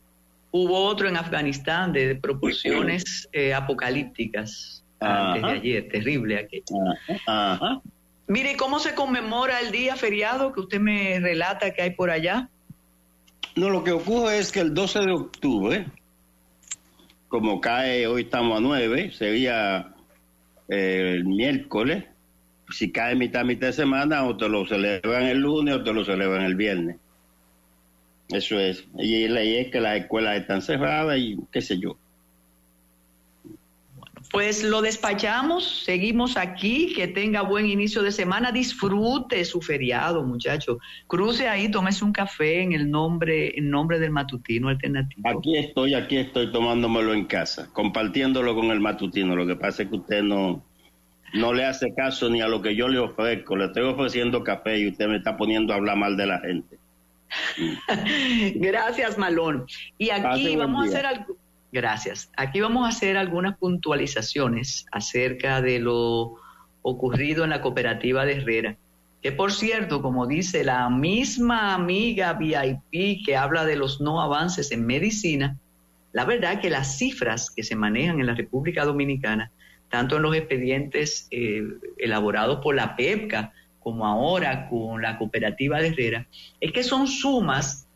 Hubo 0.52 0.84
otro 0.84 1.08
en 1.08 1.16
Afganistán 1.16 1.92
de, 1.92 2.16
proporciones 2.16 3.28
eh, 3.32 3.54
apocalípticas 3.54 4.84
antes 4.98 5.42
de 5.42 5.48
ayer, 5.48 5.88
terrible 5.88 6.38
aquí. 6.38 6.62
Mire, 8.26 8.56
¿cómo 8.56 8.78
se 8.78 8.94
conmemora 8.94 9.60
el 9.60 9.72
día 9.72 9.96
feriado 9.96 10.52
que 10.52 10.60
usted 10.60 10.78
me 10.78 11.18
relata 11.18 11.72
que 11.72 11.82
hay 11.82 11.90
por 11.90 12.10
allá? 12.10 12.48
No, 13.56 13.70
lo 13.70 13.82
que 13.82 13.90
ocurre 13.90 14.38
es 14.38 14.52
que 14.52 14.60
el 14.60 14.72
12 14.72 15.00
de 15.00 15.12
octubre, 15.12 15.86
como 17.28 17.60
cae, 17.60 18.06
hoy 18.06 18.22
estamos 18.22 18.58
a 18.58 18.60
9, 18.60 19.10
sería 19.12 19.94
eh, 20.68 21.14
el 21.16 21.24
miércoles, 21.24 22.04
si 22.70 22.92
cae 22.92 23.16
mitad, 23.16 23.44
mitad 23.44 23.68
de 23.68 23.72
semana, 23.72 24.24
o 24.24 24.36
te 24.36 24.48
lo 24.48 24.64
celebran 24.64 25.24
el 25.24 25.38
lunes 25.38 25.74
o 25.74 25.82
te 25.82 25.92
lo 25.92 26.04
celebran 26.04 26.44
el 26.44 26.54
viernes. 26.54 26.96
Eso 28.32 28.58
es. 28.58 28.84
Y 28.98 29.26
la 29.28 29.40
ley 29.40 29.56
es 29.56 29.70
que 29.70 29.80
las 29.80 29.98
escuelas 29.98 30.40
están 30.40 30.62
cerradas 30.62 31.18
y 31.18 31.36
qué 31.50 31.60
sé 31.60 31.78
yo. 31.78 31.96
Pues 34.30 34.62
lo 34.62 34.80
despachamos, 34.80 35.82
seguimos 35.84 36.36
aquí, 36.36 36.92
que 36.94 37.08
tenga 37.08 37.42
buen 37.42 37.66
inicio 37.66 38.00
de 38.00 38.12
semana, 38.12 38.52
disfrute 38.52 39.44
su 39.44 39.60
feriado, 39.60 40.22
muchacho. 40.22 40.78
Cruce 41.08 41.48
ahí, 41.48 41.68
tómese 41.68 42.04
un 42.04 42.12
café 42.12 42.62
en 42.62 42.72
el 42.72 42.88
nombre, 42.88 43.58
en 43.58 43.70
nombre 43.70 43.98
del 43.98 44.12
matutino 44.12 44.68
alternativo. 44.68 45.28
Aquí 45.28 45.56
estoy, 45.56 45.94
aquí 45.94 46.16
estoy 46.18 46.52
tomándomelo 46.52 47.12
en 47.12 47.24
casa, 47.24 47.70
compartiéndolo 47.72 48.54
con 48.54 48.66
el 48.66 48.78
matutino. 48.78 49.34
Lo 49.34 49.48
que 49.48 49.56
pasa 49.56 49.82
es 49.82 49.88
que 49.88 49.96
usted 49.96 50.22
no, 50.22 50.62
no 51.34 51.52
le 51.52 51.64
hace 51.64 51.92
caso 51.92 52.30
ni 52.30 52.40
a 52.40 52.46
lo 52.46 52.62
que 52.62 52.76
yo 52.76 52.86
le 52.86 53.00
ofrezco. 53.00 53.56
Le 53.56 53.64
estoy 53.64 53.82
ofreciendo 53.82 54.44
café 54.44 54.78
y 54.78 54.88
usted 54.88 55.08
me 55.08 55.16
está 55.16 55.36
poniendo 55.36 55.72
a 55.72 55.76
hablar 55.76 55.96
mal 55.96 56.16
de 56.16 56.26
la 56.26 56.38
gente. 56.38 56.79
Gracias, 58.56 59.18
Malón. 59.18 59.66
Y 59.98 60.10
aquí 60.10 60.56
vamos 60.56 60.84
a 60.84 60.88
hacer 60.88 61.06
algo. 61.06 61.36
Gracias. 61.72 62.30
Aquí 62.36 62.60
vamos 62.60 62.84
a 62.84 62.88
hacer 62.88 63.16
algunas 63.16 63.56
puntualizaciones 63.56 64.86
acerca 64.90 65.62
de 65.62 65.78
lo 65.78 66.34
ocurrido 66.82 67.44
en 67.44 67.50
la 67.50 67.60
cooperativa 67.60 68.24
de 68.24 68.36
Herrera. 68.38 68.76
que 69.22 69.32
por 69.32 69.52
cierto, 69.52 70.00
como 70.00 70.26
dice 70.26 70.64
la 70.64 70.88
misma 70.88 71.74
amiga 71.74 72.32
VIP 72.32 73.24
que 73.24 73.36
habla 73.36 73.66
de 73.66 73.76
los 73.76 74.00
no 74.00 74.22
avances 74.22 74.72
en 74.72 74.86
medicina, 74.86 75.58
la 76.12 76.24
verdad 76.24 76.60
que 76.60 76.70
las 76.70 76.96
cifras 76.96 77.50
que 77.50 77.62
se 77.62 77.76
manejan 77.76 78.18
en 78.18 78.26
la 78.26 78.34
República 78.34 78.84
Dominicana, 78.84 79.52
tanto 79.90 80.16
en 80.16 80.22
los 80.22 80.34
expedientes 80.34 81.28
eh, 81.30 81.62
elaborados 81.98 82.60
por 82.62 82.74
la 82.74 82.96
PEPCA 82.96 83.52
como 83.80 84.06
ahora 84.06 84.68
con 84.68 85.02
la 85.02 85.18
cooperativa 85.18 85.80
de 85.80 85.88
Herrera, 85.88 86.26
es 86.60 86.72
que 86.72 86.82
son 86.82 87.06
sumas, 87.06 87.86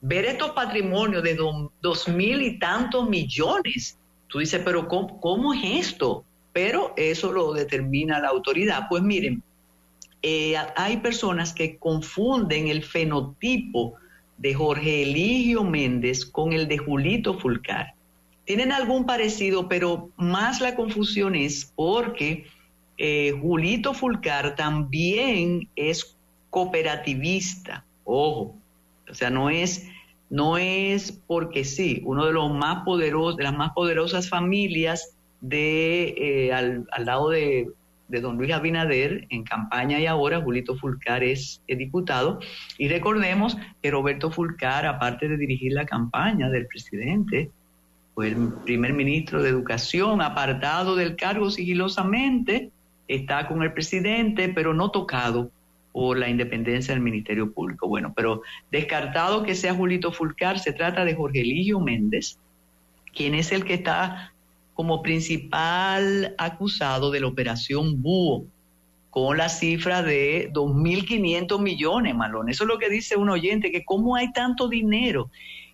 ver 0.00 0.24
estos 0.24 0.50
patrimonios 0.50 1.22
de 1.22 1.36
dos 1.80 2.08
mil 2.08 2.42
y 2.42 2.58
tantos 2.58 3.08
millones. 3.08 3.98
Tú 4.28 4.38
dices, 4.38 4.62
pero 4.64 4.86
¿cómo, 4.88 5.54
es 5.54 5.88
esto? 5.88 6.24
Pero 6.52 6.94
eso 6.96 7.32
lo 7.32 7.52
determina 7.52 8.20
la 8.20 8.28
autoridad. 8.28 8.86
Pues 8.88 9.02
miren, 9.02 9.42
eh, 10.22 10.54
hay 10.76 10.98
personas 10.98 11.52
que 11.52 11.78
confunden 11.78 12.68
el 12.68 12.84
fenotipo 12.84 13.94
de 14.38 14.54
Jorge 14.54 15.02
Eligio 15.02 15.64
Méndez 15.64 16.24
con 16.24 16.52
el 16.52 16.66
de 16.68 16.78
Julito 16.78 17.38
Fulcar. 17.38 17.94
Tienen 18.44 18.72
algún 18.72 19.04
parecido, 19.04 19.68
pero 19.68 20.10
más 20.16 20.60
la 20.60 20.74
confusión 20.74 21.34
es 21.34 21.72
porque 21.76 22.46
eh, 23.02 23.32
Julito 23.40 23.94
Fulcar 23.94 24.56
también 24.56 25.70
es 25.74 26.18
cooperativista. 26.50 27.82
Ojo, 28.04 28.54
o 29.08 29.14
sea, 29.14 29.30
no 29.30 29.48
es, 29.48 29.88
no 30.28 30.58
es 30.58 31.10
porque 31.26 31.64
sí, 31.64 32.02
uno 32.04 32.26
de 32.26 32.34
los 32.34 32.52
más 32.52 32.84
poderosos, 32.84 33.38
de 33.38 33.44
las 33.44 33.56
más 33.56 33.72
poderosas 33.72 34.28
familias 34.28 35.16
de 35.40 36.14
eh, 36.18 36.52
al, 36.52 36.86
lado 36.98 37.30
de, 37.30 37.70
de, 38.08 38.20
don 38.20 38.36
Luis 38.36 38.52
Abinader 38.52 39.26
en 39.30 39.44
campaña 39.44 39.98
y 39.98 40.04
ahora 40.04 40.42
Julito 40.42 40.76
Fulcar 40.76 41.24
es 41.24 41.62
diputado. 41.66 42.38
Y 42.76 42.88
recordemos 42.88 43.56
que 43.80 43.90
Roberto 43.90 44.30
Fulcar, 44.30 44.84
aparte 44.84 45.26
de 45.26 45.38
dirigir 45.38 45.72
la 45.72 45.86
campaña 45.86 46.50
del 46.50 46.66
presidente, 46.66 47.50
fue 48.14 48.28
el 48.28 48.52
primer 48.66 48.92
ministro 48.92 49.42
de 49.42 49.48
Educación, 49.48 50.20
apartado 50.20 50.96
del 50.96 51.16
cargo 51.16 51.50
sigilosamente, 51.50 52.70
está 53.10 53.48
con 53.48 53.62
el 53.62 53.72
presidente, 53.72 54.48
pero 54.48 54.72
no 54.72 54.90
tocado 54.90 55.50
por 55.92 56.16
la 56.16 56.28
independencia 56.28 56.94
del 56.94 57.02
Ministerio 57.02 57.52
Público. 57.52 57.88
Bueno, 57.88 58.12
pero 58.14 58.42
descartado 58.70 59.42
que 59.42 59.56
sea 59.56 59.74
Julito 59.74 60.12
Fulcar, 60.12 60.60
se 60.60 60.72
trata 60.72 61.04
de 61.04 61.16
Jorge 61.16 61.40
Eligio 61.40 61.80
Méndez, 61.80 62.38
quien 63.12 63.34
es 63.34 63.50
el 63.50 63.64
que 63.64 63.74
está 63.74 64.32
como 64.74 65.02
principal 65.02 66.36
acusado 66.38 67.10
de 67.10 67.20
la 67.20 67.26
operación 67.26 68.00
Búho, 68.00 68.44
con 69.10 69.36
la 69.36 69.48
cifra 69.48 70.02
de 70.02 70.48
2.500 70.52 71.60
millones, 71.60 72.14
Malón. 72.14 72.48
Eso 72.48 72.62
es 72.62 72.68
lo 72.68 72.78
que 72.78 72.88
dice 72.88 73.16
un 73.16 73.28
oyente, 73.28 73.72
que 73.72 73.84
cómo 73.84 74.14
hay 74.14 74.32
tanto 74.32 74.68
dinero. 74.68 75.30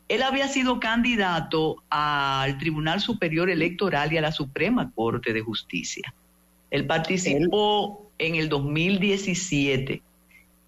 Él 0.08 0.22
había 0.22 0.48
sido 0.48 0.80
candidato 0.80 1.82
al 1.90 2.56
Tribunal 2.56 3.02
Superior 3.02 3.50
Electoral 3.50 4.10
y 4.10 4.16
a 4.16 4.22
la 4.22 4.32
Suprema 4.32 4.90
Corte 4.94 5.34
de 5.34 5.42
Justicia. 5.42 6.14
Él 6.70 6.86
participó 6.86 8.10
en 8.18 8.34
el 8.34 8.48
2017 8.48 10.02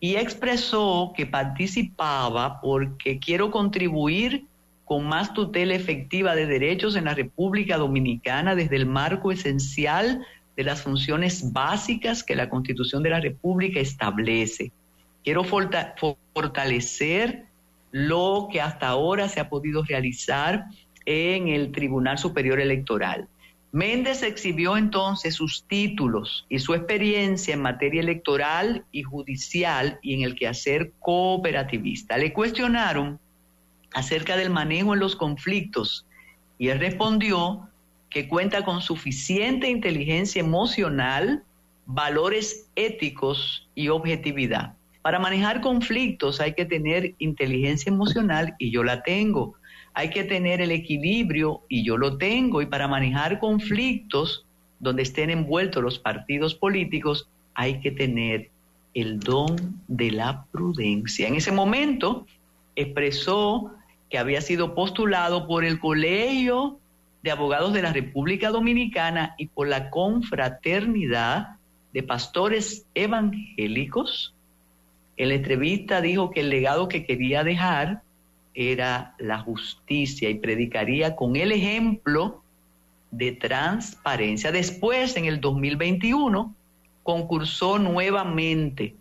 y 0.01 0.17
expresó 0.17 1.13
que 1.17 1.27
participaba 1.27 2.61
porque 2.61 3.19
quiero 3.19 3.51
contribuir 3.51 4.47
con 4.85 5.07
más 5.07 5.35
tutela 5.35 5.75
efectiva 5.75 6.35
de 6.35 6.47
derechos 6.47 6.97
en 6.97 7.05
la 7.05 7.15
República 7.15 7.77
Dominicana 7.77 8.55
desde 8.55 8.77
el 8.77 8.87
marco 8.87 9.33
esencial 9.33 10.25
de 10.57 10.65
las 10.65 10.83
funciones 10.83 11.53
básicas 11.53 12.25
que 12.25 12.35
la 12.35 12.49
Constitución 12.49 13.03
de 13.03 13.11
la 13.11 13.21
República 13.21 13.81
establece. 13.81 14.73
Quiero 15.23 15.45
fortalecer 15.45 17.45
lo 17.91 18.49
que 18.51 18.61
hasta 18.61 18.89
ahora 18.89 19.29
se 19.29 19.41
ha 19.41 19.49
podido 19.49 19.83
realizar 19.83 20.67
en 21.05 21.49
el 21.49 21.71
Tribunal 21.71 22.19
Superior 22.19 22.61
Electoral. 22.61 23.29
Méndez 23.71 24.23
exhibió 24.23 24.79
entonces 24.79 25.35
sus 25.35 25.65
títulos 25.65 26.47
y 26.49 26.59
su 26.59 26.73
experiencia 26.73 27.53
en 27.53 27.61
materia 27.61 28.01
electoral 28.01 28.85
y 28.93 29.03
judicial 29.03 29.99
y 30.03 30.15
en 30.15 30.23
el 30.23 30.35
quehacer 30.35 30.93
cooperativista. 31.01 32.17
Le 32.17 32.33
cuestionaron 32.33 33.21
acerca 33.93 34.37
del 34.37 34.49
manejo 34.51 34.95
en 34.95 35.01
los 35.01 35.17
conflictos 35.17 36.07
y 36.59 36.69
él 36.69 36.79
respondió 36.79 37.69
que 38.09 38.27
cuenta 38.27 38.65
con 38.65 38.81
suficiente 38.81 39.69
inteligencia 39.69 40.41
emocional, 40.41 41.45
valores 41.85 42.71
éticos 42.75 43.69
y 43.75 43.89
objetividad. 43.89 44.75
Para 45.03 45.19
manejar 45.19 45.61
conflictos 45.61 46.41
hay 46.41 46.55
que 46.55 46.65
tener 46.65 47.15
inteligencia 47.19 47.91
emocional 47.91 48.55
y 48.59 48.71
yo 48.71 48.83
la 48.83 49.03
tengo 49.03 49.57
hay 49.99 50.11
que 50.11 50.23
tener 50.23 50.61
el 50.61 50.71
equilibrio, 50.71 51.63
y 51.69 51.83
yo 51.83 51.97
lo 51.97 52.19
tengo, 52.19 52.63
y 52.63 52.67
para 52.67 52.87
manejar 52.87 53.41
conflictos 53.41 54.47
donde 54.79 55.03
estén 55.03 55.29
envueltos 55.29 55.83
los 55.83 55.99
partidos 55.99 56.55
políticos, 56.55 57.29
hay 57.53 57.81
que 57.81 57.91
tener 57.91 58.49
el 58.95 59.19
don 59.19 59.57
de 59.89 60.13
la 60.13 60.45
prudencia. 60.53 61.27
En 61.27 61.35
ese 61.35 61.51
momento 61.51 62.29
expresó 62.77 63.73
que 64.09 64.19
había 64.19 64.41
sido 64.41 64.77
postulado 64.77 65.49
por 65.49 65.65
el 65.65 65.81
Colegio 65.81 66.79
de 67.25 67.33
Abogados 67.33 67.73
de 67.73 67.83
la 67.83 67.93
República 67.93 68.51
Dominicana 68.51 69.35
y 69.37 69.47
por 69.47 69.67
la 69.67 69.91
Confraternidad 69.91 71.57
de 71.93 72.05
Pastores 72.05 72.87
Evangélicos. 72.95 74.33
En 75.17 75.31
la 75.31 75.35
entrevista 75.35 76.01
dijo 76.01 76.31
que 76.31 76.43
el 76.43 76.51
legado 76.51 76.87
que 76.89 77.05
quería 77.05 77.43
dejar 77.43 78.03
era 78.61 79.15
la 79.19 79.39
justicia 79.39 80.29
y 80.29 80.35
predicaría 80.35 81.15
con 81.15 81.37
el 81.37 81.53
ejemplo 81.53 82.43
de 83.13 83.31
transparencia. 83.31 84.51
Después, 84.51 85.17
en 85.17 85.27
el 85.27 85.41
2021, 85.41 86.53
concursó 87.05 87.79
nuevamente 87.79 88.97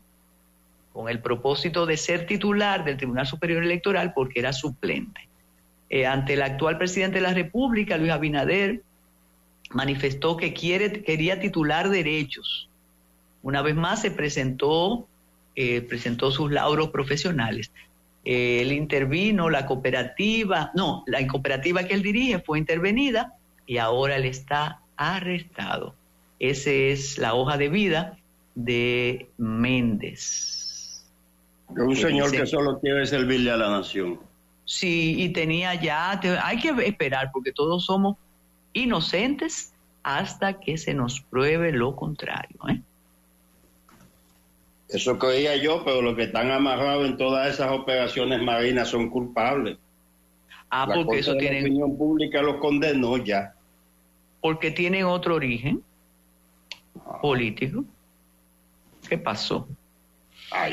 con 0.94 1.10
el 1.10 1.22
propósito 1.22 1.88
de 1.88 1.98
ser 1.98 2.28
titular 2.28 2.86
del 2.86 2.98
Tribunal 2.98 3.26
Superior 3.26 3.64
Electoral 3.64 4.14
porque 4.14 4.42
era 4.42 4.54
suplente. 4.54 5.28
Eh, 5.90 6.06
ante 6.06 6.34
el 6.34 6.44
actual 6.44 6.78
presidente 6.78 7.16
de 7.16 7.22
la 7.22 7.34
República, 7.34 7.98
Luis 7.98 8.12
Abinader, 8.12 8.84
manifestó 9.72 10.38
que 10.38 10.54
quiere, 10.54 11.02
quería 11.02 11.40
titular 11.40 11.90
derechos. 11.90 12.70
Una 13.42 13.64
vez 13.64 13.76
más 13.76 14.02
se 14.02 14.12
presentó, 14.12 15.08
eh, 15.56 15.82
presentó 15.82 16.30
sus 16.30 16.52
lauros 16.52 16.90
profesionales 16.90 17.72
él 18.28 18.74
intervino, 18.74 19.50
la 19.50 19.66
cooperativa, 19.66 20.72
no, 20.76 21.06
la 21.08 21.26
cooperativa 21.28 21.84
que 21.86 21.94
él 21.94 22.02
dirige 22.02 22.40
fue 22.40 22.60
intervenida 22.60 23.36
y 23.66 23.78
ahora 23.78 24.18
él 24.18 24.26
está 24.26 24.82
arrestado. 24.98 25.96
Esa 26.38 26.70
es 26.72 27.18
la 27.18 27.36
hoja 27.36 27.58
de 27.58 27.70
vida 27.70 28.18
de 28.54 29.30
Méndez. 29.38 31.06
Un 31.70 31.96
señor 31.96 32.32
que 32.32 32.46
solo 32.46 32.80
quiere 32.82 33.06
servirle 33.06 33.52
a 33.52 33.58
la 33.58 33.70
nación. 33.70 34.20
Sí, 34.66 35.16
y 35.18 35.30
tenía 35.30 35.76
ya, 35.76 36.20
hay 36.44 36.60
que 36.60 36.70
esperar 36.86 37.32
porque 37.32 37.54
todos 37.54 37.86
somos 37.86 38.18
inocentes 38.74 39.74
hasta 40.04 40.60
que 40.60 40.78
se 40.78 40.94
nos 40.94 41.22
pruebe 41.22 41.72
lo 41.72 41.96
contrario. 41.96 42.58
¿eh? 42.68 42.82
Eso 44.90 45.20
creía 45.20 45.56
yo, 45.58 45.84
pero 45.84 46.02
los 46.02 46.16
que 46.16 46.24
están 46.24 46.50
amarrados 46.50 47.08
en 47.08 47.18
todas 47.18 47.54
esas 47.54 47.72
operaciones 47.72 48.42
marinas 48.42 48.88
son 48.88 49.10
culpables. 49.10 49.78
Ah, 50.70 50.90
porque 50.94 51.20
eso 51.20 51.36
tiene. 51.36 51.62
La 51.62 51.68
opinión 51.68 51.98
pública 51.98 52.42
los 52.42 52.58
condenó 52.58 53.18
ya. 53.18 53.54
Porque 54.40 54.72
tienen 54.72 55.06
otro 55.06 55.36
origen 55.36 55.82
ah. 57.06 57.20
político. 57.22 57.84
¿Qué 59.08 59.18
pasó? 59.18 59.68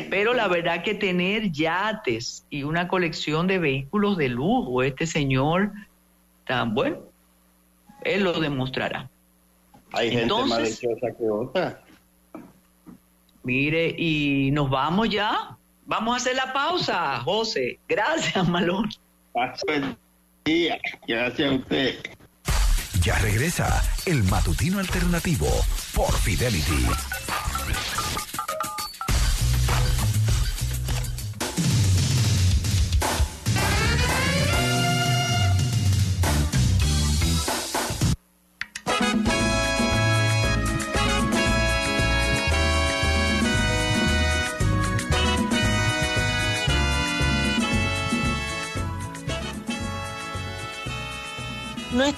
pero 0.08 0.34
la 0.34 0.46
verdad 0.46 0.84
que 0.84 0.94
tener 0.94 1.50
yates 1.50 2.46
y 2.48 2.62
una 2.62 2.86
colección 2.86 3.48
de 3.48 3.58
vehículos 3.58 4.16
de 4.16 4.28
lujo, 4.28 4.84
este 4.84 5.04
señor 5.04 5.72
tan 6.46 6.74
bueno, 6.74 6.98
él 8.04 8.22
lo 8.22 8.38
demostrará. 8.38 9.10
Hay 9.92 10.10
gente 10.10 10.32
más 10.46 10.80
que 10.80 11.28
otra. 11.28 11.83
Mire, 13.44 13.94
y 13.96 14.50
nos 14.52 14.70
vamos 14.70 15.10
ya. 15.10 15.56
Vamos 15.86 16.14
a 16.14 16.16
hacer 16.16 16.34
la 16.34 16.52
pausa, 16.52 17.20
José. 17.20 17.78
Gracias, 17.88 18.48
Malón. 18.48 18.88
día. 20.44 20.78
Gracias 21.06 21.52
a 21.52 21.54
usted. 21.54 21.98
Ya 23.02 23.18
regresa 23.18 23.82
el 24.06 24.22
matutino 24.24 24.78
alternativo 24.78 25.48
por 25.94 26.12
Fidelity. 26.12 26.86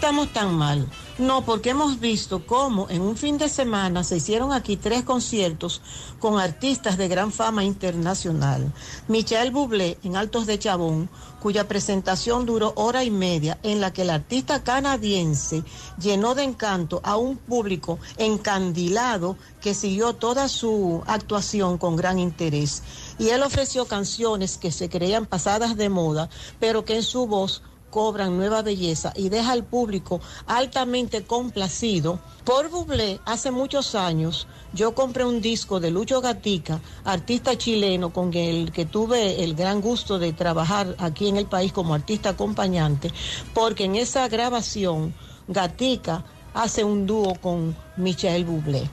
Estamos 0.07 0.33
tan 0.33 0.55
mal. 0.55 0.87
No, 1.19 1.45
porque 1.45 1.71
hemos 1.71 1.99
visto 1.99 2.47
cómo 2.47 2.89
en 2.91 3.03
un 3.03 3.17
fin 3.17 3.39
de 3.39 3.49
semana 3.49 4.05
se 4.05 4.19
hicieron 4.19 4.53
aquí 4.53 4.77
tres 4.77 5.03
conciertos 5.03 5.83
con 6.21 6.39
artistas 6.39 6.97
de 6.97 7.09
gran 7.09 7.33
fama 7.33 7.65
internacional. 7.65 8.73
Michel 9.09 9.51
Bublé 9.51 9.99
en 10.05 10.15
Altos 10.15 10.47
de 10.47 10.61
Chabón, 10.61 11.11
cuya 11.43 11.67
presentación 11.67 12.47
duró 12.47 12.73
hora 12.77 13.03
y 13.03 13.11
media, 13.11 13.59
en 13.65 13.81
la 13.81 13.93
que 13.93 14.03
el 14.03 14.11
artista 14.11 14.63
canadiense 14.63 15.65
llenó 15.99 16.37
de 16.37 16.45
encanto 16.45 17.01
a 17.03 17.17
un 17.17 17.37
público 17.37 17.99
encandilado 18.17 19.37
que 19.61 19.75
siguió 19.75 20.13
toda 20.13 20.47
su 20.47 21.03
actuación 21.09 21.79
con 21.79 21.97
gran 21.97 22.21
interés. 22.21 22.85
Y 23.19 23.31
él 23.31 23.43
ofreció 23.43 23.87
canciones 23.87 24.57
que 24.57 24.71
se 24.71 24.89
creían 24.89 25.27
pasadas 25.27 25.77
de 25.77 25.89
moda, 25.89 26.31
pero 26.61 26.85
que 26.85 26.95
en 26.95 27.03
su 27.03 27.27
voz 27.27 27.63
cobran 27.97 28.37
nueva 28.37 28.61
belleza 28.61 29.15
y 29.17 29.31
deja 29.31 29.53
al 29.53 29.65
público 29.65 30.21
altamente 30.47 31.25
complacido. 31.25 32.21
Por 32.45 32.69
Bublé, 32.69 33.21
hace 33.25 33.51
muchos 33.51 33.95
años, 33.95 34.47
yo 34.75 34.95
compré 34.95 35.25
un 35.25 35.41
disco 35.41 35.81
de 35.81 35.91
Lucho 35.91 36.21
Gatica, 36.21 36.79
artista 37.05 37.57
chileno 37.57 38.13
con 38.13 38.35
el 38.35 38.71
que 38.71 38.85
tuve 38.85 39.43
el 39.43 39.55
gran 39.55 39.81
gusto 39.81 40.19
de 40.19 40.35
trabajar 40.35 40.95
aquí 40.99 41.29
en 41.29 41.39
el 41.39 41.47
país 41.47 41.73
como 41.73 41.95
artista 41.95 42.29
acompañante, 42.29 43.11
porque 43.55 43.85
en 43.85 43.97
esa 43.97 44.29
grabación 44.29 45.15
Gatica 45.49 46.23
hace 46.53 46.85
un 46.85 47.07
dúo 47.07 47.35
con 47.37 47.75
Michael 47.97 48.45
Bublé. 48.45 48.91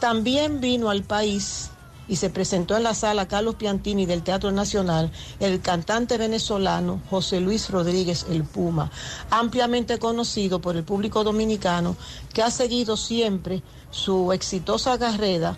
También 0.00 0.60
vino 0.60 0.90
al 0.90 1.04
país 1.04 1.70
y 2.10 2.16
se 2.16 2.28
presentó 2.28 2.76
en 2.76 2.82
la 2.82 2.92
sala 2.92 3.28
Carlos 3.28 3.54
Piantini 3.54 4.04
del 4.04 4.24
Teatro 4.24 4.50
Nacional 4.50 5.12
el 5.38 5.60
cantante 5.60 6.18
venezolano 6.18 7.00
José 7.08 7.40
Luis 7.40 7.70
Rodríguez 7.70 8.26
El 8.28 8.42
Puma, 8.42 8.90
ampliamente 9.30 10.00
conocido 10.00 10.60
por 10.60 10.76
el 10.76 10.82
público 10.82 11.22
dominicano 11.22 11.96
que 12.34 12.42
ha 12.42 12.50
seguido 12.50 12.96
siempre 12.96 13.62
su 13.92 14.32
exitosa 14.32 14.98
carrera 14.98 15.56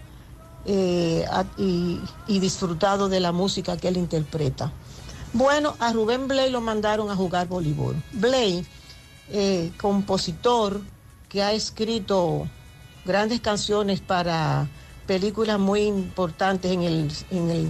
eh, 0.66 1.24
y, 1.56 2.38
disfrutado 2.38 3.08
de 3.08 3.20
la 3.20 3.32
música 3.32 3.78
que 3.78 3.88
él 3.88 3.96
interpreta. 3.96 4.70
Bueno, 5.32 5.74
a 5.80 5.90
Rubén 5.94 6.28
Blay 6.28 6.50
lo 6.50 6.60
mandaron 6.60 7.10
a 7.10 7.16
jugar 7.16 7.48
voleibol. 7.48 7.96
Blay, 8.12 8.66
eh, 9.30 9.72
compositor 9.80 10.82
que 11.30 11.42
ha 11.42 11.52
escrito 11.52 12.46
grandes 13.06 13.40
canciones 13.40 14.00
para 14.00 14.68
películas 15.06 15.58
muy 15.58 15.82
importantes 15.82 16.70
en 16.70 16.82
el, 16.82 17.12
en 17.30 17.50
el 17.50 17.68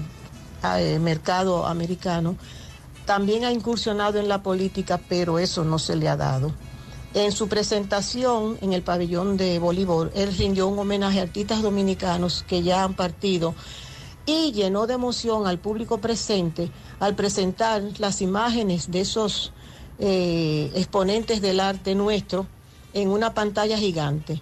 eh, 0.76 0.98
mercado 0.98 1.66
americano. 1.66 2.36
También 3.06 3.44
ha 3.44 3.52
incursionado 3.52 4.18
en 4.18 4.28
la 4.28 4.42
política, 4.42 5.00
pero 5.08 5.38
eso 5.38 5.64
no 5.64 5.78
se 5.78 5.96
le 5.96 6.08
ha 6.08 6.16
dado. 6.16 6.52
En 7.14 7.32
su 7.32 7.48
presentación 7.48 8.56
en 8.62 8.72
el 8.72 8.82
pabellón 8.82 9.36
de 9.36 9.58
Bolívar, 9.58 10.10
él 10.14 10.34
rindió 10.34 10.68
un 10.68 10.78
homenaje 10.78 11.20
a 11.20 11.22
artistas 11.22 11.60
dominicanos 11.60 12.44
que 12.46 12.62
ya 12.62 12.84
han 12.84 12.94
partido 12.94 13.54
y 14.24 14.52
llenó 14.52 14.86
de 14.86 14.94
emoción 14.94 15.46
al 15.46 15.58
público 15.58 15.98
presente 15.98 16.70
al 17.00 17.14
presentar 17.14 17.82
las 17.98 18.22
imágenes 18.22 18.90
de 18.90 19.00
esos 19.00 19.52
eh, 19.98 20.70
exponentes 20.74 21.42
del 21.42 21.60
arte 21.60 21.94
nuestro 21.94 22.46
en 22.94 23.10
una 23.10 23.34
pantalla 23.34 23.76
gigante. 23.76 24.40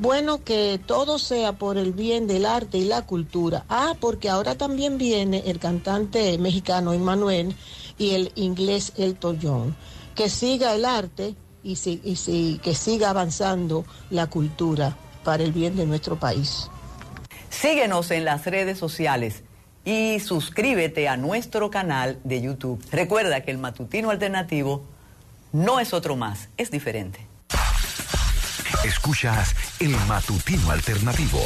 Bueno, 0.00 0.42
que 0.42 0.80
todo 0.86 1.18
sea 1.18 1.52
por 1.52 1.76
el 1.76 1.92
bien 1.92 2.26
del 2.26 2.46
arte 2.46 2.78
y 2.78 2.84
la 2.84 3.02
cultura. 3.02 3.66
Ah, 3.68 3.92
porque 4.00 4.30
ahora 4.30 4.54
también 4.54 4.96
viene 4.96 5.42
el 5.44 5.58
cantante 5.58 6.38
mexicano 6.38 6.94
Emmanuel 6.94 7.54
y 7.98 8.14
el 8.14 8.32
inglés 8.34 8.94
Elton 8.96 9.38
John. 9.42 9.76
Que 10.14 10.30
siga 10.30 10.74
el 10.74 10.86
arte 10.86 11.34
y, 11.62 11.76
que 12.62 12.74
siga 12.74 13.10
avanzando 13.10 13.84
la 14.08 14.28
cultura 14.28 14.96
para 15.22 15.42
el 15.42 15.52
bien 15.52 15.76
de 15.76 15.84
nuestro 15.84 16.18
país. 16.18 16.70
Síguenos 17.50 18.10
en 18.10 18.24
las 18.24 18.46
redes 18.46 18.78
sociales 18.78 19.42
y 19.84 20.18
suscríbete 20.20 21.08
a 21.08 21.18
nuestro 21.18 21.70
canal 21.70 22.18
de 22.24 22.40
YouTube. 22.40 22.82
Recuerda 22.90 23.42
que 23.42 23.50
el 23.50 23.58
matutino 23.58 24.08
alternativo 24.08 24.82
no 25.52 25.78
es 25.78 25.92
otro 25.92 26.16
más, 26.16 26.48
es 26.56 26.70
diferente. 26.70 27.29
Escuchas 28.84 29.54
el 29.78 29.90
matutino 30.06 30.70
alternativo. 30.70 31.38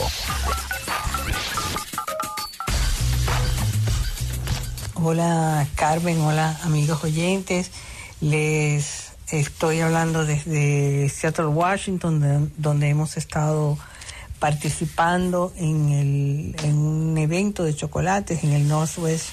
Hola 4.94 5.66
Carmen, 5.74 6.20
hola 6.20 6.56
amigos 6.62 7.02
oyentes. 7.02 7.72
Les 8.20 9.12
estoy 9.32 9.80
hablando 9.80 10.24
desde 10.24 11.08
Seattle, 11.08 11.46
Washington, 11.46 12.52
donde 12.56 12.88
hemos 12.88 13.16
estado 13.16 13.78
participando 14.38 15.52
en, 15.56 16.54
el, 16.62 16.72
un 16.72 17.18
evento 17.18 17.64
de 17.64 17.74
chocolates 17.74 18.44
en 18.44 18.52
el 18.52 18.68
Northwest 18.68 19.30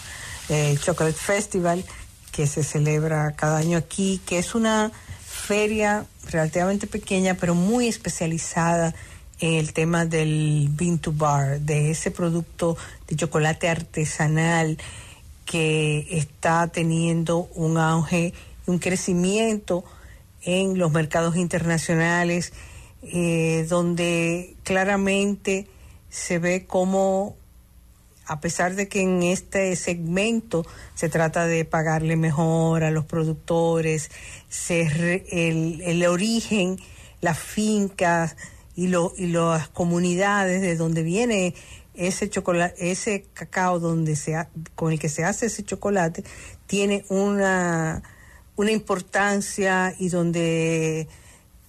eh, 0.50 0.76
Chocolate 0.82 1.18
Festival 1.18 1.86
que 2.32 2.48
se 2.48 2.64
celebra 2.64 3.34
cada 3.34 3.58
año 3.58 3.78
aquí, 3.78 4.20
que 4.26 4.40
es 4.40 4.56
una 4.56 4.92
feria 5.52 6.06
relativamente 6.32 6.88
pequeña, 6.88 7.34
pero 7.34 7.56
muy 7.56 7.90
especializada 7.90 8.96
en 9.42 9.56
el 9.56 9.74
tema 9.74 10.06
del 10.06 10.70
bean 10.72 10.98
bar, 11.12 11.60
de 11.60 11.92
ese 11.92 12.10
producto 12.10 12.78
de 13.06 13.18
chocolate 13.18 13.68
artesanal 13.68 14.78
que 15.44 16.08
está 16.10 16.70
teniendo 16.70 17.50
un 17.54 17.78
auge, 17.78 18.34
un 18.66 18.80
crecimiento 18.80 19.84
en 20.42 20.78
los 20.78 20.90
mercados 20.94 21.36
internacionales, 21.36 22.54
eh, 23.04 23.66
donde 23.68 24.56
claramente 24.64 25.68
se 26.10 26.40
ve 26.40 26.66
como 26.66 27.36
a 28.26 28.40
pesar 28.40 28.76
de 28.76 28.88
que 28.88 29.02
en 29.02 29.24
este 29.24 29.76
segmento 29.76 30.66
se 30.96 31.10
trata 31.10 31.48
de 31.48 31.66
pagarle 31.66 32.16
mejor 32.16 32.84
a 32.84 32.92
los 32.92 33.06
productores, 33.06 34.10
el, 34.70 36.06
origen, 36.08 36.80
las 37.20 37.40
fincas 37.40 38.36
y, 38.76 38.86
y 38.86 39.28
las 39.28 39.70
comunidades 39.70 40.62
de 40.62 40.76
donde 40.76 41.04
viene 41.04 41.54
ese 41.94 42.30
chocolate, 42.30 42.92
ese 42.92 43.26
cacao 43.34 43.80
donde 43.80 44.16
se 44.16 44.48
con 44.76 44.94
el 44.94 45.00
que 45.00 45.10
se 45.10 45.24
hace 45.24 45.48
ese 45.48 45.64
chocolate 45.64 46.24
tiene 46.66 47.04
una, 47.10 48.02
una 48.56 48.72
importancia 48.72 49.94
y 50.00 50.10
donde 50.10 51.08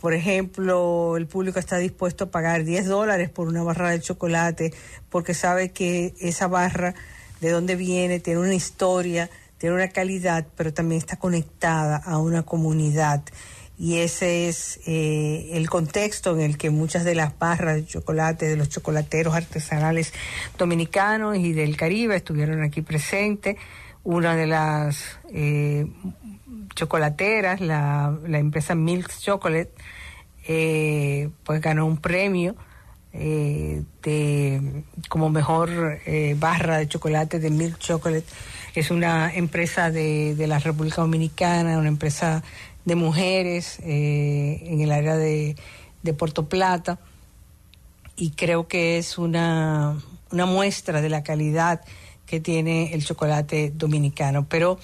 por 0.02 0.14
ejemplo, 0.14 1.16
el 1.16 1.28
público 1.28 1.60
está 1.60 1.78
dispuesto 1.78 2.24
a 2.24 2.30
pagar 2.32 2.64
10 2.64 2.86
dólares 2.86 3.30
por 3.30 3.46
una 3.46 3.62
barra 3.62 3.90
de 3.90 4.00
chocolate 4.00 4.74
porque 5.08 5.32
sabe 5.32 5.70
que 5.70 6.12
esa 6.18 6.48
barra, 6.48 6.96
de 7.40 7.50
dónde 7.50 7.76
viene, 7.76 8.18
tiene 8.18 8.40
una 8.40 8.52
historia, 8.52 9.30
tiene 9.58 9.76
una 9.76 9.90
calidad, 9.90 10.44
pero 10.56 10.74
también 10.74 10.98
está 10.98 11.20
conectada 11.20 11.98
a 11.98 12.18
una 12.18 12.42
comunidad. 12.42 13.22
Y 13.78 13.98
ese 13.98 14.48
es 14.48 14.80
eh, 14.86 15.50
el 15.52 15.70
contexto 15.70 16.34
en 16.34 16.40
el 16.40 16.58
que 16.58 16.70
muchas 16.70 17.04
de 17.04 17.14
las 17.14 17.38
barras 17.38 17.76
de 17.76 17.86
chocolate, 17.86 18.48
de 18.48 18.56
los 18.56 18.70
chocolateros 18.70 19.36
artesanales 19.36 20.12
dominicanos 20.58 21.36
y 21.36 21.52
del 21.52 21.76
Caribe 21.76 22.16
estuvieron 22.16 22.64
aquí 22.64 22.82
presentes. 22.82 23.56
Una 24.02 24.34
de 24.34 24.48
las 24.48 25.20
eh, 25.32 25.86
chocolateras, 26.74 27.60
la, 27.60 28.18
la 28.26 28.38
empresa 28.40 28.74
Milk 28.74 29.08
Chocolate, 29.16 29.70
eh, 30.46 31.30
pues 31.44 31.60
ganó 31.60 31.86
un 31.86 31.98
premio 31.98 32.56
eh, 33.12 33.82
de 34.02 34.84
como 35.08 35.30
mejor 35.30 36.00
eh, 36.06 36.34
barra 36.38 36.78
de 36.78 36.88
chocolate 36.88 37.38
de 37.38 37.50
Milk 37.50 37.78
Chocolate. 37.78 38.26
Es 38.74 38.90
una 38.90 39.32
empresa 39.34 39.90
de, 39.90 40.34
de 40.34 40.46
la 40.46 40.58
República 40.58 41.02
Dominicana, 41.02 41.78
una 41.78 41.88
empresa 41.88 42.42
de 42.84 42.96
mujeres 42.96 43.78
en 43.82 44.80
el 44.80 44.90
área 44.90 45.16
de, 45.16 45.56
de 46.02 46.14
Puerto 46.14 46.48
Plata 46.48 46.98
y 48.16 48.30
creo 48.30 48.68
que 48.68 48.98
es 48.98 49.18
una, 49.18 50.02
una 50.30 50.46
muestra 50.46 51.00
de 51.00 51.08
la 51.08 51.22
calidad 51.22 51.82
que 52.26 52.40
tiene 52.40 52.94
el 52.94 53.04
chocolate 53.04 53.72
dominicano. 53.74 54.46
Pero 54.48 54.78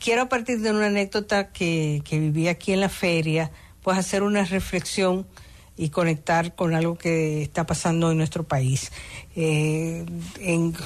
quiero 0.00 0.28
partir 0.28 0.60
de 0.60 0.70
una 0.70 0.86
anécdota 0.86 1.52
que, 1.52 2.02
que 2.04 2.18
viví 2.18 2.48
aquí 2.48 2.72
en 2.72 2.80
la 2.80 2.88
feria, 2.88 3.50
pues 3.86 3.98
hacer 3.98 4.24
una 4.24 4.42
reflexión 4.42 5.28
y 5.76 5.90
conectar 5.90 6.56
con 6.56 6.74
algo 6.74 6.98
que 6.98 7.40
está 7.40 7.66
pasando 7.66 8.10
en 8.10 8.18
nuestro 8.18 8.42
país. 8.42 8.90
Eh, 9.36 10.04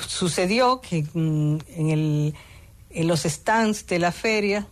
sucedió 0.06 0.82
que 0.82 1.06
en, 1.14 1.62
el, 1.88 2.34
en 2.90 3.06
los 3.06 3.22
stands 3.22 3.86
de 3.86 4.00
la 4.00 4.12
feria, 4.12 4.66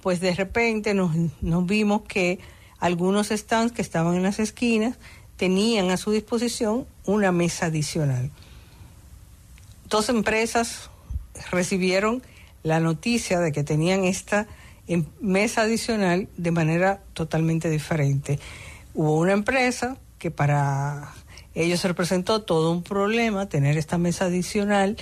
pues 0.00 0.20
de 0.20 0.32
repente 0.32 0.94
nos, 0.94 1.10
nos 1.40 1.66
vimos 1.66 2.02
que 2.02 2.38
algunos 2.78 3.30
stands 3.30 3.72
que 3.72 3.82
estaban 3.82 4.14
en 4.14 4.22
las 4.22 4.38
esquinas 4.38 4.96
tenían 5.36 5.90
a 5.90 5.96
su 5.96 6.12
disposición 6.12 6.86
una 7.04 7.32
mesa 7.32 7.66
adicional. 7.66 8.30
Dos 9.88 10.08
empresas 10.08 10.88
recibieron 11.50 12.22
la 12.62 12.78
noticia 12.78 13.40
de 13.40 13.50
que 13.50 13.64
tenían 13.64 14.04
esta, 14.04 14.46
en 14.86 15.08
mesa 15.20 15.62
adicional 15.62 16.28
de 16.36 16.50
manera 16.50 17.02
totalmente 17.12 17.70
diferente. 17.70 18.38
Hubo 18.94 19.18
una 19.18 19.32
empresa 19.32 19.96
que 20.18 20.30
para 20.30 21.12
ellos 21.54 21.84
representó 21.84 22.42
todo 22.42 22.72
un 22.72 22.82
problema 22.82 23.48
tener 23.48 23.78
esta 23.78 23.98
mesa 23.98 24.26
adicional 24.26 24.96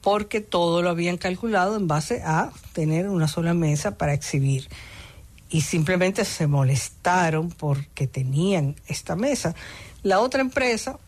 porque 0.00 0.40
todo 0.40 0.82
lo 0.82 0.90
habían 0.90 1.16
calculado 1.16 1.76
en 1.76 1.88
base 1.88 2.22
a 2.24 2.52
tener 2.72 3.08
una 3.08 3.28
sola 3.28 3.54
mesa 3.54 3.96
para 3.96 4.14
exhibir. 4.14 4.68
Y 5.48 5.62
simplemente 5.62 6.24
se 6.24 6.46
molestaron 6.46 7.50
porque 7.50 8.06
tenían 8.06 8.76
esta 8.88 9.16
mesa. 9.16 9.54
La 10.02 10.20
otra 10.20 10.40
empresa 10.40 10.98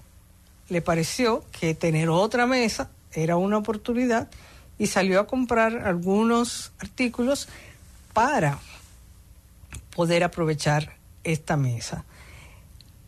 le 0.69 0.83
pareció 0.83 1.45
que 1.59 1.75
tener 1.75 2.09
otra 2.09 2.47
mesa 2.47 2.91
era 3.13 3.37
una 3.37 3.59
oportunidad 3.59 4.29
y 4.79 4.87
salió 4.87 5.21
a 5.21 5.27
comprar 5.27 5.87
algunos 5.87 6.73
artículos 6.79 7.49
para 8.19 8.59
poder 9.95 10.25
aprovechar 10.25 10.97
esta 11.23 11.57
mesa. 11.57 12.05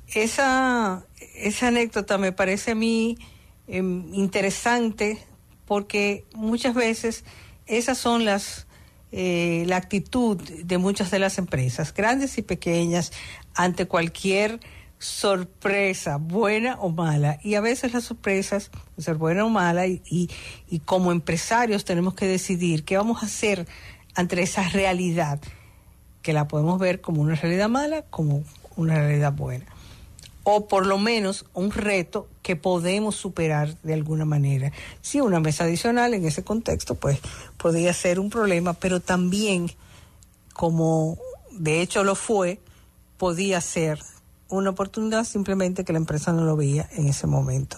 Esa, 0.07 1.05
esa 1.35 1.67
anécdota 1.67 2.17
me 2.17 2.31
parece 2.31 2.71
a 2.71 2.75
mí 2.77 3.19
em, 3.67 4.15
interesante 4.15 5.19
porque 5.67 6.27
muchas 6.33 6.75
veces 6.75 7.25
esas 7.67 7.99
son 7.99 8.25
las 8.25 8.69
eh, 9.11 9.65
la 9.67 9.79
actitud 9.79 10.37
de 10.37 10.79
muchas 10.79 11.11
de 11.11 11.19
las 11.19 11.39
empresas, 11.39 11.93
grandes 11.93 12.39
y 12.39 12.43
pequeñas, 12.43 13.11
ante 13.57 13.87
cualquier 13.87 14.61
sorpresa, 15.01 16.19
buena 16.19 16.77
o 16.79 16.91
mala. 16.91 17.41
Y 17.43 17.57
a 17.57 17.61
veces 17.61 17.93
las 17.95 18.05
sorpresas 18.05 18.71
ser 18.99 19.17
buena 19.17 19.45
o 19.45 19.49
mala 19.49 19.87
y, 19.87 20.03
y, 20.69 20.79
como 20.81 21.11
empresarios 21.11 21.85
tenemos 21.85 22.15
que 22.15 22.27
decidir 22.27 22.85
qué 22.85 22.97
vamos 22.97 23.23
a 23.23 23.27
hacer 23.27 23.67
ante 24.21 24.41
esa 24.43 24.69
realidad, 24.69 25.41
que 26.23 26.33
la 26.33 26.47
podemos 26.47 26.79
ver 26.79 27.01
como 27.01 27.23
una 27.23 27.35
realidad 27.35 27.69
mala, 27.69 28.03
como 28.03 28.45
una 28.77 28.95
realidad 28.95 29.33
buena. 29.33 29.67
O 30.45 30.69
por 30.69 30.87
lo 30.87 30.99
menos 30.99 31.45
un 31.55 31.71
reto 31.71 32.29
que 32.43 32.57
podemos 32.57 33.17
superar 33.17 33.77
de 33.83 33.95
alguna 33.95 34.25
manera. 34.25 34.73
Si 35.03 35.21
una 35.21 35.41
mesa 35.41 35.65
adicional 35.65 36.15
en 36.15 36.25
ese 36.25 36.45
contexto, 36.45 36.95
pues 36.95 37.19
podría 37.57 37.93
ser 37.93 38.19
un 38.19 38.31
problema, 38.31 38.73
pero 38.75 39.01
también, 39.01 39.71
como 40.55 41.19
de 41.53 41.83
hecho 41.83 42.05
lo 42.05 42.15
fue, 42.15 42.61
podía 43.19 43.61
ser 43.61 44.01
una 44.49 44.71
oportunidad 44.71 45.25
simplemente 45.25 45.85
que 45.85 45.93
la 45.93 45.99
empresa 45.99 46.33
no 46.33 46.45
lo 46.45 46.57
veía 46.57 46.89
en 46.93 47.07
ese 47.07 47.27
momento. 47.27 47.77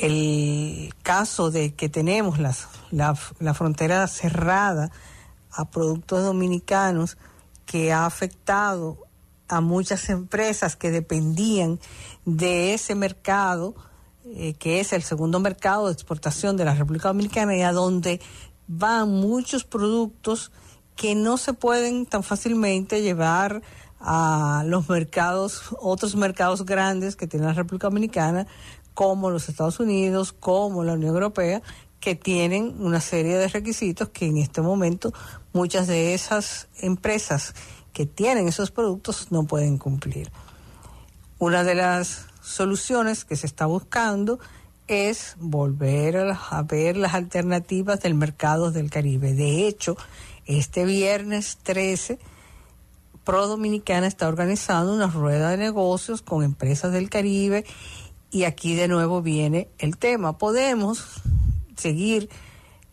El 0.00 0.94
caso 1.02 1.50
de 1.50 1.74
que 1.74 1.88
tenemos 1.88 2.38
la, 2.38 2.54
la 3.40 3.54
frontera 3.54 4.06
cerrada 4.06 4.90
a 5.50 5.70
productos 5.70 6.22
dominicanos 6.22 7.18
que 7.66 7.92
ha 7.92 8.06
afectado 8.06 9.08
a 9.48 9.60
muchas 9.60 10.08
empresas 10.10 10.76
que 10.76 10.90
dependían 10.90 11.80
de 12.24 12.74
ese 12.74 12.94
mercado, 12.94 13.74
eh, 14.24 14.54
que 14.54 14.80
es 14.80 14.92
el 14.92 15.02
segundo 15.02 15.40
mercado 15.40 15.86
de 15.86 15.92
exportación 15.92 16.56
de 16.56 16.64
la 16.64 16.74
República 16.74 17.08
Dominicana 17.08 17.56
y 17.56 17.62
a 17.62 17.72
donde 17.72 18.20
van 18.66 19.10
muchos 19.10 19.64
productos 19.64 20.52
que 20.96 21.14
no 21.14 21.38
se 21.38 21.54
pueden 21.54 22.06
tan 22.06 22.22
fácilmente 22.22 23.02
llevar 23.02 23.62
a 24.00 24.62
los 24.66 24.88
mercados, 24.88 25.62
otros 25.80 26.14
mercados 26.14 26.64
grandes 26.64 27.16
que 27.16 27.26
tiene 27.26 27.46
la 27.46 27.52
República 27.52 27.88
Dominicana, 27.88 28.46
como 28.98 29.30
los 29.30 29.48
Estados 29.48 29.78
Unidos, 29.78 30.32
como 30.32 30.82
la 30.82 30.94
Unión 30.94 31.14
Europea, 31.14 31.62
que 32.00 32.16
tienen 32.16 32.74
una 32.80 33.00
serie 33.00 33.36
de 33.36 33.46
requisitos 33.46 34.08
que 34.08 34.26
en 34.26 34.38
este 34.38 34.60
momento 34.60 35.12
muchas 35.52 35.86
de 35.86 36.14
esas 36.14 36.66
empresas 36.80 37.54
que 37.92 38.06
tienen 38.06 38.48
esos 38.48 38.72
productos 38.72 39.28
no 39.30 39.44
pueden 39.44 39.78
cumplir. 39.78 40.32
Una 41.38 41.62
de 41.62 41.76
las 41.76 42.26
soluciones 42.42 43.24
que 43.24 43.36
se 43.36 43.46
está 43.46 43.66
buscando 43.66 44.40
es 44.88 45.36
volver 45.38 46.16
a, 46.16 46.62
ver 46.62 46.96
las 46.96 47.14
alternativas 47.14 48.00
del 48.00 48.14
mercado 48.14 48.72
del 48.72 48.90
Caribe. 48.90 49.32
De 49.32 49.68
hecho, 49.68 49.96
este 50.44 50.84
viernes 50.84 51.58
13 51.62 52.18
Pro 53.28 53.46
Dominicana 53.46 54.06
está 54.06 54.26
organizando 54.26 54.94
una 54.94 55.06
rueda 55.06 55.50
de 55.50 55.58
negocios 55.58 56.22
con 56.22 56.42
empresas 56.42 56.92
del 56.92 57.10
Caribe 57.10 57.66
y 58.30 58.44
aquí 58.44 58.74
de 58.74 58.88
nuevo 58.88 59.22
viene 59.22 59.68
el 59.78 59.96
tema. 59.96 60.38
Podemos 60.38 61.22
seguir 61.76 62.28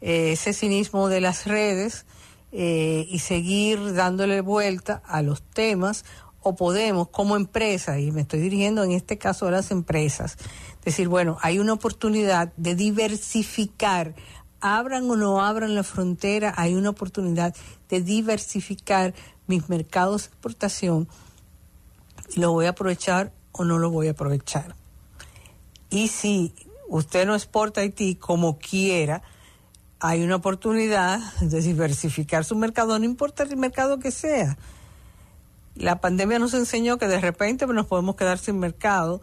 eh, 0.01 0.33
ese 0.33 0.53
cinismo 0.53 1.09
de 1.09 1.21
las 1.21 1.45
redes 1.45 2.05
eh, 2.51 3.05
y 3.09 3.19
seguir 3.19 3.93
dándole 3.93 4.41
vuelta 4.41 5.01
a 5.05 5.21
los 5.21 5.41
temas 5.41 6.05
o 6.41 6.55
podemos 6.55 7.09
como 7.09 7.35
empresa, 7.35 7.99
y 7.99 8.11
me 8.11 8.21
estoy 8.21 8.39
dirigiendo 8.39 8.83
en 8.83 8.91
este 8.91 9.17
caso 9.17 9.47
a 9.47 9.51
las 9.51 9.71
empresas, 9.71 10.37
decir, 10.83 11.07
bueno, 11.07 11.39
hay 11.41 11.57
una 11.57 11.73
oportunidad 11.73 12.53
de 12.55 12.75
diversificar, 12.75 14.13
abran 14.61 15.09
o 15.09 15.15
no 15.15 15.43
abran 15.43 15.73
la 15.73 15.81
frontera, 15.81 16.53
hay 16.55 16.75
una 16.75 16.91
oportunidad 16.91 17.55
de 17.89 18.01
diversificar 18.01 19.15
mis 19.47 19.69
mercados 19.69 20.21
de 20.21 20.27
exportación, 20.27 21.07
lo 22.35 22.51
voy 22.51 22.67
a 22.67 22.69
aprovechar 22.69 23.33
o 23.51 23.63
no 23.63 23.79
lo 23.79 23.89
voy 23.89 24.07
a 24.07 24.11
aprovechar. 24.11 24.75
Y 25.89 26.07
si 26.07 26.53
usted 26.87 27.25
no 27.25 27.35
exporta 27.35 27.81
Haití 27.81 28.15
como 28.15 28.57
quiera, 28.57 29.21
hay 29.99 30.23
una 30.23 30.35
oportunidad 30.35 31.19
de 31.39 31.61
diversificar 31.61 32.43
su 32.45 32.55
mercado, 32.55 32.97
no 32.99 33.05
importa 33.05 33.43
el 33.43 33.57
mercado 33.57 33.99
que 33.99 34.11
sea. 34.11 34.57
La 35.75 35.99
pandemia 35.99 36.39
nos 36.39 36.53
enseñó 36.53 36.97
que 36.97 37.07
de 37.07 37.19
repente 37.19 37.67
nos 37.67 37.87
podemos 37.87 38.15
quedar 38.15 38.37
sin 38.37 38.59
mercado 38.59 39.21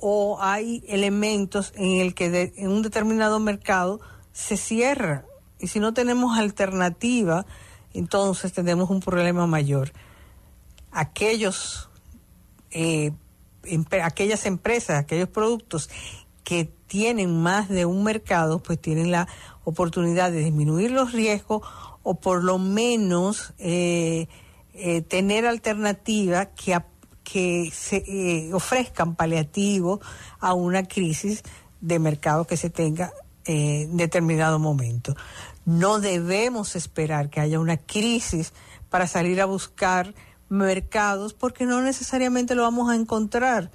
o 0.00 0.38
hay 0.40 0.84
elementos 0.86 1.72
en 1.74 2.00
el 2.00 2.14
que 2.14 2.52
en 2.56 2.68
un 2.70 2.82
determinado 2.82 3.40
mercado 3.40 4.00
se 4.32 4.56
cierra 4.56 5.24
y 5.58 5.66
si 5.66 5.80
no 5.80 5.92
tenemos 5.92 6.38
alternativa 6.38 7.44
entonces 7.94 8.52
tenemos 8.52 8.90
un 8.90 9.00
problema 9.00 9.46
mayor. 9.46 9.92
Aquellos, 10.92 11.88
eh, 12.70 13.12
aquellas 14.02 14.46
empresas, 14.46 14.98
aquellos 14.98 15.28
productos 15.28 15.90
que 16.44 16.70
tienen 16.86 17.42
más 17.42 17.68
de 17.68 17.84
un 17.84 18.02
mercado, 18.02 18.60
pues 18.62 18.80
tienen 18.80 19.10
la 19.10 19.28
oportunidad 19.64 20.32
de 20.32 20.40
disminuir 20.40 20.90
los 20.90 21.12
riesgos 21.12 21.62
o 22.02 22.14
por 22.14 22.42
lo 22.42 22.58
menos 22.58 23.52
eh, 23.58 24.28
eh, 24.72 25.02
tener 25.02 25.46
alternativas 25.46 26.48
que, 26.56 26.80
que 27.22 27.70
se, 27.72 28.50
ofrezcan 28.54 29.14
paliativos 29.14 30.00
a 30.40 30.54
una 30.54 30.84
crisis 30.84 31.42
de 31.80 31.98
mercado 31.98 32.46
que 32.46 32.56
se 32.56 32.70
tenga 32.70 33.12
en 33.44 33.96
determinado 33.96 34.58
momento. 34.58 35.14
No 35.66 36.00
debemos 36.00 36.76
esperar 36.76 37.28
que 37.28 37.40
haya 37.40 37.60
una 37.60 37.76
crisis 37.76 38.52
para 38.88 39.06
salir 39.06 39.40
a 39.40 39.46
buscar 39.46 40.14
mercados 40.48 41.34
porque 41.34 41.66
no 41.66 41.80
necesariamente 41.82 42.54
lo 42.54 42.62
vamos 42.62 42.90
a 42.90 42.96
encontrar. 42.96 43.70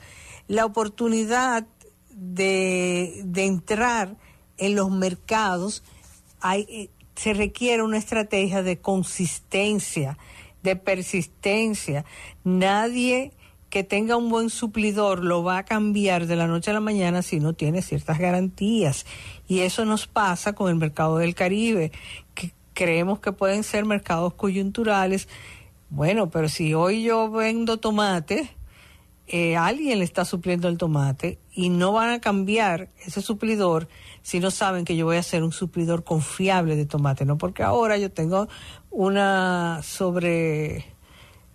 La 0.47 0.65
oportunidad 0.65 1.65
de, 2.11 3.23
entrar 3.35 4.17
en 4.57 4.75
los 4.75 4.91
mercados 4.91 5.83
hay, 6.39 6.65
eh, 6.69 6.89
se 7.15 7.33
requiere 7.33 7.83
una 7.83 7.97
estrategia 7.97 8.63
de 8.63 8.79
consistencia, 8.79 10.17
de 10.61 10.75
persistencia. 10.75 12.05
Nadie 12.43 13.31
que 13.73 13.83
tenga 13.83 14.17
un 14.17 14.29
buen 14.29 14.51
suplidor 14.51 15.23
lo 15.23 15.43
va 15.43 15.57
a 15.57 15.65
cambiar 15.65 16.27
de 16.27 16.35
la 16.35 16.45
noche 16.45 16.69
a 16.69 16.75
la 16.75 16.79
mañana 16.79 17.23
si 17.23 17.39
no 17.39 17.53
tiene 17.53 17.81
ciertas 17.81 18.19
garantías. 18.19 19.07
Y 19.47 19.61
eso 19.61 19.83
nos 19.83 20.05
pasa 20.05 20.53
con 20.53 20.69
el 20.69 20.75
mercado 20.75 21.17
del 21.17 21.33
Caribe, 21.33 21.91
que 22.35 22.51
creemos 22.75 23.19
que 23.19 23.31
pueden 23.31 23.63
ser 23.63 23.85
mercados 23.85 24.35
coyunturales. 24.35 25.27
Bueno, 25.89 26.29
pero 26.29 26.49
si 26.49 26.73
hoy 26.73 27.03
yo 27.03 27.29
vendo 27.29 27.77
tomate, 27.77 28.49
eh, 29.27 29.55
alguien 29.55 29.99
le 29.99 30.05
está 30.05 30.25
supliendo 30.25 30.67
el 30.67 30.77
tomate 30.77 31.39
y 31.53 31.69
no 31.69 31.93
van 31.93 32.09
a 32.09 32.19
cambiar 32.19 32.89
ese 33.05 33.21
suplidor 33.21 33.87
si 34.21 34.39
no 34.39 34.51
saben 34.51 34.85
que 34.85 34.97
yo 34.97 35.05
voy 35.05 35.17
a 35.17 35.23
ser 35.23 35.43
un 35.43 35.51
suplidor 35.51 36.03
confiable 36.03 36.75
de 36.75 36.85
tomate, 36.85 37.25
no 37.25 37.37
porque 37.37 37.63
ahora 37.63 37.97
yo 37.97 38.11
tengo 38.11 38.47
una 38.89 39.81
sobre 39.81 40.85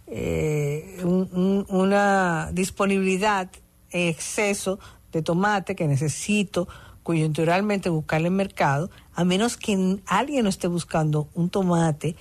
eh, 0.06 1.02
una 1.04 2.50
disponibilidad 2.52 3.50
en 3.90 4.08
exceso 4.08 4.78
de 5.12 5.22
tomate 5.22 5.76
que 5.76 5.86
necesito 5.86 6.68
coyunturalmente 7.02 7.88
buscarle 7.88 8.28
en 8.28 8.36
mercado, 8.36 8.90
a 9.14 9.24
menos 9.24 9.56
que 9.56 9.98
alguien 10.06 10.44
no 10.44 10.50
esté 10.50 10.68
buscando 10.68 11.28
un 11.34 11.48
tomate, 11.48 12.16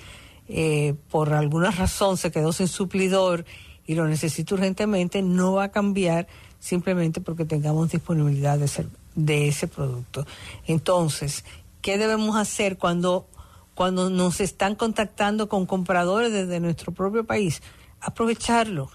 eh, 0.49 0.95
por 1.09 1.33
alguna 1.33 1.71
razón 1.71 2.17
se 2.17 2.31
quedó 2.31 2.51
sin 2.53 2.67
suplidor 2.67 3.45
y 3.85 3.95
lo 3.95 4.07
necesito 4.07 4.55
urgentemente, 4.55 5.21
no 5.21 5.53
va 5.53 5.65
a 5.65 5.71
cambiar 5.71 6.27
simplemente 6.59 7.21
porque 7.21 7.45
tengamos 7.45 7.91
disponibilidad 7.91 8.57
de, 8.57 8.69
de 9.15 9.47
ese 9.47 9.67
producto. 9.67 10.25
Entonces, 10.65 11.45
¿qué 11.81 11.97
debemos 11.97 12.35
hacer 12.35 12.77
cuando 12.77 13.27
cuando 13.77 14.09
nos 14.09 14.41
están 14.41 14.73
contactando 14.73 15.49
con 15.49 15.67
compradores 15.67 16.31
desde 16.31 16.59
nuestro 16.59 16.91
propio 16.93 17.27
país, 17.27 17.61
aprovecharlo 18.01 18.89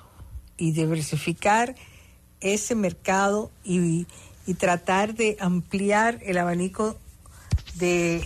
y 0.57 0.73
diversificar 0.73 1.77
ese 2.41 2.75
mercado 2.75 3.53
y, 3.63 4.09
tratar 4.59 5.15
de 5.15 5.37
ampliar 5.39 6.19
el 6.23 6.37
abanico 6.37 6.99
de 7.77 8.25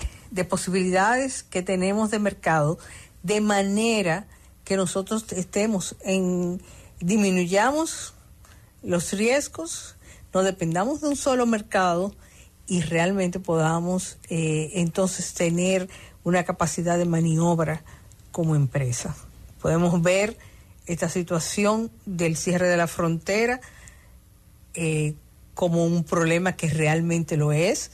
posibilidades 0.49 1.43
que 1.43 1.63
tenemos 1.63 2.11
de 2.11 2.19
mercado 2.19 2.79
de 3.27 3.41
manera 3.41 4.27
que 4.65 4.77
nosotros 4.77 5.25
estemos 5.33 5.97
en, 6.05 6.63
disminuyamos 7.01 8.15
los 8.83 9.13
riesgos, 9.13 9.97
no 10.33 10.45
dependamos 10.45 11.01
de 11.01 11.09
un 11.09 11.17
solo 11.17 11.45
mercado 11.45 12.15
y 12.69 12.83
realmente 12.83 13.41
podamos 13.41 14.19
eh, 14.29 14.71
entonces 14.75 15.35
tener 15.35 15.89
una 16.23 16.45
capacidad 16.45 16.99
de 16.99 17.05
maniobra 17.05 17.83
como 18.31 18.55
empresa. 18.55 19.17
Podemos 19.61 20.01
ver 20.03 20.37
esta 20.87 21.09
situación 21.09 21.91
del 22.05 22.37
cierre 22.37 22.69
de 22.69 22.77
la 22.77 22.87
frontera 22.87 23.61
eh, 24.75 25.15
como 25.55 25.85
un 25.85 26.05
problema 26.05 26.55
que 26.55 26.69
realmente 26.69 27.37
lo 27.37 27.53
es, 27.53 27.91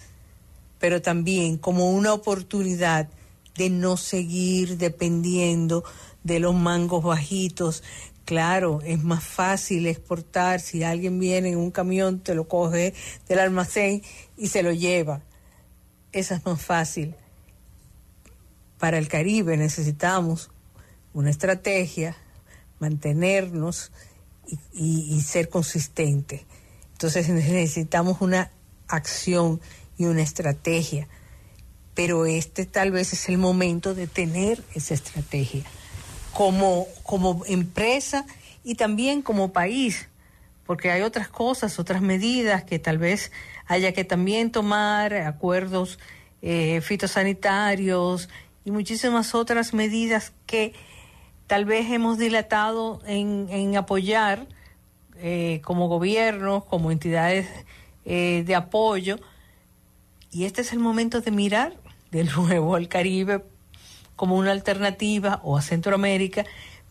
pero 0.79 1.01
también 1.01 1.57
como 1.57 1.91
una 1.91 2.13
oportunidad 2.13 3.09
de 3.57 3.71
no 3.71 3.97
seguir 3.97 4.79
dependiendo 4.79 5.85
de 6.25 6.41
los 6.41 6.55
mangos 6.55 7.03
bajitos. 7.03 7.83
Claro, 8.25 8.81
es 8.85 9.03
más 9.03 9.25
fácil 9.25 9.87
exportar 9.87 10.61
si 10.61 10.85
alguien 10.85 11.19
viene 11.19 11.51
en 11.51 11.59
un 11.59 11.71
camión, 11.71 12.21
te 12.21 12.35
lo 12.35 12.49
coge 12.49 12.95
del 13.29 13.39
almacén 13.41 14.03
y 14.37 14.49
se 14.49 14.63
lo 14.63 14.73
lleva. 14.73 15.23
Esa 16.13 16.37
es 16.37 16.45
más 16.45 16.61
fácil. 16.61 17.15
Para 18.79 18.99
el 18.99 19.09
Caribe 19.09 19.57
necesitamos 19.57 20.51
una 21.15 21.31
estrategia, 21.31 22.17
mantenernos 22.79 23.93
y, 24.73 25.21
ser 25.23 25.49
consistente. 25.49 26.47
Entonces 26.93 27.29
necesitamos 27.29 28.21
una 28.21 28.51
acción 28.89 29.61
y 29.97 30.05
una 30.07 30.23
estrategia, 30.23 31.09
pero 31.95 32.27
este 32.27 32.67
tal 32.67 32.91
vez 32.91 33.13
es 33.13 33.29
el 33.29 33.39
momento 33.39 33.95
de 33.95 34.07
tener 34.07 34.63
esa 34.75 34.95
estrategia 34.95 35.65
como, 36.33 36.87
como 37.03 37.45
empresa 37.47 38.25
y 38.65 38.77
también 38.77 39.23
como 39.23 39.53
país, 39.53 40.09
porque 40.67 40.91
hay 40.91 41.03
otras 41.03 41.29
cosas, 41.29 41.79
otras 41.79 42.01
medidas 42.01 42.65
que 42.65 42.79
tal 42.79 42.99
vez 42.99 43.33
haya 43.67 43.93
que 43.93 44.05
también 44.05 44.51
tomar, 44.51 45.15
acuerdos 45.15 45.99
eh, 46.41 46.81
fitosanitarios 46.81 48.29
y 48.65 48.71
muchísimas 48.71 49.35
otras 49.35 49.75
medidas 49.75 50.33
que 50.47 50.73
tal 51.47 51.65
vez 51.65 51.91
hemos 51.91 52.19
dilatado 52.19 53.01
en, 53.07 53.49
en 53.51 53.77
apoyar 53.77 54.47
eh, 55.19 55.61
como 55.63 55.89
gobierno, 55.89 56.65
como 56.65 56.91
entidades 56.91 57.47
eh, 58.05 58.43
de 58.47 58.55
apoyo. 58.55 59.19
Y 60.31 60.45
este 60.45 60.63
es 60.63 60.73
el 60.73 60.79
momento 60.79 61.21
de 61.21 61.31
mirar 61.31 61.77
de 62.13 62.25
nuevo 62.25 62.77
al 62.77 62.89
Caribe 62.89 63.45
como 64.15 64.37
una 64.37 64.53
alternativa 64.53 65.41
o 65.43 65.57
a 65.57 65.63
Centroamérica, 65.63 66.45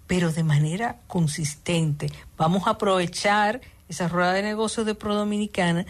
pero 0.07 0.33
de 0.33 0.43
manera 0.43 0.99
consistente. 1.07 2.11
Vamos 2.35 2.67
a 2.67 2.71
aprovechar 2.71 3.61
esa 3.87 4.09
rueda 4.09 4.33
de 4.33 4.43
negocios 4.43 4.85
de 4.85 4.95
Pro 4.95 5.15
Dominicana 5.15 5.85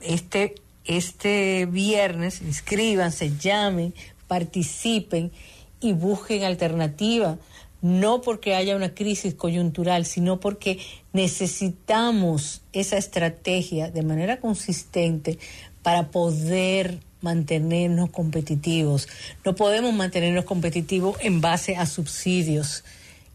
este, 0.00 0.54
este 0.84 1.66
viernes, 1.66 2.42
inscríbanse, 2.42 3.36
llamen, 3.38 3.94
participen 4.28 5.32
y 5.80 5.92
busquen 5.92 6.44
alternativa, 6.44 7.38
no 7.80 8.20
porque 8.20 8.54
haya 8.54 8.76
una 8.76 8.94
crisis 8.94 9.34
coyuntural, 9.34 10.06
sino 10.06 10.40
porque 10.40 10.78
necesitamos 11.12 12.62
esa 12.72 12.96
estrategia 12.96 13.90
de 13.90 14.02
manera 14.02 14.40
consistente 14.40 15.38
para 15.82 16.10
poder 16.10 17.00
mantenernos 17.24 18.10
competitivos. 18.10 19.08
No 19.44 19.56
podemos 19.56 19.92
mantenernos 19.94 20.44
competitivos 20.44 21.16
en 21.20 21.40
base 21.40 21.74
a 21.74 21.86
subsidios. 21.86 22.84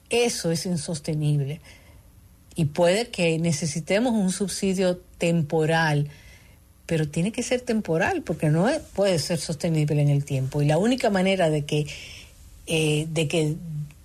Eso 0.10 0.52
es 0.52 0.66
insostenible. 0.66 1.60
Y 2.56 2.66
puede 2.66 3.10
que 3.10 3.38
necesitemos 3.40 4.14
un 4.14 4.32
subsidio 4.32 4.98
temporal, 5.18 6.08
pero 6.86 7.08
tiene 7.08 7.32
que 7.32 7.44
ser 7.44 7.62
temporal 7.62 8.22
porque 8.22 8.50
no 8.50 8.70
puede 8.94 9.18
ser 9.20 9.40
sostenible 9.40 10.02
en 10.02 10.10
el 10.10 10.24
tiempo. 10.24 10.62
Y 10.62 10.66
la 10.68 10.78
única 10.78 11.10
manera 11.10 11.50
de 11.50 11.66
que, 11.66 11.88
eh, 12.68 13.08
de 13.10 13.28
que 13.28 13.56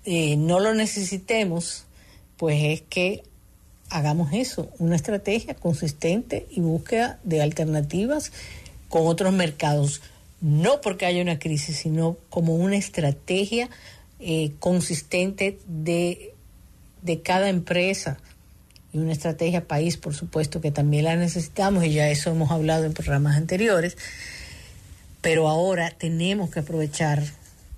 eh, 0.05 0.35
no 0.35 0.59
lo 0.59 0.73
necesitemos, 0.73 1.85
pues 2.37 2.63
es 2.63 2.81
que 2.81 3.23
hagamos 3.89 4.33
eso, 4.33 4.69
una 4.79 4.95
estrategia 4.95 5.53
consistente 5.53 6.47
y 6.49 6.59
búsqueda 6.59 7.19
de 7.23 7.41
alternativas 7.41 8.31
con 8.95 9.07
otros 9.07 9.33
mercados, 9.33 10.01
no 10.39 10.79
porque 10.79 11.05
haya 11.05 11.21
una 11.21 11.37
crisis, 11.37 11.75
sino 11.75 12.15
como 12.29 12.55
una 12.55 12.77
estrategia 12.77 13.69
eh, 14.21 14.53
consistente 14.59 15.59
de, 15.67 16.33
de 17.01 17.21
cada 17.21 17.49
empresa 17.49 18.19
y 18.93 18.99
una 18.99 19.11
estrategia 19.11 19.67
país, 19.67 19.97
por 19.97 20.13
supuesto, 20.13 20.61
que 20.61 20.71
también 20.71 21.03
la 21.03 21.17
necesitamos 21.17 21.83
y 21.83 21.91
ya 21.91 22.07
eso 22.07 22.31
hemos 22.31 22.51
hablado 22.51 22.85
en 22.85 22.93
programas 22.93 23.35
anteriores, 23.35 23.97
pero 25.19 25.49
ahora 25.49 25.91
tenemos 25.91 26.49
que 26.49 26.61
aprovechar 26.61 27.21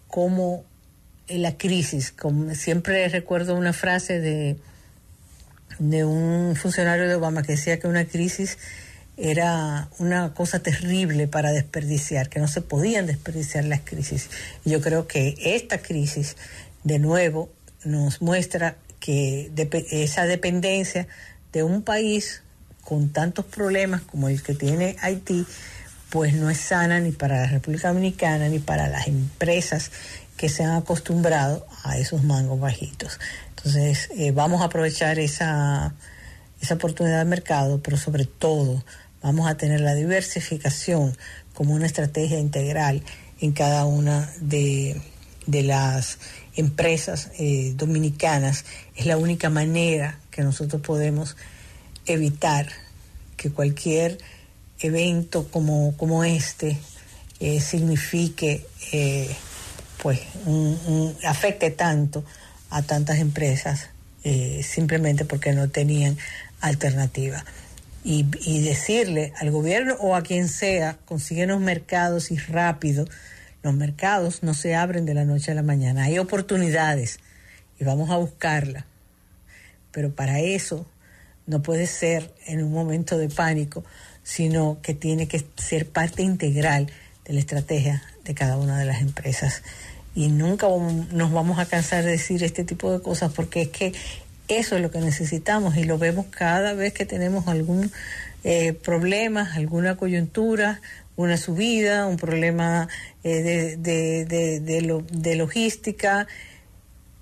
como 0.07 0.65
la 1.30 1.57
crisis, 1.57 2.11
como 2.11 2.53
siempre 2.53 3.10
recuerdo 3.10 3.56
una 3.56 3.73
frase 3.73 4.19
de, 4.19 4.56
de 5.80 6.06
un 6.06 6.56
funcionario 6.56 7.07
de 7.07 7.15
Obama 7.15 7.41
que 7.41 7.53
decía 7.53 7.80
que 7.80 7.88
una 7.88 8.06
crisis 8.06 8.60
era 9.18 9.89
una 9.98 10.34
cosa 10.35 10.60
terrible 10.60 11.27
para 11.27 11.52
desperdiciar, 11.52 12.30
que 12.30 12.39
no 12.39 12.48
se 12.48 12.61
podían 12.61 13.07
desperdiciar 13.07 13.65
las 13.65 13.81
crisis. 13.81 14.30
Yo 14.64 14.80
creo 14.80 15.07
que 15.07 15.35
esta 15.39 15.80
crisis, 15.80 16.38
de 16.84 16.99
nuevo, 16.99 17.49
nos 17.84 18.22
muestra 18.22 18.77
que 18.99 19.52
esa 19.91 20.26
dependencia 20.26 21.07
de 21.52 21.64
un 21.64 21.81
país 21.81 22.44
con 22.84 23.10
tantos 23.10 23.45
problemas 23.45 24.02
como 24.02 24.30
el 24.30 24.41
que 24.44 24.53
tiene 24.53 24.95
Haití, 25.02 25.45
pues 26.10 26.34
no 26.34 26.49
es 26.49 26.60
sana 26.60 26.99
ni 26.99 27.11
para 27.11 27.41
la 27.41 27.48
República 27.48 27.89
Dominicana 27.89 28.48
ni 28.49 28.60
para 28.60 28.88
las 28.88 29.07
empresas 29.07 29.91
que 30.38 30.49
se 30.49 30.64
han 30.64 30.76
acostumbrado 30.76 31.65
a 31.84 31.98
esos 31.98 32.23
mangos 32.23 32.60
bajitos. 32.60 33.19
Entonces, 33.49 34.10
eh, 34.15 34.31
vamos 34.31 34.61
a 34.61 34.65
aprovechar 34.65 35.19
esa, 35.19 35.95
esa 36.61 36.76
oportunidad 36.76 37.19
de 37.19 37.26
mercado, 37.26 37.81
pero 37.81 37.98
sobre 37.98 38.26
todo 38.26 38.84
vamos 39.22 39.49
a 39.49 39.57
tener 39.57 39.81
la 39.81 39.95
diversificación 39.95 41.18
como 41.53 41.73
una 41.73 41.85
estrategia 41.85 42.39
integral 42.39 43.03
en 43.39 43.52
cada 43.52 43.85
una 43.85 44.31
de, 44.39 45.02
de 45.48 45.64
las 45.64 46.19
empresas 46.56 47.30
eh, 47.38 47.73
dominicanas 47.76 48.65
es 48.95 49.06
la 49.06 49.18
única 49.18 49.49
manera 49.49 50.19
que 50.31 50.41
nosotros 50.41 50.81
podemos 50.81 51.38
evitar 52.06 52.68
que 53.38 53.52
cualquier 53.52 54.18
evento 54.80 55.48
como, 55.49 55.95
como 55.98 56.23
este 56.23 56.77
eh, 57.39 57.61
signifique, 57.61 58.65
eh, 58.91 59.30
pues, 60.02 60.19
afecte 61.23 61.69
tanto 61.72 62.23
a 62.69 62.81
tantas 62.81 63.19
empresas 63.19 63.89
simplemente 64.61 65.23
porque 65.23 65.53
no 65.53 65.69
tenían 65.69 66.18
alternativa. 66.60 67.45
Y, 68.09 68.25
y, 68.45 68.63
decirle 68.63 69.34
al 69.38 69.51
gobierno 69.51 69.95
o 69.99 70.15
a 70.15 70.21
quien 70.21 70.47
sea, 70.47 70.97
consíguenos 71.03 71.59
mercados 71.59 72.31
y 72.31 72.38
rápido, 72.38 73.05
los 73.63 73.73
mercados 73.73 74.43
no 74.43 74.53
se 74.53 74.75
abren 74.75 75.05
de 75.05 75.13
la 75.13 75.25
noche 75.25 75.51
a 75.51 75.55
la 75.55 75.61
mañana, 75.61 76.05
hay 76.05 76.17
oportunidades 76.17 77.19
y 77.77 77.84
vamos 77.84 78.09
a 78.09 78.15
buscarla. 78.15 78.85
Pero 79.91 80.15
para 80.15 80.39
eso 80.39 80.85
no 81.47 81.61
puede 81.61 81.88
ser 81.88 82.34
en 82.45 82.63
un 82.63 82.71
momento 82.71 83.17
de 83.17 83.27
pánico, 83.29 83.84
sino 84.23 84.79
que 84.81 84.93
tiene 84.93 85.27
que 85.27 85.45
ser 85.57 85.89
parte 85.89 86.21
integral 86.21 86.91
de 87.25 87.34
la 87.34 87.39
estrategia 87.39 88.03
de 88.23 88.34
cada 88.35 88.57
una 88.57 88.77
de 88.77 88.85
las 88.85 89.01
empresas. 89.01 89.63
Y 90.15 90.29
nunca 90.29 90.67
nos 91.11 91.31
vamos 91.31 91.59
a 91.59 91.65
cansar 91.65 92.03
de 92.03 92.11
decir 92.11 92.43
este 92.43 92.63
tipo 92.63 92.91
de 92.91 93.01
cosas 93.01 93.31
porque 93.34 93.63
es 93.63 93.67
que 93.69 93.93
eso 94.48 94.76
es 94.76 94.82
lo 94.82 94.91
que 94.91 94.99
necesitamos 94.99 95.76
y 95.78 95.84
lo 95.84 95.98
vemos 95.98 96.26
cada 96.30 96.74
vez 96.74 96.94
que 96.94 97.06
tenemos 97.06 97.48
algún 97.48 97.91
eh, 98.44 98.74
problema, 98.74 99.52
alguna 99.56 99.98
coyuntura, 99.98 100.82
una 101.18 101.36
subida, 101.36 102.06
un 102.06 102.18
problema 102.18 102.88
eh, 103.24 103.41
de, 103.78 104.26
de, 104.26 105.03
de, 105.11 105.36
logística. 105.36 106.28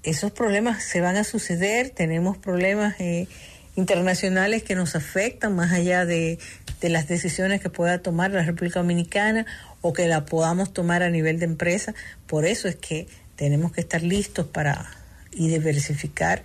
Esos 0.04 0.32
problemas 0.32 0.84
se 0.84 1.02
van 1.02 1.16
a 1.16 1.24
suceder, 1.24 1.90
tenemos 1.90 2.38
problemas 2.38 2.96
eh, 3.00 3.28
internacionales 3.76 4.64
que 4.64 4.76
nos 4.76 4.96
afectan 4.96 5.56
más 5.56 5.72
allá 5.72 6.06
de, 6.06 6.38
las 6.82 7.08
decisiones 7.08 7.62
que 7.62 7.72
pueda 7.72 7.98
tomar 7.98 8.30
la 8.30 8.44
República 8.44 8.80
Dominicana 8.80 9.48
o 9.82 9.92
que 9.92 10.08
la 10.08 10.26
podamos 10.26 10.72
tomar 10.72 11.02
a 11.02 11.10
nivel 11.10 11.40
de 11.40 11.46
empresa. 11.46 11.96
Por 12.28 12.46
eso 12.46 12.68
es 12.68 12.76
que 12.76 13.08
tenemos 13.36 13.72
que 13.72 13.82
estar 13.82 14.04
listos 14.04 14.46
para 14.46 14.92
y 15.32 15.48
diversificar 15.48 16.44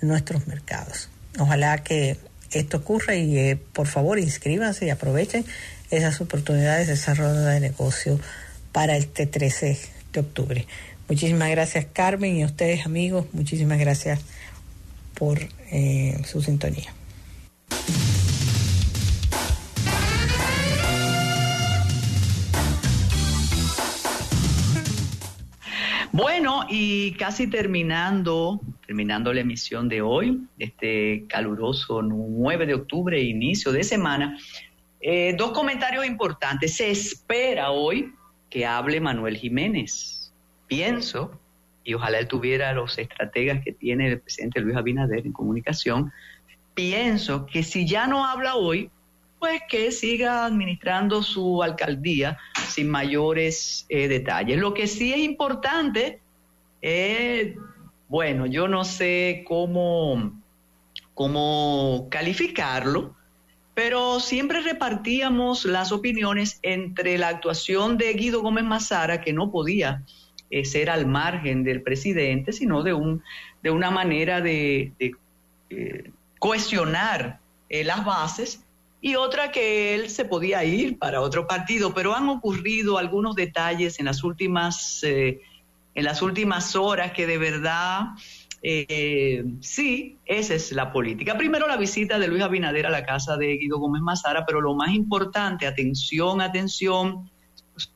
nuestros 0.00 0.46
mercados. 0.46 1.08
Ojalá 1.38 1.78
que 1.78 2.16
esto 2.52 2.78
ocurra 2.78 3.14
y 3.14 3.38
eh, 3.38 3.56
por 3.56 3.86
favor 3.86 4.18
inscríbanse 4.18 4.86
y 4.86 4.90
aprovechen 4.90 5.44
esas 5.90 6.20
oportunidades 6.20 6.86
de 6.86 6.94
desarrollo 6.94 7.40
de 7.40 7.60
negocio 7.60 8.18
para 8.72 8.96
este 8.96 9.26
13 9.26 9.78
de 10.12 10.20
octubre. 10.20 10.66
Muchísimas 11.08 11.50
gracias 11.50 11.86
Carmen 11.92 12.36
y 12.36 12.42
a 12.42 12.46
ustedes 12.46 12.86
amigos, 12.86 13.26
muchísimas 13.32 13.78
gracias 13.78 14.20
por 15.14 15.38
eh, 15.70 16.20
su 16.24 16.42
sintonía. 16.42 16.92
Bueno, 26.12 26.64
y 26.68 27.12
casi 27.12 27.48
terminando, 27.48 28.60
terminando 28.86 29.32
la 29.32 29.40
emisión 29.40 29.88
de 29.88 30.00
hoy, 30.00 30.40
este 30.58 31.26
caluroso 31.28 32.02
9 32.02 32.66
de 32.66 32.74
octubre, 32.74 33.20
inicio 33.20 33.72
de 33.72 33.84
semana, 33.84 34.38
eh, 35.00 35.34
dos 35.36 35.52
comentarios 35.52 36.06
importantes. 36.06 36.76
Se 36.76 36.90
espera 36.90 37.70
hoy 37.70 38.12
que 38.48 38.64
hable 38.64 39.00
Manuel 39.00 39.36
Jiménez. 39.36 40.32
Pienso, 40.66 41.38
y 41.84 41.94
ojalá 41.94 42.18
él 42.18 42.28
tuviera 42.28 42.72
los 42.72 42.98
estrategas 42.98 43.62
que 43.62 43.72
tiene 43.72 44.08
el 44.08 44.20
presidente 44.20 44.60
Luis 44.60 44.76
Abinader 44.76 45.26
en 45.26 45.32
comunicación, 45.32 46.12
pienso 46.74 47.46
que 47.46 47.62
si 47.62 47.86
ya 47.86 48.06
no 48.06 48.24
habla 48.24 48.54
hoy, 48.54 48.90
pues 49.38 49.62
que 49.68 49.92
siga 49.92 50.44
administrando 50.44 51.22
su 51.22 51.62
alcaldía 51.62 52.38
sin 52.68 52.88
mayores 52.88 53.86
eh, 53.88 54.08
detalles. 54.08 54.58
Lo 54.58 54.74
que 54.74 54.86
sí 54.86 55.12
es 55.12 55.20
importante 55.20 56.20
es, 56.80 57.54
bueno, 58.08 58.46
yo 58.46 58.68
no 58.68 58.84
sé 58.84 59.44
cómo, 59.46 60.40
cómo 61.14 62.08
calificarlo, 62.10 63.14
pero 63.74 64.20
siempre 64.20 64.60
repartíamos 64.60 65.64
las 65.64 65.92
opiniones 65.92 66.58
entre 66.62 67.16
la 67.18 67.28
actuación 67.28 67.96
de 67.96 68.12
Guido 68.14 68.42
Gómez 68.42 68.64
Mazara, 68.64 69.20
que 69.20 69.32
no 69.32 69.50
podía 69.50 70.02
eh, 70.50 70.64
ser 70.64 70.90
al 70.90 71.06
margen 71.06 71.62
del 71.62 71.82
presidente, 71.82 72.52
sino 72.52 72.82
de, 72.82 72.92
un, 72.92 73.22
de 73.62 73.70
una 73.70 73.90
manera 73.90 74.40
de, 74.40 74.92
eh, 75.70 76.10
cohesionar 76.38 77.40
las 77.68 78.04
bases 78.04 78.64
y 79.00 79.14
otra 79.14 79.52
que 79.52 79.94
él 79.94 80.10
se 80.10 80.24
podía 80.24 80.64
ir 80.64 80.98
para 80.98 81.20
otro 81.20 81.46
partido, 81.46 81.94
pero 81.94 82.14
han 82.14 82.28
ocurrido 82.28 82.98
algunos 82.98 83.36
detalles 83.36 84.00
en 84.00 84.06
las 84.06 84.24
últimas, 84.24 85.02
eh, 85.04 85.40
en 85.94 86.04
las 86.04 86.22
últimas 86.22 86.74
horas 86.74 87.12
que 87.12 87.26
de 87.26 87.38
verdad 87.38 88.08
eh, 88.62 89.44
sí, 89.60 90.18
esa 90.26 90.54
es 90.54 90.72
la 90.72 90.92
política. 90.92 91.38
Primero 91.38 91.68
la 91.68 91.76
visita 91.76 92.18
de 92.18 92.26
Luis 92.26 92.42
Abinader 92.42 92.86
a 92.86 92.90
la 92.90 93.06
casa 93.06 93.36
de 93.36 93.56
Guido 93.56 93.78
Gómez 93.78 94.02
Mazara, 94.02 94.44
pero 94.44 94.60
lo 94.60 94.74
más 94.74 94.92
importante, 94.92 95.66
atención, 95.66 96.40
atención, 96.40 97.30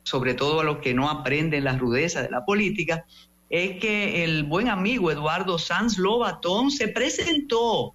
sobre 0.03 0.33
todo 0.33 0.61
a 0.61 0.63
los 0.63 0.77
que 0.77 0.93
no 0.93 1.09
aprenden 1.09 1.65
las 1.65 1.79
rudezas 1.79 2.23
de 2.23 2.31
la 2.31 2.45
política, 2.45 3.05
es 3.49 3.77
que 3.79 4.23
el 4.23 4.43
buen 4.43 4.69
amigo 4.69 5.11
Eduardo 5.11 5.59
Sanz 5.59 5.97
Lobatón 5.97 6.71
se 6.71 6.87
presentó 6.87 7.93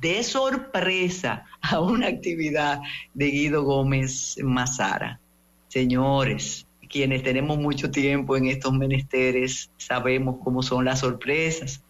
de 0.00 0.22
sorpresa 0.22 1.44
a 1.60 1.80
una 1.80 2.08
actividad 2.08 2.80
de 3.14 3.26
Guido 3.26 3.62
Gómez 3.62 4.36
Mazara. 4.42 5.20
Señores, 5.68 6.66
quienes 6.88 7.22
tenemos 7.22 7.58
mucho 7.58 7.90
tiempo 7.90 8.36
en 8.36 8.46
estos 8.46 8.72
menesteres, 8.72 9.70
sabemos 9.76 10.36
cómo 10.42 10.62
son 10.62 10.84
las 10.84 11.00
sorpresas. 11.00 11.82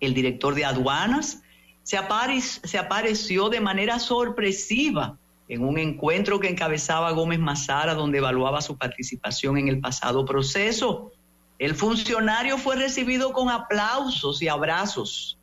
El 0.00 0.12
director 0.12 0.54
de 0.54 0.64
aduanas 0.64 1.42
se, 1.82 1.98
se 2.40 2.78
apareció 2.78 3.48
de 3.48 3.60
manera 3.60 3.98
sorpresiva 3.98 5.16
en 5.48 5.64
un 5.64 5.78
encuentro 5.78 6.38
que 6.38 6.48
encabezaba 6.48 7.10
Gómez 7.12 7.38
Mazara, 7.38 7.94
donde 7.94 8.18
evaluaba 8.18 8.60
su 8.60 8.76
participación 8.76 9.58
en 9.58 9.68
el 9.68 9.80
pasado 9.80 10.24
proceso. 10.24 11.12
El 11.58 11.74
funcionario 11.74 12.56
fue 12.56 12.76
recibido 12.76 13.32
con 13.32 13.50
aplausos 13.50 14.40
y 14.42 14.48
abrazos. 14.48 15.38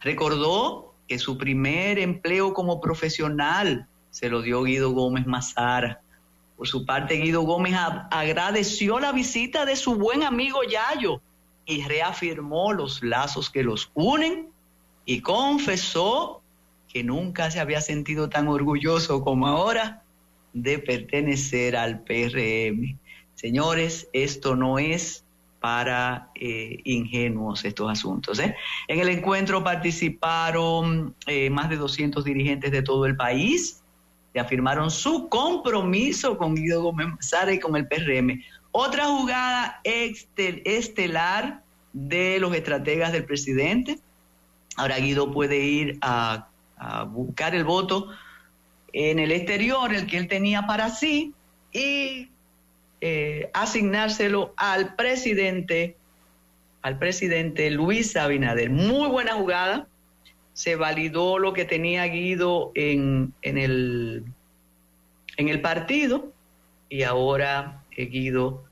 Recordó 0.00 0.91
que 1.12 1.18
su 1.18 1.36
primer 1.36 1.98
empleo 1.98 2.54
como 2.54 2.80
profesional 2.80 3.86
se 4.10 4.30
lo 4.30 4.40
dio 4.40 4.62
Guido 4.62 4.92
Gómez 4.92 5.26
Mazara. 5.26 6.00
Por 6.56 6.66
su 6.66 6.86
parte, 6.86 7.16
Guido 7.16 7.42
Gómez 7.42 7.74
agradeció 8.10 8.98
la 8.98 9.12
visita 9.12 9.66
de 9.66 9.76
su 9.76 9.96
buen 9.96 10.22
amigo 10.22 10.60
Yayo 10.62 11.20
y 11.66 11.82
reafirmó 11.82 12.72
los 12.72 13.02
lazos 13.02 13.50
que 13.50 13.62
los 13.62 13.90
unen 13.92 14.48
y 15.04 15.20
confesó 15.20 16.40
que 16.88 17.04
nunca 17.04 17.50
se 17.50 17.60
había 17.60 17.82
sentido 17.82 18.30
tan 18.30 18.48
orgulloso 18.48 19.22
como 19.22 19.48
ahora 19.48 20.04
de 20.54 20.78
pertenecer 20.78 21.76
al 21.76 22.04
PRM. 22.04 22.98
Señores, 23.34 24.08
esto 24.14 24.56
no 24.56 24.78
es 24.78 25.21
para 25.62 26.30
eh, 26.34 26.80
ingenuos 26.82 27.64
estos 27.64 27.88
asuntos. 27.88 28.40
¿eh? 28.40 28.56
En 28.88 28.98
el 28.98 29.08
encuentro 29.08 29.62
participaron 29.62 31.14
eh, 31.28 31.48
más 31.50 31.70
de 31.70 31.76
200 31.76 32.24
dirigentes 32.24 32.72
de 32.72 32.82
todo 32.82 33.06
el 33.06 33.14
país 33.14 33.80
que 34.34 34.40
afirmaron 34.40 34.90
su 34.90 35.28
compromiso 35.28 36.36
con 36.36 36.56
Guido 36.56 36.82
Gómez 36.82 37.06
Sara 37.20 37.52
y 37.52 37.60
con 37.60 37.76
el 37.76 37.86
PRM. 37.86 38.42
Otra 38.72 39.06
jugada 39.06 39.80
estelar 39.84 41.62
de 41.92 42.40
los 42.40 42.52
estrategas 42.54 43.12
del 43.12 43.24
presidente. 43.24 44.00
Ahora 44.76 44.98
Guido 44.98 45.30
puede 45.30 45.60
ir 45.60 45.98
a, 46.00 46.48
a 46.76 47.04
buscar 47.04 47.54
el 47.54 47.62
voto 47.62 48.08
en 48.92 49.20
el 49.20 49.30
exterior, 49.30 49.94
el 49.94 50.06
que 50.08 50.18
él 50.18 50.26
tenía 50.26 50.66
para 50.66 50.90
sí, 50.90 51.34
y 51.72 52.31
eh, 53.04 53.50
asignárselo 53.52 54.54
al 54.56 54.94
presidente, 54.94 55.96
al 56.82 57.00
presidente 57.00 57.68
Luis 57.72 58.14
Abinader. 58.16 58.70
Muy 58.70 59.08
buena 59.08 59.32
jugada. 59.32 59.88
Se 60.52 60.76
validó 60.76 61.40
lo 61.40 61.52
que 61.52 61.64
tenía 61.64 62.04
Guido 62.04 62.70
en, 62.76 63.34
en, 63.42 63.58
el, 63.58 64.22
en 65.36 65.48
el 65.48 65.60
partido 65.60 66.32
y 66.88 67.02
ahora 67.02 67.82
eh, 67.96 68.06
Guido 68.06 68.62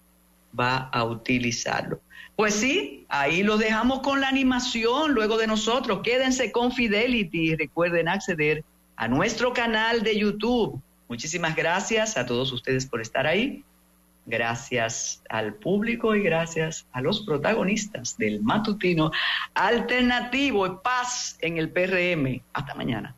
va 0.59 0.77
a 0.77 1.03
utilizarlo. 1.03 2.01
Pues 2.37 2.55
sí, 2.55 3.07
ahí 3.09 3.43
lo 3.43 3.59
dejamos 3.59 3.99
con 3.99 4.21
la 4.21 4.29
animación 4.29 5.13
luego 5.13 5.39
de 5.39 5.49
nosotros. 5.49 6.03
Quédense 6.05 6.53
con 6.53 6.71
Fidelity 6.71 7.51
y 7.51 7.57
recuerden 7.57 8.07
acceder 8.07 8.63
a 8.95 9.09
nuestro 9.09 9.53
canal 9.53 10.05
de 10.05 10.17
YouTube. 10.17 10.81
Muchísimas 11.09 11.57
gracias 11.57 12.17
a 12.17 12.27
todos 12.27 12.53
ustedes 12.53 12.87
por 12.87 13.01
estar 13.01 13.27
ahí 13.27 13.65
gracias 14.27 15.23
al 15.29 15.55
público 15.55 16.15
y 16.15 16.23
gracias 16.23 16.87
a 16.93 17.01
los 17.01 17.21
protagonistas 17.21 18.17
del 18.17 18.43
matutino 18.43 19.11
alternativo 19.55 20.67
y 20.67 20.71
paz 20.83 21.37
en 21.41 21.59
el 21.59 21.71
PRM. 21.71 22.43
Hasta 22.53 22.75
mañana. 22.75 23.15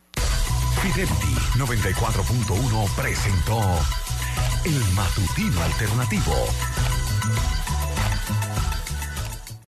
Fidelity 0.83 1.35
94.1 1.59 2.97
presentó 2.97 3.61
el 4.65 4.95
matutino 4.95 5.63
alternativo. 5.63 6.35